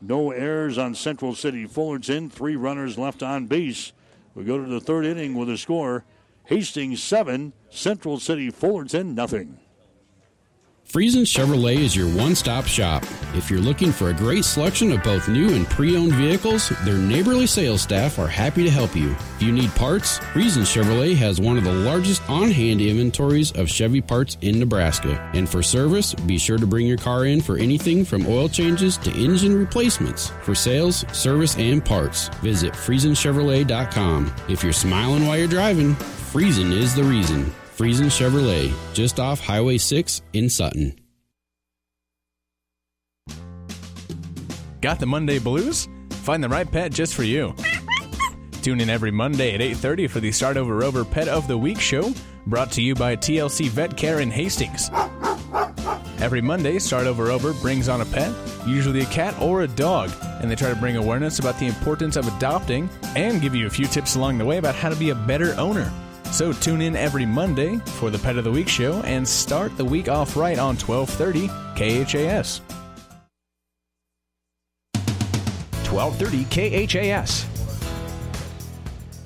No 0.00 0.30
errors 0.30 0.78
on 0.78 0.94
Central 0.94 1.34
City 1.34 1.66
Fullerton. 1.66 2.30
Three 2.30 2.56
runners 2.56 2.98
left 2.98 3.22
on 3.22 3.46
base. 3.46 3.92
We 4.34 4.44
go 4.44 4.58
to 4.58 4.68
the 4.68 4.80
third 4.80 5.04
inning 5.04 5.34
with 5.34 5.50
a 5.50 5.58
score 5.58 6.04
Hastings 6.44 7.02
7, 7.02 7.52
Central 7.68 8.18
City 8.18 8.50
Fullerton 8.50 9.14
nothing. 9.14 9.58
Friesen 10.88 11.20
Chevrolet 11.20 11.76
is 11.76 11.94
your 11.94 12.08
one 12.16 12.34
stop 12.34 12.64
shop. 12.64 13.04
If 13.34 13.50
you're 13.50 13.60
looking 13.60 13.92
for 13.92 14.08
a 14.08 14.14
great 14.14 14.42
selection 14.42 14.90
of 14.90 15.02
both 15.02 15.28
new 15.28 15.54
and 15.54 15.68
pre 15.68 15.94
owned 15.98 16.14
vehicles, 16.14 16.70
their 16.86 16.96
neighborly 16.96 17.46
sales 17.46 17.82
staff 17.82 18.18
are 18.18 18.26
happy 18.26 18.64
to 18.64 18.70
help 18.70 18.96
you. 18.96 19.10
If 19.36 19.42
you 19.42 19.52
need 19.52 19.70
parts, 19.74 20.18
Friesen 20.18 20.62
Chevrolet 20.62 21.14
has 21.16 21.42
one 21.42 21.58
of 21.58 21.64
the 21.64 21.72
largest 21.74 22.26
on 22.30 22.50
hand 22.50 22.80
inventories 22.80 23.52
of 23.52 23.68
Chevy 23.68 24.00
parts 24.00 24.38
in 24.40 24.58
Nebraska. 24.58 25.30
And 25.34 25.46
for 25.46 25.62
service, 25.62 26.14
be 26.14 26.38
sure 26.38 26.56
to 26.56 26.66
bring 26.66 26.86
your 26.86 26.96
car 26.96 27.26
in 27.26 27.42
for 27.42 27.58
anything 27.58 28.02
from 28.02 28.26
oil 28.26 28.48
changes 28.48 28.96
to 28.98 29.10
engine 29.12 29.54
replacements. 29.54 30.28
For 30.40 30.54
sales, 30.54 31.04
service, 31.12 31.54
and 31.58 31.84
parts, 31.84 32.28
visit 32.40 32.72
FriesenChevrolet.com. 32.72 34.34
If 34.48 34.64
you're 34.64 34.72
smiling 34.72 35.26
while 35.26 35.36
you're 35.36 35.48
driving, 35.48 35.96
Friesen 35.96 36.72
is 36.72 36.94
the 36.94 37.04
reason. 37.04 37.52
Friesen 37.78 38.06
Chevrolet, 38.06 38.74
just 38.92 39.20
off 39.20 39.38
Highway 39.38 39.78
6 39.78 40.22
in 40.32 40.50
Sutton. 40.50 40.98
Got 44.80 44.98
the 44.98 45.06
Monday 45.06 45.38
blues? 45.38 45.88
Find 46.10 46.42
the 46.42 46.48
right 46.48 46.68
pet 46.68 46.90
just 46.90 47.14
for 47.14 47.22
you. 47.22 47.54
Tune 48.62 48.80
in 48.80 48.90
every 48.90 49.12
Monday 49.12 49.54
at 49.54 49.60
8:30 49.60 50.10
for 50.10 50.18
the 50.18 50.32
Start 50.32 50.56
Over 50.56 50.74
Rover 50.74 51.04
Pet 51.04 51.28
of 51.28 51.46
the 51.46 51.56
Week 51.56 51.78
show, 51.78 52.12
brought 52.48 52.72
to 52.72 52.82
you 52.82 52.96
by 52.96 53.14
TLC 53.14 53.68
Vet 53.68 53.96
Care 53.96 54.18
in 54.18 54.32
Hastings. 54.32 54.90
Every 56.18 56.40
Monday, 56.40 56.80
Start 56.80 57.06
Over 57.06 57.26
Rover 57.26 57.52
brings 57.52 57.88
on 57.88 58.00
a 58.00 58.06
pet, 58.06 58.34
usually 58.66 59.02
a 59.02 59.06
cat 59.06 59.40
or 59.40 59.62
a 59.62 59.68
dog, 59.68 60.10
and 60.42 60.50
they 60.50 60.56
try 60.56 60.68
to 60.68 60.74
bring 60.74 60.96
awareness 60.96 61.38
about 61.38 61.60
the 61.60 61.68
importance 61.68 62.16
of 62.16 62.26
adopting 62.26 62.90
and 63.14 63.40
give 63.40 63.54
you 63.54 63.68
a 63.68 63.70
few 63.70 63.86
tips 63.86 64.16
along 64.16 64.38
the 64.38 64.44
way 64.44 64.58
about 64.58 64.74
how 64.74 64.88
to 64.88 64.96
be 64.96 65.10
a 65.10 65.14
better 65.14 65.54
owner. 65.54 65.92
So 66.32 66.52
tune 66.52 66.82
in 66.82 66.94
every 66.94 67.26
Monday 67.26 67.78
for 67.98 68.10
the 68.10 68.18
Pet 68.18 68.36
of 68.36 68.44
the 68.44 68.50
Week 68.50 68.68
show 68.68 69.00
and 69.02 69.26
start 69.26 69.76
the 69.76 69.84
week 69.84 70.08
off 70.08 70.36
right 70.36 70.58
on 70.58 70.76
1230 70.76 71.48
KHAS. 71.74 72.60
1230 75.90 76.86
KHAS. 76.86 77.46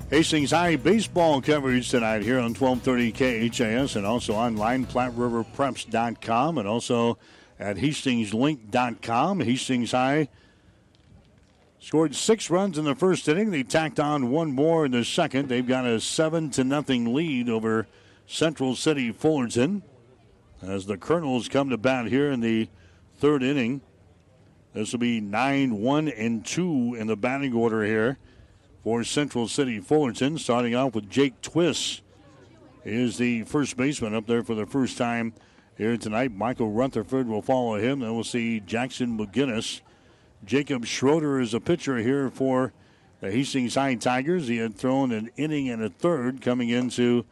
Hastings 0.09 0.51
High 0.51 0.75
baseball 0.75 1.41
coverage 1.41 1.89
tonight 1.89 2.21
here 2.21 2.37
on 2.37 2.53
1230 2.53 3.49
KHAS 3.49 3.95
and 3.95 4.05
also 4.05 4.33
online, 4.33 4.85
PlatteRiverPreps.com 4.85 6.57
and 6.57 6.67
also 6.67 7.17
at 7.59 7.77
HastingsLink.com. 7.77 9.39
Hastings 9.39 9.91
High 9.91 10.29
scored 11.83 12.15
six 12.15 12.49
runs 12.49 12.77
in 12.77 12.85
the 12.85 12.95
first 12.95 13.27
inning. 13.27 13.51
They 13.51 13.61
tacked 13.61 13.99
on 13.99 14.31
one 14.31 14.53
more 14.53 14.85
in 14.85 14.93
the 14.93 15.03
second. 15.03 15.49
They've 15.49 15.67
got 15.67 15.85
a 15.85 15.99
seven 15.99 16.49
to 16.51 16.63
nothing 16.63 17.13
lead 17.13 17.49
over 17.49 17.87
Central 18.25 18.73
City 18.77 19.11
Fullerton 19.11 19.83
as 20.61 20.85
the 20.85 20.95
Colonels 20.95 21.49
come 21.49 21.69
to 21.69 21.77
bat 21.77 22.05
here 22.05 22.31
in 22.31 22.39
the 22.39 22.69
third 23.17 23.43
inning. 23.43 23.81
This 24.73 24.93
will 24.93 24.99
be 24.99 25.19
9 25.19 25.75
1 25.81 26.07
and 26.07 26.45
2 26.45 26.95
in 26.97 27.07
the 27.07 27.17
batting 27.17 27.53
order 27.53 27.83
here 27.83 28.17
for 28.85 29.03
Central 29.03 29.49
City 29.49 29.81
Fullerton. 29.81 30.37
Starting 30.37 30.75
off 30.75 30.95
with 30.95 31.09
Jake 31.09 31.41
Twist 31.41 32.01
is 32.85 33.17
the 33.17 33.43
first 33.43 33.75
baseman 33.75 34.15
up 34.15 34.25
there 34.25 34.41
for 34.41 34.55
the 34.55 34.65
first 34.65 34.97
time 34.97 35.33
here 35.77 35.97
tonight. 35.97 36.31
Michael 36.31 36.71
Rutherford 36.71 37.27
will 37.27 37.41
follow 37.41 37.75
him. 37.75 37.99
Then 37.99 38.15
we'll 38.15 38.23
see 38.23 38.61
Jackson 38.61 39.17
McGinnis. 39.17 39.81
Jacob 40.45 40.85
Schroeder 40.85 41.39
is 41.39 41.53
a 41.53 41.59
pitcher 41.59 41.97
here 41.97 42.29
for 42.29 42.73
the 43.21 43.31
Hastings 43.31 43.75
High 43.75 43.95
Tigers. 43.95 44.47
He 44.47 44.57
had 44.57 44.75
thrown 44.75 45.11
an 45.11 45.29
inning 45.37 45.69
and 45.69 45.81
a 45.81 45.89
third 45.89 46.41
coming 46.41 46.69
into 46.69 47.25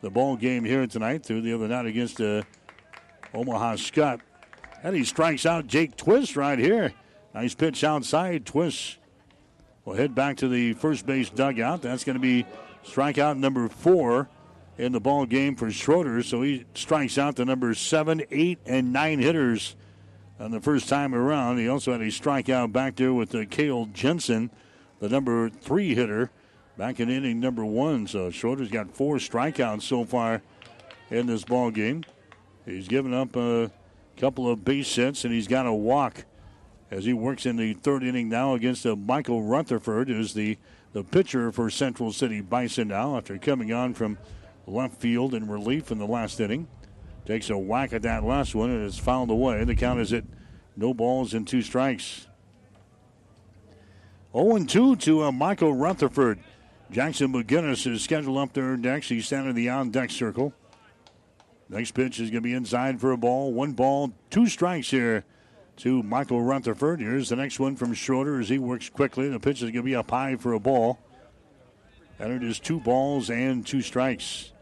the 0.00 0.10
ball 0.10 0.36
game 0.36 0.64
here 0.64 0.86
tonight 0.86 1.24
through 1.24 1.40
the 1.42 1.54
other 1.54 1.66
night 1.66 1.86
against 1.86 2.18
the 2.18 2.44
Omaha 3.32 3.74
Skutt. 3.74 4.20
And 4.82 4.94
he 4.94 5.04
strikes 5.04 5.46
out 5.46 5.66
Jake 5.66 5.96
Twist 5.96 6.36
right 6.36 6.58
here. 6.58 6.92
Nice 7.34 7.54
pitch 7.54 7.82
outside. 7.82 8.44
Twist 8.44 8.98
will 9.84 9.94
head 9.94 10.14
back 10.14 10.36
to 10.38 10.48
the 10.48 10.74
first 10.74 11.06
base 11.06 11.30
dugout. 11.30 11.82
That's 11.82 12.04
going 12.04 12.14
to 12.16 12.20
be 12.20 12.46
strikeout 12.84 13.38
number 13.38 13.68
four 13.68 14.28
in 14.76 14.92
the 14.92 15.00
ball 15.00 15.26
game 15.26 15.56
for 15.56 15.70
Schroeder. 15.70 16.22
So 16.22 16.42
he 16.42 16.66
strikes 16.74 17.18
out 17.18 17.36
the 17.36 17.44
number 17.44 17.74
seven, 17.74 18.22
eight, 18.30 18.58
and 18.66 18.92
nine 18.92 19.18
hitters 19.18 19.74
on 20.38 20.50
the 20.50 20.60
first 20.60 20.88
time 20.88 21.14
around. 21.14 21.58
He 21.58 21.68
also 21.68 21.92
had 21.92 22.00
a 22.00 22.06
strikeout 22.06 22.72
back 22.72 22.96
there 22.96 23.12
with 23.12 23.34
uh, 23.34 23.44
Kale 23.50 23.86
Jensen, 23.86 24.50
the 25.00 25.08
number 25.08 25.48
three 25.48 25.94
hitter, 25.94 26.30
back 26.76 27.00
in 27.00 27.10
inning 27.10 27.40
number 27.40 27.64
one. 27.64 28.06
So 28.06 28.30
Schroeder's 28.30 28.70
got 28.70 28.94
four 28.94 29.16
strikeouts 29.16 29.82
so 29.82 30.04
far 30.04 30.42
in 31.10 31.26
this 31.26 31.44
ball 31.44 31.70
game. 31.70 32.04
He's 32.64 32.88
given 32.88 33.14
up 33.14 33.34
a 33.36 33.70
couple 34.16 34.50
of 34.50 34.64
base 34.64 34.94
hits 34.94 35.24
and 35.24 35.32
he's 35.32 35.48
got 35.48 35.66
a 35.66 35.72
walk 35.72 36.24
as 36.90 37.04
he 37.04 37.12
works 37.12 37.46
in 37.46 37.56
the 37.56 37.74
third 37.74 38.02
inning 38.02 38.28
now 38.28 38.54
against 38.54 38.86
uh, 38.86 38.96
Michael 38.96 39.42
Rutherford, 39.42 40.08
who's 40.08 40.34
the, 40.34 40.56
the 40.92 41.04
pitcher 41.04 41.52
for 41.52 41.70
Central 41.70 42.12
City 42.12 42.40
Bison 42.40 42.88
now 42.88 43.16
after 43.16 43.36
coming 43.38 43.72
on 43.72 43.94
from 43.94 44.18
left 44.66 45.00
field 45.00 45.34
in 45.34 45.48
relief 45.48 45.90
in 45.90 45.98
the 45.98 46.06
last 46.06 46.40
inning. 46.40 46.68
Takes 47.28 47.50
a 47.50 47.58
whack 47.58 47.92
at 47.92 48.00
that 48.02 48.24
last 48.24 48.54
one 48.54 48.70
and 48.70 48.86
is 48.86 48.98
fouled 48.98 49.28
away. 49.28 49.62
The 49.62 49.74
count 49.74 50.00
is 50.00 50.14
at 50.14 50.24
no 50.78 50.94
balls 50.94 51.34
and 51.34 51.46
two 51.46 51.60
strikes. 51.60 52.26
0 54.32 54.64
2 54.64 54.96
to 54.96 55.24
uh, 55.24 55.30
Michael 55.30 55.74
Rutherford. 55.74 56.38
Jackson 56.90 57.30
McGinnis 57.30 57.86
is 57.86 58.00
scheduled 58.00 58.38
up 58.38 58.54
there 58.54 58.78
next. 58.78 59.10
He's 59.10 59.26
standing 59.26 59.50
in 59.50 59.56
the 59.56 59.68
on 59.68 59.90
deck 59.90 60.10
circle. 60.10 60.54
Next 61.68 61.90
pitch 61.90 62.18
is 62.18 62.30
going 62.30 62.42
to 62.42 62.48
be 62.48 62.54
inside 62.54 62.98
for 62.98 63.12
a 63.12 63.18
ball. 63.18 63.52
One 63.52 63.72
ball, 63.72 64.14
two 64.30 64.46
strikes 64.46 64.90
here 64.90 65.26
to 65.76 66.02
Michael 66.02 66.40
Rutherford. 66.40 66.98
Here's 66.98 67.28
the 67.28 67.36
next 67.36 67.60
one 67.60 67.76
from 67.76 67.92
Schroeder 67.92 68.40
as 68.40 68.48
he 68.48 68.58
works 68.58 68.88
quickly. 68.88 69.28
The 69.28 69.38
pitch 69.38 69.58
is 69.58 69.64
going 69.64 69.74
to 69.74 69.82
be 69.82 69.94
up 69.94 70.10
high 70.10 70.36
for 70.36 70.54
a 70.54 70.60
ball. 70.60 70.98
And 72.18 72.32
it 72.32 72.42
is 72.42 72.58
two 72.58 72.80
balls 72.80 73.28
and 73.28 73.66
two 73.66 73.82
strikes. 73.82 74.52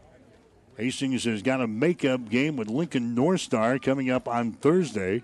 Hastings 0.77 1.23
has 1.23 1.41
got 1.41 1.59
a 1.59 1.67
makeup 1.67 2.29
game 2.29 2.55
with 2.55 2.69
Lincoln 2.69 3.15
North 3.15 3.41
Star 3.41 3.79
coming 3.79 4.11
up 4.11 4.27
on 4.27 4.51
Thursday. 4.51 5.23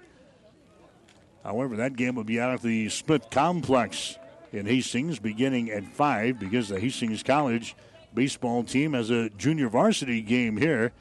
However, 1.43 1.75
that 1.75 1.95
game 1.95 2.15
will 2.15 2.23
be 2.23 2.39
out 2.39 2.51
at 2.51 2.61
the 2.63 2.89
Split 2.89 3.29
Complex 3.29 4.17
in 4.51 4.65
Hastings 4.65 5.19
beginning 5.19 5.69
at 5.69 5.85
5 5.85 6.39
because 6.39 6.69
the 6.69 6.79
Hastings 6.79 7.21
College 7.21 7.75
baseball 8.15 8.63
team 8.63 8.93
has 8.93 9.11
a 9.11 9.29
junior 9.31 9.69
varsity 9.69 10.21
game 10.21 10.57
here 10.57 10.91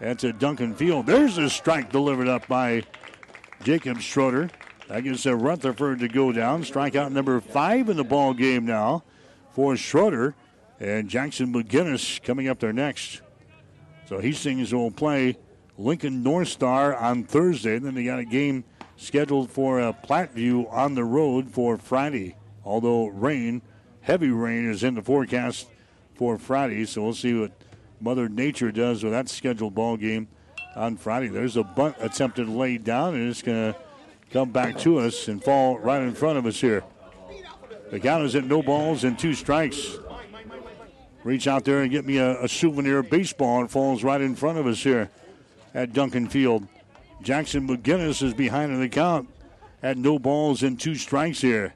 at 0.00 0.18
Duncan 0.40 0.74
Field. 0.74 1.06
There's 1.06 1.38
a 1.38 1.48
strike 1.48 1.92
delivered 1.92 2.28
up 2.28 2.48
by 2.48 2.82
Jacob 3.62 4.00
Schroeder. 4.00 4.50
That 4.88 5.04
gets 5.04 5.24
uh, 5.24 5.36
Rutherford 5.36 6.00
to 6.00 6.08
go 6.08 6.32
down. 6.32 6.64
Strikeout 6.64 7.12
number 7.12 7.40
five 7.40 7.88
in 7.88 7.96
the 7.96 8.02
ball 8.02 8.34
game 8.34 8.66
now 8.66 9.04
for 9.52 9.76
Schroeder. 9.76 10.34
And 10.80 11.08
Jackson 11.08 11.52
McGinnis 11.52 12.20
coming 12.22 12.48
up 12.48 12.58
there 12.58 12.72
next. 12.72 13.20
So 14.10 14.18
Hastings 14.18 14.74
will 14.74 14.90
play 14.90 15.36
Lincoln 15.78 16.24
North 16.24 16.48
Star 16.48 16.96
on 16.96 17.22
Thursday. 17.22 17.76
and 17.76 17.86
Then 17.86 17.94
they 17.94 18.02
got 18.02 18.18
a 18.18 18.24
game 18.24 18.64
scheduled 18.96 19.52
for 19.52 19.80
uh, 19.80 19.92
Platteview 19.92 20.66
on 20.72 20.96
the 20.96 21.04
road 21.04 21.48
for 21.48 21.78
Friday. 21.78 22.34
Although 22.64 23.06
rain, 23.06 23.62
heavy 24.00 24.30
rain, 24.30 24.68
is 24.68 24.82
in 24.82 24.96
the 24.96 25.02
forecast 25.02 25.68
for 26.16 26.38
Friday. 26.38 26.86
So 26.86 27.04
we'll 27.04 27.14
see 27.14 27.34
what 27.38 27.52
Mother 28.00 28.28
Nature 28.28 28.72
does 28.72 29.04
with 29.04 29.12
that 29.12 29.28
scheduled 29.28 29.76
ball 29.76 29.96
game 29.96 30.26
on 30.74 30.96
Friday. 30.96 31.28
There's 31.28 31.56
a 31.56 31.62
bunt 31.62 31.94
attempted 32.00 32.48
laid 32.48 32.82
down, 32.82 33.14
and 33.14 33.30
it's 33.30 33.42
going 33.42 33.72
to 33.72 33.78
come 34.32 34.50
back 34.50 34.76
to 34.78 34.98
us 34.98 35.28
and 35.28 35.40
fall 35.40 35.78
right 35.78 36.02
in 36.02 36.14
front 36.14 36.36
of 36.36 36.46
us 36.46 36.60
here. 36.60 36.82
The 37.92 38.00
count 38.00 38.24
is 38.24 38.34
at 38.34 38.44
no 38.44 38.60
balls 38.60 39.04
and 39.04 39.16
two 39.16 39.34
strikes. 39.34 40.00
Reach 41.22 41.46
out 41.46 41.64
there 41.64 41.80
and 41.80 41.90
get 41.90 42.06
me 42.06 42.16
a, 42.16 42.42
a 42.42 42.48
souvenir 42.48 43.02
baseball. 43.02 43.60
and 43.60 43.70
falls 43.70 44.02
right 44.02 44.20
in 44.20 44.34
front 44.34 44.58
of 44.58 44.66
us 44.66 44.82
here 44.82 45.10
at 45.74 45.92
Duncan 45.92 46.28
Field. 46.28 46.66
Jackson 47.22 47.68
McGinnis 47.68 48.22
is 48.22 48.32
behind 48.32 48.72
in 48.72 48.80
the 48.80 48.88
count 48.88 49.28
at 49.82 49.98
no 49.98 50.18
balls 50.18 50.62
and 50.62 50.80
two 50.80 50.94
strikes 50.94 51.40
here. 51.40 51.74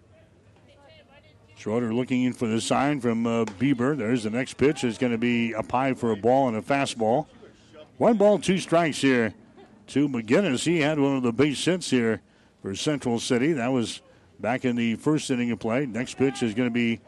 Schroeder 1.56 1.94
looking 1.94 2.24
in 2.24 2.32
for 2.32 2.46
the 2.46 2.60
sign 2.60 3.00
from 3.00 3.26
uh, 3.26 3.44
Bieber. 3.44 3.96
There's 3.96 4.24
the 4.24 4.30
next 4.30 4.54
pitch. 4.54 4.84
It's 4.84 4.98
going 4.98 5.12
to 5.12 5.18
be 5.18 5.52
a 5.52 5.62
pie 5.62 5.94
for 5.94 6.10
a 6.10 6.16
ball 6.16 6.48
and 6.48 6.56
a 6.56 6.62
fastball. 6.62 7.26
One 7.96 8.16
ball, 8.16 8.38
two 8.38 8.58
strikes 8.58 8.98
here 8.98 9.34
to 9.88 10.08
McGinnis. 10.08 10.64
He 10.64 10.80
had 10.80 10.98
one 10.98 11.16
of 11.16 11.22
the 11.22 11.32
base 11.32 11.64
hits 11.64 11.90
here 11.90 12.20
for 12.60 12.74
Central 12.74 13.18
City. 13.18 13.52
That 13.52 13.72
was 13.72 14.00
back 14.40 14.64
in 14.64 14.76
the 14.76 14.96
first 14.96 15.30
inning 15.30 15.50
of 15.52 15.58
play. 15.58 15.86
Next 15.86 16.18
pitch 16.18 16.42
is 16.42 16.54
going 16.54 16.68
to 16.68 16.74
be 16.74 17.00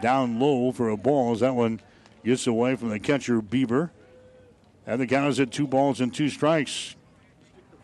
down 0.00 0.38
low 0.38 0.72
for 0.72 0.88
a 0.88 0.96
ball 0.96 1.32
as 1.32 1.40
that 1.40 1.54
one 1.54 1.80
gets 2.24 2.46
away 2.46 2.76
from 2.76 2.88
the 2.88 3.00
catcher 3.00 3.40
Beaver. 3.40 3.92
And 4.86 5.00
the 5.00 5.06
count 5.06 5.30
is 5.30 5.40
at 5.40 5.50
two 5.50 5.66
balls 5.66 6.00
and 6.00 6.12
two 6.12 6.28
strikes. 6.28 6.94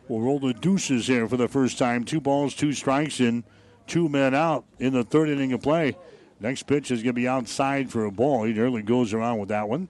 We'll 0.09 0.21
roll 0.21 0.41
the 0.41 0.53
deuces 0.53 1.07
here 1.07 1.29
for 1.29 1.37
the 1.37 1.49
first 1.49 1.79
time. 1.79 2.05
Two 2.05 2.21
balls, 2.21 2.55
two 2.55 2.73
strikes, 2.73 3.21
and 3.21 3.45
two 3.87 4.09
men 4.09 4.35
out 4.35 4.65
in 4.79 4.93
the 4.93 5.05
third 5.05 5.29
inning 5.29 5.53
of 5.53 5.63
play. 5.63 5.97
Next 6.41 6.65
pitch 6.65 6.91
is 6.91 7.03
going 7.03 7.15
to 7.15 7.21
be 7.21 7.29
outside 7.29 7.91
for 7.91 8.05
a 8.05 8.11
ball. 8.11 8.45
He 8.45 8.53
nearly 8.53 8.83
goes 8.83 9.13
around 9.13 9.39
with 9.39 9.51
that 9.51 9.69
one 9.69 9.89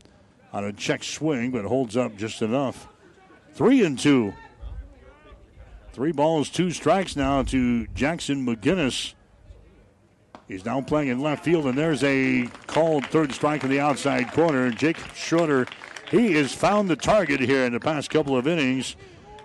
on 0.53 0.65
a 0.65 0.73
check 0.73 1.05
swing, 1.05 1.51
but 1.53 1.65
holds 1.65 1.97
up 1.97 2.17
just 2.17 2.43
enough. 2.43 2.89
Three 3.55 3.85
and 3.85 3.99
two. 3.99 4.35
Three 5.93 6.13
balls, 6.13 6.51
two 6.51 6.71
strikes 6.71 7.17
now 7.17 7.43
to 7.45 7.87
Jackson 7.89 8.47
McGinnis. 8.47 9.15
He's 10.51 10.65
now 10.65 10.81
playing 10.81 11.11
in 11.11 11.21
left 11.21 11.45
field, 11.45 11.67
and 11.67 11.79
there's 11.79 12.03
a 12.03 12.49
called 12.67 13.07
third 13.07 13.33
strike 13.33 13.63
in 13.63 13.71
the 13.71 13.79
outside 13.79 14.33
corner. 14.33 14.69
Jake 14.73 14.97
Schroeder, 15.15 15.69
he 16.11 16.33
has 16.33 16.53
found 16.53 16.91
the 16.91 16.97
target 16.97 17.39
here 17.39 17.65
in 17.65 17.73
the 17.73 17.79
past 17.79 18.11
couple 18.11 18.37
of 18.37 18.49
innings. 18.49 18.97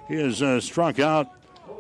He 0.08 0.16
has 0.16 0.42
uh, 0.42 0.60
struck 0.60 1.00
out 1.00 1.32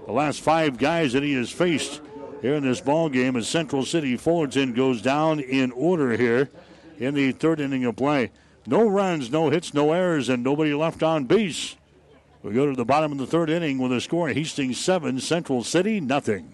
the 0.06 0.12
last 0.12 0.42
five 0.42 0.78
guys 0.78 1.14
that 1.14 1.24
he 1.24 1.34
has 1.34 1.50
faced 1.50 2.02
here 2.44 2.54
in 2.54 2.64
this 2.64 2.82
ball 2.82 3.10
game 3.10 3.36
as 3.36 3.48
Central 3.48 3.84
City 3.84 4.16
Fullerton 4.16 4.74
goes 4.74 5.02
down 5.02 5.40
in 5.40 5.72
order 5.72 6.16
here 6.16 6.52
in 7.00 7.16
the 7.16 7.32
third 7.32 7.60
inning 7.60 7.84
of 7.84 7.96
play. 7.96 8.30
No 8.68 8.88
runs, 8.88 9.32
no 9.32 9.50
hits, 9.50 9.74
no 9.74 9.92
errors, 9.92 10.30
and 10.30 10.44
nobody 10.44 10.76
left 10.76 11.02
on 11.02 11.24
base. 11.24 11.76
We 12.44 12.54
go 12.54 12.68
to 12.68 12.76
the 12.76 12.86
bottom 12.86 13.12
of 13.12 13.18
the 13.18 13.26
third 13.26 13.50
inning 13.50 13.80
with 13.80 13.92
a 13.92 14.02
score 14.02 14.30
Hastings 14.30 14.78
7, 14.78 15.20
Central 15.20 15.64
City 15.64 16.00
nothing. 16.00 16.54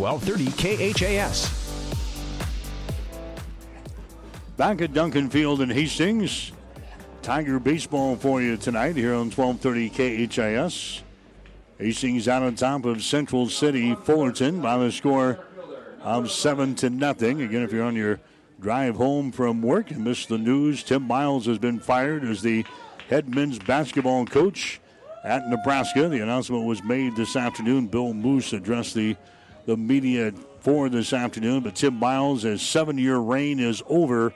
1230 0.00 0.94
KHAS. 0.94 1.50
Back 4.56 4.80
at 4.80 4.94
Duncan 4.94 5.28
Field 5.28 5.60
in 5.60 5.68
Hastings. 5.68 6.52
Tiger 7.20 7.60
baseball 7.60 8.16
for 8.16 8.40
you 8.40 8.56
tonight 8.56 8.96
here 8.96 9.12
on 9.12 9.30
1230 9.30 10.26
KHAS. 10.26 11.02
Hastings 11.76 12.28
out 12.28 12.42
on 12.42 12.54
top 12.54 12.86
of 12.86 13.02
Central 13.02 13.46
City 13.50 13.94
Fullerton 13.94 14.62
by 14.62 14.78
the 14.78 14.90
score 14.90 15.38
of 16.00 16.30
seven 16.30 16.74
to 16.76 16.88
nothing. 16.88 17.42
Again, 17.42 17.62
if 17.62 17.70
you're 17.70 17.84
on 17.84 17.94
your 17.94 18.20
drive 18.58 18.96
home 18.96 19.30
from 19.30 19.60
work 19.60 19.90
and 19.90 20.02
missed 20.02 20.30
the 20.30 20.38
news, 20.38 20.82
Tim 20.82 21.02
Miles 21.02 21.44
has 21.44 21.58
been 21.58 21.78
fired 21.78 22.24
as 22.24 22.40
the 22.40 22.64
head 23.10 23.34
men's 23.34 23.58
basketball 23.58 24.24
coach 24.24 24.80
at 25.24 25.46
Nebraska. 25.46 26.08
The 26.08 26.22
announcement 26.22 26.64
was 26.64 26.82
made 26.82 27.16
this 27.16 27.36
afternoon. 27.36 27.86
Bill 27.88 28.14
Moos 28.14 28.54
addressed 28.54 28.94
the 28.94 29.14
the 29.70 29.76
media 29.76 30.32
for 30.58 30.88
this 30.88 31.12
afternoon. 31.12 31.62
But 31.62 31.76
Tim 31.76 31.94
Miles, 31.94 32.44
seven 32.60 32.98
year 32.98 33.18
reign 33.18 33.60
is 33.60 33.84
over 33.86 34.34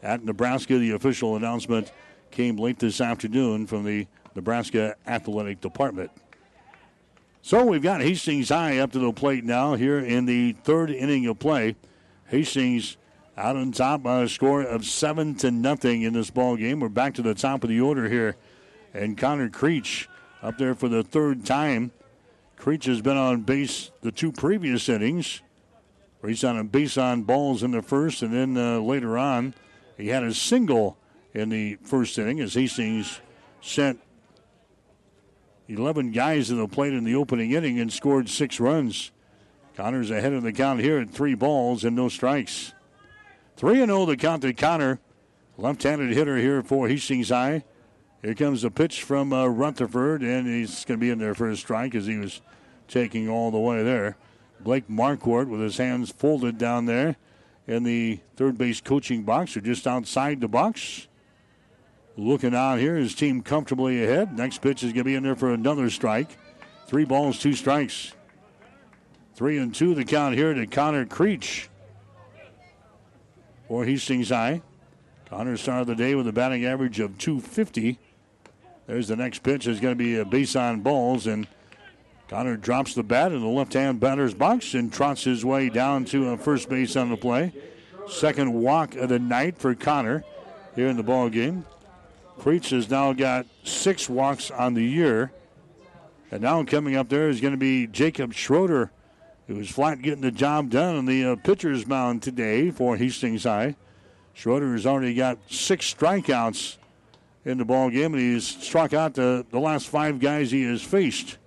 at 0.00 0.22
Nebraska. 0.22 0.78
The 0.78 0.92
official 0.92 1.34
announcement 1.34 1.90
came 2.30 2.56
late 2.56 2.78
this 2.78 3.00
afternoon 3.00 3.66
from 3.66 3.82
the 3.82 4.06
Nebraska 4.36 4.94
Athletic 5.04 5.60
Department. 5.60 6.12
So 7.42 7.64
we've 7.64 7.82
got 7.82 8.00
Hastings 8.00 8.50
High 8.50 8.78
up 8.78 8.92
to 8.92 9.00
the 9.00 9.12
plate 9.12 9.44
now 9.44 9.74
here 9.74 9.98
in 9.98 10.24
the 10.24 10.52
third 10.52 10.90
inning 10.90 11.26
of 11.26 11.40
play. 11.40 11.74
Hastings 12.28 12.96
out 13.36 13.56
on 13.56 13.72
top 13.72 14.04
by 14.04 14.22
a 14.22 14.28
score 14.28 14.62
of 14.62 14.84
seven 14.84 15.34
to 15.36 15.50
nothing 15.50 16.02
in 16.02 16.12
this 16.12 16.30
ball 16.30 16.56
game. 16.56 16.78
We're 16.78 16.90
back 16.90 17.14
to 17.14 17.22
the 17.22 17.34
top 17.34 17.64
of 17.64 17.70
the 17.70 17.80
order 17.80 18.08
here, 18.08 18.36
and 18.94 19.18
Connor 19.18 19.50
Creech 19.50 20.08
up 20.42 20.58
there 20.58 20.76
for 20.76 20.88
the 20.88 21.02
third 21.02 21.44
time 21.44 21.90
Creech 22.56 22.86
has 22.86 23.00
been 23.00 23.16
on 23.16 23.42
base 23.42 23.90
the 24.00 24.10
two 24.10 24.32
previous 24.32 24.88
innings. 24.88 25.42
He's 26.24 26.42
on 26.42 26.58
a 26.58 26.64
base 26.64 26.98
on 26.98 27.22
balls 27.22 27.62
in 27.62 27.70
the 27.70 27.82
first, 27.82 28.22
and 28.22 28.32
then 28.32 28.56
uh, 28.56 28.80
later 28.80 29.16
on, 29.16 29.54
he 29.96 30.08
had 30.08 30.24
a 30.24 30.34
single 30.34 30.98
in 31.32 31.50
the 31.50 31.76
first 31.82 32.18
inning 32.18 32.40
as 32.40 32.54
Hastings 32.54 33.20
sent 33.60 34.00
11 35.68 36.12
guys 36.12 36.48
to 36.48 36.54
the 36.54 36.66
plate 36.66 36.92
in 36.92 37.04
the 37.04 37.14
opening 37.14 37.52
inning 37.52 37.78
and 37.78 37.92
scored 37.92 38.28
six 38.28 38.58
runs. 38.58 39.12
Connor's 39.76 40.10
ahead 40.10 40.32
of 40.32 40.42
the 40.42 40.52
count 40.52 40.80
here 40.80 40.98
at 40.98 41.10
three 41.10 41.34
balls 41.34 41.84
and 41.84 41.94
no 41.94 42.08
strikes. 42.08 42.72
3 43.56 43.76
0 43.76 44.06
the 44.06 44.16
count 44.16 44.42
to 44.42 44.52
Connor. 44.52 45.00
Left 45.58 45.82
handed 45.82 46.10
hitter 46.10 46.36
here 46.36 46.62
for 46.62 46.88
Hastings 46.88 47.28
High. 47.30 47.64
Here 48.26 48.34
comes 48.34 48.64
a 48.64 48.72
pitch 48.72 49.04
from 49.04 49.32
uh, 49.32 49.46
Rutherford, 49.46 50.20
and 50.22 50.48
he's 50.48 50.84
going 50.84 50.98
to 50.98 51.00
be 51.00 51.10
in 51.10 51.20
there 51.20 51.36
for 51.36 51.48
a 51.48 51.56
strike 51.56 51.94
as 51.94 52.06
he 52.06 52.16
was 52.16 52.40
taking 52.88 53.28
all 53.28 53.52
the 53.52 53.58
way 53.60 53.84
there. 53.84 54.16
Blake 54.58 54.88
Marquardt 54.88 55.46
with 55.46 55.60
his 55.60 55.76
hands 55.76 56.10
folded 56.10 56.58
down 56.58 56.86
there 56.86 57.14
in 57.68 57.84
the 57.84 58.18
third 58.34 58.58
base 58.58 58.80
coaching 58.80 59.22
box 59.22 59.56
or 59.56 59.60
just 59.60 59.86
outside 59.86 60.40
the 60.40 60.48
box. 60.48 61.06
Looking 62.16 62.52
out 62.52 62.80
here, 62.80 62.96
his 62.96 63.14
team 63.14 63.42
comfortably 63.42 64.02
ahead. 64.02 64.36
Next 64.36 64.60
pitch 64.60 64.82
is 64.82 64.92
going 64.92 65.04
to 65.04 65.04
be 65.04 65.14
in 65.14 65.22
there 65.22 65.36
for 65.36 65.54
another 65.54 65.88
strike. 65.88 66.36
Three 66.88 67.04
balls, 67.04 67.38
two 67.38 67.52
strikes. 67.52 68.12
Three 69.36 69.56
and 69.58 69.72
two 69.72 69.94
the 69.94 70.04
count 70.04 70.34
here 70.34 70.52
to 70.52 70.66
Connor 70.66 71.06
Creech 71.06 71.68
for 73.68 73.84
Hastings 73.84 74.30
High. 74.30 74.62
Connor 75.30 75.56
started 75.56 75.86
the 75.86 75.94
day 75.94 76.16
with 76.16 76.26
a 76.26 76.32
batting 76.32 76.64
average 76.64 76.98
of 76.98 77.18
250. 77.18 78.00
There's 78.86 79.08
the 79.08 79.16
next 79.16 79.42
pitch. 79.42 79.66
Is 79.66 79.80
going 79.80 79.92
to 79.92 79.98
be 79.98 80.16
a 80.18 80.24
base 80.24 80.54
on 80.56 80.80
balls, 80.80 81.26
and 81.26 81.46
Connor 82.28 82.56
drops 82.56 82.94
the 82.94 83.02
bat 83.02 83.32
in 83.32 83.40
the 83.40 83.46
left-hand 83.46 84.00
batter's 84.00 84.34
box 84.34 84.74
and 84.74 84.92
trots 84.92 85.24
his 85.24 85.44
way 85.44 85.68
down 85.68 86.04
to 86.06 86.36
first 86.36 86.68
base 86.68 86.96
on 86.96 87.10
the 87.10 87.16
play. 87.16 87.52
Second 88.08 88.52
walk 88.52 88.94
of 88.94 89.08
the 89.08 89.18
night 89.18 89.58
for 89.58 89.74
Connor 89.74 90.24
here 90.74 90.88
in 90.88 90.96
the 90.96 91.02
ball 91.02 91.28
game. 91.28 91.64
Creech 92.38 92.70
has 92.70 92.88
now 92.90 93.12
got 93.12 93.46
six 93.64 94.08
walks 94.08 94.50
on 94.50 94.74
the 94.74 94.84
year. 94.84 95.32
And 96.30 96.42
now 96.42 96.62
coming 96.64 96.96
up 96.96 97.08
there 97.08 97.28
is 97.28 97.40
going 97.40 97.54
to 97.54 97.58
be 97.58 97.86
Jacob 97.86 98.34
Schroeder, 98.34 98.90
who 99.46 99.54
was 99.54 99.70
flat 99.70 100.02
getting 100.02 100.20
the 100.20 100.30
job 100.30 100.70
done 100.70 100.96
on 100.96 101.06
the 101.06 101.24
uh, 101.24 101.36
pitcher's 101.36 101.86
mound 101.86 102.22
today 102.22 102.70
for 102.70 102.96
Hastings 102.96 103.44
High. 103.44 103.76
Schroeder 104.34 104.72
has 104.72 104.86
already 104.86 105.14
got 105.14 105.38
six 105.48 105.92
strikeouts 105.94 106.76
in 107.46 107.58
the 107.58 107.64
ball 107.64 107.88
game, 107.88 108.12
and 108.12 108.20
he's 108.20 108.44
struck 108.44 108.92
out 108.92 109.14
the, 109.14 109.46
the 109.50 109.60
last 109.60 109.86
five 109.86 110.18
guys 110.18 110.50
he 110.50 110.64
has 110.64 110.82
faced. 110.82 111.38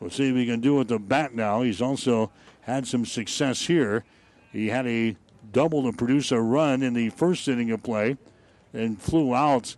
We'll 0.00 0.10
see 0.10 0.28
if 0.28 0.34
he 0.34 0.44
can 0.44 0.60
do 0.60 0.74
it 0.74 0.78
with 0.78 0.88
the 0.88 0.98
bat 0.98 1.34
now. 1.34 1.62
He's 1.62 1.80
also 1.80 2.32
had 2.62 2.86
some 2.86 3.06
success 3.06 3.64
here. 3.66 4.04
He 4.52 4.68
had 4.68 4.86
a 4.88 5.16
double 5.52 5.84
to 5.84 5.96
produce 5.96 6.32
a 6.32 6.40
run 6.40 6.82
in 6.82 6.94
the 6.94 7.10
first 7.10 7.46
inning 7.46 7.70
of 7.70 7.82
play 7.82 8.16
and 8.72 9.00
flew 9.00 9.34
out 9.34 9.76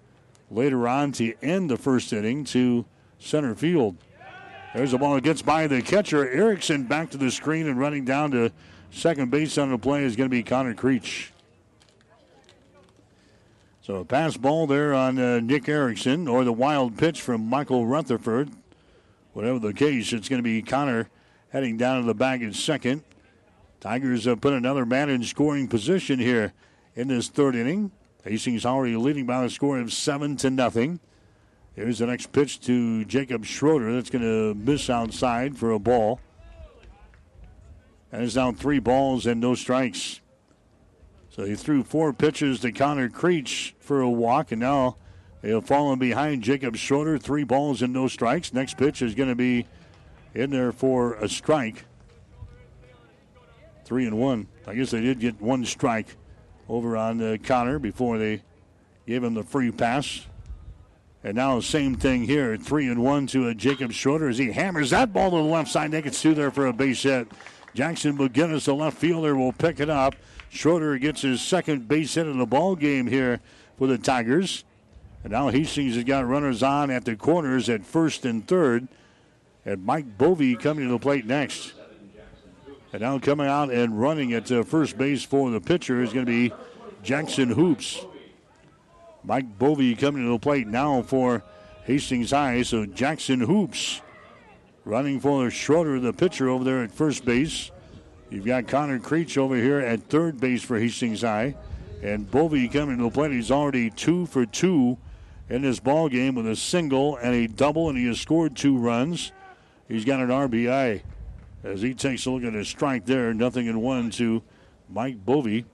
later 0.51 0.89
on 0.89 1.13
to 1.13 1.35
end 1.43 1.71
the 1.71 1.77
first 1.77 2.13
inning 2.15 2.45
to 2.45 2.87
center 3.19 3.55
field. 3.55 3.97
There's 4.75 4.95
a 4.95 4.99
ball 4.99 5.17
that 5.17 5.25
gets 5.25 5.43
by 5.43 5.67
the 5.67 5.83
catcher. 5.83 6.29
Erickson 6.31 6.85
back 6.85 7.11
to 7.11 7.19
the 7.19 7.31
screen 7.31 7.69
and 7.69 7.79
running 7.79 8.07
down 8.07 8.31
to 8.31 8.53
second 8.91 9.31
base 9.31 9.59
on 9.59 9.71
the 9.71 9.79
play 9.79 10.05
is 10.05 10.17
going 10.17 10.31
to 10.31 10.35
be 10.35 10.43
Connor 10.43 10.75
Creech. 10.75 11.33
So 13.91 13.97
a 13.97 14.05
pass 14.05 14.37
ball 14.37 14.69
there 14.69 14.95
on 14.95 15.19
uh, 15.19 15.41
Nick 15.41 15.69
Erickson 15.69 16.29
or 16.29 16.45
the 16.45 16.53
wild 16.53 16.97
pitch 16.97 17.21
from 17.21 17.45
Michael 17.45 17.89
Rutherford. 17.89 18.49
Whatever 19.33 19.59
the 19.59 19.75
case, 19.75 20.13
it's 20.13 20.29
going 20.29 20.39
to 20.39 20.45
be 20.45 20.63
Connor 20.63 21.11
heading 21.49 21.77
down 21.77 22.01
to 22.01 22.07
the 22.07 22.15
bag 22.15 22.41
in 22.41 22.53
second. 22.53 23.03
Tigers 23.81 24.27
have 24.27 24.41
put 24.41 24.53
another 24.53 24.87
man 24.87 25.11
in 25.11 25.25
scoring 25.25 25.67
position 25.67 26.21
here 26.21 26.53
in 26.95 27.09
this 27.09 27.27
third 27.27 27.57
inning. 27.57 27.91
Hastings 28.23 28.65
already 28.65 28.95
leading 28.95 29.27
by 29.27 29.43
a 29.43 29.51
score 29.51 29.81
of 29.81 29.93
seven 29.93 30.37
to 30.37 30.51
nothing. 30.51 31.01
Here's 31.75 31.99
the 31.99 32.07
next 32.07 32.31
pitch 32.31 32.61
to 32.67 33.05
Jacob 33.07 33.45
Schroeder. 33.45 33.93
That's 33.93 34.09
going 34.09 34.23
to 34.23 34.55
miss 34.55 34.89
outside 34.89 35.59
for 35.59 35.73
a 35.73 35.81
ball. 35.81 36.21
And 38.13 38.23
it's 38.23 38.35
down 38.35 38.55
three 38.55 38.79
balls 38.79 39.27
and 39.27 39.41
no 39.41 39.57
strikes. 39.57 40.21
So 41.41 41.47
he 41.47 41.55
threw 41.55 41.83
four 41.83 42.13
pitches 42.13 42.61
to 42.61 42.71
Connor 42.71 43.09
Creech 43.09 43.75
for 43.79 44.03
a 44.03 44.11
walk, 44.11 44.53
and 44.53 44.61
now 44.61 44.99
they 45.41 45.49
have 45.53 45.65
fallen 45.65 45.99
behind 45.99 46.43
Jacob 46.43 46.77
Schroeder. 46.77 47.17
Three 47.17 47.45
balls 47.45 47.81
and 47.81 47.95
no 47.95 48.09
strikes. 48.09 48.53
Next 48.53 48.77
pitch 48.77 49.01
is 49.01 49.15
going 49.15 49.31
to 49.31 49.35
be 49.35 49.67
in 50.35 50.51
there 50.51 50.71
for 50.71 51.15
a 51.15 51.31
strike. 51.31 51.87
Three 53.87 54.05
and 54.05 54.19
one. 54.19 54.49
I 54.67 54.75
guess 54.75 54.91
they 54.91 55.01
did 55.01 55.19
get 55.19 55.41
one 55.41 55.65
strike 55.65 56.15
over 56.69 56.95
on 56.95 57.23
uh, 57.23 57.39
Connor 57.43 57.79
before 57.79 58.19
they 58.19 58.43
gave 59.07 59.25
him 59.25 59.33
the 59.33 59.43
free 59.43 59.71
pass. 59.71 60.27
And 61.25 61.37
now 61.37 61.59
same 61.61 61.95
thing 61.95 62.25
here, 62.25 62.59
three 62.59 62.87
and 62.89 63.03
one 63.03 63.27
to 63.29 63.49
a 63.49 63.55
Jacob 63.55 63.93
Schroeder 63.93 64.29
as 64.29 64.37
he 64.37 64.53
hammers 64.53 64.91
that 64.91 65.15
ball 65.15 65.31
to 65.31 65.39
the 65.39 65.43
left 65.43 65.71
side. 65.71 65.91
They 65.91 66.03
gets 66.03 66.21
through 66.21 66.35
there 66.35 66.51
for 66.51 66.67
a 66.67 66.73
base 66.75 67.03
hit. 67.03 67.29
Jackson 67.73 68.19
McGinnis, 68.19 68.67
the 68.67 68.75
left 68.75 68.99
fielder, 68.99 69.35
will 69.35 69.53
pick 69.53 69.81
it 69.81 69.89
up. 69.89 70.15
Schroeder 70.51 70.99
gets 70.99 71.23
his 71.23 71.41
second 71.41 71.87
base 71.89 72.15
hit 72.15 72.27
in 72.27 72.39
the 72.39 72.47
ball 72.47 72.75
game 72.77 73.07
here 73.07 73.41
for 73.79 73.87
the 73.87 73.97
Tigers. 73.97 74.65
And 75.23 75.33
now 75.33 75.49
Hastings 75.49 75.95
has 75.95 76.05
got 76.05 76.27
runners 76.27 76.63
on 76.63 76.91
at 76.91 77.05
the 77.05 77.15
corners 77.15 77.69
at 77.69 77.87
first 77.87 78.25
and 78.25 78.47
third. 78.47 78.89
And 79.65 79.85
Mike 79.85 80.19
Bovey 80.19 80.57
coming 80.57 80.87
to 80.87 80.91
the 80.91 80.99
plate 80.99 81.25
next. 81.25 81.73
And 82.93 83.03
now 83.03 83.19
coming 83.21 83.47
out 83.47 83.71
and 83.71 84.01
running 84.01 84.33
at 84.33 84.51
uh, 84.51 84.65
first 84.65 84.99
base 84.99 85.23
for 85.23 85.49
the 85.51 85.61
pitcher 85.61 86.03
is 86.03 86.13
going 86.13 86.27
to 86.27 86.33
be 86.33 86.53
Jackson 87.05 87.51
Hoops. 87.51 88.05
Mike 89.23 89.59
Bovey 89.59 89.95
coming 89.95 90.25
to 90.25 90.31
the 90.31 90.39
plate 90.39 90.67
now 90.67 91.03
for 91.03 91.45
Hastings 91.85 92.33
High. 92.33 92.63
So 92.63 92.87
Jackson 92.87 93.41
Hoops 93.41 94.01
running 94.85 95.21
for 95.21 95.49
Schroeder, 95.51 96.01
the 96.01 96.13
pitcher 96.13 96.49
over 96.49 96.65
there 96.65 96.83
at 96.83 96.91
first 96.91 97.25
base. 97.25 97.71
You've 98.31 98.47
got 98.47 98.69
Connor 98.69 99.01
Creech 99.01 99.37
over 99.37 99.57
here 99.57 99.81
at 99.81 100.05
third 100.05 100.41
base 100.41 100.63
for 100.63 100.79
Hastings 100.79 101.23
High. 101.23 101.57
And 102.01 102.31
Bovey 102.31 102.69
coming 102.69 102.97
to 102.99 103.05
the 103.05 103.11
plate. 103.11 103.33
He's 103.33 103.51
already 103.51 103.91
two 103.91 104.27
for 104.27 104.47
two 104.47 104.97
in 105.49 105.63
this 105.63 105.81
ball 105.81 106.09
game 106.09 106.37
with 106.37 106.47
a 106.47 106.55
single 106.55 107.17
and 107.17 107.35
a 107.35 107.49
double, 107.49 107.89
and 107.89 107.99
he 107.99 108.07
has 108.07 108.21
scored 108.21 108.57
two 108.57 108.79
runs. 108.79 109.33
He's 109.89 110.05
got 110.05 110.21
an 110.21 110.29
RBI 110.29 111.03
as 111.65 111.83
he 111.83 111.93
takes 111.93 112.25
a 112.25 112.31
look 112.31 112.45
at 112.45 112.55
his 112.55 112.69
strike 112.69 113.05
there. 113.05 113.35
Nothing 113.35 113.67
in 113.67 113.81
one 113.81 114.11
to 114.13 114.43
Mike 114.89 115.25
Bovey. 115.27 115.67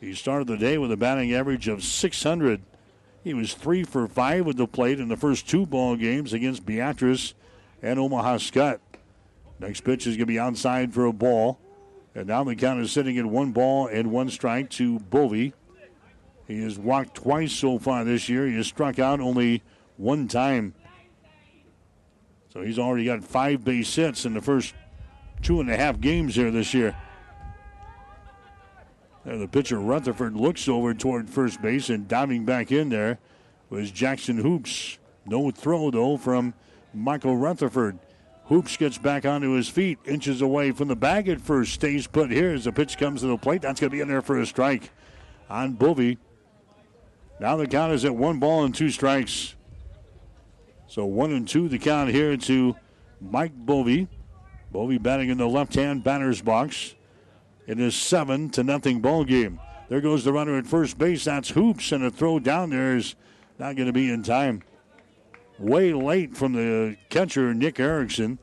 He 0.00 0.14
started 0.14 0.48
the 0.48 0.56
day 0.56 0.78
with 0.78 0.90
a 0.90 0.96
batting 0.96 1.34
average 1.34 1.68
of 1.68 1.84
600. 1.84 2.62
He 3.22 3.34
was 3.34 3.52
three 3.52 3.84
for 3.84 4.08
five 4.08 4.46
with 4.46 4.56
the 4.56 4.66
plate 4.66 4.98
in 4.98 5.08
the 5.08 5.16
first 5.16 5.48
two 5.48 5.66
ball 5.66 5.96
games 5.96 6.32
against 6.32 6.64
Beatrice 6.64 7.34
and 7.82 7.98
Omaha 7.98 8.38
Skutt. 8.38 8.78
Next 9.58 9.82
pitch 9.82 10.06
is 10.06 10.14
going 10.16 10.20
to 10.20 10.26
be 10.26 10.38
outside 10.38 10.92
for 10.94 11.04
a 11.04 11.12
ball. 11.12 11.58
And 12.16 12.28
now 12.28 12.42
the 12.44 12.56
count 12.56 12.80
is 12.80 12.90
sitting 12.90 13.18
at 13.18 13.26
one 13.26 13.52
ball 13.52 13.88
and 13.88 14.10
one 14.10 14.30
strike 14.30 14.70
to 14.70 14.98
Bovey. 14.98 15.52
He 16.48 16.62
has 16.62 16.78
walked 16.78 17.16
twice 17.16 17.52
so 17.52 17.78
far 17.78 18.04
this 18.04 18.26
year. 18.26 18.46
He 18.46 18.56
has 18.56 18.66
struck 18.66 18.98
out 18.98 19.20
only 19.20 19.62
one 19.98 20.26
time. 20.26 20.72
So 22.54 22.62
he's 22.62 22.78
already 22.78 23.04
got 23.04 23.22
five 23.22 23.64
base 23.64 23.94
hits 23.94 24.24
in 24.24 24.32
the 24.32 24.40
first 24.40 24.72
two 25.42 25.60
and 25.60 25.70
a 25.70 25.76
half 25.76 26.00
games 26.00 26.36
here 26.36 26.50
this 26.50 26.72
year. 26.72 26.96
There, 29.26 29.36
the 29.36 29.46
pitcher 29.46 29.78
Rutherford 29.78 30.36
looks 30.36 30.68
over 30.68 30.94
toward 30.94 31.28
first 31.28 31.60
base 31.60 31.90
and 31.90 32.08
diving 32.08 32.46
back 32.46 32.72
in 32.72 32.88
there 32.88 33.18
was 33.68 33.90
Jackson 33.90 34.38
Hoops. 34.38 34.96
No 35.26 35.50
throw 35.50 35.90
though 35.90 36.16
from 36.16 36.54
Michael 36.94 37.36
Rutherford. 37.36 37.98
Hoops 38.48 38.76
gets 38.76 38.96
back 38.96 39.26
onto 39.26 39.52
his 39.52 39.68
feet, 39.68 39.98
inches 40.04 40.40
away 40.40 40.70
from 40.70 40.86
the 40.86 40.96
bag 40.96 41.28
at 41.28 41.40
first, 41.40 41.72
stays 41.74 42.06
put 42.06 42.30
here 42.30 42.52
as 42.52 42.64
the 42.64 42.72
pitch 42.72 42.96
comes 42.96 43.22
to 43.22 43.26
the 43.26 43.36
plate. 43.36 43.62
That's 43.62 43.80
going 43.80 43.90
to 43.90 43.96
be 43.96 44.00
in 44.00 44.08
there 44.08 44.22
for 44.22 44.38
a 44.38 44.46
strike 44.46 44.90
on 45.50 45.72
Bovey. 45.72 46.18
Now 47.40 47.56
the 47.56 47.66
count 47.66 47.92
is 47.92 48.04
at 48.04 48.14
one 48.14 48.38
ball 48.38 48.64
and 48.64 48.74
two 48.74 48.90
strikes. 48.90 49.56
So 50.86 51.04
one 51.04 51.32
and 51.32 51.46
two 51.46 51.68
the 51.68 51.78
count 51.78 52.10
here 52.10 52.36
to 52.36 52.76
Mike 53.20 53.52
Bovey. 53.54 54.06
Bovey 54.70 54.98
batting 54.98 55.28
in 55.28 55.38
the 55.38 55.48
left-hand 55.48 56.04
batter's 56.04 56.40
box 56.40 56.94
in 57.66 57.78
his 57.78 57.96
seven 57.96 58.48
to 58.50 58.62
nothing 58.62 59.00
ball 59.00 59.24
game. 59.24 59.58
There 59.88 60.00
goes 60.00 60.24
the 60.24 60.32
runner 60.32 60.56
at 60.56 60.66
first 60.66 60.98
base. 60.98 61.24
That's 61.24 61.50
Hoops, 61.50 61.90
and 61.90 62.04
a 62.04 62.10
throw 62.10 62.38
down 62.38 62.70
there 62.70 62.96
is 62.96 63.16
not 63.58 63.74
going 63.74 63.86
to 63.86 63.92
be 63.92 64.10
in 64.10 64.22
time 64.22 64.62
way 65.58 65.92
late 65.92 66.36
from 66.36 66.52
the 66.52 66.96
catcher, 67.08 67.54
Nick 67.54 67.80
Erickson. 67.80 68.38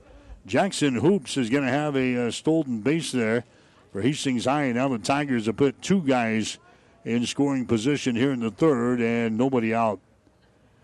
Jackson 0.46 0.96
Hoops 0.96 1.38
is 1.38 1.50
going 1.50 1.64
to 1.64 1.72
have 1.72 1.96
a 1.96 2.28
uh, 2.28 2.32
stolen 2.32 2.82
base 2.82 3.12
there 3.12 3.46
for 3.92 4.02
Hastings 4.02 4.46
High. 4.46 4.72
Now 4.72 4.90
the 4.90 4.98
Tigers 4.98 5.46
have 5.46 5.58
put 5.58 5.82
two 5.82 6.02
guys 6.02 6.58
in 7.06 7.26
scoring 7.26 7.66
position 7.66 8.16
here 8.16 8.32
in 8.32 8.40
the 8.40 8.52
third 8.52 9.00
and 9.00 9.38
nobody 9.38 9.74
out. 9.74 10.00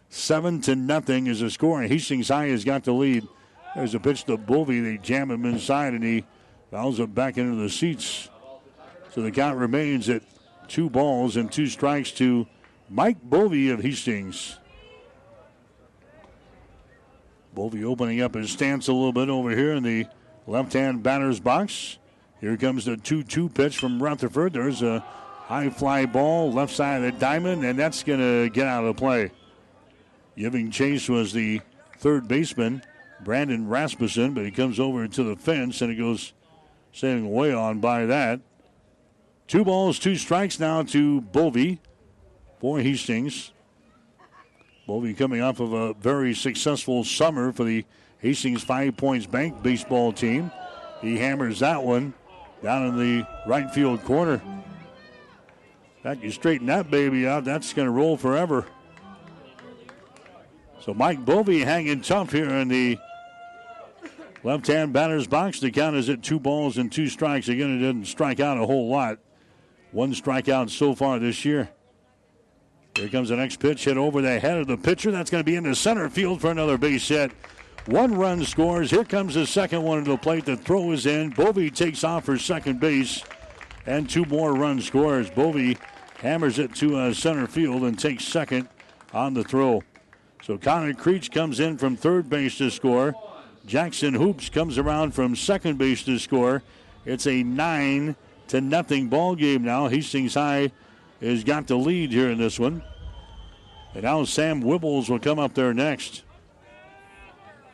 Seven 0.09 0.61
to 0.61 0.75
nothing 0.75 1.27
is 1.27 1.39
the 1.39 1.49
score. 1.49 1.81
Hastings 1.81 2.29
High 2.29 2.47
has 2.47 2.63
got 2.63 2.83
the 2.83 2.93
lead. 2.93 3.27
There's 3.75 3.95
a 3.95 3.99
pitch 3.99 4.23
to 4.25 4.37
Bovey. 4.37 4.79
They 4.79 4.97
jam 4.97 5.29
him 5.31 5.45
inside 5.45 5.93
and 5.93 6.03
he 6.03 6.25
fouls 6.71 6.99
it 6.99 7.13
back 7.13 7.37
into 7.37 7.61
the 7.61 7.69
seats. 7.69 8.29
So 9.11 9.21
the 9.21 9.31
count 9.31 9.57
remains 9.57 10.07
at 10.09 10.21
two 10.67 10.89
balls 10.89 11.35
and 11.35 11.51
two 11.51 11.67
strikes 11.67 12.11
to 12.13 12.47
Mike 12.89 13.17
Bovey 13.23 13.69
of 13.69 13.81
Hastings. 13.81 14.58
Bovey 17.59 17.83
opening 17.83 18.21
up 18.21 18.35
his 18.35 18.51
stance 18.51 18.87
a 18.87 18.93
little 18.93 19.11
bit 19.11 19.27
over 19.27 19.49
here 19.49 19.73
in 19.73 19.83
the 19.83 20.07
left 20.47 20.71
hand 20.71 21.03
batter's 21.03 21.41
box. 21.41 21.97
Here 22.39 22.55
comes 22.55 22.85
the 22.85 22.95
2 22.95 23.23
2 23.23 23.49
pitch 23.49 23.77
from 23.77 24.01
Rutherford. 24.01 24.53
There's 24.53 24.81
a 24.81 25.01
high 25.01 25.69
fly 25.69 26.05
ball 26.05 26.53
left 26.53 26.73
side 26.73 27.03
of 27.03 27.13
the 27.13 27.19
diamond, 27.19 27.65
and 27.65 27.77
that's 27.77 28.01
going 28.01 28.21
to 28.21 28.49
get 28.49 28.65
out 28.65 28.85
of 28.85 28.95
play. 28.95 29.31
Giving 30.37 30.71
chase 30.71 31.09
was 31.09 31.33
the 31.33 31.59
third 31.97 32.29
baseman, 32.29 32.81
Brandon 33.25 33.67
Rasmussen, 33.67 34.33
but 34.33 34.45
he 34.45 34.51
comes 34.51 34.79
over 34.79 35.05
to 35.09 35.23
the 35.23 35.35
fence 35.35 35.81
and 35.81 35.91
it 35.91 35.95
goes 35.95 36.31
sailing 36.93 37.29
way 37.29 37.51
on 37.51 37.81
by 37.81 38.05
that. 38.05 38.39
Two 39.47 39.65
balls, 39.65 39.99
two 39.99 40.15
strikes 40.15 40.61
now 40.61 40.83
to 40.83 41.19
Bovey 41.19 41.81
for 42.61 42.79
Hastings. 42.79 43.51
Bovey 44.89 45.13
coming 45.13 45.39
off 45.39 45.59
of 45.59 45.71
a 45.71 45.93
very 45.93 46.33
successful 46.33 47.03
summer 47.03 47.51
for 47.51 47.63
the 47.63 47.85
Hastings 48.17 48.63
Five 48.63 48.97
Points 48.97 49.27
Bank 49.27 49.61
baseball 49.61 50.11
team. 50.11 50.49
He 50.99 51.15
hammers 51.15 51.59
that 51.59 51.83
one 51.83 52.15
down 52.63 52.87
in 52.87 52.97
the 52.97 53.27
right 53.45 53.69
field 53.69 54.03
corner. 54.03 54.41
That 56.01 56.23
you 56.23 56.31
straighten 56.31 56.65
that 56.67 56.89
baby 56.89 57.27
out, 57.27 57.43
that's 57.43 57.71
going 57.71 57.85
to 57.85 57.91
roll 57.91 58.17
forever. 58.17 58.65
So 60.79 60.95
Mike 60.95 61.23
Bovey 61.23 61.59
hanging 61.59 62.01
tough 62.01 62.31
here 62.31 62.49
in 62.49 62.67
the 62.67 62.97
left 64.43 64.65
hand 64.65 64.91
batter's 64.91 65.27
box. 65.27 65.59
The 65.59 65.69
count 65.69 65.97
is 65.97 66.09
at 66.09 66.23
two 66.23 66.39
balls 66.39 66.79
and 66.79 66.91
two 66.91 67.09
strikes. 67.09 67.47
Again, 67.47 67.77
it 67.77 67.79
didn't 67.85 68.05
strike 68.05 68.39
out 68.39 68.57
a 68.57 68.65
whole 68.65 68.89
lot. 68.89 69.19
One 69.91 70.15
strikeout 70.15 70.71
so 70.71 70.95
far 70.95 71.19
this 71.19 71.45
year. 71.45 71.69
Here 72.95 73.09
comes 73.09 73.29
the 73.29 73.35
next 73.35 73.59
pitch 73.59 73.85
hit 73.85 73.97
over 73.97 74.21
the 74.21 74.39
head 74.39 74.57
of 74.57 74.67
the 74.67 74.77
pitcher. 74.77 75.11
That's 75.11 75.29
going 75.29 75.41
to 75.41 75.45
be 75.45 75.55
in 75.55 75.63
the 75.63 75.75
center 75.75 76.09
field 76.09 76.41
for 76.41 76.51
another 76.51 76.77
base 76.77 77.07
hit. 77.07 77.31
One 77.85 78.15
run 78.15 78.43
scores. 78.43 78.91
Here 78.91 79.05
comes 79.05 79.35
the 79.35 79.47
second 79.47 79.83
one 79.83 80.03
to 80.03 80.11
the 80.11 80.17
plate. 80.17 80.45
The 80.45 80.57
throw 80.57 80.91
is 80.91 81.05
in. 81.05 81.29
Bovey 81.29 81.71
takes 81.71 82.03
off 82.03 82.25
for 82.25 82.37
second 82.37 82.79
base. 82.79 83.23
And 83.85 84.09
two 84.09 84.25
more 84.25 84.53
run 84.53 84.81
scores. 84.81 85.29
Bovey 85.29 85.77
hammers 86.19 86.59
it 86.59 86.75
to 86.75 86.97
uh, 86.97 87.13
center 87.13 87.47
field 87.47 87.83
and 87.83 87.97
takes 87.97 88.25
second 88.25 88.67
on 89.13 89.33
the 89.33 89.43
throw. 89.43 89.81
So 90.43 90.57
Connor 90.57 90.93
Creech 90.93 91.31
comes 91.31 91.59
in 91.59 91.77
from 91.77 91.95
third 91.95 92.29
base 92.29 92.57
to 92.57 92.69
score. 92.69 93.13
Jackson 93.65 94.13
Hoops 94.13 94.49
comes 94.49 94.77
around 94.77 95.11
from 95.11 95.35
second 95.35 95.77
base 95.77 96.03
to 96.03 96.17
score. 96.19 96.63
It's 97.05 97.27
a 97.27 97.43
nine 97.43 98.15
to 98.49 98.61
nothing 98.61 99.07
ball 99.07 99.35
game 99.35 99.63
now. 99.63 99.87
Hastings 99.87 100.33
High 100.33 100.71
has 101.27 101.43
got 101.43 101.67
the 101.67 101.75
lead 101.75 102.11
here 102.11 102.29
in 102.29 102.37
this 102.37 102.59
one. 102.59 102.81
And 103.93 104.03
now 104.03 104.23
Sam 104.23 104.63
Wibbles 104.63 105.09
will 105.09 105.19
come 105.19 105.39
up 105.39 105.53
there 105.53 105.73
next. 105.73 106.23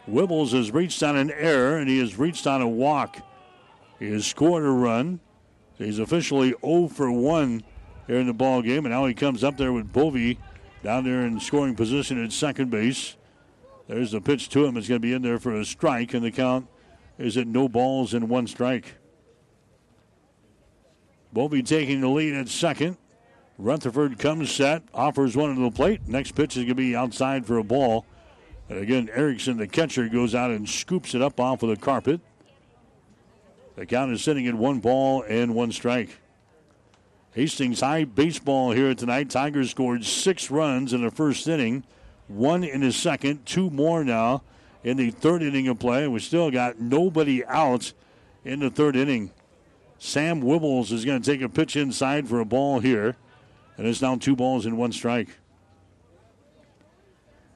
Wibbles 0.10 0.52
has 0.52 0.72
reached 0.72 1.02
on 1.04 1.16
an 1.18 1.32
error 1.32 1.78
and 1.78 1.90
he 1.90 2.00
has 2.00 2.18
reached 2.18 2.48
on 2.48 2.62
a 2.62 2.68
walk. 2.68 3.18
He 4.00 4.10
has 4.12 4.26
scored 4.26 4.64
a 4.64 4.70
run. 4.70 5.20
He's 5.78 6.00
officially 6.00 6.54
0 6.66 6.88
for 6.88 7.12
1 7.12 7.64
here 8.08 8.20
in 8.20 8.28
the 8.28 8.34
ball 8.34 8.62
game, 8.62 8.86
and 8.86 8.94
now 8.94 9.06
he 9.06 9.14
comes 9.14 9.44
up 9.44 9.58
there 9.58 9.74
with 9.74 9.92
Bovey 9.92 10.40
down 10.84 11.04
there 11.04 11.26
in 11.26 11.40
scoring 11.40 11.76
position 11.76 12.24
at 12.24 12.32
second 12.32 12.70
base. 12.70 13.16
There's 13.88 14.12
the 14.12 14.22
pitch 14.22 14.50
to 14.50 14.66
him. 14.66 14.78
It's 14.78 14.88
going 14.88 15.02
to 15.02 15.06
be 15.06 15.14
in 15.14 15.22
there 15.22 15.40
for 15.40 15.54
a 15.54 15.66
strike, 15.66 16.14
and 16.14 16.24
the 16.24 16.32
count 16.32 16.68
is 17.18 17.38
at 17.38 17.48
no 17.48 17.68
balls 17.68 18.14
and 18.14 18.30
one 18.30 18.48
strike. 18.48 18.96
Bovey 21.34 21.64
taking 21.64 22.02
the 22.02 22.08
lead 22.08 22.36
at 22.36 22.48
second. 22.48 22.98
Rutherford 23.58 24.20
comes 24.20 24.52
set, 24.52 24.84
offers 24.94 25.36
one 25.36 25.56
to 25.56 25.62
the 25.62 25.72
plate. 25.72 26.08
Next 26.08 26.34
pitch 26.34 26.58
is 26.58 26.64
going 26.64 26.68
to 26.70 26.76
be 26.76 26.96
outside 26.96 27.46
for 27.46 27.58
a 27.58 27.64
ball. 27.64 28.06
And 28.70 28.80
again, 28.80 29.10
Erickson, 29.14 29.58
the 29.58 29.68
catcher, 29.68 30.10
goes 30.10 30.36
out 30.36 30.52
and 30.52 30.68
scoops 30.68 31.16
it 31.16 31.22
up 31.22 31.40
off 31.40 31.64
of 31.64 31.70
the 31.70 31.78
carpet. 31.78 32.20
The 33.76 33.86
count 33.86 34.12
is 34.12 34.24
sitting 34.24 34.48
at 34.48 34.56
one 34.56 34.80
ball 34.80 35.24
and 35.28 35.54
one 35.54 35.72
strike. 35.72 36.18
Hastings 37.34 37.82
High 37.82 38.06
baseball 38.06 38.72
here 38.72 38.96
tonight. 38.96 39.30
Tigers 39.30 39.72
scored 39.72 40.06
six 40.06 40.50
runs 40.50 40.94
in 40.94 41.04
the 41.04 41.12
first 41.12 41.48
inning, 41.48 41.84
one 42.28 42.64
in 42.64 42.82
the 42.82 42.94
second, 42.94 43.46
two 43.46 43.70
more 43.70 44.04
now 44.04 44.42
in 44.84 44.96
the 44.98 45.12
third 45.12 45.44
inning 45.44 45.68
of 45.68 45.80
play. 45.80 46.08
We 46.08 46.20
still 46.20 46.50
got 46.50 46.80
nobody 46.80 47.44
out 47.46 47.92
in 48.46 48.62
the 48.62 48.70
third 48.70 48.96
inning. 48.96 49.32
Sam 49.98 50.42
Wibbles 50.42 50.92
is 50.92 51.04
going 51.04 51.22
to 51.22 51.32
take 51.32 51.42
a 51.42 51.50
pitch 51.50 51.76
inside 51.76 52.28
for 52.30 52.40
a 52.40 52.46
ball 52.46 52.80
here, 52.80 53.18
and 53.78 53.88
it's 53.88 54.02
now 54.02 54.16
two 54.16 54.36
balls 54.36 54.66
and 54.66 54.78
one 54.78 54.92
strike. 54.92 55.30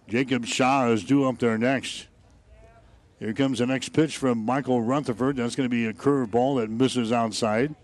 Jacob 0.08 0.46
Shaw 0.46 0.88
is 0.88 1.04
due 1.04 1.26
up 1.26 1.38
there 1.38 1.58
next. 1.58 2.08
Here 3.20 3.34
comes 3.34 3.60
the 3.60 3.68
next 3.68 3.90
pitch 3.90 4.18
from 4.18 4.40
Michael 4.40 4.82
Rutherford. 4.82 5.36
That's 5.36 5.56
going 5.56 5.70
to 5.70 5.76
be 5.76 5.86
a 5.86 5.94
curve 5.94 6.32
ball 6.32 6.56
that 6.56 6.70
misses 6.70 7.12
outside. 7.12 7.76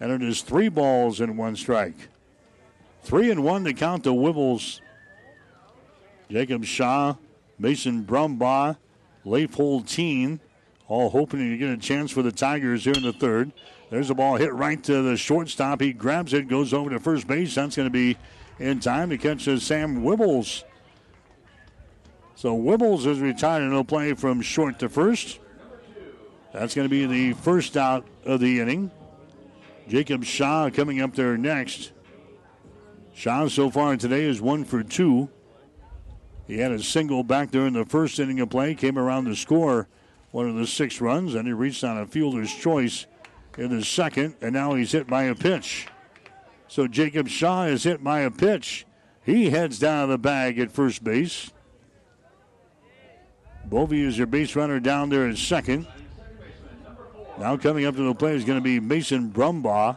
And 0.00 0.10
it 0.10 0.22
is 0.22 0.42
three 0.42 0.68
balls 0.68 1.20
and 1.20 1.38
one 1.38 1.56
strike. 1.56 2.08
Three 3.02 3.30
and 3.30 3.44
one 3.44 3.64
to 3.64 3.72
count 3.72 4.04
the 4.04 4.12
Wibbles. 4.12 4.80
Jacob 6.28 6.64
Shaw, 6.64 7.14
Mason 7.58 8.04
Brumbaugh, 8.04 8.76
Leif 9.24 9.56
Holteen, 9.56 10.40
all 10.88 11.10
hoping 11.10 11.38
to 11.38 11.56
get 11.56 11.70
a 11.70 11.76
chance 11.76 12.10
for 12.10 12.22
the 12.22 12.32
Tigers 12.32 12.84
here 12.84 12.94
in 12.94 13.02
the 13.02 13.12
third. 13.12 13.52
There's 13.88 14.10
a 14.10 14.14
ball 14.14 14.36
hit 14.36 14.52
right 14.52 14.82
to 14.84 15.02
the 15.02 15.16
shortstop. 15.16 15.80
He 15.80 15.92
grabs 15.92 16.32
it, 16.32 16.48
goes 16.48 16.74
over 16.74 16.90
to 16.90 16.98
first 16.98 17.26
base. 17.26 17.54
That's 17.54 17.76
going 17.76 17.86
to 17.86 17.92
be 17.92 18.16
in 18.58 18.80
time 18.80 19.10
to 19.10 19.18
catch 19.18 19.44
Sam 19.44 20.02
Wibbles. 20.02 20.64
So 22.34 22.56
Wibbles 22.56 23.06
is 23.06 23.20
retired 23.20 23.62
and 23.62 23.72
he'll 23.72 23.84
play 23.84 24.12
from 24.14 24.42
short 24.42 24.78
to 24.80 24.88
first. 24.88 25.38
That's 26.52 26.74
going 26.74 26.86
to 26.86 26.90
be 26.90 27.06
the 27.06 27.34
first 27.34 27.76
out 27.76 28.06
of 28.24 28.40
the 28.40 28.60
inning. 28.60 28.90
Jacob 29.88 30.24
Shaw 30.24 30.68
coming 30.70 31.00
up 31.00 31.14
there 31.14 31.36
next. 31.36 31.92
Shaw 33.14 33.48
so 33.48 33.70
far 33.70 33.96
today 33.96 34.24
is 34.24 34.40
one 34.40 34.64
for 34.64 34.82
two. 34.82 35.30
He 36.46 36.58
had 36.58 36.72
a 36.72 36.82
single 36.82 37.22
back 37.22 37.50
there 37.50 37.66
in 37.66 37.72
the 37.72 37.84
first 37.84 38.18
inning 38.18 38.40
of 38.40 38.50
play, 38.50 38.74
came 38.74 38.98
around 38.98 39.26
to 39.26 39.36
score 39.36 39.88
one 40.32 40.48
of 40.48 40.56
the 40.56 40.66
six 40.66 41.00
runs, 41.00 41.34
and 41.34 41.46
he 41.46 41.52
reached 41.52 41.82
on 41.84 41.98
a 41.98 42.06
fielder's 42.06 42.54
choice 42.54 43.06
in 43.56 43.76
the 43.76 43.84
second, 43.84 44.36
and 44.40 44.52
now 44.52 44.74
he's 44.74 44.92
hit 44.92 45.06
by 45.06 45.24
a 45.24 45.34
pitch. 45.34 45.86
So 46.68 46.86
Jacob 46.86 47.28
Shaw 47.28 47.64
is 47.64 47.84
hit 47.84 48.02
by 48.02 48.20
a 48.20 48.30
pitch. 48.30 48.86
He 49.24 49.50
heads 49.50 49.78
down 49.78 50.08
the 50.08 50.18
bag 50.18 50.58
at 50.58 50.70
first 50.70 51.02
base. 51.02 51.50
Bovey 53.64 54.02
is 54.02 54.16
your 54.16 54.26
base 54.26 54.54
runner 54.54 54.78
down 54.78 55.08
there 55.08 55.28
at 55.28 55.36
second. 55.36 55.86
Now 57.38 57.56
coming 57.56 57.84
up 57.84 57.96
to 57.96 58.02
the 58.02 58.14
plate 58.14 58.36
is 58.36 58.44
going 58.44 58.58
to 58.58 58.64
be 58.64 58.80
Mason 58.80 59.30
Brumbaugh. 59.30 59.96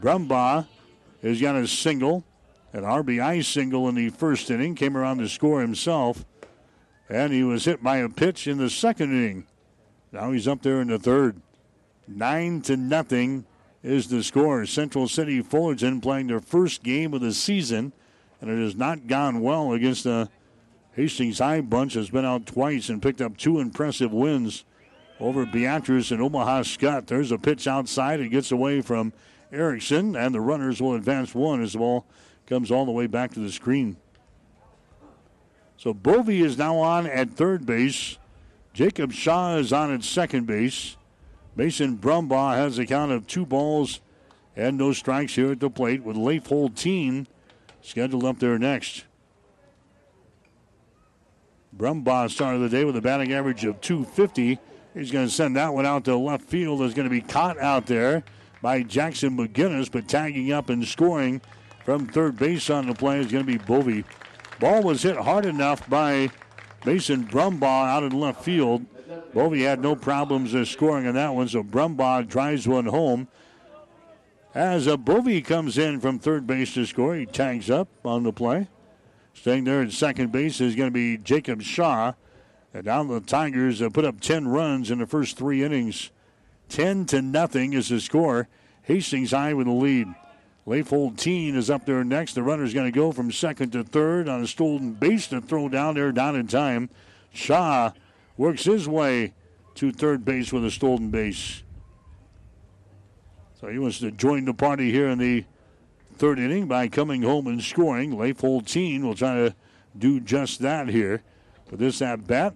Brumbaugh 0.00 0.66
has 1.22 1.40
got 1.40 1.56
a 1.56 1.66
single, 1.66 2.24
an 2.72 2.82
RBI 2.82 3.44
single 3.44 3.88
in 3.88 3.94
the 3.94 4.10
first 4.10 4.50
inning, 4.50 4.74
came 4.74 4.96
around 4.96 5.18
to 5.18 5.28
score 5.28 5.60
himself, 5.60 6.24
and 7.08 7.32
he 7.32 7.42
was 7.42 7.64
hit 7.64 7.82
by 7.82 7.98
a 7.98 8.08
pitch 8.08 8.46
in 8.46 8.58
the 8.58 8.70
second 8.70 9.12
inning. 9.12 9.46
Now 10.12 10.32
he's 10.32 10.48
up 10.48 10.62
there 10.62 10.80
in 10.80 10.88
the 10.88 10.98
third. 10.98 11.40
Nine 12.08 12.62
to 12.62 12.76
nothing 12.76 13.44
is 13.82 14.08
the 14.08 14.22
score. 14.22 14.64
Central 14.66 15.08
City 15.08 15.42
Fullerton 15.42 16.00
playing 16.00 16.28
their 16.28 16.40
first 16.40 16.82
game 16.82 17.12
of 17.12 17.20
the 17.20 17.32
season, 17.32 17.92
and 18.40 18.50
it 18.50 18.62
has 18.62 18.74
not 18.74 19.06
gone 19.06 19.40
well 19.40 19.72
against 19.72 20.04
the 20.04 20.30
Hastings 20.94 21.38
High 21.38 21.60
bunch. 21.60 21.94
Has 21.94 22.10
been 22.10 22.24
out 22.24 22.46
twice 22.46 22.88
and 22.88 23.02
picked 23.02 23.20
up 23.20 23.36
two 23.36 23.60
impressive 23.60 24.12
wins 24.12 24.64
over 25.20 25.44
Beatrice 25.44 26.10
and 26.10 26.22
Omaha 26.22 26.62
Skutt. 26.62 27.06
There's 27.06 27.30
a 27.30 27.38
pitch 27.38 27.66
outside. 27.66 28.20
It 28.20 28.30
gets 28.30 28.52
away 28.52 28.80
from 28.80 29.12
Erickson, 29.52 30.16
and 30.16 30.34
the 30.34 30.40
runners 30.40 30.80
will 30.80 30.94
advance 30.94 31.34
one 31.34 31.62
as 31.62 31.72
the 31.72 31.78
ball 31.78 32.06
comes 32.46 32.70
all 32.70 32.86
the 32.86 32.92
way 32.92 33.06
back 33.06 33.32
to 33.34 33.40
the 33.40 33.52
screen. 33.52 33.96
So 35.76 35.94
Bovey 35.94 36.42
is 36.42 36.58
now 36.58 36.78
on 36.78 37.06
at 37.06 37.30
third 37.30 37.64
base. 37.64 38.18
Jacob 38.72 39.12
Shaw 39.12 39.56
is 39.56 39.72
on 39.72 39.92
at 39.92 40.02
second 40.02 40.46
base. 40.46 40.96
Mason 41.58 41.98
Brumbaugh 41.98 42.54
has 42.54 42.78
a 42.78 42.86
count 42.86 43.10
of 43.10 43.26
two 43.26 43.44
balls 43.44 44.00
and 44.54 44.78
no 44.78 44.92
strikes 44.92 45.34
here 45.34 45.50
at 45.50 45.58
the 45.58 45.68
plate 45.68 46.04
with 46.04 46.16
Leif 46.16 46.44
Holteen 46.44 47.26
scheduled 47.82 48.24
up 48.24 48.38
there 48.38 48.60
next. 48.60 49.06
Brumbaugh 51.76 52.30
started 52.30 52.60
the 52.60 52.68
day 52.68 52.84
with 52.84 52.96
a 52.96 53.00
batting 53.00 53.32
average 53.32 53.64
of 53.64 53.80
250. 53.80 54.60
He's 54.94 55.10
going 55.10 55.26
to 55.26 55.32
send 55.32 55.56
that 55.56 55.74
one 55.74 55.84
out 55.84 56.04
to 56.04 56.16
left 56.16 56.44
field. 56.44 56.80
Is 56.80 56.94
going 56.94 57.08
to 57.08 57.10
be 57.10 57.20
caught 57.20 57.58
out 57.58 57.86
there 57.86 58.22
by 58.62 58.84
Jackson 58.84 59.36
McGinnis, 59.36 59.90
but 59.90 60.06
tagging 60.06 60.52
up 60.52 60.70
and 60.70 60.86
scoring 60.86 61.40
from 61.84 62.06
third 62.06 62.36
base 62.36 62.70
on 62.70 62.86
the 62.86 62.94
play 62.94 63.18
is 63.18 63.32
going 63.32 63.44
to 63.44 63.52
be 63.52 63.58
Bovey. 63.58 64.04
Ball 64.60 64.84
was 64.84 65.02
hit 65.02 65.16
hard 65.16 65.44
enough 65.44 65.88
by 65.90 66.30
Mason 66.84 67.26
Brumbaugh 67.26 67.88
out 67.88 68.04
in 68.04 68.12
left 68.12 68.44
field. 68.44 68.86
Bovey 69.34 69.62
had 69.62 69.80
no 69.80 69.94
problems 69.94 70.54
scoring 70.70 71.06
on 71.06 71.14
that 71.14 71.34
one, 71.34 71.48
so 71.48 71.62
Brumbaugh 71.62 72.26
drives 72.26 72.66
one 72.66 72.86
home. 72.86 73.28
As 74.54 74.86
a 74.86 74.96
Bovey 74.96 75.42
comes 75.42 75.76
in 75.78 76.00
from 76.00 76.18
third 76.18 76.46
base 76.46 76.74
to 76.74 76.86
score, 76.86 77.14
he 77.14 77.26
tags 77.26 77.70
up 77.70 77.88
on 78.04 78.22
the 78.22 78.32
play. 78.32 78.68
Staying 79.34 79.64
there 79.64 79.82
at 79.82 79.92
second 79.92 80.32
base 80.32 80.60
is 80.60 80.74
going 80.74 80.88
to 80.88 80.94
be 80.94 81.16
Jacob 81.18 81.62
Shaw. 81.62 82.14
And 82.74 82.86
now 82.86 83.04
the 83.04 83.20
Tigers 83.20 83.80
have 83.80 83.92
put 83.92 84.04
up 84.04 84.20
10 84.20 84.48
runs 84.48 84.90
in 84.90 84.98
the 84.98 85.06
first 85.06 85.36
three 85.36 85.62
innings. 85.62 86.10
10 86.70 87.06
to 87.06 87.22
nothing 87.22 87.72
is 87.72 87.88
the 87.88 88.00
score. 88.00 88.48
Hastings 88.82 89.30
High 89.30 89.54
with 89.54 89.66
the 89.66 89.72
lead. 89.72 90.08
Leif 90.66 90.90
Holteen 90.90 91.54
is 91.54 91.70
up 91.70 91.86
there 91.86 92.04
next. 92.04 92.34
The 92.34 92.42
runner's 92.42 92.74
going 92.74 92.90
to 92.90 92.98
go 92.98 93.12
from 93.12 93.30
second 93.30 93.70
to 93.72 93.84
third 93.84 94.28
on 94.28 94.42
a 94.42 94.46
stolen 94.46 94.92
base 94.92 95.28
to 95.28 95.40
throw 95.40 95.68
down 95.68 95.94
there, 95.94 96.12
down 96.12 96.36
in 96.36 96.46
time. 96.46 96.90
Shaw 97.32 97.92
works 98.38 98.64
his 98.64 98.88
way 98.88 99.34
to 99.74 99.92
third 99.92 100.24
base 100.24 100.52
with 100.52 100.64
a 100.64 100.70
stolen 100.70 101.10
base. 101.10 101.62
So 103.60 103.68
he 103.68 103.78
wants 103.78 103.98
to 103.98 104.10
join 104.10 104.44
the 104.46 104.54
party 104.54 104.90
here 104.90 105.08
in 105.08 105.18
the 105.18 105.44
third 106.16 106.38
inning 106.38 106.66
by 106.66 106.88
coming 106.88 107.22
home 107.22 107.48
and 107.48 107.62
scoring. 107.62 108.16
Leif 108.16 108.38
Holteen 108.38 109.02
will 109.02 109.14
try 109.14 109.34
to 109.34 109.54
do 109.98 110.20
just 110.20 110.60
that 110.60 110.88
here. 110.88 111.22
But 111.68 111.80
this 111.80 112.00
at 112.00 112.26
bat, 112.26 112.54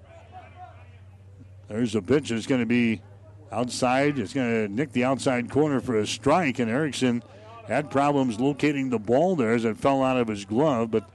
There's 1.68 1.94
a 1.94 2.02
pitch 2.02 2.30
that's 2.30 2.46
going 2.46 2.60
to 2.60 2.66
be 2.66 3.02
outside. 3.50 4.18
It's 4.18 4.32
going 4.32 4.50
to 4.50 4.72
nick 4.72 4.92
the 4.92 5.04
outside 5.04 5.50
corner 5.50 5.80
for 5.80 5.98
a 5.98 6.06
strike, 6.06 6.58
and 6.58 6.70
Erickson 6.70 7.22
had 7.66 7.90
problems 7.90 8.40
locating 8.40 8.90
the 8.90 8.98
ball 8.98 9.36
there 9.36 9.52
as 9.52 9.64
it 9.64 9.76
fell 9.76 10.02
out 10.02 10.16
of 10.16 10.28
his 10.28 10.44
glove, 10.44 10.90
but 10.90 11.08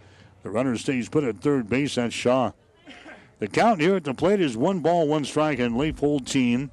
the 0.44 0.50
runner 0.50 0.78
stays 0.78 1.10
put 1.10 1.24
at 1.24 1.42
third 1.42 1.70
base. 1.70 1.96
That's 1.96 2.14
Shaw. 2.14 2.52
The 3.40 3.48
count 3.48 3.82
here 3.82 3.96
at 3.96 4.04
the 4.04 4.14
plate 4.14 4.42
is 4.42 4.58
one 4.58 4.80
ball, 4.80 5.08
one 5.08 5.26
strike, 5.26 5.60
and 5.60 5.78
Leif 5.78 5.98
Holteen 5.98 6.70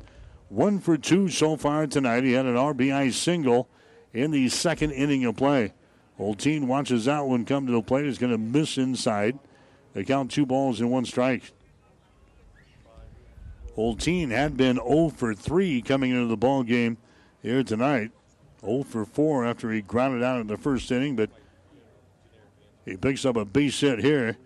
one 0.55 0.79
for 0.79 0.97
two 0.97 1.29
so 1.29 1.57
far 1.57 1.87
tonight. 1.87 2.25
He 2.25 2.33
had 2.33 2.47
an 2.47 2.55
RBI 2.55 3.13
single 3.13 3.69
in 4.13 4.31
the 4.31 4.49
second 4.49 4.93
inning 4.93 5.25
of 5.25 5.37
play. 5.37 5.73
Holteen 6.19 6.67
watches 6.67 7.07
that 7.07 7.27
one 7.27 7.45
come 7.45 7.67
to 7.67 7.73
the 7.73 7.83
plate. 7.83 8.07
Is 8.07 8.19
going 8.19 8.33
to 8.33 8.39
miss 8.39 8.79
inside. 8.79 9.39
They 9.93 10.05
count 10.05 10.31
two 10.31 10.47
balls 10.47 10.81
and 10.81 10.91
one 10.91 11.05
strike. 11.05 11.53
Holteen 13.77 14.31
had 14.31 14.57
been 14.57 14.77
0 14.77 15.09
for 15.09 15.35
3 15.35 15.83
coming 15.83 16.13
into 16.13 16.27
the 16.27 16.37
ball 16.37 16.63
game 16.63 16.97
here 17.43 17.65
tonight. 17.65 18.13
0 18.61 18.85
for 18.85 19.05
4 19.05 19.45
after 19.45 19.73
he 19.73 19.83
grounded 19.83 20.23
out 20.23 20.41
in 20.41 20.47
the 20.47 20.57
first 20.57 20.91
inning, 20.93 21.17
but 21.17 21.31
he 22.85 22.97
picks 22.97 23.25
up 23.25 23.37
a 23.37 23.45
base 23.45 23.81
hit 23.81 23.99
here 23.99 24.37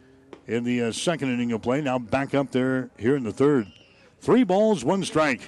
in 0.49 0.65
the 0.65 0.83
uh, 0.83 0.93
second 0.93 1.31
inning 1.31 1.53
of 1.53 1.63
play. 1.63 1.81
Now 1.81 1.99
back 1.99 2.35
up 2.35 2.51
there 2.51 2.91
here 2.99 3.15
in 3.15 3.23
the 3.23 3.33
third. 3.33 3.71
Three 4.21 4.43
balls, 4.43 4.85
one 4.85 5.05
strike. 5.05 5.43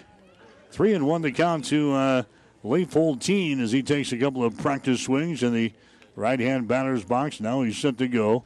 Three 0.71 0.95
and 0.95 1.07
one 1.07 1.23
to 1.23 1.33
count 1.33 1.65
to 1.67 1.93
uh, 1.95 2.23
Leif 2.63 2.91
Holteen 2.91 3.61
as 3.61 3.73
he 3.73 3.83
takes 3.83 4.13
a 4.13 4.19
couple 4.19 4.45
of 4.45 4.57
practice 4.59 5.01
swings 5.01 5.43
in 5.43 5.53
the 5.53 5.73
right 6.15 6.39
hand 6.39 6.69
batter's 6.69 7.03
box. 7.03 7.41
Now 7.41 7.63
he's 7.63 7.77
set 7.77 7.99
to 7.99 8.07
go. 8.07 8.45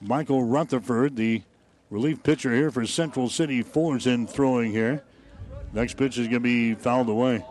Michael 0.00 0.42
Rutherford, 0.42 1.14
the 1.14 1.42
relief 1.90 2.22
pitcher 2.24 2.52
here 2.52 2.72
for 2.72 2.84
Central 2.86 3.28
City 3.28 3.62
Fullerton, 3.62 4.26
throwing 4.26 4.72
here. 4.72 5.04
Next 5.72 5.96
pitch 5.96 6.18
is 6.18 6.26
going 6.26 6.32
to 6.34 6.40
be 6.40 6.74
fouled 6.74 7.08
away. 7.08 7.44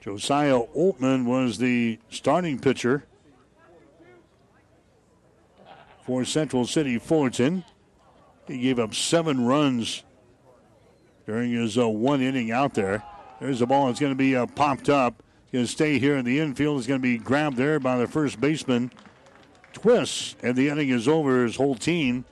Josiah 0.00 0.60
Ullman 0.76 1.24
was 1.24 1.58
the 1.58 1.98
starting 2.10 2.58
pitcher 2.58 3.04
for 6.08 6.24
Central 6.24 6.66
City 6.66 6.98
Fullerton. 6.98 7.62
He 8.46 8.56
gave 8.56 8.78
up 8.78 8.94
seven 8.94 9.44
runs 9.44 10.04
during 11.26 11.52
his 11.52 11.76
uh, 11.76 11.86
one 11.86 12.22
inning 12.22 12.50
out 12.50 12.72
there. 12.72 13.02
There's 13.42 13.58
the 13.58 13.66
ball. 13.66 13.90
It's 13.90 14.00
going 14.00 14.12
to 14.12 14.16
be 14.16 14.34
uh, 14.34 14.46
popped 14.46 14.88
up. 14.88 15.22
It's 15.42 15.52
going 15.52 15.66
to 15.66 15.70
stay 15.70 15.98
here 15.98 16.16
in 16.16 16.24
the 16.24 16.40
infield. 16.40 16.78
It's 16.78 16.86
going 16.86 16.98
to 16.98 17.02
be 17.02 17.18
grabbed 17.18 17.58
there 17.58 17.78
by 17.78 17.98
the 17.98 18.06
first 18.06 18.40
baseman. 18.40 18.90
Twists, 19.74 20.34
and 20.42 20.56
the 20.56 20.70
inning 20.70 20.88
is 20.88 21.06
over. 21.06 21.44
His 21.44 21.58
Holteen 21.58 22.24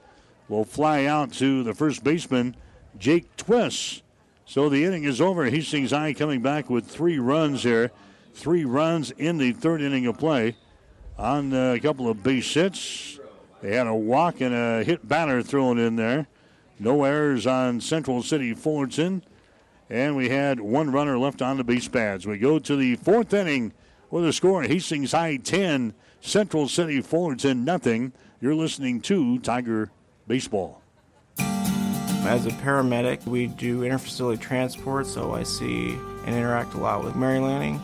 will 0.49 0.65
fly 0.65 1.05
out 1.05 1.35
to 1.35 1.63
the 1.63 1.75
first 1.75 2.03
baseman, 2.03 2.57
Jake 2.97 3.37
Twists. 3.37 4.01
So 4.47 4.71
the 4.71 4.87
inning 4.87 5.05
is 5.05 5.21
over. 5.21 5.45
Hastings 5.45 5.91
High 5.91 6.15
coming 6.15 6.41
back 6.41 6.71
with 6.71 6.87
three 6.87 7.19
runs 7.19 7.63
here. 7.63 7.91
Three 8.33 8.65
runs 8.65 9.11
in 9.11 9.37
the 9.37 9.53
third 9.53 9.83
inning 9.83 10.07
of 10.07 10.17
play 10.17 10.57
on 11.19 11.53
uh, 11.53 11.75
a 11.75 11.79
couple 11.79 12.09
of 12.09 12.23
base 12.23 12.55
hits. 12.55 13.21
They 13.63 13.75
had 13.75 13.87
a 13.87 13.95
walk 13.95 14.41
and 14.41 14.55
a 14.55 14.85
hit 14.85 15.07
batter 15.09 15.43
thrown 15.43 15.79
in 15.79 15.97
there. 15.97 16.27
No 16.79 17.05
errors 17.05 17.47
on 17.47 17.81
Central 17.81 18.23
City 18.23 18.55
Fullerton. 18.55 19.25
And 19.89 20.17
we 20.17 20.29
had 20.29 20.61
one 20.61 20.91
runner 20.91 21.19
left 21.19 21.41
on 21.41 21.57
the 21.57 21.65
base 21.65 21.89
pads. 21.89 22.27
We 22.27 22.39
go 22.39 22.59
to 22.59 22.77
the 22.77 22.97
fourth 22.97 23.33
inning 23.33 23.73
with 24.11 24.27
a 24.27 24.33
score 24.33 24.63
Hastings 24.63 25.13
High 25.13 25.37
10, 25.37 25.95
Central 26.21 26.69
City 26.69 27.01
Fullerton 27.01 27.65
nothing. 27.65 28.13
You're 28.41 28.55
listening 28.55 29.01
to 29.03 29.39
Tiger 29.39 29.91
Baseball. 30.27 30.83
As 31.39 32.45
a 32.45 32.51
paramedic, 32.51 33.25
we 33.27 33.47
do 33.47 33.83
interfacility 33.83 34.41
transport, 34.41 35.07
so 35.07 35.33
I 35.33 35.45
see 35.45 35.97
and 36.25 36.35
interact 36.35 36.75
a 36.75 36.79
lot 36.79 37.05
with 37.05 37.15
Mary 37.15 37.39
Lanning. 37.39 37.81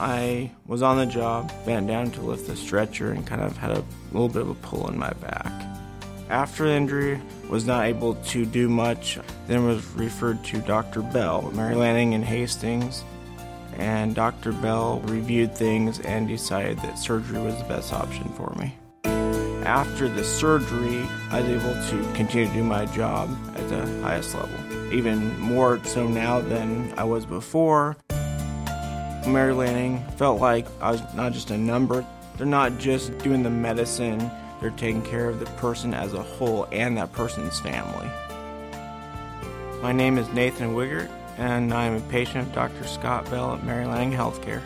I 0.00 0.50
was 0.66 0.80
on 0.80 0.96
the 0.96 1.04
job, 1.04 1.52
bent 1.66 1.86
down 1.86 2.10
to 2.12 2.22
lift 2.22 2.46
the 2.46 2.56
stretcher, 2.56 3.10
and 3.12 3.26
kind 3.26 3.42
of 3.42 3.58
had 3.58 3.70
a 3.70 3.84
little 4.12 4.30
bit 4.30 4.40
of 4.40 4.48
a 4.48 4.54
pull 4.54 4.88
in 4.88 4.98
my 4.98 5.12
back. 5.12 5.52
After 6.30 6.64
the 6.64 6.72
injury, 6.72 7.20
was 7.50 7.66
not 7.66 7.84
able 7.84 8.14
to 8.14 8.46
do 8.46 8.70
much. 8.70 9.18
Then 9.46 9.66
was 9.66 9.84
referred 9.88 10.42
to 10.44 10.58
Dr. 10.62 11.02
Bell, 11.02 11.50
Mary 11.54 11.74
Lanning 11.74 12.14
in 12.14 12.22
Hastings, 12.22 13.04
and 13.76 14.14
Dr. 14.14 14.52
Bell 14.52 15.00
reviewed 15.04 15.54
things 15.54 16.00
and 16.00 16.26
decided 16.26 16.78
that 16.78 16.98
surgery 16.98 17.42
was 17.42 17.58
the 17.58 17.64
best 17.64 17.92
option 17.92 18.24
for 18.30 18.54
me. 18.58 18.74
After 19.66 20.08
the 20.08 20.24
surgery, 20.24 21.06
I 21.30 21.42
was 21.42 21.62
able 21.62 21.74
to 21.74 22.12
continue 22.14 22.46
to 22.46 22.54
do 22.54 22.64
my 22.64 22.86
job 22.86 23.28
at 23.54 23.68
the 23.68 23.84
highest 24.00 24.34
level, 24.34 24.94
even 24.94 25.38
more 25.38 25.78
so 25.84 26.08
now 26.08 26.40
than 26.40 26.94
I 26.96 27.04
was 27.04 27.26
before. 27.26 27.98
Mary 29.26 29.52
Lanning 29.52 30.02
felt 30.16 30.40
like 30.40 30.66
I 30.80 30.92
was 30.92 31.02
not 31.14 31.32
just 31.32 31.50
a 31.50 31.58
number. 31.58 32.04
They're 32.36 32.46
not 32.46 32.78
just 32.78 33.16
doing 33.18 33.42
the 33.42 33.50
medicine, 33.50 34.30
they're 34.60 34.70
taking 34.70 35.02
care 35.02 35.28
of 35.28 35.40
the 35.40 35.46
person 35.46 35.92
as 35.94 36.14
a 36.14 36.22
whole 36.22 36.66
and 36.72 36.96
that 36.96 37.12
person's 37.12 37.60
family. 37.60 38.08
My 39.82 39.92
name 39.92 40.18
is 40.18 40.28
Nathan 40.28 40.74
Wiggert, 40.74 41.10
and 41.38 41.72
I 41.72 41.84
am 41.84 41.96
a 41.96 42.00
patient 42.08 42.48
of 42.48 42.54
Dr. 42.54 42.86
Scott 42.86 43.30
Bell 43.30 43.54
at 43.54 43.64
Mary 43.64 43.86
Lanning 43.86 44.12
Healthcare. 44.12 44.62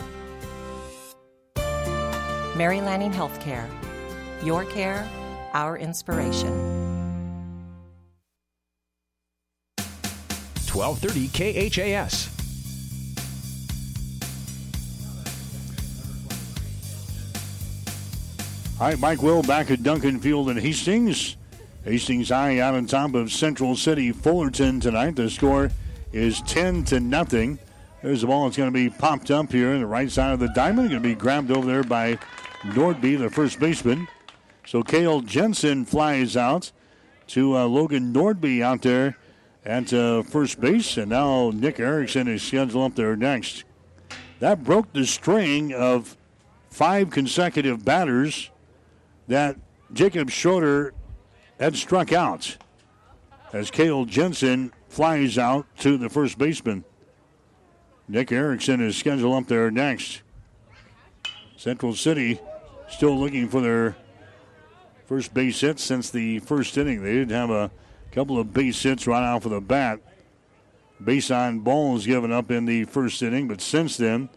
Mary 2.57 2.81
Lanning 2.81 3.13
Healthcare. 3.13 3.69
Your 4.45 4.65
care, 4.65 5.09
our 5.53 5.77
inspiration. 5.79 6.53
1230 10.75 11.71
KHAS. 11.71 12.34
All 18.81 18.89
right, 18.89 18.99
Mike 18.99 19.23
Will 19.23 19.41
back 19.41 19.71
at 19.71 19.85
Duncan 19.85 20.19
Field 20.19 20.51
in 20.51 20.57
Hastings. 20.57 21.37
Hastings 21.85 22.31
High 22.31 22.59
out 22.59 22.75
on 22.75 22.87
top 22.87 23.15
of 23.15 23.31
Central 23.31 23.77
City 23.77 24.11
Fullerton 24.11 24.81
tonight. 24.81 25.15
The 25.15 25.31
score 25.31 25.71
is 26.13 26.43
10 26.43 26.83
to 26.87 26.99
nothing. 26.99 27.61
There's 28.03 28.23
the 28.23 28.27
ball. 28.27 28.49
It's 28.49 28.57
going 28.57 28.73
to 28.73 28.75
be 28.75 28.91
popped 28.91 29.31
up 29.31 29.53
here 29.53 29.75
in 29.75 29.81
the 29.81 29.87
right 29.87 30.11
side 30.11 30.33
of 30.33 30.41
the 30.41 30.49
diamond. 30.49 30.91
Going 30.91 31.01
to 31.01 31.09
be 31.09 31.15
grabbed 31.15 31.53
over 31.53 31.65
there 31.65 31.85
by 31.85 32.19
Nordby, 32.63 33.17
the 33.17 33.31
first 33.31 33.61
baseman. 33.61 34.09
So 34.67 34.83
Kale 34.83 35.21
Jensen 35.21 35.85
flies 35.85 36.37
out 36.37 36.73
to 37.29 37.57
uh, 37.57 37.67
Logan 37.67 38.13
Nordby 38.13 38.61
out 38.61 38.83
there 38.83 39.17
at 39.65 39.93
uh, 39.93 40.25
first 40.25 40.61
base. 40.61 40.97
And 40.97 41.11
now 41.11 41.53
Nick 41.55 41.79
Erickson 41.79 42.27
is 42.27 42.43
scheduled 42.43 42.91
up 42.91 42.97
there 42.97 43.15
next. 43.15 43.63
That 44.41 44.65
broke 44.65 44.93
the 44.93 45.07
string 45.07 45.73
of 45.73 46.17
five 46.71 47.11
consecutive 47.11 47.85
batters 47.85 48.51
that 49.29 49.57
Jacob 49.93 50.31
Schroeder 50.31 50.93
had 51.59 51.77
struck 51.77 52.13
out 52.13 52.57
as 53.53 53.71
Kale 53.71 54.05
Jensen 54.05 54.73
flies 54.89 55.39
out 55.39 55.67
to 55.79 55.97
the 55.97 56.09
first 56.09 56.39
baseman. 56.39 56.85
Nick 58.09 58.33
Erickson 58.33 58.81
is 58.81 58.97
scheduled 58.97 59.35
up 59.35 59.49
there 59.49 59.71
next. 59.71 60.23
Central 61.57 61.95
City 61.95 62.41
still 62.89 63.19
looking 63.19 63.49
for 63.49 63.61
their 63.61 63.97
first 65.07 65.33
base 65.33 65.61
hit 65.61 65.79
since 65.79 66.11
the 66.11 66.41
first 66.41 66.77
inning. 66.77 67.03
They 67.03 67.15
did 67.15 67.31
have 67.31 67.51
a 67.51 67.71
couple 68.13 68.39
of 68.39 68.53
base 68.53 68.83
hits 68.83 69.07
right 69.07 69.23
off 69.23 69.45
of 69.45 69.53
the 69.53 69.61
bat. 69.61 70.01
Base 71.03 71.31
on 71.31 71.61
balls 71.61 72.07
given 72.07 72.33
up 72.33 72.51
in 72.51 72.67
the 72.67 72.85
first 72.85 73.23
inning, 73.23 73.49
but 73.49 73.61
since 73.61 73.97
then, 73.97 74.29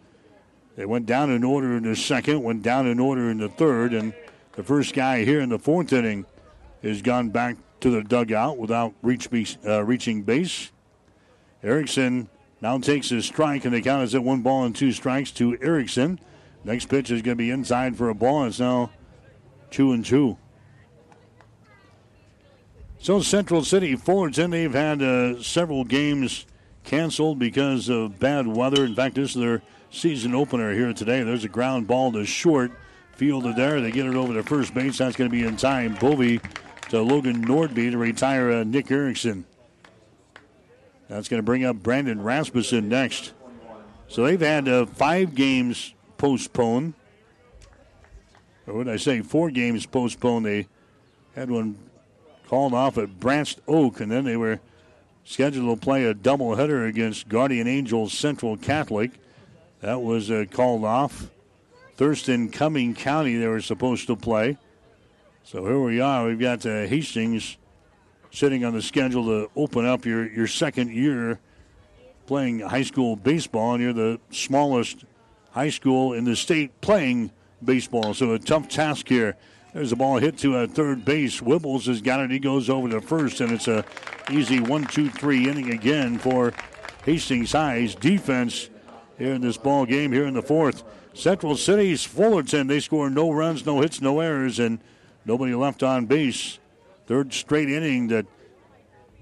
they 0.75 0.85
went 0.85 1.05
down 1.05 1.31
in 1.31 1.43
order 1.43 1.75
in 1.75 1.83
the 1.83 1.95
second, 1.95 2.43
went 2.43 2.61
down 2.61 2.87
in 2.87 2.99
order 2.99 3.29
in 3.29 3.37
the 3.39 3.49
third, 3.49 3.93
and 3.93 4.13
the 4.57 4.63
first 4.63 4.93
guy 4.93 5.23
here 5.23 5.39
in 5.39 5.49
the 5.49 5.59
fourth 5.59 5.93
inning 5.93 6.25
has 6.83 7.01
gone 7.01 7.29
back 7.29 7.55
to 7.79 7.91
the 7.91 8.01
dugout 8.01 8.57
without 8.57 8.93
reach 9.03 9.29
uh, 9.65 9.83
reaching 9.83 10.23
base. 10.23 10.71
Erickson 11.63 12.27
now 12.59 12.79
takes 12.79 13.09
his 13.09 13.25
strike, 13.25 13.65
and 13.65 13.73
the 13.73 13.81
count 13.81 14.03
is 14.03 14.15
at 14.15 14.23
one 14.23 14.41
ball 14.41 14.65
and 14.65 14.75
two 14.75 14.91
strikes 14.91 15.31
to 15.31 15.57
Erickson. 15.61 16.19
Next 16.63 16.89
pitch 16.89 17.11
is 17.11 17.21
going 17.21 17.37
to 17.37 17.41
be 17.41 17.51
inside 17.51 17.95
for 17.95 18.09
a 18.09 18.15
ball. 18.15 18.45
It's 18.45 18.59
now 18.59 18.89
two 19.69 19.91
and 19.91 20.03
two. 20.03 20.37
So 22.97 23.21
Central 23.21 23.63
City 23.63 23.95
Fullerton, 23.95 24.49
they've 24.49 24.73
had 24.73 25.03
uh, 25.03 25.41
several 25.43 25.83
games 25.83 26.47
canceled 26.83 27.37
because 27.37 27.89
of 27.89 28.17
bad 28.17 28.47
weather. 28.47 28.85
In 28.85 28.95
fact, 28.95 29.15
this 29.15 29.35
is 29.35 29.41
their 29.41 29.61
season 29.91 30.33
opener 30.33 30.73
here 30.73 30.93
today. 30.93 31.21
There's 31.21 31.43
a 31.43 31.49
ground 31.49 31.85
ball 31.85 32.11
to 32.13 32.25
short. 32.25 32.71
Fielded 33.17 33.55
there. 33.55 33.81
They 33.81 33.89
get 33.89 34.05
it 34.05 34.15
over 34.15 34.33
to 34.33 34.43
first 34.43 34.75
base. 34.75 34.99
That's 34.99 35.15
going 35.15 35.29
to 35.29 35.35
be 35.35 35.43
in 35.43 35.57
time. 35.57 35.95
Bovey 35.95 36.39
to 36.89 37.01
Logan 37.01 37.43
Nordby 37.43 37.89
to 37.89 37.97
retire 37.97 38.51
uh, 38.51 38.63
Nick 38.63 38.91
Erickson. 38.91 39.43
That's 41.09 41.27
going 41.27 41.39
to 41.39 41.43
bring 41.43 41.65
up 41.65 41.77
Brandon 41.77 42.21
Rasmussen 42.21 42.87
next. 42.87 43.33
So 44.07 44.23
they've 44.23 44.39
had 44.39 44.67
uh, 44.67 44.85
five 44.85 45.33
games 45.33 45.95
postponed. 46.17 46.93
Or 48.67 48.83
did 48.83 48.93
I 48.93 48.97
say? 48.97 49.21
Four 49.21 49.49
games 49.49 49.87
postponed. 49.87 50.45
They 50.45 50.67
had 51.33 51.49
one 51.49 51.77
called 52.47 52.73
off 52.73 52.99
at 52.99 53.19
Branched 53.19 53.61
Oak, 53.67 53.99
and 53.99 54.11
then 54.11 54.25
they 54.25 54.37
were 54.37 54.59
scheduled 55.23 55.79
to 55.79 55.83
play 55.83 56.05
a 56.05 56.13
doubleheader 56.13 56.87
against 56.87 57.29
Guardian 57.29 57.67
Angels 57.67 58.13
Central 58.13 58.57
Catholic. 58.57 59.11
That 59.81 60.01
was 60.01 60.29
uh, 60.29 60.45
called 60.51 60.85
off. 60.85 61.31
Thurston 61.97 62.49
Cumming 62.49 62.93
County 62.93 63.37
they 63.37 63.47
were 63.47 63.59
supposed 63.59 64.05
to 64.05 64.15
play. 64.15 64.57
So 65.43 65.65
here 65.65 65.79
we 65.79 65.99
are. 65.99 66.27
We've 66.27 66.39
got 66.39 66.63
uh, 66.63 66.85
Hastings 66.85 67.57
sitting 68.31 68.63
on 68.63 68.73
the 68.73 68.83
schedule 68.83 69.25
to 69.25 69.49
open 69.55 69.83
up 69.83 70.05
your, 70.05 70.31
your 70.31 70.45
second 70.45 70.91
year 70.91 71.39
playing 72.27 72.59
high 72.59 72.83
school 72.83 73.15
baseball, 73.15 73.73
and 73.73 73.83
you're 73.83 73.93
the 73.93 74.19
smallest 74.29 75.05
high 75.51 75.71
school 75.71 76.13
in 76.13 76.23
the 76.23 76.35
state 76.35 76.81
playing 76.81 77.31
baseball. 77.65 78.13
So 78.13 78.33
a 78.33 78.39
tough 78.39 78.67
task 78.67 79.07
here. 79.07 79.35
There's 79.73 79.91
a 79.91 79.95
ball 79.95 80.17
hit 80.19 80.37
to 80.39 80.57
a 80.57 80.67
third 80.67 81.03
base. 81.03 81.41
Wibbles 81.41 81.87
has 81.87 82.01
got 82.01 82.19
it. 82.19 82.29
He 82.29 82.37
goes 82.37 82.69
over 82.69 82.89
to 82.89 83.01
first, 83.01 83.41
and 83.41 83.51
it's 83.51 83.67
a 83.67 83.83
easy 84.29 84.59
one, 84.59 84.85
two, 84.85 85.09
three 85.09 85.49
inning 85.49 85.71
again 85.71 86.19
for 86.19 86.53
Hastings 87.05 87.53
High's 87.53 87.95
defense 87.95 88.69
here 89.17 89.33
in 89.33 89.41
this 89.41 89.57
ball 89.57 89.87
game 89.87 90.11
here 90.11 90.27
in 90.27 90.35
the 90.35 90.43
fourth. 90.43 90.83
Central 91.17 91.57
City's 91.57 92.03
Fullerton, 92.03 92.67
they 92.67 92.79
score 92.79 93.09
no 93.09 93.31
runs, 93.31 93.65
no 93.65 93.81
hits, 93.81 93.99
no 94.01 94.19
errors, 94.19 94.59
and 94.59 94.79
nobody 95.25 95.55
left 95.55 95.81
on 95.81 96.05
base. 96.05 96.59
Third 97.07 97.33
straight 97.33 97.69
inning 97.69 98.07
that 98.09 98.27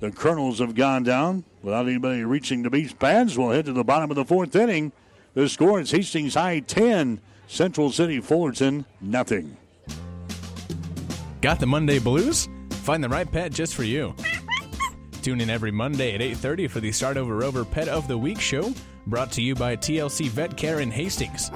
the 0.02 0.12
Colonels 0.12 0.60
have 0.60 0.76
gone 0.76 1.04
down 1.04 1.46
without 1.62 1.88
anybody 1.88 2.26
reaching 2.26 2.64
the 2.64 2.70
base 2.70 2.92
pads. 2.92 3.38
We'll 3.38 3.52
head 3.52 3.66
to 3.66 3.74
the 3.74 3.86
bottom 3.86 4.12
of 4.12 4.16
the 4.16 4.26
fourth 4.26 4.56
inning. 4.58 4.92
The 5.36 5.48
score 5.48 5.80
is 5.80 5.92
Hastings 5.92 6.34
High 6.34 6.60
10, 6.60 7.22
Central 7.48 7.90
City 7.92 8.20
Fullerton 8.20 8.86
nothing. 9.00 9.56
Got 11.40 11.62
the 11.62 11.68
Monday 11.68 12.00
blues? 12.00 12.50
Find 12.84 13.02
the 13.02 13.10
right 13.10 13.32
pet 13.32 13.54
just 13.54 13.74
for 13.74 13.84
you. 13.84 14.14
Tune 15.22 15.40
in 15.40 15.50
every 15.50 15.72
Monday 15.72 16.14
at 16.14 16.22
8:30 16.22 16.68
for 16.68 16.82
the 16.82 16.92
Start 16.92 17.16
Over 17.16 17.38
Rover 17.38 17.64
Pet 17.64 17.88
of 17.88 18.08
the 18.08 18.18
Week 18.18 18.40
show, 18.40 18.74
brought 19.08 19.32
to 19.34 19.42
you 19.42 19.56
by 19.56 19.76
TLC 19.76 20.28
Vet 20.30 20.58
Care 20.58 20.80
in 20.80 20.92
Hastings. 20.92 21.52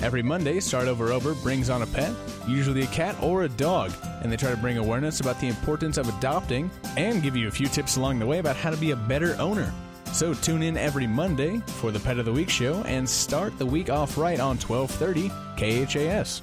Every 0.00 0.22
Monday, 0.22 0.60
Start 0.60 0.88
Over 0.88 1.06
Rover 1.06 1.34
brings 1.34 1.70
on 1.70 1.82
a 1.82 1.86
pet, 1.86 2.14
usually 2.46 2.82
a 2.82 2.86
cat 2.88 3.16
or 3.22 3.44
a 3.44 3.48
dog, 3.48 3.92
and 4.22 4.30
they 4.30 4.36
try 4.36 4.50
to 4.50 4.56
bring 4.56 4.78
awareness 4.78 5.20
about 5.20 5.40
the 5.40 5.48
importance 5.48 5.98
of 5.98 6.08
adopting 6.08 6.70
and 6.96 7.22
give 7.22 7.36
you 7.36 7.48
a 7.48 7.50
few 7.50 7.66
tips 7.66 7.96
along 7.96 8.18
the 8.18 8.26
way 8.26 8.38
about 8.38 8.56
how 8.56 8.70
to 8.70 8.76
be 8.76 8.90
a 8.90 8.96
better 8.96 9.36
owner. 9.38 9.72
So 10.12 10.34
tune 10.34 10.62
in 10.62 10.76
every 10.76 11.06
Monday 11.06 11.58
for 11.66 11.90
the 11.90 12.00
Pet 12.00 12.18
of 12.18 12.24
the 12.24 12.32
Week 12.32 12.50
show 12.50 12.82
and 12.82 13.08
start 13.08 13.58
the 13.58 13.66
week 13.66 13.90
off 13.90 14.16
right 14.16 14.38
on 14.38 14.56
1230 14.58 15.30
KHAS. 15.56 16.42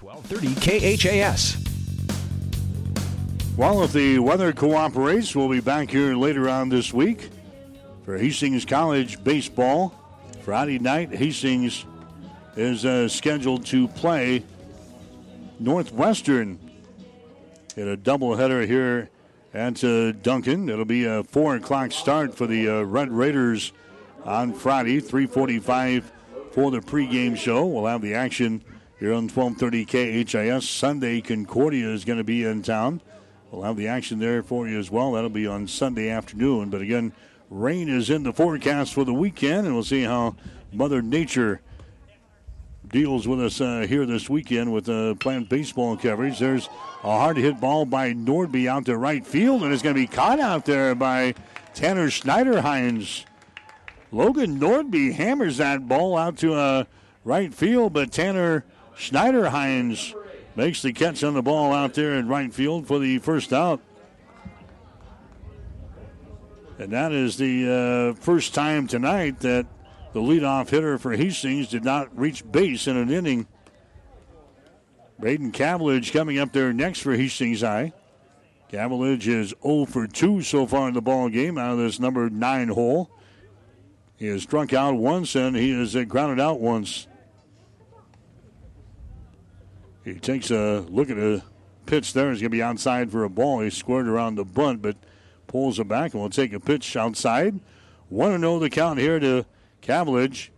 1230 0.00 0.96
KHAS. 0.96 1.56
Well, 3.56 3.82
if 3.82 3.92
the 3.92 4.20
weather 4.20 4.52
cooperates, 4.52 5.34
we'll 5.34 5.48
be 5.48 5.60
back 5.60 5.90
here 5.90 6.14
later 6.14 6.48
on 6.48 6.68
this 6.68 6.92
week 6.92 7.30
for 8.04 8.16
Hastings 8.16 8.64
College 8.64 9.22
baseball. 9.24 9.92
Friday 10.42 10.78
night, 10.78 11.12
Hastings 11.12 11.84
is 12.56 12.84
uh, 12.84 13.08
scheduled 13.08 13.66
to 13.66 13.88
play 13.88 14.44
Northwestern 15.58 16.60
in 17.76 17.88
a 17.88 17.96
doubleheader 17.96 18.66
here 18.66 19.10
at 19.52 19.82
uh, 19.82 20.12
Duncan. 20.12 20.68
It'll 20.68 20.84
be 20.84 21.06
a 21.06 21.24
four 21.24 21.56
o'clock 21.56 21.90
start 21.90 22.36
for 22.36 22.46
the 22.46 22.68
uh, 22.68 22.82
Red 22.82 23.10
Raiders 23.10 23.72
on 24.24 24.52
Friday, 24.52 25.00
3:45 25.00 26.04
for 26.52 26.70
the 26.70 26.78
pregame 26.78 27.36
show. 27.36 27.66
We'll 27.66 27.86
have 27.86 28.02
the 28.02 28.14
action 28.14 28.62
here 28.98 29.12
on 29.12 29.28
1230 29.28 30.24
KHAS. 30.24 30.68
Sunday, 30.68 31.20
Concordia 31.20 31.88
is 31.88 32.04
going 32.04 32.18
to 32.18 32.24
be 32.24 32.44
in 32.44 32.62
town. 32.62 33.00
We'll 33.50 33.62
have 33.62 33.76
the 33.76 33.88
action 33.88 34.18
there 34.18 34.42
for 34.42 34.68
you 34.68 34.78
as 34.78 34.90
well. 34.90 35.12
That'll 35.12 35.30
be 35.30 35.46
on 35.46 35.66
Sunday 35.66 36.10
afternoon. 36.10 36.68
But 36.68 36.82
again, 36.82 37.12
rain 37.48 37.88
is 37.88 38.10
in 38.10 38.24
the 38.24 38.32
forecast 38.32 38.92
for 38.92 39.04
the 39.04 39.14
weekend, 39.14 39.66
and 39.66 39.74
we'll 39.74 39.84
see 39.84 40.02
how 40.02 40.36
Mother 40.72 41.00
Nature 41.00 41.60
deals 42.88 43.28
with 43.28 43.40
us 43.40 43.60
uh, 43.60 43.86
here 43.88 44.04
this 44.06 44.28
weekend 44.28 44.72
with 44.72 44.88
uh, 44.88 45.14
planned 45.14 45.48
baseball 45.48 45.96
coverage. 45.96 46.38
There's 46.38 46.66
a 47.04 47.18
hard 47.18 47.36
hit 47.36 47.60
ball 47.60 47.84
by 47.84 48.12
Nordby 48.12 48.66
out 48.66 48.86
to 48.86 48.96
right 48.96 49.26
field, 49.26 49.62
and 49.62 49.72
it's 49.72 49.82
going 49.82 49.94
to 49.94 50.00
be 50.00 50.06
caught 50.06 50.40
out 50.40 50.64
there 50.64 50.94
by 50.94 51.34
Tanner 51.74 52.08
Schneiderhines. 52.08 53.24
Logan 54.10 54.58
Nordby 54.58 55.12
hammers 55.12 55.58
that 55.58 55.86
ball 55.86 56.16
out 56.16 56.38
to 56.38 56.54
uh, 56.54 56.84
right 57.24 57.52
field, 57.52 57.92
but 57.92 58.10
Tanner 58.10 58.64
Schneiderhines 58.98 60.14
makes 60.56 60.82
the 60.82 60.92
catch 60.92 61.22
on 61.22 61.34
the 61.34 61.42
ball 61.42 61.72
out 61.72 61.94
there 61.94 62.14
in 62.14 62.26
right 62.26 62.52
field 62.52 62.86
for 62.86 62.98
the 62.98 63.18
first 63.20 63.52
out. 63.52 63.80
And 66.78 66.92
that 66.92 67.12
is 67.12 67.36
the 67.36 68.14
uh, 68.16 68.20
first 68.20 68.54
time 68.54 68.88
tonight 68.88 69.40
that 69.40 69.66
the 70.12 70.20
leadoff 70.20 70.70
hitter 70.70 70.98
for 70.98 71.12
Hastings 71.12 71.68
did 71.68 71.84
not 71.84 72.16
reach 72.18 72.48
base 72.50 72.88
in 72.88 72.96
an 72.96 73.10
inning. 73.10 73.46
Braden 75.18 75.52
Cavillage 75.52 76.12
coming 76.12 76.38
up 76.38 76.52
there 76.52 76.72
next 76.72 77.00
for 77.00 77.14
Hastings 77.14 77.60
High. 77.60 77.92
Cavillage 78.72 79.26
is 79.26 79.54
0 79.62 79.86
for 79.86 80.06
2 80.06 80.42
so 80.42 80.66
far 80.66 80.88
in 80.88 80.94
the 80.94 81.00
ball 81.00 81.28
game 81.28 81.56
out 81.56 81.72
of 81.72 81.78
this 81.78 82.00
number 82.00 82.28
9 82.28 82.68
hole. 82.68 83.10
He 84.16 84.26
has 84.26 84.42
struck 84.42 84.72
out 84.72 84.96
once 84.96 85.36
and 85.36 85.56
he 85.56 85.70
has 85.70 85.94
grounded 86.06 86.40
out 86.40 86.60
once. 86.60 87.06
He 90.08 90.14
takes 90.14 90.50
a 90.50 90.86
look 90.88 91.10
at 91.10 91.18
a 91.18 91.42
pitch 91.84 92.14
there. 92.14 92.30
He's 92.30 92.40
going 92.40 92.50
to 92.50 92.56
be 92.56 92.62
outside 92.62 93.12
for 93.12 93.24
a 93.24 93.28
ball. 93.28 93.60
He 93.60 93.68
squared 93.68 94.08
around 94.08 94.36
the 94.36 94.44
bunt, 94.44 94.80
but 94.80 94.96
pulls 95.46 95.78
it 95.78 95.86
back 95.86 96.14
and 96.14 96.22
will 96.22 96.30
take 96.30 96.54
a 96.54 96.60
pitch 96.60 96.96
outside. 96.96 97.60
1 98.08 98.40
0 98.40 98.58
the 98.58 98.70
count 98.70 98.98
here 98.98 99.20
to 99.20 99.44
Cavillage. 99.82 100.48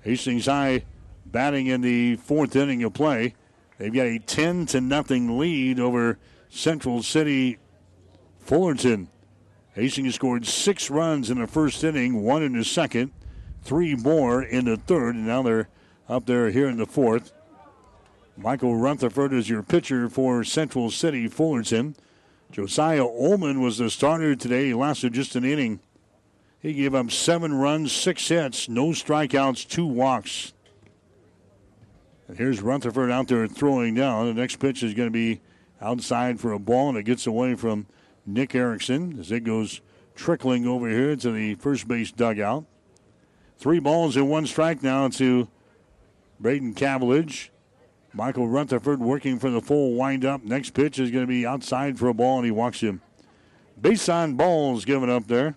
Hastings 0.00 0.46
High 0.46 0.84
batting 1.24 1.68
in 1.68 1.80
the 1.80 2.16
fourth 2.16 2.56
inning 2.56 2.82
of 2.82 2.92
play. 2.92 3.34
They've 3.78 3.94
got 3.94 4.06
a 4.06 4.18
10 4.18 4.66
to 4.66 4.80
nothing 4.80 5.38
lead 5.38 5.78
over 5.78 6.18
Central 6.48 7.04
City 7.04 7.58
Fullerton. 8.40 9.08
Hastings 9.74 10.16
scored 10.16 10.44
six 10.44 10.90
runs 10.90 11.30
in 11.30 11.38
the 11.38 11.46
first 11.46 11.84
inning, 11.84 12.22
one 12.22 12.42
in 12.42 12.56
the 12.56 12.64
second, 12.64 13.12
three 13.62 13.94
more 13.94 14.42
in 14.42 14.64
the 14.64 14.76
third, 14.76 15.14
and 15.14 15.26
now 15.26 15.42
they're 15.42 15.68
up 16.08 16.26
there 16.26 16.50
here 16.50 16.68
in 16.68 16.78
the 16.78 16.86
fourth. 16.86 17.32
Michael 18.38 18.76
Rutherford 18.76 19.32
is 19.32 19.48
your 19.48 19.62
pitcher 19.62 20.10
for 20.10 20.44
Central 20.44 20.90
City 20.90 21.26
Fullerton. 21.26 21.96
Josiah 22.52 23.04
Ullman 23.04 23.62
was 23.62 23.78
the 23.78 23.88
starter 23.88 24.36
today. 24.36 24.66
He 24.66 24.74
lasted 24.74 25.14
just 25.14 25.36
an 25.36 25.44
inning. 25.44 25.80
He 26.60 26.74
gave 26.74 26.94
up 26.94 27.10
seven 27.10 27.54
runs, 27.54 27.92
six 27.92 28.28
hits, 28.28 28.68
no 28.68 28.88
strikeouts, 28.88 29.66
two 29.66 29.86
walks. 29.86 30.52
And 32.28 32.36
here's 32.36 32.60
Rutherford 32.60 33.10
out 33.10 33.28
there 33.28 33.46
throwing 33.46 33.94
down. 33.94 34.26
The 34.26 34.34
next 34.34 34.56
pitch 34.56 34.82
is 34.82 34.92
going 34.92 35.08
to 35.08 35.12
be 35.12 35.40
outside 35.80 36.38
for 36.38 36.52
a 36.52 36.58
ball, 36.58 36.90
and 36.90 36.98
it 36.98 37.04
gets 37.04 37.26
away 37.26 37.54
from 37.54 37.86
Nick 38.26 38.54
Erickson 38.54 39.18
as 39.18 39.32
it 39.32 39.44
goes 39.44 39.80
trickling 40.14 40.66
over 40.66 40.88
here 40.88 41.16
to 41.16 41.30
the 41.30 41.54
first 41.54 41.88
base 41.88 42.12
dugout. 42.12 42.66
Three 43.58 43.78
balls 43.78 44.16
and 44.16 44.28
one 44.28 44.46
strike 44.46 44.82
now 44.82 45.08
to 45.08 45.48
Braden 46.38 46.74
Cavillage. 46.74 47.48
Michael 48.16 48.48
Rutherford 48.48 48.98
working 48.98 49.38
for 49.38 49.50
the 49.50 49.60
full 49.60 49.92
windup. 49.92 50.42
Next 50.42 50.70
pitch 50.70 50.98
is 50.98 51.10
going 51.10 51.24
to 51.24 51.28
be 51.28 51.44
outside 51.44 51.98
for 51.98 52.08
a 52.08 52.14
ball, 52.14 52.38
and 52.38 52.46
he 52.46 52.50
walks 52.50 52.80
him. 52.80 53.02
Base 53.78 54.08
on 54.08 54.36
balls 54.36 54.86
given 54.86 55.10
up 55.10 55.26
there. 55.26 55.54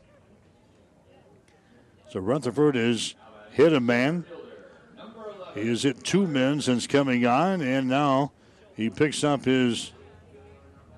So 2.10 2.20
Rutherford 2.20 2.76
has 2.76 3.16
hit 3.52 3.72
a 3.72 3.80
man. 3.80 4.26
He 5.56 5.70
has 5.70 5.84
hit 5.84 6.04
two 6.04 6.28
men 6.28 6.60
since 6.60 6.86
coming 6.86 7.26
on, 7.26 7.62
and 7.62 7.88
now 7.88 8.34
he 8.76 8.90
picks 8.90 9.24
up 9.24 9.46
his 9.46 9.94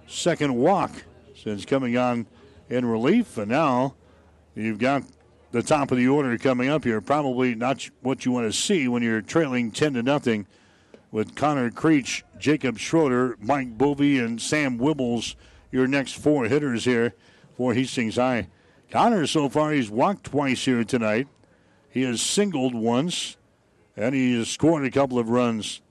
second 0.08 0.56
walk 0.56 0.92
since 1.36 1.64
coming 1.64 1.96
on 1.96 2.26
in 2.70 2.86
relief. 2.86 3.38
And 3.38 3.52
now 3.52 3.94
you've 4.56 4.80
got 4.80 5.04
the 5.52 5.62
top 5.62 5.92
of 5.92 6.00
the 6.00 6.08
order 6.08 6.36
coming 6.40 6.70
up 6.70 6.84
here. 6.86 7.02
Probably 7.02 7.54
not 7.54 7.88
what 8.02 8.26
you 8.26 8.32
want 8.32 8.52
to 8.52 8.60
see 8.60 8.88
when 8.88 9.04
you're 9.04 9.22
trailing 9.22 9.70
10 9.70 9.94
to 9.94 10.02
nothing 10.02 10.48
with 11.12 11.36
Connor 11.36 11.70
Creech, 11.70 12.24
Jacob 12.40 12.80
Schroeder, 12.80 13.36
Mike 13.40 13.78
Bovey, 13.78 14.18
and 14.18 14.42
Sam 14.42 14.80
Wibbles, 14.80 15.36
your 15.72 15.88
next 15.88 16.14
four 16.14 16.46
hitters 16.46 16.86
here 16.86 17.14
for 17.56 17.74
Hastings 17.74 18.16
High. 18.16 18.48
Connor, 18.90 19.28
so 19.28 19.50
far, 19.50 19.72
he's 19.72 19.90
walked 19.90 20.26
twice 20.26 20.66
here 20.66 20.84
tonight. 20.84 21.28
He 21.90 22.04
has 22.04 22.22
singled 22.22 22.74
once, 22.74 23.38
and 23.96 24.16
he 24.16 24.38
has 24.38 24.50
scored 24.50 24.86
a 24.86 24.92
couple 24.92 25.20
of 25.20 25.30
runs. 25.30 25.82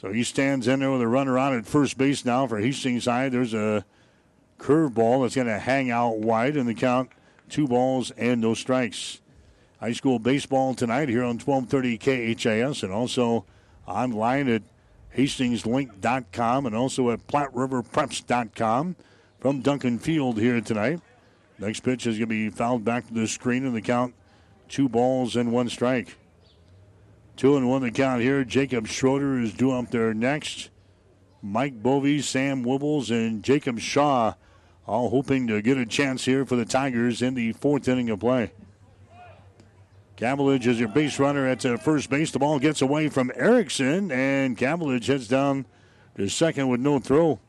So 0.00 0.12
he 0.12 0.22
stands 0.22 0.68
in 0.68 0.80
there 0.80 0.90
with 0.90 1.02
a 1.02 1.08
runner 1.08 1.38
on 1.38 1.56
at 1.56 1.66
first 1.66 1.98
base 1.98 2.24
now 2.24 2.46
for 2.46 2.58
Hastings 2.58 3.06
High. 3.06 3.28
There's 3.28 3.54
a 3.54 3.84
curveball 4.58 5.22
that's 5.22 5.34
going 5.34 5.46
to 5.46 5.58
hang 5.58 5.90
out 5.90 6.18
wide 6.18 6.56
in 6.56 6.66
the 6.66 6.74
count. 6.74 7.10
Two 7.48 7.66
balls 7.66 8.10
and 8.12 8.40
no 8.40 8.54
strikes. 8.54 9.20
High 9.80 9.92
school 9.92 10.18
baseball 10.18 10.74
tonight 10.74 11.08
here 11.08 11.24
on 11.24 11.38
1230 11.38 12.34
KHAS 12.34 12.82
and 12.82 12.92
also 12.92 13.44
online 13.86 14.48
at 14.48 14.62
hastingslink.com 15.16 16.66
and 16.66 16.74
also 16.74 17.10
at 17.10 17.26
platteriverpreps.com 17.26 18.96
from 19.40 19.60
Duncan 19.60 19.98
Field 19.98 20.38
here 20.38 20.60
tonight. 20.60 21.00
Next 21.58 21.80
pitch 21.80 22.06
is 22.06 22.18
going 22.18 22.28
to 22.28 22.34
be 22.34 22.50
fouled 22.50 22.84
back 22.84 23.06
to 23.06 23.14
the 23.14 23.28
screen 23.28 23.64
in 23.64 23.74
the 23.74 23.80
count. 23.80 24.14
Two 24.68 24.88
balls 24.88 25.36
and 25.36 25.52
one 25.52 25.68
strike. 25.68 26.16
Two 27.36 27.56
and 27.56 27.68
one 27.68 27.82
the 27.82 27.90
count 27.90 28.22
here. 28.22 28.44
Jacob 28.44 28.86
Schroeder 28.86 29.38
is 29.38 29.52
due 29.52 29.72
up 29.72 29.90
there 29.90 30.14
next. 30.14 30.70
Mike 31.42 31.82
Bovey, 31.82 32.22
Sam 32.22 32.64
Wibbles, 32.64 33.10
and 33.10 33.42
Jacob 33.42 33.78
Shaw 33.78 34.34
all 34.86 35.10
hoping 35.10 35.46
to 35.46 35.62
get 35.62 35.78
a 35.78 35.86
chance 35.86 36.24
here 36.24 36.44
for 36.44 36.56
the 36.56 36.64
Tigers 36.64 37.22
in 37.22 37.34
the 37.34 37.52
fourth 37.52 37.88
inning 37.88 38.10
of 38.10 38.20
play. 38.20 38.52
Cavillage 40.16 40.66
is 40.66 40.78
your 40.78 40.88
base 40.88 41.18
runner 41.18 41.46
at 41.46 41.66
uh, 41.66 41.76
first 41.76 42.08
base. 42.08 42.30
The 42.30 42.38
ball 42.38 42.60
gets 42.60 42.82
away 42.82 43.08
from 43.08 43.32
Erickson, 43.34 44.12
and 44.12 44.56
Cavillage 44.56 45.06
heads 45.06 45.26
down 45.26 45.66
to 46.16 46.28
second 46.28 46.68
with 46.68 46.80
no 46.80 47.00
throw. 47.00 47.40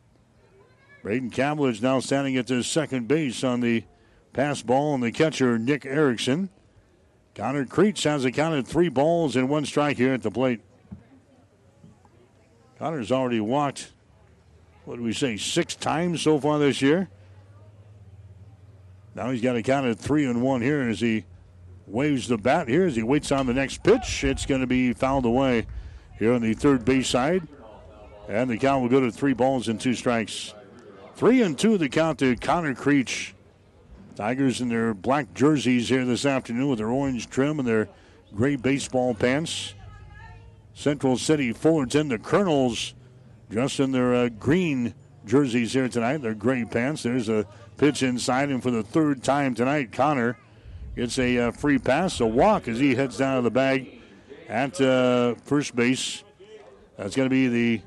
Braden 1.03 1.29
Cavillage 1.29 1.83
now 1.83 1.99
standing 1.99 2.35
at 2.37 2.47
the 2.47 2.63
second 2.63 3.07
base 3.07 3.43
on 3.43 3.59
the 3.59 3.83
pass 4.33 4.63
ball, 4.63 4.95
and 4.95 5.03
the 5.03 5.11
catcher, 5.11 5.59
Nick 5.59 5.85
Erickson. 5.85 6.49
Connor 7.35 7.65
Creech 7.65 8.03
has 8.03 8.25
accounted 8.25 8.65
three 8.65 8.89
balls 8.89 9.35
and 9.35 9.47
one 9.47 9.65
strike 9.65 9.97
here 9.97 10.13
at 10.13 10.23
the 10.23 10.31
plate. 10.31 10.61
Connor's 12.79 13.11
already 13.11 13.39
walked, 13.39 13.93
what 14.85 14.95
do 14.95 15.03
we 15.03 15.13
say, 15.13 15.37
six 15.37 15.75
times 15.75 16.21
so 16.21 16.39
far 16.39 16.57
this 16.57 16.81
year. 16.81 17.09
Now 19.13 19.29
he's 19.29 19.41
got 19.41 19.55
a 19.55 19.61
count 19.61 19.85
of 19.85 19.99
three 19.99 20.25
and 20.25 20.41
one 20.41 20.61
here 20.61 20.81
as 20.81 20.99
he 20.99 21.25
waves 21.87 22.27
the 22.27 22.37
bat 22.37 22.67
here 22.67 22.85
as 22.85 22.95
he 22.95 23.03
waits 23.03 23.31
on 23.31 23.47
the 23.47 23.53
next 23.53 23.83
pitch. 23.83 24.23
It's 24.23 24.45
going 24.45 24.61
to 24.61 24.67
be 24.67 24.93
fouled 24.93 25.25
away 25.25 25.67
here 26.17 26.33
on 26.33 26.41
the 26.41 26.53
third 26.53 26.85
base 26.85 27.09
side. 27.09 27.47
And 28.27 28.49
the 28.49 28.57
count 28.57 28.81
will 28.81 28.89
go 28.89 29.01
to 29.01 29.11
three 29.11 29.33
balls 29.33 29.67
and 29.67 29.79
two 29.79 29.93
strikes. 29.93 30.53
Three 31.15 31.41
and 31.41 31.57
two 31.57 31.77
the 31.77 31.89
count 31.89 32.19
to 32.19 32.35
Connor 32.35 32.73
Creech. 32.73 33.35
Tigers 34.15 34.61
in 34.61 34.69
their 34.69 34.93
black 34.93 35.33
jerseys 35.33 35.89
here 35.89 36.05
this 36.05 36.25
afternoon 36.25 36.69
with 36.69 36.79
their 36.79 36.89
orange 36.89 37.29
trim 37.29 37.59
and 37.59 37.67
their 37.67 37.89
gray 38.33 38.55
baseball 38.55 39.13
pants. 39.13 39.73
Central 40.73 41.17
City 41.17 41.53
Fullerton, 41.53 42.09
the 42.09 42.17
Colonels, 42.17 42.95
dressed 43.49 43.79
in 43.79 43.91
their 43.91 44.13
uh, 44.13 44.29
green 44.29 44.93
jerseys 45.25 45.73
here 45.73 45.87
tonight, 45.87 46.17
their 46.17 46.33
gray 46.33 46.65
pants. 46.65 47.03
There's 47.03 47.29
a 47.29 47.45
pitch 47.77 48.03
inside, 48.03 48.49
and 48.49 48.61
for 48.61 48.71
the 48.71 48.83
third 48.83 49.23
time 49.23 49.53
tonight, 49.53 49.91
Connor 49.91 50.37
gets 50.95 51.19
a 51.19 51.37
uh, 51.37 51.51
free 51.51 51.77
pass, 51.77 52.19
a 52.19 52.25
walk 52.25 52.67
as 52.67 52.79
he 52.79 52.95
heads 52.95 53.17
down 53.17 53.37
to 53.37 53.41
the 53.41 53.51
bag 53.51 54.01
at 54.47 54.79
uh, 54.79 55.35
first 55.35 55.75
base. 55.75 56.23
That's 56.97 57.15
going 57.15 57.27
to 57.27 57.33
be 57.33 57.47
the 57.47 57.81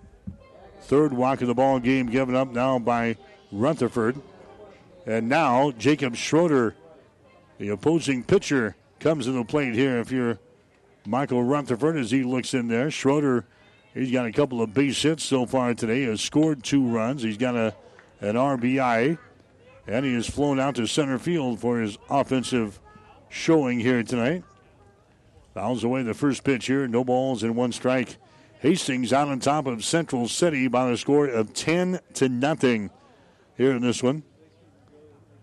third 0.83 1.13
walk 1.13 1.41
of 1.41 1.49
the 1.49 1.55
ball 1.55 1.79
game 1.79 2.07
given 2.07 2.35
up 2.35 2.49
now 2.49 2.79
by 2.79 3.17
Rutherford. 3.51 4.21
And 5.07 5.29
now 5.29 5.71
Jacob 5.73 6.17
Schroeder, 6.17 6.75
the 7.59 7.71
opposing 7.71 8.23
pitcher, 8.23 8.77
comes 9.01 9.25
to 9.25 9.33
the 9.33 9.45
plate 9.45 9.75
here. 9.75 9.99
If 9.99 10.13
you're 10.13 10.39
Michael 11.07 11.43
Rutherford, 11.43 11.97
as 11.97 12.11
he 12.11 12.23
looks 12.23 12.53
in 12.53 12.69
there, 12.69 12.91
Schroeder, 12.91 13.47
he's 13.95 14.13
got 14.13 14.27
a 14.27 14.33
couple 14.33 14.61
of 14.61 14.75
base 14.75 15.01
hits 15.01 15.25
so 15.25 15.47
far 15.47 15.73
today. 15.73 16.03
Has 16.03 16.21
scored 16.21 16.63
two 16.63 16.87
runs. 16.87 17.23
He's 17.23 17.39
got 17.39 17.57
a 17.57 17.75
an 18.21 18.35
RBI, 18.35 19.17
and 19.87 20.05
he 20.05 20.15
has 20.15 20.29
flown 20.29 20.59
out 20.59 20.75
to 20.75 20.87
center 20.87 21.19
field 21.19 21.61
for 21.61 21.81
his 21.81 21.97
offensive 22.11 22.81
showing 23.29 23.81
here 23.81 24.03
tonight. 24.03 24.45
Fouls 25.55 25.85
away 25.85 26.03
the 26.03 26.15
first 26.15 26.45
pitch 26.45 26.67
here. 26.67 26.87
No 26.87 27.05
balls 27.05 27.43
and 27.43 27.57
one 27.57 27.73
strike. 27.73 28.17
Hastings 28.61 29.13
out 29.13 29.29
on 29.29 29.41
top 29.41 29.67
of 29.67 29.85
Central 29.85 30.29
City 30.29 30.69
by 30.69 30.91
the 30.91 30.97
score 30.97 31.27
of 31.27 31.55
10 31.55 32.01
to 32.15 32.29
nothing 32.29 32.91
here 33.57 33.73
in 33.73 33.83
this 33.83 34.03
one. 34.03 34.23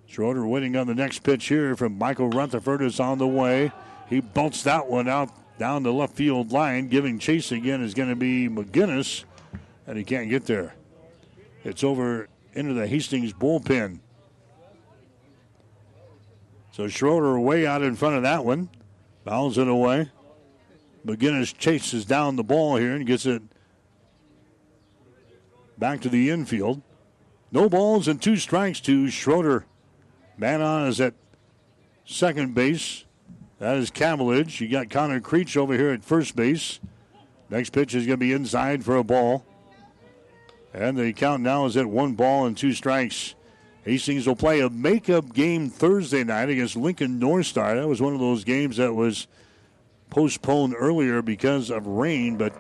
Schroeder 0.08 0.46
waiting 0.46 0.76
on 0.76 0.88
the 0.88 0.96
next 0.96 1.20
pitch 1.20 1.48
here 1.48 1.76
from 1.76 1.98
Michael 1.98 2.30
Rutherford 2.30 2.82
is 2.82 3.00
on 3.00 3.18
the 3.18 3.28
way. 3.28 3.72
He 4.10 4.22
bolts 4.22 4.64
that 4.64 4.88
one 4.88 5.08
out 5.08 5.30
down 5.58 5.84
the 5.84 5.94
left 5.94 6.14
field 6.14 6.52
line. 6.52 6.88
Giving 6.88 7.20
chase 7.20 7.52
again 7.52 7.82
is 7.82 7.94
going 7.94 8.10
to 8.10 8.16
be 8.16 8.48
McGinnis, 8.48 9.24
and 9.88 9.98
he 9.98 10.04
can't 10.04 10.30
get 10.30 10.46
there. 10.46 10.76
It's 11.64 11.84
over 11.84 12.30
into 12.54 12.74
the 12.74 12.88
Hastings 12.88 13.34
bullpen. 13.34 14.00
So 16.76 16.90
Schroeder 16.90 17.40
way 17.40 17.66
out 17.66 17.84
in 17.84 17.96
front 17.96 18.18
of 18.18 18.24
that 18.24 18.44
one. 18.44 18.68
Fouls 19.24 19.58
it 19.58 19.70
away. 19.70 20.12
McGinnis 21.06 21.58
chases 21.58 22.04
down 22.04 22.36
the 22.36 22.44
ball 22.44 22.76
here 22.76 22.94
and 22.94 23.08
gets 23.08 23.26
it 23.26 23.42
back 25.78 26.02
to 26.02 26.10
the 26.10 26.30
infield. 26.30 26.82
No 27.50 27.70
balls 27.70 28.10
and 28.10 28.22
two 28.22 28.36
strikes 28.36 28.82
to 28.82 29.10
Schroeder. 29.10 29.66
Man 30.38 30.62
on 30.62 30.88
is 30.88 31.00
at 31.00 31.14
second 32.04 32.54
base. 32.54 33.06
That 33.60 33.78
is 33.78 33.90
Cavillage. 33.90 34.60
You 34.60 34.68
got 34.68 34.90
Connor 34.90 35.22
Creech 35.22 35.56
over 35.56 35.76
here 35.76 35.92
at 35.92 36.04
first 36.04 36.36
base. 36.36 36.82
Next 37.50 37.70
pitch 37.70 37.96
is 37.96 38.06
going 38.06 38.20
to 38.20 38.26
be 38.26 38.34
inside 38.34 38.84
for 38.84 38.98
a 38.98 39.04
ball. 39.04 39.46
And 40.74 40.98
the 40.98 41.14
count 41.14 41.42
now 41.42 41.68
is 41.68 41.78
at 41.78 41.86
one 41.86 42.16
ball 42.16 42.46
and 42.46 42.58
two 42.58 42.74
strikes. 42.74 43.34
Hastings 43.86 44.26
will 44.26 44.36
play 44.36 44.62
a 44.62 44.70
makeup 44.70 45.32
game 45.32 45.70
Thursday 45.70 46.24
night 46.24 46.50
against 46.50 46.76
Lincoln 46.76 47.20
North 47.20 47.46
Star. 47.46 47.76
That 47.76 47.88
was 47.88 48.02
one 48.02 48.16
of 48.16 48.20
those 48.20 48.44
games 48.44 48.78
that 48.78 48.94
was 48.94 49.28
postponed 50.10 50.74
earlier 50.76 51.22
because 51.22 51.70
of 51.70 51.86
rain, 51.86 52.36
but 52.36 52.52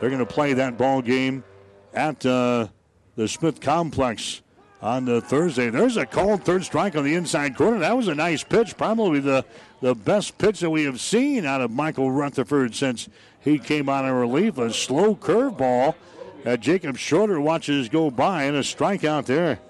they're 0.00 0.08
going 0.08 0.24
to 0.24 0.26
play 0.26 0.54
that 0.54 0.78
ball 0.78 1.02
game 1.02 1.44
at 1.92 2.24
uh, 2.24 2.68
the 3.16 3.28
Smith 3.28 3.60
Complex 3.60 4.40
on 4.80 5.04
the 5.04 5.20
Thursday. 5.20 5.68
There's 5.68 5.98
a 5.98 6.06
called 6.06 6.42
third 6.42 6.64
strike 6.64 6.96
on 6.96 7.04
the 7.04 7.16
inside 7.16 7.54
corner. 7.54 7.78
That 7.80 7.96
was 7.96 8.08
a 8.08 8.14
nice 8.14 8.42
pitch, 8.42 8.76
probably 8.78 9.20
the 9.20 9.44
the 9.82 9.94
best 9.94 10.38
pitch 10.38 10.60
that 10.60 10.70
we 10.70 10.84
have 10.84 11.00
seen 11.00 11.44
out 11.44 11.60
of 11.60 11.70
Michael 11.70 12.10
Rutherford 12.10 12.74
since 12.74 13.08
he 13.40 13.58
came 13.58 13.88
out 13.90 14.06
of 14.06 14.14
relief. 14.14 14.56
A 14.56 14.72
slow 14.72 15.14
curveball 15.16 15.96
that 16.44 16.60
Jacob 16.60 16.96
Schroeder 16.96 17.40
watches 17.40 17.90
go 17.90 18.10
by, 18.10 18.44
and 18.44 18.56
a 18.56 18.60
strikeout 18.60 19.26
there. 19.26 19.60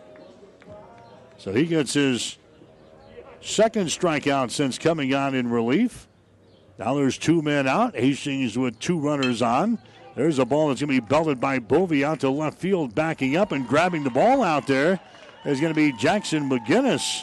So 1.43 1.52
he 1.52 1.66
gets 1.66 1.94
his 1.94 2.39
second 3.40 3.89
strikeout 3.89 4.52
since 4.52 4.78
coming 4.78 5.12
on 5.12 5.35
in 5.35 5.51
relief. 5.51 6.06
Now 6.78 6.94
there's 6.94 7.19
two 7.19 7.43
men 7.43 7.66
out. 7.66 7.97
Hastings 7.97 8.56
with 8.56 8.78
two 8.78 8.97
runners 9.01 9.43
on. 9.43 9.81
There's 10.14 10.39
a 10.39 10.44
ball 10.44 10.69
that's 10.69 10.81
going 10.81 10.94
to 10.94 11.01
be 11.02 11.05
belted 11.05 11.40
by 11.40 11.59
Bovey 11.59 12.05
out 12.05 12.20
to 12.20 12.31
left 12.31 12.60
field, 12.60 12.94
backing 12.94 13.36
up 13.36 13.51
and 13.51 13.66
grabbing 13.66 14.05
the 14.05 14.10
ball 14.10 14.44
out 14.44 14.69
there. 14.69 15.01
is 15.44 15.60
going 15.60 15.74
to 15.74 15.77
be 15.77 15.90
Jackson 15.98 16.48
McGinnis. 16.48 17.23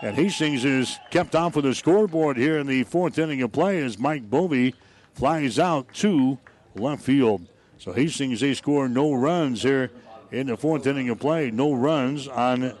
And 0.00 0.14
Hastings 0.14 0.64
is 0.64 1.00
kept 1.10 1.34
off 1.34 1.56
with 1.56 1.64
the 1.64 1.74
scoreboard 1.74 2.36
here 2.36 2.58
in 2.58 2.68
the 2.68 2.84
fourth 2.84 3.18
inning 3.18 3.42
of 3.42 3.50
play 3.50 3.82
as 3.82 3.98
Mike 3.98 4.30
Bovey 4.30 4.76
flies 5.12 5.58
out 5.58 5.92
to 5.94 6.38
left 6.76 7.02
field. 7.02 7.48
So 7.78 7.92
Hastings, 7.92 8.42
they 8.42 8.54
score 8.54 8.88
no 8.88 9.12
runs 9.12 9.62
here 9.62 9.90
in 10.30 10.46
the 10.46 10.56
fourth 10.56 10.86
inning 10.86 11.08
of 11.08 11.18
play. 11.18 11.50
No 11.50 11.72
runs 11.72 12.28
on 12.28 12.74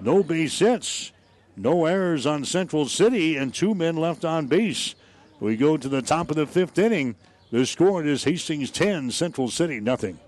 no 0.00 0.22
base 0.22 0.58
hits, 0.58 1.12
no 1.56 1.86
errors 1.86 2.26
on 2.26 2.44
Central 2.44 2.86
City, 2.86 3.36
and 3.36 3.52
two 3.52 3.74
men 3.74 3.96
left 3.96 4.24
on 4.24 4.46
base. 4.46 4.94
We 5.40 5.56
go 5.56 5.76
to 5.76 5.88
the 5.88 6.02
top 6.02 6.30
of 6.30 6.36
the 6.36 6.46
fifth 6.46 6.78
inning. 6.78 7.16
The 7.50 7.66
score 7.66 8.04
is 8.04 8.24
Hastings 8.24 8.70
10, 8.70 9.10
Central 9.10 9.48
City 9.48 9.80
nothing. 9.80 10.18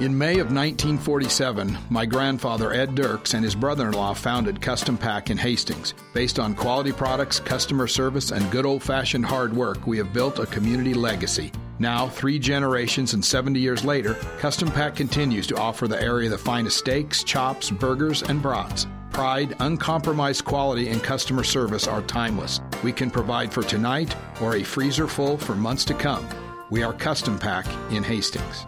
In 0.00 0.16
May 0.16 0.34
of 0.34 0.52
1947, 0.52 1.76
my 1.90 2.06
grandfather 2.06 2.72
Ed 2.72 2.94
Dirks 2.94 3.34
and 3.34 3.44
his 3.44 3.54
brother 3.54 3.88
in 3.88 3.94
law 3.94 4.14
founded 4.14 4.60
Custom 4.60 4.96
Pack 4.96 5.30
in 5.30 5.36
Hastings. 5.38 5.94
Based 6.12 6.38
on 6.38 6.54
quality 6.54 6.92
products, 6.92 7.40
customer 7.40 7.86
service, 7.86 8.30
and 8.30 8.50
good 8.50 8.66
old 8.66 8.82
fashioned 8.82 9.26
hard 9.26 9.52
work, 9.52 9.86
we 9.86 9.98
have 9.98 10.12
built 10.12 10.38
a 10.38 10.46
community 10.46 10.94
legacy. 10.94 11.50
Now, 11.78 12.08
three 12.08 12.38
generations 12.38 13.14
and 13.14 13.24
70 13.24 13.58
years 13.58 13.84
later, 13.84 14.14
Custom 14.38 14.70
Pack 14.70 14.94
continues 14.94 15.46
to 15.48 15.56
offer 15.56 15.88
the 15.88 16.00
area 16.00 16.28
the 16.28 16.38
finest 16.38 16.78
steaks, 16.78 17.24
chops, 17.24 17.70
burgers, 17.70 18.22
and 18.22 18.40
brats. 18.40 18.86
pride, 19.12 19.54
uncompromised 19.60 20.44
quality, 20.44 20.88
and 20.88 21.00
customer 21.00 21.44
service 21.44 21.86
are 21.86 22.02
timeless. 22.02 22.60
We 22.82 22.90
can 22.92 23.10
provide 23.10 23.52
for 23.52 23.62
tonight 23.62 24.14
or 24.42 24.56
a 24.56 24.64
freezer 24.64 25.06
full 25.06 25.38
for 25.38 25.54
months 25.54 25.84
to 25.84 25.94
come. 25.94 26.28
We 26.70 26.82
are 26.82 26.92
Custom 26.92 27.38
Pack 27.38 27.66
in 27.92 28.02
Hastings. 28.02 28.66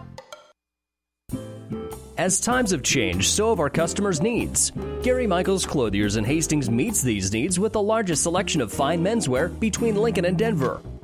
As 2.17 2.39
times 2.39 2.71
have 2.71 2.81
changed, 2.81 3.29
so 3.29 3.49
have 3.49 3.59
our 3.59 3.69
customers' 3.69 4.21
needs. 4.21 4.71
Gary 5.03 5.27
Michaels 5.27 5.65
Clothiers 5.65 6.15
in 6.15 6.23
Hastings 6.23 6.69
meets 6.69 7.01
these 7.01 7.31
needs 7.31 7.59
with 7.59 7.73
the 7.73 7.81
largest 7.81 8.23
selection 8.23 8.61
of 8.61 8.71
fine 8.71 9.03
menswear 9.03 9.57
between 9.59 9.95
Lincoln 9.95 10.25
and 10.25 10.37
Denver. 10.37 10.81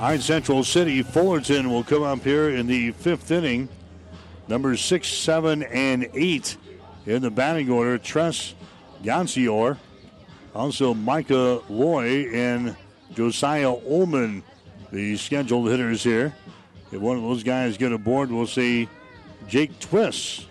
All 0.00 0.10
right, 0.10 0.20
Central 0.20 0.64
City 0.64 1.02
Fullerton 1.02 1.70
will 1.70 1.84
come 1.84 2.02
up 2.02 2.24
here 2.24 2.50
in 2.50 2.66
the 2.66 2.90
fifth 2.90 3.30
inning. 3.30 3.68
Numbers 4.48 4.80
six, 4.80 5.06
seven, 5.06 5.62
and 5.62 6.10
eight 6.14 6.56
in 7.06 7.22
the 7.22 7.30
batting 7.30 7.70
order. 7.70 7.96
Tress 7.96 8.56
Gancior, 9.04 9.78
also 10.52 10.94
Micah 10.94 11.62
Loy 11.68 12.28
and 12.34 12.76
Josiah 13.14 13.70
Ullman, 13.70 14.42
the 14.90 15.16
scheduled 15.16 15.70
hitters 15.70 16.02
here. 16.02 16.34
If 16.90 17.00
one 17.00 17.16
of 17.16 17.22
those 17.22 17.44
guys 17.44 17.78
get 17.78 17.92
aboard, 17.92 18.32
we'll 18.32 18.48
see 18.48 18.88
Jake 19.46 19.78
Twist. 19.78 20.48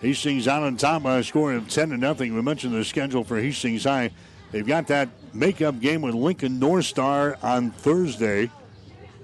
Hastings 0.00 0.46
out 0.46 0.62
on 0.62 0.76
top 0.76 1.02
by 1.02 1.18
a 1.18 1.24
score 1.24 1.52
of 1.52 1.68
10 1.68 1.90
to 1.90 1.96
nothing. 1.96 2.32
We 2.34 2.42
mentioned 2.42 2.74
the 2.74 2.84
schedule 2.84 3.24
for 3.24 3.40
Hastings 3.40 3.84
High. 3.84 4.12
They've 4.52 4.66
got 4.66 4.86
that 4.86 5.08
makeup 5.32 5.80
game 5.80 6.02
with 6.02 6.14
Lincoln 6.14 6.58
North 6.58 6.86
Star 6.86 7.38
on 7.42 7.70
Thursday. 7.70 8.50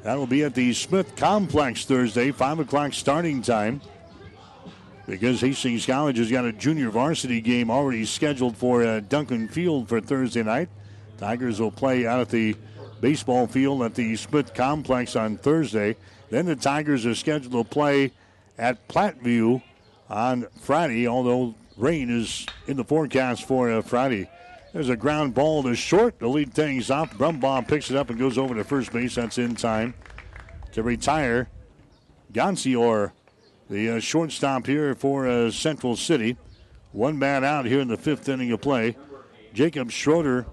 That'll 0.03 0.27
be 0.27 0.45
at 0.45 0.55
the 0.55 0.73
Smith 0.73 1.17
Complex 1.17 1.85
Thursday, 1.85 2.31
5 2.31 2.61
o'clock 2.61 2.93
starting 2.93 3.43
time. 3.43 3.81
Because 5.07 5.41
Hastings 5.41 5.87
College 5.87 6.19
has 6.19 6.31
got 6.31 6.45
a 6.45 6.53
junior 6.53 6.91
varsity 6.91 7.41
game 7.41 7.71
already 7.71 8.05
scheduled 8.05 8.57
for 8.57 8.85
uh, 8.85 9.01
Duncan 9.01 9.49
Field 9.49 9.89
for 9.89 10.01
Thursday 10.01 10.43
night. 10.43 10.69
Tigers 11.19 11.61
will 11.61 11.71
play 11.71 12.07
out 12.07 12.21
at 12.21 12.29
the 12.29 12.57
baseball 13.01 13.47
field 13.47 13.83
at 13.83 13.95
the 13.95 14.17
Smith 14.17 14.53
Complex 14.55 15.17
on 15.17 15.37
Thursday. 15.37 15.97
Then 16.31 16.47
the 16.47 16.57
Tigers 16.57 17.07
are 17.07 17.15
scheduled 17.15 17.53
to 17.53 17.65
play 17.65 18.13
at 18.59 18.89
Platteview 18.89 19.63
on 20.09 20.47
Friday, 20.61 21.07
although 21.07 21.55
rain 21.77 22.11
is 22.11 22.47
in 22.67 22.77
the 22.77 22.85
forecast 22.85 23.47
for 23.47 23.71
uh, 23.71 23.83
Friday. 23.83 24.29
There's 24.77 24.91
a 24.91 24.97
ground 24.97 25.33
ball 25.33 25.63
to 25.63 25.75
short 25.75 26.19
to 26.19 26.29
lead 26.29 26.53
things 26.53 26.91
off. 26.91 27.11
Brumbaugh 27.17 27.67
picks 27.67 27.91
it 27.91 27.97
up 27.97 28.11
and 28.11 28.19
goes 28.19 28.37
over 28.37 28.55
to 28.55 28.63
first 28.63 28.93
base. 28.93 29.15
That's 29.15 29.39
in 29.39 29.55
time 29.55 29.95
to 30.73 30.83
retire. 30.83 31.49
Gancior, 32.31 33.13
the 33.71 33.93
uh, 33.93 34.01
shortstop 34.01 34.67
here 34.67 34.95
for 34.95 35.27
uh, 35.27 35.51
Central 35.51 35.97
City. 35.97 36.37
One 36.93 37.19
man 37.19 37.43
out 37.43 37.65
here 37.65 37.81
in 37.81 37.89
the 37.89 37.97
fifth 37.97 38.29
inning 38.29 38.53
of 38.53 38.61
play. 38.61 38.99
Jacob 39.55 39.91
Schroeder 39.91 40.45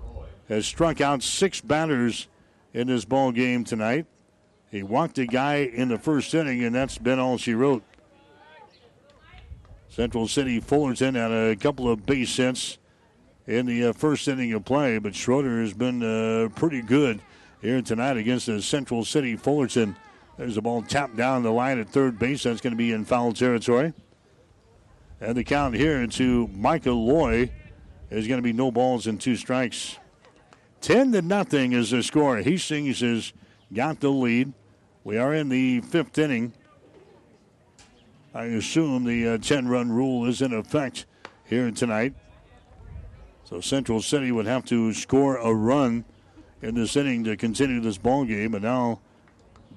has 0.48 0.66
struck 0.66 1.02
out 1.02 1.22
six 1.22 1.60
batters 1.60 2.30
in 2.74 2.88
this 2.88 3.04
ball 3.04 3.34
game 3.34 3.66
tonight. 3.66 4.06
He 4.72 4.84
walked 4.84 5.18
a 5.18 5.26
guy 5.26 5.56
in 5.56 5.90
the 5.90 5.98
first 5.98 6.34
inning, 6.34 6.64
and 6.64 6.74
that's 6.74 6.98
been 6.98 7.20
all 7.20 7.38
she 7.38 7.56
wrote. 7.56 7.84
Central 9.90 10.30
City 10.30 10.62
Fullerton 10.62 11.16
had 11.16 11.32
a 11.32 11.58
couple 11.58 11.92
of 11.92 12.06
base 12.06 12.38
hits 12.38 12.78
in 13.48 13.66
the 13.66 13.86
uh, 13.86 13.94
first 13.94 14.28
inning 14.28 14.54
of 14.54 14.66
play, 14.66 14.98
but 14.98 15.16
Schroeder 15.16 15.62
has 15.62 15.74
been 15.74 16.02
uh, 16.02 16.50
pretty 16.50 16.82
good 16.82 17.20
here 17.62 17.82
tonight 17.82 18.18
against 18.18 18.46
the 18.46 18.62
Central 18.62 19.04
City 19.04 19.36
Fullerton. 19.36 19.96
There's 20.38 20.58
a 20.58 20.62
ball 20.62 20.82
tapped 20.82 21.16
down 21.16 21.44
the 21.44 21.52
line 21.52 21.80
at 21.80 21.90
third 21.90 22.18
base. 22.18 22.44
That's 22.44 22.62
going 22.62 22.72
to 22.74 22.78
be 22.78 22.92
in 22.92 23.06
foul 23.06 23.34
territory. 23.34 23.94
And 25.22 25.36
the 25.36 25.44
count 25.44 25.76
here 25.76 26.06
to 26.06 26.48
Michael 26.48 27.06
Loy 27.06 27.50
is 28.10 28.28
going 28.28 28.40
to 28.40 28.44
be 28.44 28.54
no 28.54 28.72
balls 28.72 29.08
and 29.08 29.20
two 29.20 29.36
strikes. 29.36 29.98
10 30.82 31.14
to 31.14 31.22
nothing 31.22 31.74
is 31.74 31.92
the 31.92 32.04
score. 32.04 32.38
Hastings 32.38 33.00
has 33.00 33.32
got 33.74 34.00
the 34.00 34.10
lead. 34.10 34.54
We 35.04 35.18
are 35.18 35.34
in 35.34 35.50
the 35.50 35.82
fifth 35.82 36.18
inning. 36.18 36.54
I 38.34 38.46
assume 38.46 39.04
the 39.04 39.38
10 39.38 39.68
uh, 39.68 39.70
run 39.70 39.92
rule 39.92 40.26
is 40.26 40.42
in 40.42 40.54
effect 40.54 41.06
here 41.46 41.70
tonight. 41.72 42.16
So 43.54 43.62
Central 43.62 44.02
City 44.02 44.32
would 44.32 44.48
have 44.48 44.66
to 44.66 44.94
score 44.94 45.38
a 45.38 45.54
run 45.54 46.06
in 46.64 46.74
this 46.74 46.96
inning 46.96 47.24
to 47.26 47.38
continue 47.38 47.80
this 47.80 48.00
ball 48.00 48.26
game. 48.26 48.56
And 48.56 48.64
now 48.64 49.00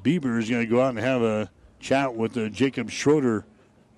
Bieber 0.03 0.39
is 0.41 0.49
going 0.49 0.65
to 0.65 0.67
go 0.67 0.81
out 0.81 0.95
and 0.95 0.99
have 0.99 1.21
a 1.21 1.51
chat 1.79 2.15
with 2.15 2.39
uh, 2.39 2.49
Jacob 2.49 2.89
Schroeder 2.89 3.45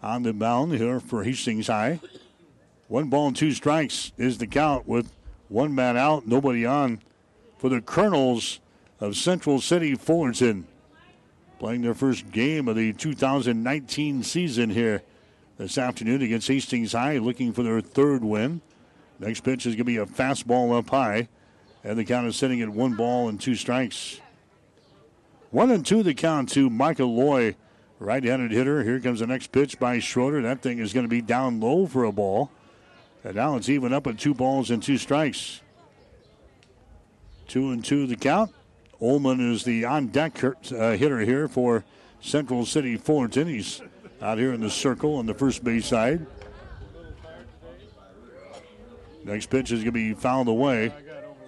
on 0.02 0.24
the 0.24 0.32
mound 0.32 0.74
here 0.74 0.98
for 0.98 1.22
Hastings 1.22 1.68
High. 1.68 2.00
One 2.88 3.08
ball 3.08 3.28
and 3.28 3.36
two 3.36 3.52
strikes 3.52 4.10
is 4.18 4.38
the 4.38 4.48
count 4.48 4.88
with 4.88 5.12
one 5.48 5.76
man 5.76 5.96
out, 5.96 6.26
nobody 6.26 6.66
on 6.66 7.00
for 7.56 7.68
the 7.68 7.80
Colonels 7.80 8.58
of 8.98 9.14
Central 9.14 9.60
City 9.60 9.94
Fullerton 9.94 10.66
playing 11.60 11.82
their 11.82 11.94
first 11.94 12.32
game 12.32 12.66
of 12.66 12.74
the 12.74 12.94
2019 12.94 14.24
season 14.24 14.70
here 14.70 15.04
this 15.56 15.78
afternoon 15.78 16.20
against 16.20 16.48
Hastings 16.48 16.94
High, 16.94 17.18
looking 17.18 17.52
for 17.52 17.62
their 17.62 17.80
third 17.80 18.24
win. 18.24 18.60
Next 19.18 19.40
pitch 19.40 19.66
is 19.66 19.74
going 19.74 19.78
to 19.78 19.84
be 19.84 19.96
a 19.96 20.06
fastball 20.06 20.76
up 20.78 20.90
high, 20.90 21.28
and 21.82 21.98
the 21.98 22.04
count 22.04 22.26
is 22.26 22.36
sitting 22.36 22.60
at 22.60 22.68
one 22.68 22.94
ball 22.94 23.28
and 23.28 23.40
two 23.40 23.54
strikes. 23.54 24.20
One 25.50 25.70
and 25.70 25.84
two 25.84 26.02
the 26.02 26.14
count 26.14 26.50
to 26.50 26.70
Michael 26.70 27.14
Loy, 27.14 27.56
right-handed 27.98 28.52
hitter. 28.52 28.84
Here 28.84 29.00
comes 29.00 29.20
the 29.20 29.26
next 29.26 29.50
pitch 29.50 29.78
by 29.78 29.98
Schroeder. 29.98 30.42
That 30.42 30.62
thing 30.62 30.78
is 30.78 30.92
going 30.92 31.06
to 31.06 31.10
be 31.10 31.22
down 31.22 31.58
low 31.58 31.86
for 31.86 32.04
a 32.04 32.12
ball. 32.12 32.50
And 33.24 33.34
now 33.34 33.56
it's 33.56 33.68
even 33.68 33.92
up 33.92 34.06
at 34.06 34.18
two 34.18 34.34
balls 34.34 34.70
and 34.70 34.82
two 34.82 34.98
strikes. 34.98 35.60
Two 37.48 37.70
and 37.70 37.84
two 37.84 38.06
the 38.06 38.16
count. 38.16 38.52
Ullman 39.00 39.52
is 39.52 39.64
the 39.64 39.84
on 39.84 40.08
deck 40.08 40.42
uh, 40.44 40.52
hitter 40.92 41.20
here 41.20 41.48
for 41.48 41.84
Central 42.20 42.66
City 42.66 42.96
Fullerton. 42.96 43.48
He's 43.48 43.80
out 44.20 44.38
here 44.38 44.52
in 44.52 44.60
the 44.60 44.70
circle 44.70 45.16
on 45.16 45.26
the 45.26 45.34
first 45.34 45.64
base 45.64 45.86
side. 45.86 46.26
Next 49.24 49.50
pitch 49.50 49.72
is 49.72 49.80
going 49.80 49.86
to 49.86 49.92
be 49.92 50.14
fouled 50.14 50.48
away. 50.48 50.92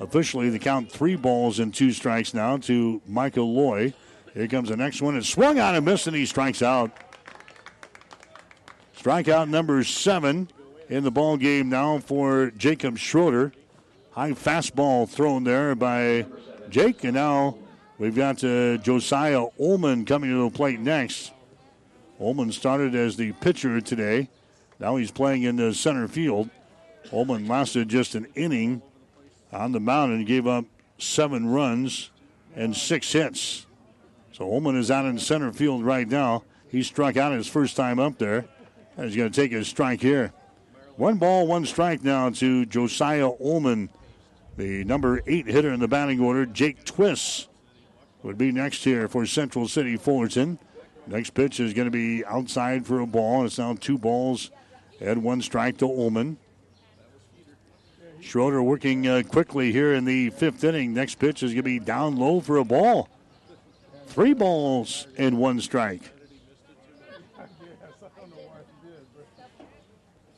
Officially, 0.01 0.51
the 0.51 0.59
count 0.59 0.91
three 0.91 1.17
balls 1.17 1.59
and 1.59 1.75
two 1.75 1.93
strikes 1.93 2.35
now 2.35 2.57
to 2.59 3.01
Michael 3.07 3.53
Loy. 3.53 3.93
Here 4.35 4.49
comes 4.49 4.69
the 4.69 4.77
next 4.77 5.03
one. 5.03 5.17
It's 5.17 5.29
swung 5.29 5.59
on 5.59 5.75
and 5.75 5.85
missed, 5.85 6.07
and 6.07 6.17
he 6.17 6.25
strikes 6.25 6.63
out. 6.63 6.91
Strikeout 8.97 9.49
number 9.49 9.83
seven 9.83 10.49
in 10.91 11.05
the 11.05 11.11
ball 11.11 11.37
game 11.37 11.69
now 11.69 11.99
for 11.99 12.51
Jacob 12.51 12.99
Schroeder. 12.99 13.53
High 14.11 14.33
fastball 14.33 15.09
thrown 15.09 15.45
there 15.45 15.75
by 15.75 16.27
Jake. 16.69 17.05
And 17.05 17.15
now 17.15 17.57
we've 17.99 18.15
got 18.15 18.45
uh, 18.45 18.77
Josiah 18.77 19.47
Ullman 19.59 20.05
coming 20.05 20.31
to 20.31 20.51
the 20.51 20.57
plate 20.57 20.81
next. 20.81 21.33
Ullman 22.21 22.53
started 22.53 22.95
as 22.95 23.17
the 23.17 23.33
pitcher 23.33 23.81
today. 23.81 24.29
Now 24.79 24.97
he's 24.97 25.11
playing 25.11 25.45
in 25.45 25.57
the 25.57 25.73
center 25.73 26.07
field. 26.07 26.51
Ullman 27.13 27.49
lasted 27.49 27.89
just 27.89 28.15
an 28.15 28.27
inning 28.35 28.83
on 29.53 29.73
the 29.73 29.81
mound 29.81 30.13
and 30.13 30.27
gave 30.27 30.47
up 30.47 30.65
seven 30.99 31.49
runs 31.49 32.11
and 32.55 32.77
six 32.77 33.13
hits. 33.13 33.67
So 34.33 34.53
Ullman 34.53 34.77
is 34.77 34.91
out 34.91 35.07
in 35.07 35.19
center 35.19 35.53
field 35.53 35.85
right 35.85 36.09
now. 36.09 36.45
He 36.69 36.83
struck 36.83 37.17
out 37.17 37.33
his 37.33 37.49
first 37.49 37.77
time 37.77 37.99
up 37.99 38.19
there. 38.19 38.47
And 38.97 39.07
he's 39.07 39.17
going 39.17 39.31
to 39.31 39.41
take 39.41 39.53
his 39.53 39.69
strike 39.69 40.01
here. 40.01 40.33
One 40.97 41.17
ball, 41.17 41.47
one 41.47 41.65
strike 41.65 42.05
now 42.05 42.31
to 42.31 42.67
Josiah 42.67 43.31
Ullman. 43.41 43.89
The 44.57 44.85
number 44.85 45.23
eight 45.27 45.47
hitter 45.47 45.73
in 45.73 45.81
the 45.81 45.89
batting 45.89 46.21
order, 46.21 46.45
Jake 46.45 46.85
Twist, 46.85 47.49
would 48.23 48.37
be 48.37 48.53
next 48.53 48.85
here 48.85 49.09
for 49.09 49.25
Central 49.25 49.67
City 49.67 49.97
Fullerton. 49.97 50.59
Next 51.07 51.31
pitch 51.31 51.59
is 51.61 51.73
going 51.73 51.87
to 51.87 51.91
be 51.91 52.25
outside 52.25 52.87
for 52.87 53.01
a 53.01 53.07
ball. 53.07 53.47
It's 53.47 53.59
now 53.59 53.75
two 53.75 53.97
balls 53.97 54.51
and 55.01 55.23
one 55.23 55.41
strike 55.41 55.79
to 55.79 55.87
Ullman. 55.87 56.37
Schroeder 58.21 58.63
working 58.63 59.07
uh, 59.07 59.23
quickly 59.29 59.73
here 59.73 59.95
in 59.95 60.05
the 60.05 60.31
fifth 60.31 60.63
inning. 60.63 60.95
Next 60.95 61.17
pitch 61.17 61.43
is 61.43 61.53
going 61.53 61.59
to 61.59 61.63
be 61.63 61.79
down 61.79 62.17
low 62.17 62.41
for 62.41 62.59
a 62.59 62.65
ball. 62.65 63.09
Three 64.07 64.35
balls 64.35 65.07
and 65.17 65.39
one 65.39 65.61
strike. 65.61 66.03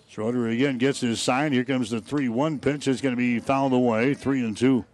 Schroeder 0.08 0.48
again 0.48 0.76
gets 0.76 1.00
his 1.00 1.22
sign. 1.22 1.52
Here 1.52 1.64
comes 1.64 1.88
the 1.88 2.00
3 2.00 2.28
1 2.28 2.58
pitch. 2.58 2.86
It's 2.86 3.00
going 3.00 3.14
to 3.14 3.16
be 3.16 3.38
fouled 3.38 3.72
away. 3.72 4.12
3 4.12 4.44
and 4.44 4.56
2. 4.56 4.84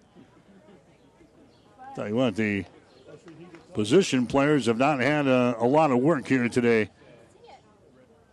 Tell 1.96 2.08
you 2.08 2.14
what, 2.14 2.36
the 2.36 2.64
position 3.74 4.26
players 4.26 4.66
have 4.66 4.78
not 4.78 5.00
had 5.00 5.26
a, 5.26 5.56
a 5.58 5.66
lot 5.66 5.90
of 5.90 5.98
work 5.98 6.28
here 6.28 6.48
today. 6.48 6.88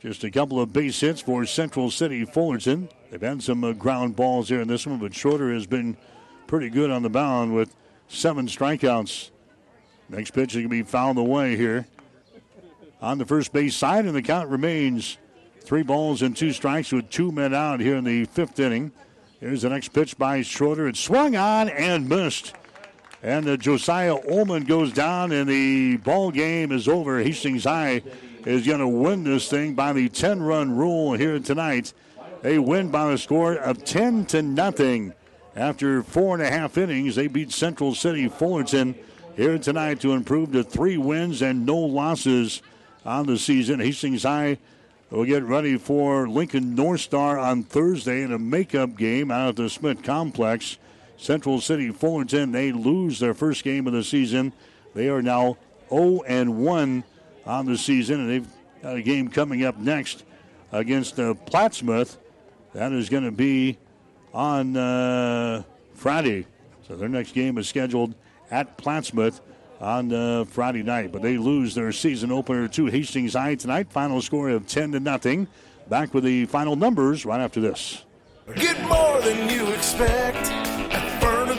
Just 0.05 0.23
a 0.23 0.29
couple 0.29 0.61
of 0.61 0.71
base 0.71 0.99
hits 0.99 1.19
for 1.19 1.47
Central 1.47 1.89
City 1.89 2.25
Fullerton. 2.25 2.89
They've 3.09 3.19
had 3.19 3.41
some 3.41 3.63
uh, 3.63 3.71
ground 3.71 4.15
balls 4.15 4.47
here 4.47 4.61
in 4.61 4.67
this 4.67 4.85
one, 4.85 4.99
but 4.99 5.15
Schroeder 5.15 5.51
has 5.51 5.65
been 5.65 5.97
pretty 6.45 6.69
good 6.69 6.91
on 6.91 7.01
the 7.01 7.09
mound 7.09 7.55
with 7.55 7.75
seven 8.07 8.45
strikeouts. 8.45 9.31
Next 10.09 10.29
pitch 10.29 10.51
is 10.51 10.57
going 10.57 10.65
to 10.65 10.69
be 10.69 10.83
fouled 10.83 11.17
away 11.17 11.57
here 11.57 11.87
on 13.01 13.17
the 13.17 13.25
first 13.25 13.51
base 13.51 13.75
side, 13.75 14.05
and 14.05 14.15
the 14.15 14.21
count 14.21 14.47
remains 14.49 15.17
three 15.61 15.81
balls 15.81 16.21
and 16.21 16.37
two 16.37 16.51
strikes 16.51 16.91
with 16.91 17.09
two 17.09 17.31
men 17.31 17.55
out 17.55 17.79
here 17.79 17.95
in 17.95 18.03
the 18.03 18.25
fifth 18.25 18.59
inning. 18.59 18.91
Here's 19.39 19.63
the 19.63 19.69
next 19.69 19.87
pitch 19.87 20.19
by 20.19 20.43
Schroeder. 20.43 20.87
It 20.87 20.97
swung 20.97 21.35
on 21.35 21.67
and 21.67 22.07
missed. 22.07 22.53
And 23.23 23.49
uh, 23.49 23.57
Josiah 23.57 24.17
Ullman 24.29 24.65
goes 24.65 24.93
down, 24.93 25.31
and 25.31 25.49
the 25.49 25.97
ball 25.97 26.29
game 26.29 26.71
is 26.71 26.87
over. 26.87 27.23
Hastings 27.23 27.63
High 27.63 28.03
is 28.45 28.65
going 28.65 28.79
to 28.79 28.87
win 28.87 29.23
this 29.23 29.49
thing 29.49 29.73
by 29.73 29.93
the 29.93 30.07
10 30.07 30.41
run 30.41 30.75
rule 30.75 31.13
here 31.13 31.39
tonight. 31.39 31.93
They 32.41 32.59
win 32.59 32.91
by 32.91 33.11
a 33.11 33.17
score 33.17 33.55
of 33.55 33.83
10 33.83 34.25
to 34.27 34.41
nothing. 34.41 35.13
After 35.55 36.03
four 36.03 36.35
and 36.35 36.43
a 36.43 36.51
half 36.51 36.77
innings, 36.77 37.15
they 37.15 37.27
beat 37.27 37.51
Central 37.51 37.95
City 37.95 38.27
Fullerton 38.27 38.93
here 39.35 39.57
tonight 39.57 40.01
to 40.01 40.13
improve 40.13 40.51
to 40.51 40.63
three 40.63 40.97
wins 40.97 41.41
and 41.41 41.65
no 41.65 41.77
losses 41.77 42.61
on 43.05 43.25
the 43.25 43.37
season. 43.37 43.79
Hastings 43.79 44.23
High 44.23 44.57
will 45.09 45.25
get 45.25 45.43
ready 45.43 45.77
for 45.77 46.27
Lincoln 46.27 46.75
North 46.75 47.01
Star 47.01 47.39
on 47.39 47.63
Thursday 47.63 48.21
in 48.21 48.33
a 48.33 48.39
makeup 48.39 48.97
game 48.97 49.31
out 49.31 49.49
at 49.49 49.55
the 49.55 49.69
Smith 49.69 50.03
Complex. 50.03 50.77
Central 51.17 51.61
City 51.61 51.89
Fullerton, 51.91 52.51
they 52.51 52.71
lose 52.71 53.19
their 53.19 53.33
first 53.33 53.63
game 53.63 53.87
of 53.87 53.93
the 53.93 54.03
season. 54.03 54.51
They 54.93 55.07
are 55.07 55.21
now 55.21 55.57
0 55.89 56.21
and 56.27 56.63
1 56.63 57.03
on 57.45 57.65
the 57.65 57.77
season, 57.77 58.21
and 58.21 58.29
they've 58.29 58.47
got 58.81 58.95
a 58.95 59.01
game 59.01 59.29
coming 59.29 59.63
up 59.63 59.77
next 59.77 60.23
against 60.71 61.19
uh, 61.19 61.33
Plattsmouth. 61.45 62.17
That 62.73 62.91
is 62.91 63.09
going 63.09 63.23
to 63.23 63.31
be 63.31 63.77
on 64.33 64.75
uh, 64.75 65.63
Friday. 65.93 66.45
So 66.87 66.95
their 66.95 67.09
next 67.09 67.33
game 67.33 67.57
is 67.57 67.67
scheduled 67.67 68.13
at 68.51 68.77
Plattsmouth 68.77 69.39
on 69.79 70.11
uh, 70.13 70.45
Friday 70.45 70.83
night. 70.83 71.11
But 71.11 71.21
they 71.21 71.37
lose 71.37 71.73
their 71.75 71.91
season 71.91 72.31
opener 72.31 72.67
to 72.69 72.85
Hastings 72.87 73.33
High 73.33 73.55
tonight. 73.55 73.91
Final 73.91 74.21
score 74.21 74.49
of 74.49 74.67
10 74.67 74.91
to 74.93 74.99
nothing. 74.99 75.47
Back 75.87 76.13
with 76.13 76.23
the 76.23 76.45
final 76.45 76.75
numbers 76.75 77.25
right 77.25 77.39
after 77.39 77.61
this. 77.61 78.03
Get 78.55 78.79
more 78.87 79.21
than 79.21 79.49
you 79.49 79.67
expect 79.71 80.51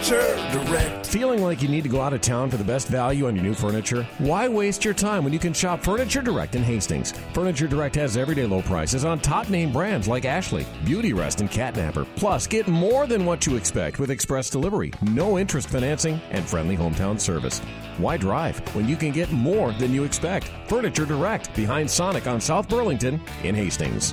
Furniture 0.06 0.36
Direct. 0.52 1.06
Feeling 1.06 1.42
like 1.42 1.62
you 1.62 1.68
need 1.68 1.82
to 1.82 1.88
go 1.88 2.00
out 2.00 2.12
of 2.12 2.20
town 2.20 2.48
for 2.48 2.56
the 2.56 2.62
best 2.62 2.86
value 2.86 3.26
on 3.26 3.34
your 3.34 3.44
new 3.44 3.54
furniture? 3.54 4.04
Why 4.18 4.46
waste 4.46 4.84
your 4.84 4.94
time 4.94 5.24
when 5.24 5.32
you 5.32 5.40
can 5.40 5.52
shop 5.52 5.82
Furniture 5.82 6.22
Direct 6.22 6.54
in 6.54 6.62
Hastings? 6.62 7.12
Furniture 7.32 7.66
Direct 7.66 7.96
has 7.96 8.16
everyday 8.16 8.46
low 8.46 8.62
prices 8.62 9.04
on 9.04 9.18
top 9.18 9.48
name 9.48 9.72
brands 9.72 10.06
like 10.06 10.24
Ashley, 10.24 10.64
Beauty 10.84 11.12
Rest, 11.12 11.40
and 11.40 11.50
Catnapper. 11.50 12.06
Plus, 12.14 12.46
get 12.46 12.68
more 12.68 13.08
than 13.08 13.24
what 13.24 13.46
you 13.46 13.56
expect 13.56 13.98
with 13.98 14.12
express 14.12 14.48
delivery, 14.48 14.92
no 15.02 15.40
interest 15.40 15.68
financing, 15.68 16.20
and 16.30 16.48
friendly 16.48 16.76
hometown 16.76 17.18
service. 17.18 17.58
Why 17.98 18.16
drive 18.16 18.60
when 18.76 18.88
you 18.88 18.94
can 18.94 19.10
get 19.10 19.32
more 19.32 19.72
than 19.72 19.92
you 19.92 20.04
expect? 20.04 20.52
Furniture 20.68 21.06
Direct 21.06 21.52
behind 21.56 21.90
Sonic 21.90 22.28
on 22.28 22.40
South 22.40 22.68
Burlington 22.68 23.20
in 23.42 23.56
Hastings. 23.56 24.12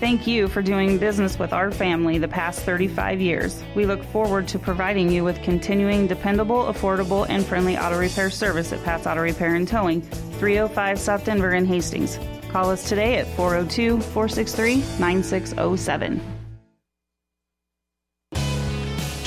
Thank 0.00 0.26
you 0.26 0.48
for 0.48 0.60
doing 0.60 0.98
business 0.98 1.38
with 1.38 1.52
our 1.52 1.70
family 1.70 2.18
the 2.18 2.26
past 2.26 2.60
35 2.60 3.20
years. 3.20 3.62
We 3.76 3.86
look 3.86 4.02
forward 4.02 4.48
to 4.48 4.58
providing 4.58 5.10
you 5.10 5.22
with 5.22 5.40
continuing 5.42 6.08
dependable, 6.08 6.64
affordable, 6.64 7.26
and 7.28 7.46
friendly 7.46 7.78
auto 7.78 7.98
repair 7.98 8.28
service 8.28 8.72
at 8.72 8.82
Pat's 8.84 9.06
Auto 9.06 9.22
Repair 9.22 9.54
and 9.54 9.68
Towing, 9.68 10.02
305 10.02 10.98
South 10.98 11.24
Denver 11.24 11.52
in 11.54 11.64
Hastings. 11.64 12.18
Call 12.50 12.70
us 12.70 12.88
today 12.88 13.18
at 13.18 13.26
402 13.36 14.00
463 14.00 14.82
9607. 14.98 16.20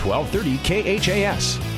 1230 0.03 0.99
KHAS. 0.99 1.76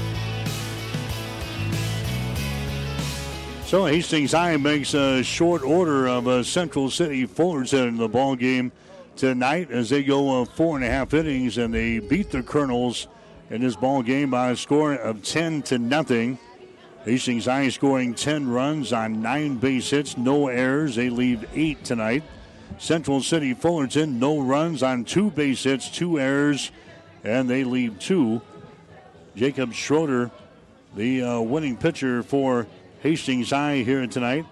So 3.69 3.85
Hastings 3.85 4.31
High 4.31 4.57
makes 4.57 4.95
a 4.95 5.21
short 5.21 5.61
order 5.61 6.07
of 6.07 6.25
a 6.25 6.43
Central 6.43 6.89
City 6.89 7.27
Fullerton 7.27 7.89
in 7.89 7.97
the 7.97 8.07
ball 8.07 8.35
game 8.35 8.71
tonight 9.15 9.69
as 9.69 9.91
they 9.91 10.01
go 10.01 10.41
uh, 10.41 10.45
four 10.45 10.75
and 10.75 10.83
a 10.83 10.89
half 10.89 11.13
innings 11.13 11.59
and 11.59 11.71
they 11.71 11.99
beat 11.99 12.31
the 12.31 12.41
Colonels 12.41 13.05
in 13.51 13.61
this 13.61 13.75
ball 13.75 14.01
game 14.01 14.31
by 14.31 14.49
a 14.49 14.55
score 14.55 14.95
of 14.95 15.21
10 15.21 15.61
to 15.61 15.77
nothing. 15.77 16.39
Hastings 17.05 17.45
High 17.45 17.69
scoring 17.69 18.15
10 18.15 18.49
runs 18.49 18.91
on 18.91 19.21
nine 19.21 19.57
base 19.57 19.91
hits, 19.91 20.17
no 20.17 20.47
errors. 20.47 20.95
They 20.95 21.11
leave 21.11 21.47
eight 21.53 21.83
tonight. 21.83 22.23
Central 22.79 23.21
City 23.21 23.53
Fullerton, 23.53 24.17
no 24.17 24.39
runs 24.39 24.81
on 24.81 25.05
two 25.05 25.29
base 25.29 25.61
hits, 25.61 25.91
two 25.91 26.19
errors, 26.19 26.71
and 27.23 27.47
they 27.47 27.63
leave 27.63 27.99
two. 27.99 28.41
Jacob 29.35 29.73
Schroeder, 29.73 30.31
the 30.95 31.21
uh, 31.21 31.39
winning 31.39 31.77
pitcher 31.77 32.23
for 32.23 32.65
Hastings 33.01 33.51
High 33.51 33.77
here 33.77 34.05
tonight. 34.07 34.45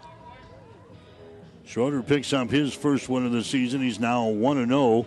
Schroeder 1.65 2.02
picks 2.02 2.32
up 2.32 2.49
his 2.49 2.74
first 2.74 3.10
win 3.10 3.26
of 3.26 3.34
the 3.34 3.44
season. 3.44 3.82
He's 3.82 3.99
now 3.99 4.28
1 4.28 4.68
0. 4.68 5.06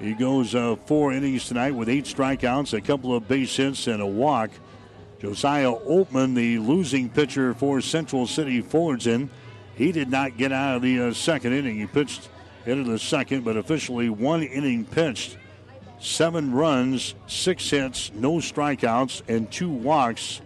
He 0.00 0.14
goes 0.14 0.54
uh, 0.54 0.74
four 0.84 1.12
innings 1.12 1.46
tonight 1.46 1.70
with 1.70 1.88
eight 1.88 2.04
strikeouts, 2.04 2.74
a 2.74 2.80
couple 2.80 3.14
of 3.14 3.28
base 3.28 3.56
hits, 3.56 3.86
and 3.86 4.02
a 4.02 4.06
walk. 4.06 4.50
Josiah 5.20 5.72
Ullman, 5.72 6.34
the 6.34 6.58
losing 6.58 7.08
pitcher 7.08 7.54
for 7.54 7.80
Central 7.80 8.26
City 8.26 8.60
Fullerton, 8.60 9.30
he 9.76 9.92
did 9.92 10.10
not 10.10 10.36
get 10.36 10.52
out 10.52 10.76
of 10.76 10.82
the 10.82 11.00
uh, 11.00 11.12
second 11.12 11.52
inning. 11.52 11.78
He 11.78 11.86
pitched 11.86 12.28
into 12.66 12.90
the 12.90 12.98
second, 12.98 13.44
but 13.44 13.56
officially 13.56 14.10
one 14.10 14.42
inning 14.42 14.84
pitched. 14.84 15.38
Seven 16.00 16.52
runs, 16.52 17.14
six 17.28 17.70
hits, 17.70 18.10
no 18.12 18.34
strikeouts, 18.34 19.22
and 19.28 19.50
two 19.50 19.70
walks. 19.70 20.42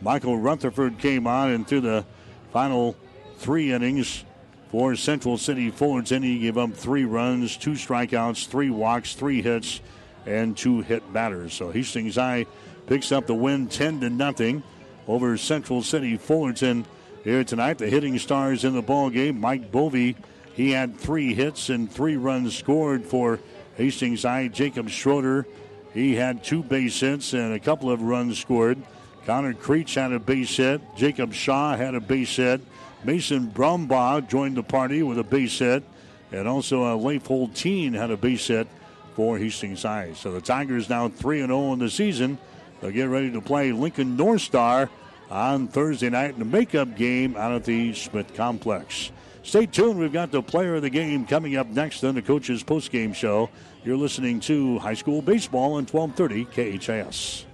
Michael 0.00 0.36
Rutherford 0.36 0.98
came 0.98 1.26
on 1.26 1.50
and 1.50 1.66
through 1.66 1.80
the 1.82 2.04
final 2.52 2.96
three 3.38 3.72
innings 3.72 4.24
for 4.70 4.96
Central 4.96 5.38
City 5.38 5.70
Fullerton, 5.70 6.22
he 6.22 6.40
gave 6.40 6.58
up 6.58 6.74
three 6.74 7.04
runs, 7.04 7.56
two 7.56 7.72
strikeouts, 7.72 8.46
three 8.46 8.70
walks, 8.70 9.14
three 9.14 9.40
hits, 9.40 9.80
and 10.26 10.56
two 10.56 10.80
hit 10.80 11.12
batters. 11.12 11.54
So 11.54 11.70
Hastings 11.70 12.16
High 12.16 12.46
picks 12.86 13.12
up 13.12 13.26
the 13.26 13.34
win 13.34 13.68
10 13.68 14.00
to 14.00 14.10
nothing 14.10 14.62
over 15.06 15.36
Central 15.36 15.82
City 15.82 16.16
Fullerton 16.16 16.84
here 17.22 17.44
tonight. 17.44 17.78
The 17.78 17.88
hitting 17.88 18.18
stars 18.18 18.64
in 18.64 18.74
the 18.74 18.82
ball 18.82 19.08
game, 19.08 19.40
Mike 19.40 19.70
Bovey, 19.70 20.16
he 20.54 20.72
had 20.72 20.96
three 20.96 21.32
hits 21.32 21.68
and 21.68 21.90
three 21.90 22.16
runs 22.16 22.56
scored 22.56 23.04
for 23.04 23.38
Hastings 23.76 24.24
High. 24.24 24.48
Jacob 24.48 24.88
Schroeder, 24.88 25.46
he 25.94 26.16
had 26.16 26.42
two 26.42 26.62
base 26.62 26.98
hits 26.98 27.34
and 27.34 27.54
a 27.54 27.60
couple 27.60 27.90
of 27.90 28.02
runs 28.02 28.38
scored. 28.38 28.78
Connor 29.26 29.54
Creech 29.54 29.96
had 29.96 30.12
a 30.12 30.20
base 30.20 30.56
hit. 30.56 30.80
Jacob 30.94 31.34
Shaw 31.34 31.76
had 31.76 31.96
a 31.96 32.00
base 32.00 32.36
hit. 32.36 32.60
Mason 33.02 33.48
Brumbaugh 33.48 34.28
joined 34.28 34.56
the 34.56 34.62
party 34.62 35.02
with 35.02 35.18
a 35.18 35.24
base 35.24 35.58
hit. 35.58 35.82
And 36.30 36.46
also 36.46 36.84
uh, 36.84 36.94
Leif 36.94 37.24
Holteen 37.24 37.92
had 37.92 38.12
a 38.12 38.16
base 38.16 38.46
hit 38.46 38.68
for 39.16 39.36
Hastings 39.36 39.82
High. 39.82 40.12
So 40.14 40.30
the 40.30 40.40
Tigers 40.40 40.88
now 40.88 41.08
3 41.08 41.40
0 41.40 41.72
in 41.72 41.80
the 41.80 41.90
season. 41.90 42.38
They'll 42.80 42.92
get 42.92 43.08
ready 43.08 43.32
to 43.32 43.40
play 43.40 43.72
Lincoln 43.72 44.16
North 44.16 44.42
Star 44.42 44.90
on 45.28 45.66
Thursday 45.66 46.08
night 46.08 46.30
in 46.30 46.38
the 46.38 46.44
makeup 46.44 46.94
game 46.94 47.36
out 47.36 47.50
at 47.50 47.64
the 47.64 47.94
Smith 47.94 48.32
Complex. 48.34 49.10
Stay 49.42 49.66
tuned. 49.66 49.98
We've 49.98 50.12
got 50.12 50.30
the 50.30 50.42
player 50.42 50.76
of 50.76 50.82
the 50.82 50.90
game 50.90 51.26
coming 51.26 51.56
up 51.56 51.66
next 51.66 52.04
on 52.04 52.14
the 52.14 52.22
coach's 52.22 52.62
postgame 52.62 53.12
show. 53.12 53.50
You're 53.84 53.96
listening 53.96 54.38
to 54.40 54.78
high 54.78 54.94
school 54.94 55.20
baseball 55.20 55.74
on 55.74 55.86
1230 55.86 56.78
KHAS. 56.78 57.45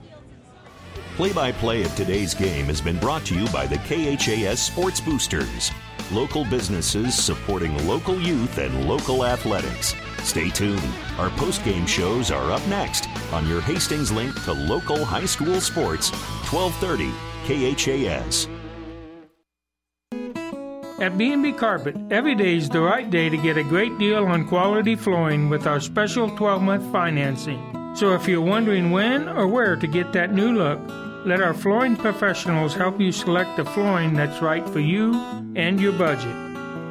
Play 1.17 1.33
by 1.33 1.53
play 1.53 1.83
of 1.83 1.95
today's 1.95 2.35
game 2.35 2.67
has 2.67 2.81
been 2.81 2.99
brought 2.99 3.25
to 3.27 3.35
you 3.35 3.47
by 3.49 3.67
the 3.67 3.77
KHAS 3.77 4.61
Sports 4.61 5.01
Boosters. 5.01 5.71
local 6.13 6.45
businesses 6.45 7.15
supporting 7.15 7.87
local 7.87 8.21
youth 8.21 8.59
and 8.59 8.89
local 8.89 9.25
athletics. 9.25 9.95
Stay 10.23 10.51
tuned. 10.51 10.83
Our 11.19 11.31
post-game 11.31 11.87
shows 11.87 12.31
are 12.31 12.53
up 12.53 12.65
next 12.69 13.09
on 13.33 13.49
your 13.49 13.61
Hastings 13.61 14.13
link 14.13 14.41
to 14.45 14.53
local 14.53 15.05
high 15.05 15.27
school 15.27 15.61
sports, 15.61 16.11
1230 16.51 17.11
KHAS. 17.47 18.49
At 21.01 21.19
B&B 21.19 21.53
Carpet, 21.53 21.97
every 22.13 22.37
day 22.37 22.57
is 22.57 22.69
the 22.69 22.81
right 22.81 23.11
day 23.11 23.29
to 23.29 23.37
get 23.37 23.57
a 23.57 23.65
great 23.65 23.99
deal 23.99 24.25
on 24.25 24.47
quality 24.47 24.95
flooring 24.95 25.49
with 25.49 25.67
our 25.67 25.81
special 25.81 26.31
12-month 26.31 26.93
financing. 26.93 27.82
So 27.95 28.15
if 28.15 28.27
you're 28.27 28.41
wondering 28.41 28.91
when 28.91 29.29
or 29.29 29.47
where 29.47 29.77
to 29.77 29.87
get 29.87 30.13
that 30.13 30.33
new 30.33 30.53
look, 30.53 30.81
let 31.27 31.43
our 31.43 31.55
flooring 31.55 31.95
professionals 31.95 32.75
help 32.75 32.99
you 32.99 33.13
select 33.13 33.57
the 33.57 33.65
flooring 33.65 34.15
that's 34.15 34.41
right 34.43 34.67
for 34.71 34.81
you 34.81 35.15
and 35.55 35.81
your 35.81 35.93
budget. 35.93 36.35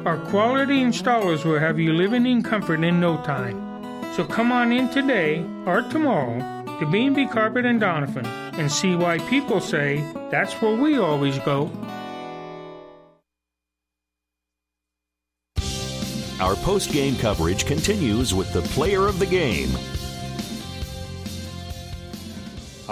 Our 0.06 0.16
quality 0.30 0.80
installers 0.80 1.44
will 1.44 1.58
have 1.58 1.78
you 1.78 1.92
living 1.92 2.24
in 2.24 2.42
comfort 2.42 2.82
in 2.84 3.00
no 3.00 3.16
time. 3.24 3.72
So 4.14 4.24
come 4.24 4.52
on 4.52 4.72
in 4.72 4.88
today 4.90 5.44
or 5.66 5.82
tomorrow 5.82 6.38
to 6.78 6.86
B&B 6.90 7.26
Carpet 7.26 7.66
and 7.66 7.80
Donovan 7.80 8.26
and 8.26 8.70
see 8.70 8.94
why 8.94 9.18
people 9.18 9.60
say 9.60 10.04
that's 10.30 10.54
where 10.62 10.76
we 10.76 10.98
always 10.98 11.38
go. 11.40 11.70
Our 16.40 16.56
post-game 16.56 17.16
coverage 17.16 17.66
continues 17.66 18.34
with 18.34 18.52
the 18.52 18.62
player 18.62 19.06
of 19.06 19.18
the 19.18 19.26
game. 19.26 19.70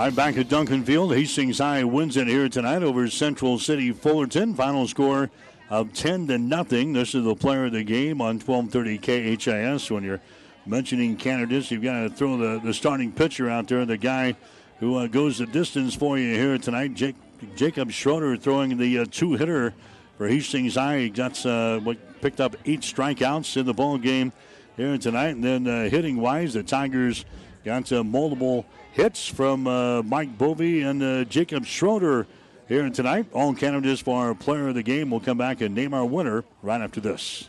I'm 0.00 0.14
back 0.14 0.38
at 0.38 0.48
Duncan 0.48 0.82
Field. 0.82 1.14
Hastings 1.14 1.58
High 1.58 1.84
wins 1.84 2.16
it 2.16 2.26
here 2.26 2.48
tonight 2.48 2.82
over 2.82 3.06
Central 3.10 3.58
City 3.58 3.92
Fullerton. 3.92 4.54
Final 4.54 4.88
score 4.88 5.30
of 5.68 5.92
10 5.92 6.28
to 6.28 6.38
nothing. 6.38 6.94
This 6.94 7.14
is 7.14 7.22
the 7.22 7.34
player 7.34 7.66
of 7.66 7.72
the 7.72 7.84
game 7.84 8.22
on 8.22 8.40
1230 8.40 9.36
KHAS. 9.36 9.90
When 9.90 10.02
you're 10.02 10.22
mentioning 10.64 11.18
candidates, 11.18 11.70
you've 11.70 11.82
got 11.82 12.00
to 12.00 12.08
throw 12.08 12.38
the, 12.38 12.60
the 12.60 12.72
starting 12.72 13.12
pitcher 13.12 13.50
out 13.50 13.68
there, 13.68 13.84
the 13.84 13.98
guy 13.98 14.36
who 14.78 14.96
uh, 14.96 15.06
goes 15.06 15.36
the 15.36 15.44
distance 15.44 15.94
for 15.94 16.16
you 16.16 16.34
here 16.34 16.56
tonight. 16.56 16.94
Jake, 16.94 17.16
Jacob 17.54 17.90
Schroeder 17.90 18.38
throwing 18.38 18.78
the 18.78 19.00
uh, 19.00 19.04
two 19.10 19.34
hitter 19.34 19.74
for 20.16 20.26
Hastings 20.26 20.76
High. 20.76 21.00
He 21.00 21.10
got 21.10 21.44
uh, 21.44 21.78
what 21.80 22.22
picked 22.22 22.40
up 22.40 22.56
eight 22.64 22.80
strikeouts 22.80 23.54
in 23.58 23.66
the 23.66 23.74
ball 23.74 23.98
game 23.98 24.32
here 24.78 24.96
tonight. 24.96 25.34
And 25.34 25.44
then 25.44 25.66
uh, 25.66 25.90
hitting 25.90 26.16
wise, 26.22 26.54
the 26.54 26.62
Tigers 26.62 27.26
got 27.66 27.92
uh, 27.92 28.02
multiple 28.02 28.64
hits 28.92 29.26
from 29.26 29.66
uh, 29.66 30.02
Mike 30.02 30.36
Bovey 30.36 30.82
and 30.82 31.02
uh, 31.02 31.24
Jacob 31.24 31.64
Schroeder 31.64 32.26
here 32.68 32.88
tonight. 32.90 33.26
All 33.32 33.54
candidates 33.54 34.00
for 34.00 34.16
our 34.16 34.34
player 34.34 34.68
of 34.68 34.74
the 34.74 34.82
game. 34.82 35.10
We'll 35.10 35.20
come 35.20 35.38
back 35.38 35.60
and 35.60 35.74
name 35.74 35.92
our 35.92 36.04
winner 36.04 36.44
right 36.62 36.80
after 36.80 37.00
this. 37.00 37.48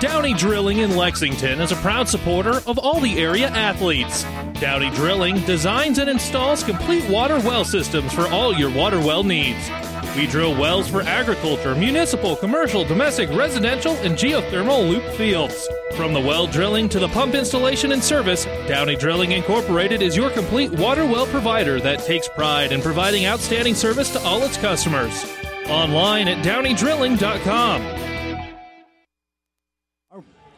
Downey 0.00 0.34
Drilling 0.34 0.78
in 0.78 0.96
Lexington 0.96 1.60
is 1.60 1.72
a 1.72 1.76
proud 1.76 2.08
supporter 2.08 2.60
of 2.66 2.78
all 2.78 3.00
the 3.00 3.18
area 3.18 3.48
athletes. 3.48 4.24
Downey 4.60 4.90
Drilling 4.90 5.40
designs 5.46 5.98
and 5.98 6.10
installs 6.10 6.62
complete 6.62 7.08
water 7.08 7.38
well 7.40 7.64
systems 7.64 8.12
for 8.12 8.26
all 8.28 8.52
your 8.52 8.70
water 8.70 8.98
well 8.98 9.22
needs. 9.22 9.70
We 10.16 10.28
drill 10.28 10.54
wells 10.54 10.88
for 10.88 11.02
agriculture, 11.02 11.74
municipal, 11.74 12.36
commercial, 12.36 12.84
domestic, 12.84 13.28
residential, 13.30 13.94
and 13.96 14.14
geothermal 14.14 14.88
loop 14.88 15.02
fields. 15.14 15.68
From 15.96 16.14
the 16.14 16.20
well 16.20 16.46
drilling 16.46 16.88
to 16.90 17.00
the 17.00 17.08
pump 17.08 17.34
installation 17.34 17.90
and 17.90 18.02
service, 18.02 18.44
Downey 18.68 18.94
Drilling 18.94 19.32
Incorporated 19.32 20.02
is 20.02 20.16
your 20.16 20.30
complete 20.30 20.70
water 20.70 21.04
well 21.04 21.26
provider 21.26 21.80
that 21.80 22.00
takes 22.00 22.28
pride 22.28 22.70
in 22.70 22.80
providing 22.80 23.26
outstanding 23.26 23.74
service 23.74 24.12
to 24.12 24.20
all 24.20 24.42
its 24.42 24.56
customers. 24.56 25.24
Online 25.68 26.28
at 26.28 26.44
downeydrilling.com. 26.44 28.04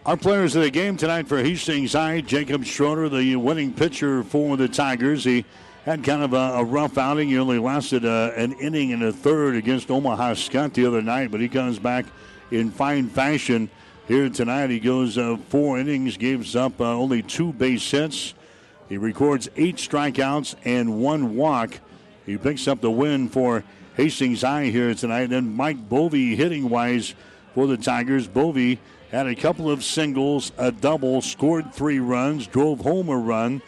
Our 0.04 0.16
players 0.16 0.54
of 0.54 0.62
the 0.62 0.70
game 0.70 0.96
tonight 0.96 1.26
for 1.26 1.38
Hastings 1.38 1.94
High, 1.94 2.20
Jacob 2.20 2.64
Schroeder, 2.64 3.08
the 3.08 3.34
winning 3.36 3.72
pitcher 3.72 4.22
for 4.22 4.56
the 4.56 4.68
Tigers. 4.68 5.24
He 5.24 5.44
had 5.86 6.02
kind 6.02 6.22
of 6.24 6.32
a, 6.32 6.58
a 6.58 6.64
rough 6.64 6.98
outing. 6.98 7.28
He 7.28 7.38
only 7.38 7.60
lasted 7.60 8.04
uh, 8.04 8.32
an 8.34 8.52
inning 8.54 8.92
and 8.92 9.04
a 9.04 9.12
third 9.12 9.54
against 9.54 9.88
Omaha 9.88 10.34
Skutt 10.34 10.74
the 10.74 10.84
other 10.84 11.00
night, 11.00 11.30
but 11.30 11.40
he 11.40 11.48
comes 11.48 11.78
back 11.78 12.06
in 12.50 12.72
fine 12.72 13.08
fashion 13.08 13.70
here 14.08 14.28
tonight. 14.28 14.70
He 14.70 14.80
goes 14.80 15.16
uh, 15.16 15.36
four 15.48 15.78
innings, 15.78 16.16
gives 16.16 16.56
up 16.56 16.80
uh, 16.80 16.92
only 16.92 17.22
two 17.22 17.52
base 17.52 17.88
hits. 17.88 18.34
He 18.88 18.98
records 18.98 19.48
eight 19.56 19.76
strikeouts 19.76 20.56
and 20.64 21.00
one 21.00 21.36
walk. 21.36 21.78
He 22.26 22.36
picks 22.36 22.66
up 22.66 22.80
the 22.80 22.90
win 22.90 23.28
for 23.28 23.62
Hastings 23.96 24.42
High 24.42 24.66
here 24.66 24.92
tonight. 24.92 25.22
And 25.22 25.32
then 25.32 25.56
Mike 25.56 25.88
Bovey 25.88 26.34
hitting 26.34 26.68
wise 26.68 27.14
for 27.54 27.68
the 27.68 27.76
Tigers. 27.76 28.26
Bovey 28.26 28.80
had 29.12 29.28
a 29.28 29.36
couple 29.36 29.70
of 29.70 29.84
singles, 29.84 30.50
a 30.58 30.72
double, 30.72 31.22
scored 31.22 31.72
three 31.72 32.00
runs, 32.00 32.48
drove 32.48 32.80
home 32.80 33.08
a 33.08 33.16
run 33.16 33.62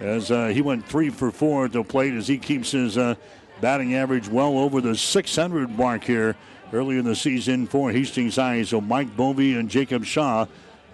as 0.00 0.30
uh, 0.30 0.48
he 0.48 0.62
went 0.62 0.86
three 0.86 1.10
for 1.10 1.30
four 1.30 1.66
at 1.66 1.72
the 1.72 1.84
plate 1.84 2.14
as 2.14 2.26
he 2.26 2.38
keeps 2.38 2.72
his 2.72 2.98
uh, 2.98 3.14
batting 3.60 3.94
average 3.94 4.28
well 4.28 4.58
over 4.58 4.80
the 4.80 4.96
600 4.96 5.70
mark 5.70 6.02
here 6.02 6.34
early 6.72 6.98
in 6.98 7.04
the 7.04 7.14
season 7.14 7.66
for 7.66 7.92
Hastings 7.92 8.36
High. 8.36 8.62
So 8.62 8.80
Mike 8.80 9.14
Bovey 9.16 9.56
and 9.56 9.68
Jacob 9.68 10.04
Shaw, 10.04 10.46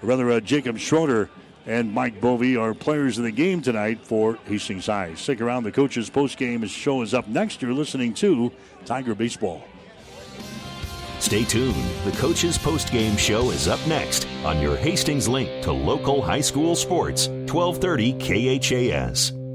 rather 0.03 0.31
uh, 0.31 0.41
Jacob 0.41 0.79
Schroeder 0.79 1.31
and 1.67 1.93
Mike 1.93 2.21
Bovey 2.21 2.57
are 2.57 2.75
players 2.75 3.19
of 3.19 3.25
the 3.25 3.31
game 3.31 3.63
tonight 3.63 4.01
for 4.05 4.39
Hastings 4.47 4.87
High. 4.87 5.15
Stick 5.15 5.41
around. 5.41 5.65
The 5.65 5.73
coaches 5.73 6.11
post 6.11 6.39
game 6.39 6.67
show 6.67 7.03
is 7.03 7.15
up 7.15 7.29
next. 7.29 7.63
You're 7.63 7.75
listening 7.75 8.15
to 8.15 8.53
Tiger 8.85 9.15
Baseball. 9.15 9.63
Stay 11.21 11.45
tuned. 11.45 11.75
The 12.05 12.13
Coaches 12.13 12.59
Post 12.59 12.93
Game 12.93 13.17
Show 13.17 13.51
is 13.51 13.69
up 13.69 13.85
next 13.87 14.27
on 14.45 14.61
your 14.61 14.77
Hastings 14.77 15.29
link 15.29 15.63
to 15.63 15.73
local 15.73 16.23
high 16.23 16.41
school 16.41 16.77
sports, 16.77 17.29
1230 17.29 18.13
KHAS. 18.61 19.46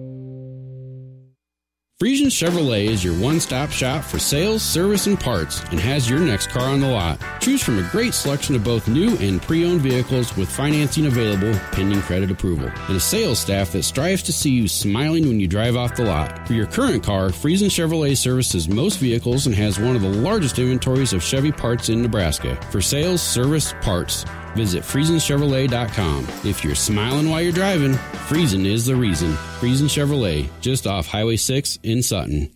Friesen 2.02 2.32
Chevrolet 2.32 2.86
is 2.86 3.04
your 3.04 3.14
one 3.14 3.40
stop 3.40 3.70
shop 3.70 4.04
for 4.04 4.18
sales, 4.18 4.64
service, 4.64 5.06
and 5.06 5.20
parts 5.20 5.60
and 5.70 5.80
has 5.80 6.10
your 6.10 6.20
next 6.20 6.50
car 6.50 6.64
on 6.64 6.80
the 6.80 6.88
lot. 6.88 7.22
Choose 7.42 7.62
from 7.62 7.78
a 7.78 7.88
great 7.92 8.16
selection 8.16 8.56
of 8.56 8.64
both 8.64 8.88
new 8.88 9.16
and 9.18 9.40
pre 9.40 9.64
owned 9.66 9.82
vehicles 9.82 10.36
with 10.36 10.50
financing 10.50 11.06
available 11.06 11.54
pending 11.74 12.02
credit 12.02 12.32
approval 12.32 12.72
and 12.88 12.98
a 12.98 13.00
sales 13.00 13.38
staff 13.38 13.72
that 13.74 13.84
strives 13.84 14.24
to 14.24 14.34
see 14.34 14.50
you 14.50 14.68
smiling 14.68 15.28
when 15.28 15.40
you 15.40 15.48
drive 15.48 15.76
off 15.76 15.96
the 15.96 16.04
lot. 16.04 16.48
For 16.48 16.54
your 16.54 16.66
current 16.66 17.04
car, 17.04 17.28
Friesen 17.28 17.70
Chevrolet 17.70 18.18
services 18.18 18.68
most 18.68 18.98
vehicles 18.98 19.46
and 19.46 19.54
has 19.54 19.80
one 19.80 19.96
of 19.96 20.02
the 20.02 20.10
largest 20.10 20.58
inventories 20.58 21.14
of 21.14 21.22
Chevy 21.22 21.52
parts 21.52 21.90
in 21.90 22.02
Nebraska. 22.02 22.56
For 22.72 22.82
sales, 22.82 23.22
service, 23.22 23.76
parts, 23.82 24.26
Visit 24.56 24.84
FriesenChevrolet.com. 24.84 26.28
If 26.44 26.64
you're 26.64 26.76
smiling 26.76 27.30
while 27.30 27.42
you're 27.42 27.52
driving, 27.52 27.94
Friesen 28.28 28.66
is 28.66 28.86
the 28.86 28.96
reason. 28.96 29.32
Friesen 29.60 29.88
Chevrolet, 29.88 30.50
just 30.62 30.88
off 30.88 31.08
Highway 31.08 31.38
6 31.38 31.80
in 31.84 32.04
Sutton. 32.04 32.52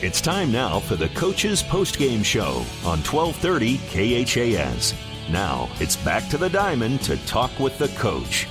It's 0.00 0.20
time 0.20 0.52
now 0.52 0.78
for 0.78 0.94
the 0.94 1.08
Coaches 1.08 1.60
Post-Game 1.60 2.22
Show 2.22 2.64
on 2.84 3.02
1230 3.02 3.78
KHAS. 4.24 4.94
Now, 5.28 5.68
it's 5.80 5.96
back 5.96 6.28
to 6.28 6.38
the 6.38 6.48
diamond 6.48 7.02
to 7.02 7.16
talk 7.26 7.58
with 7.58 7.76
the 7.78 7.88
coach. 7.88 8.46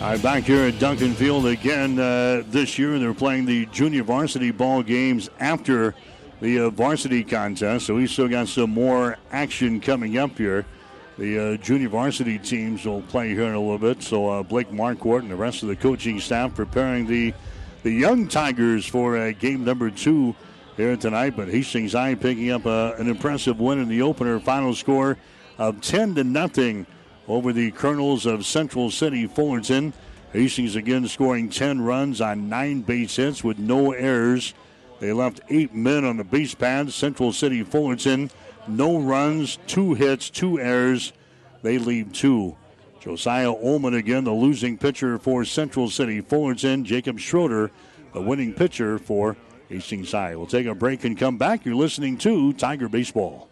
All 0.00 0.10
right, 0.10 0.22
back 0.22 0.44
here 0.44 0.64
at 0.64 0.78
Duncan 0.78 1.12
Field 1.12 1.46
again 1.46 1.98
uh, 1.98 2.42
this 2.48 2.78
year. 2.78 2.98
They're 2.98 3.14
playing 3.14 3.46
the 3.46 3.66
junior 3.66 4.02
varsity 4.02 4.50
ball 4.50 4.82
games 4.82 5.28
after 5.40 5.94
the 6.40 6.60
uh, 6.60 6.70
varsity 6.70 7.24
contest. 7.24 7.86
So 7.86 7.94
we 7.94 8.06
still 8.06 8.28
got 8.28 8.48
some 8.48 8.70
more 8.70 9.16
action 9.30 9.80
coming 9.80 10.18
up 10.18 10.36
here. 10.36 10.64
The 11.18 11.54
uh, 11.54 11.56
junior 11.56 11.88
varsity 11.88 12.38
teams 12.38 12.84
will 12.84 13.02
play 13.02 13.30
here 13.30 13.44
in 13.44 13.54
a 13.54 13.60
little 13.60 13.78
bit. 13.78 14.02
So 14.02 14.28
uh, 14.28 14.42
Blake 14.42 14.70
Marquardt 14.70 15.20
and 15.20 15.30
the 15.30 15.36
rest 15.36 15.62
of 15.62 15.68
the 15.68 15.76
coaching 15.76 16.20
staff 16.20 16.54
preparing 16.54 17.06
the 17.06 17.34
the 17.82 17.90
young 17.92 18.26
Tigers 18.26 18.86
for 18.86 19.16
uh, 19.16 19.32
game 19.32 19.64
number 19.64 19.90
two 19.90 20.34
here 20.76 20.96
tonight. 20.96 21.34
But 21.36 21.48
Hastings 21.48 21.92
High 21.92 22.14
picking 22.14 22.50
up 22.50 22.66
uh, 22.66 22.94
an 22.98 23.08
impressive 23.08 23.58
win 23.60 23.80
in 23.80 23.88
the 23.88 24.02
opener. 24.02 24.38
Final 24.40 24.74
score 24.74 25.16
of 25.58 25.80
10 25.80 26.14
to 26.16 26.24
nothing 26.24 26.86
over 27.26 27.52
the 27.52 27.70
Colonels 27.72 28.26
of 28.26 28.46
Central 28.46 28.90
City 28.90 29.26
Fullerton. 29.26 29.92
Hastings 30.32 30.76
again 30.76 31.08
scoring 31.08 31.48
10 31.48 31.80
runs 31.80 32.20
on 32.20 32.48
nine 32.48 32.82
base 32.82 33.16
hits 33.16 33.42
with 33.42 33.58
no 33.58 33.92
errors. 33.92 34.54
They 35.00 35.12
left 35.12 35.40
eight 35.48 35.74
men 35.74 36.04
on 36.04 36.16
the 36.16 36.24
base 36.24 36.54
pad. 36.54 36.92
Central 36.92 37.32
City 37.32 37.62
Fullerton, 37.62 38.30
no 38.66 38.98
runs, 38.98 39.58
two 39.66 39.94
hits, 39.94 40.30
two 40.30 40.60
errors. 40.60 41.12
They 41.62 41.78
leave 41.78 42.12
two. 42.12 42.56
Josiah 43.00 43.52
Ullman 43.52 43.94
again, 43.94 44.24
the 44.24 44.32
losing 44.32 44.76
pitcher 44.76 45.18
for 45.18 45.44
Central 45.44 45.88
City 45.88 46.20
Fullerton. 46.20 46.84
Jacob 46.84 47.18
Schroeder, 47.18 47.70
the 48.12 48.20
winning 48.20 48.52
pitcher 48.52 48.98
for 48.98 49.36
Hastings 49.68 50.12
High. 50.12 50.34
We'll 50.34 50.46
take 50.46 50.66
a 50.66 50.74
break 50.74 51.04
and 51.04 51.16
come 51.16 51.38
back. 51.38 51.64
You're 51.64 51.76
listening 51.76 52.18
to 52.18 52.52
Tiger 52.54 52.88
Baseball. 52.88 53.47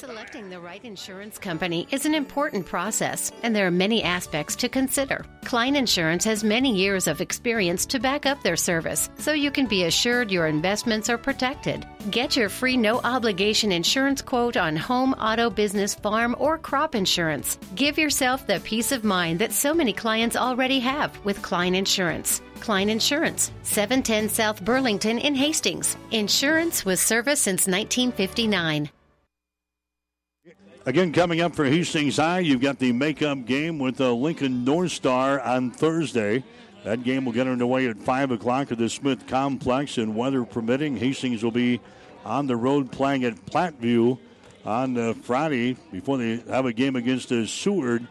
Selecting 0.00 0.48
the 0.48 0.58
right 0.58 0.82
insurance 0.82 1.36
company 1.36 1.86
is 1.90 2.06
an 2.06 2.14
important 2.14 2.64
process, 2.64 3.30
and 3.42 3.54
there 3.54 3.66
are 3.66 3.70
many 3.70 4.02
aspects 4.02 4.56
to 4.56 4.66
consider. 4.66 5.26
Klein 5.44 5.76
Insurance 5.76 6.24
has 6.24 6.42
many 6.42 6.74
years 6.74 7.06
of 7.06 7.20
experience 7.20 7.84
to 7.84 8.00
back 8.00 8.24
up 8.24 8.42
their 8.42 8.56
service, 8.56 9.10
so 9.18 9.32
you 9.32 9.50
can 9.50 9.66
be 9.66 9.84
assured 9.84 10.30
your 10.30 10.46
investments 10.46 11.10
are 11.10 11.18
protected. 11.18 11.86
Get 12.10 12.34
your 12.34 12.48
free 12.48 12.78
no 12.78 13.00
obligation 13.00 13.72
insurance 13.72 14.22
quote 14.22 14.56
on 14.56 14.74
home, 14.74 15.12
auto, 15.12 15.50
business, 15.50 15.94
farm, 15.94 16.34
or 16.38 16.56
crop 16.56 16.94
insurance. 16.94 17.58
Give 17.74 17.98
yourself 17.98 18.46
the 18.46 18.60
peace 18.60 18.92
of 18.92 19.04
mind 19.04 19.38
that 19.40 19.52
so 19.52 19.74
many 19.74 19.92
clients 19.92 20.34
already 20.34 20.78
have 20.78 21.22
with 21.26 21.42
Klein 21.42 21.74
Insurance. 21.74 22.40
Klein 22.60 22.88
Insurance, 22.88 23.52
710 23.64 24.30
South 24.30 24.64
Burlington 24.64 25.18
in 25.18 25.34
Hastings. 25.34 25.98
Insurance 26.10 26.86
with 26.86 26.98
service 27.00 27.40
since 27.42 27.66
1959. 27.66 28.88
Again, 30.86 31.12
coming 31.12 31.42
up 31.42 31.54
for 31.54 31.66
Hastings 31.66 32.16
High, 32.16 32.38
you've 32.38 32.62
got 32.62 32.78
the 32.78 32.92
makeup 32.92 33.44
game 33.44 33.78
with 33.78 33.98
the 33.98 34.14
Lincoln 34.14 34.64
North 34.64 34.92
Star 34.92 35.38
on 35.38 35.70
Thursday. 35.70 36.42
That 36.84 37.04
game 37.04 37.26
will 37.26 37.34
get 37.34 37.46
underway 37.46 37.86
at 37.86 37.98
5 37.98 38.30
o'clock 38.30 38.72
at 38.72 38.78
the 38.78 38.88
Smith 38.88 39.26
Complex, 39.26 39.98
and 39.98 40.16
weather 40.16 40.42
permitting, 40.42 40.96
Hastings 40.96 41.44
will 41.44 41.50
be 41.50 41.82
on 42.24 42.46
the 42.46 42.56
road 42.56 42.90
playing 42.90 43.24
at 43.24 43.34
Platteview 43.44 44.18
on 44.64 44.96
uh, 44.96 45.12
Friday 45.12 45.76
before 45.92 46.16
they 46.16 46.38
have 46.48 46.64
a 46.64 46.72
game 46.72 46.96
against 46.96 47.30
uh, 47.30 47.44
Seward 47.44 48.08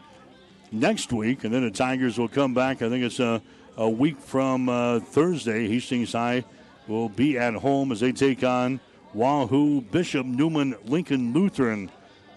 next 0.72 1.12
week. 1.12 1.46
And 1.46 1.52
then 1.52 1.64
the 1.64 1.72
Tigers 1.72 2.20
will 2.20 2.28
come 2.28 2.54
back. 2.54 2.84
I 2.84 2.90
think 2.90 3.04
it's 3.04 3.20
a, 3.20 3.42
a 3.78 3.90
week 3.90 4.20
from 4.20 4.70
uh, 4.70 5.00
Thursday. 5.00 5.68
Hastings 5.68 6.12
High 6.12 6.46
will 6.88 7.10
be 7.10 7.36
at 7.36 7.56
home 7.56 7.92
as 7.92 8.00
they 8.00 8.12
take 8.12 8.44
on 8.44 8.80
Wahoo, 9.16 9.82
Bishop 9.82 10.28
Neumann 10.28 10.76
Lincoln 10.86 11.34
Lutheran. 11.34 11.90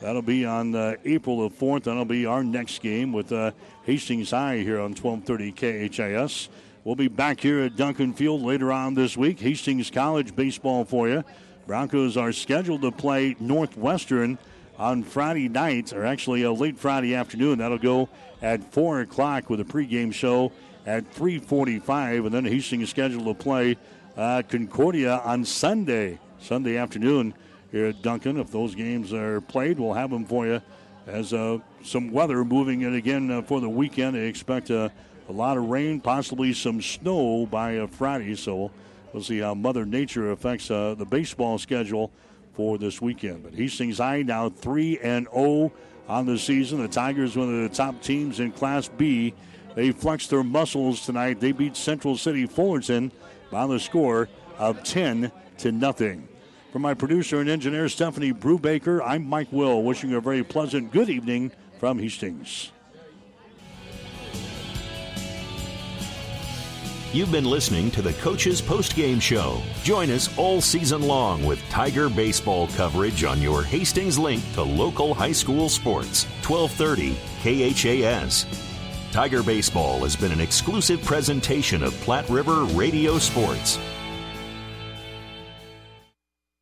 That'll 0.03 0.21
be 0.21 0.45
on 0.45 0.75
uh, 0.75 0.97
April 1.05 1.49
the 1.49 1.55
4th. 1.55 1.85
That'll 1.85 2.05
be 2.05 2.27
our 2.27 2.43
next 2.43 2.83
game 2.83 3.13
with 3.13 3.31
uh, 3.31 3.53
Hastings 3.85 4.33
High 4.33 4.57
here 4.57 4.81
on 4.81 4.97
1230 4.97 5.53
KHAS. 5.89 6.49
We'll 6.83 6.97
be 6.97 7.07
back 7.07 7.39
here 7.39 7.61
at 7.61 7.77
Duncan 7.77 8.13
Field 8.13 8.43
later 8.43 8.73
on 8.73 8.95
this 8.95 9.17
week. 9.17 9.39
Hastings 9.39 9.93
College 9.93 10.35
baseball 10.35 10.85
for 10.85 11.09
you. 11.09 11.23
Broncos 11.69 12.17
are 12.17 12.33
scheduled 12.33 12.83
to 12.83 12.91
play 12.91 13.37
Northwestern 13.39 14.39
on 14.77 15.05
Friday 15.05 15.49
night, 15.49 15.93
or 15.93 16.05
actually 16.05 16.43
a 16.43 16.51
late 16.51 16.77
Friday 16.77 17.15
afternoon. 17.15 17.59
That'll 17.59 17.79
go 17.79 18.09
at 18.43 18.73
4 18.73 19.03
o'clock 19.03 19.51
with 19.51 19.61
a 19.61 19.65
pregame 19.65 20.13
show 20.13 20.51
at 20.85 21.09
3.45. 21.15 22.27
And 22.27 22.35
then 22.35 22.45
Hastings 22.45 22.83
is 22.83 22.91
scheduled 22.91 23.27
to 23.27 23.35
play 23.35 23.77
uh, 24.17 24.43
Concordia 24.49 25.19
on 25.25 25.45
Sunday, 25.45 26.19
Sunday 26.41 26.77
afternoon 26.77 27.35
here 27.73 27.87
at 27.87 28.03
Duncan. 28.03 28.39
If 28.39 28.53
those 28.53 28.75
games 28.75 29.13
are 29.13 29.41
played, 29.41 29.81
we'll 29.81 29.95
have 29.95 30.11
them 30.11 30.25
for 30.25 30.47
you 30.47 30.61
as 31.07 31.33
uh, 31.33 31.59
some 31.83 32.13
weather 32.13 32.45
moving 32.45 32.83
in 32.83 32.95
again 32.95 33.31
uh, 33.31 33.43
for 33.43 33.61
the 33.61 33.69
weekend. 33.69 34.15
They 34.15 34.29
expect 34.29 34.71
uh, 34.71 34.91
a 35.29 35.33
lot 35.33 35.57
of 35.57 35.65
rain, 35.65 36.01
possibly 36.01 36.53
some 36.53 36.81
snow 36.81 37.47
by 37.47 37.79
uh, 37.79 37.87
Friday. 37.89 38.37
So 38.37 38.71
we'll 39.13 39.23
see 39.23 39.39
how 39.39 39.55
Mother 39.55 39.85
Nature 39.85 40.31
affects 40.31 40.71
uh, 40.71 40.95
the 40.97 41.07
baseball 41.07 41.59
schedule 41.59 42.13
for 42.55 42.79
this 42.79 43.01
weekend. 43.01 43.43
But 43.43 43.55
Hastings 43.55 43.99
High 43.99 44.23
now 44.23 44.51
3 44.51 44.99
and 45.01 45.27
0 45.33 45.73
on 46.09 46.27
the 46.27 46.39
season. 46.39 46.83
The 46.83 46.89
Tigers, 46.89 47.37
one 47.37 47.53
of 47.53 47.69
the 47.69 47.75
top 47.75 48.01
teams 48.03 48.39
in 48.39 48.53
Class 48.53 48.89
B. 48.89 49.35
They 49.75 49.91
flexed 49.91 50.29
their 50.29 50.45
muscles 50.45 51.07
tonight. 51.07 51.41
They 51.41 51.53
beat 51.53 51.77
Central 51.77 52.19
City 52.19 52.45
Fullerton 52.45 53.11
by 53.51 53.67
the 53.67 53.81
score 53.81 54.29
of 54.59 54.85
10 54.85 55.33
to 55.59 55.73
nothing. 55.73 56.29
For 56.73 56.79
my 56.79 56.95
producer 56.95 57.39
and 57.39 57.51
engineer, 57.51 57.87
Stephanie 57.91 58.33
Brubaker, 58.33 59.03
I'm 59.05 59.29
Mike 59.29 59.53
Will, 59.53 59.83
wishing 59.83 60.09
you 60.09 60.17
a 60.17 60.23
very 60.23 60.43
pleasant 60.43 60.91
good 60.91 61.11
evening 61.11 61.53
from 61.79 61.99
Hastings. 61.99 62.73
You've 67.13 67.31
been 67.31 67.45
listening 67.45 67.91
to 67.91 68.01
the 68.01 68.15
Coach's 68.15 68.63
Post 68.63 68.97
Game 68.97 69.21
Show. 69.21 69.61
Join 69.83 70.09
us 70.11 70.35
all 70.39 70.63
season 70.63 71.03
long 71.03 71.45
with 71.45 71.61
Tiger 71.69 72.09
baseball 72.09 72.69
coverage 72.69 73.23
on 73.23 73.43
your 73.43 73.63
Hastings 73.63 74.19
link 74.19 74.43
to 74.55 74.63
local 74.63 75.13
high 75.13 75.33
school 75.33 75.69
sports. 75.69 76.25
1230 76.49 77.15
KHAS. 77.43 78.47
Tiger 79.13 79.43
Baseball 79.43 80.05
has 80.05 80.17
been 80.17 80.33
an 80.33 80.41
exclusive 80.41 81.05
presentation 81.05 81.83
of 81.83 81.93
Platte 82.01 82.31
River 82.31 82.65
Radio 82.65 83.19
Sports. 83.19 83.79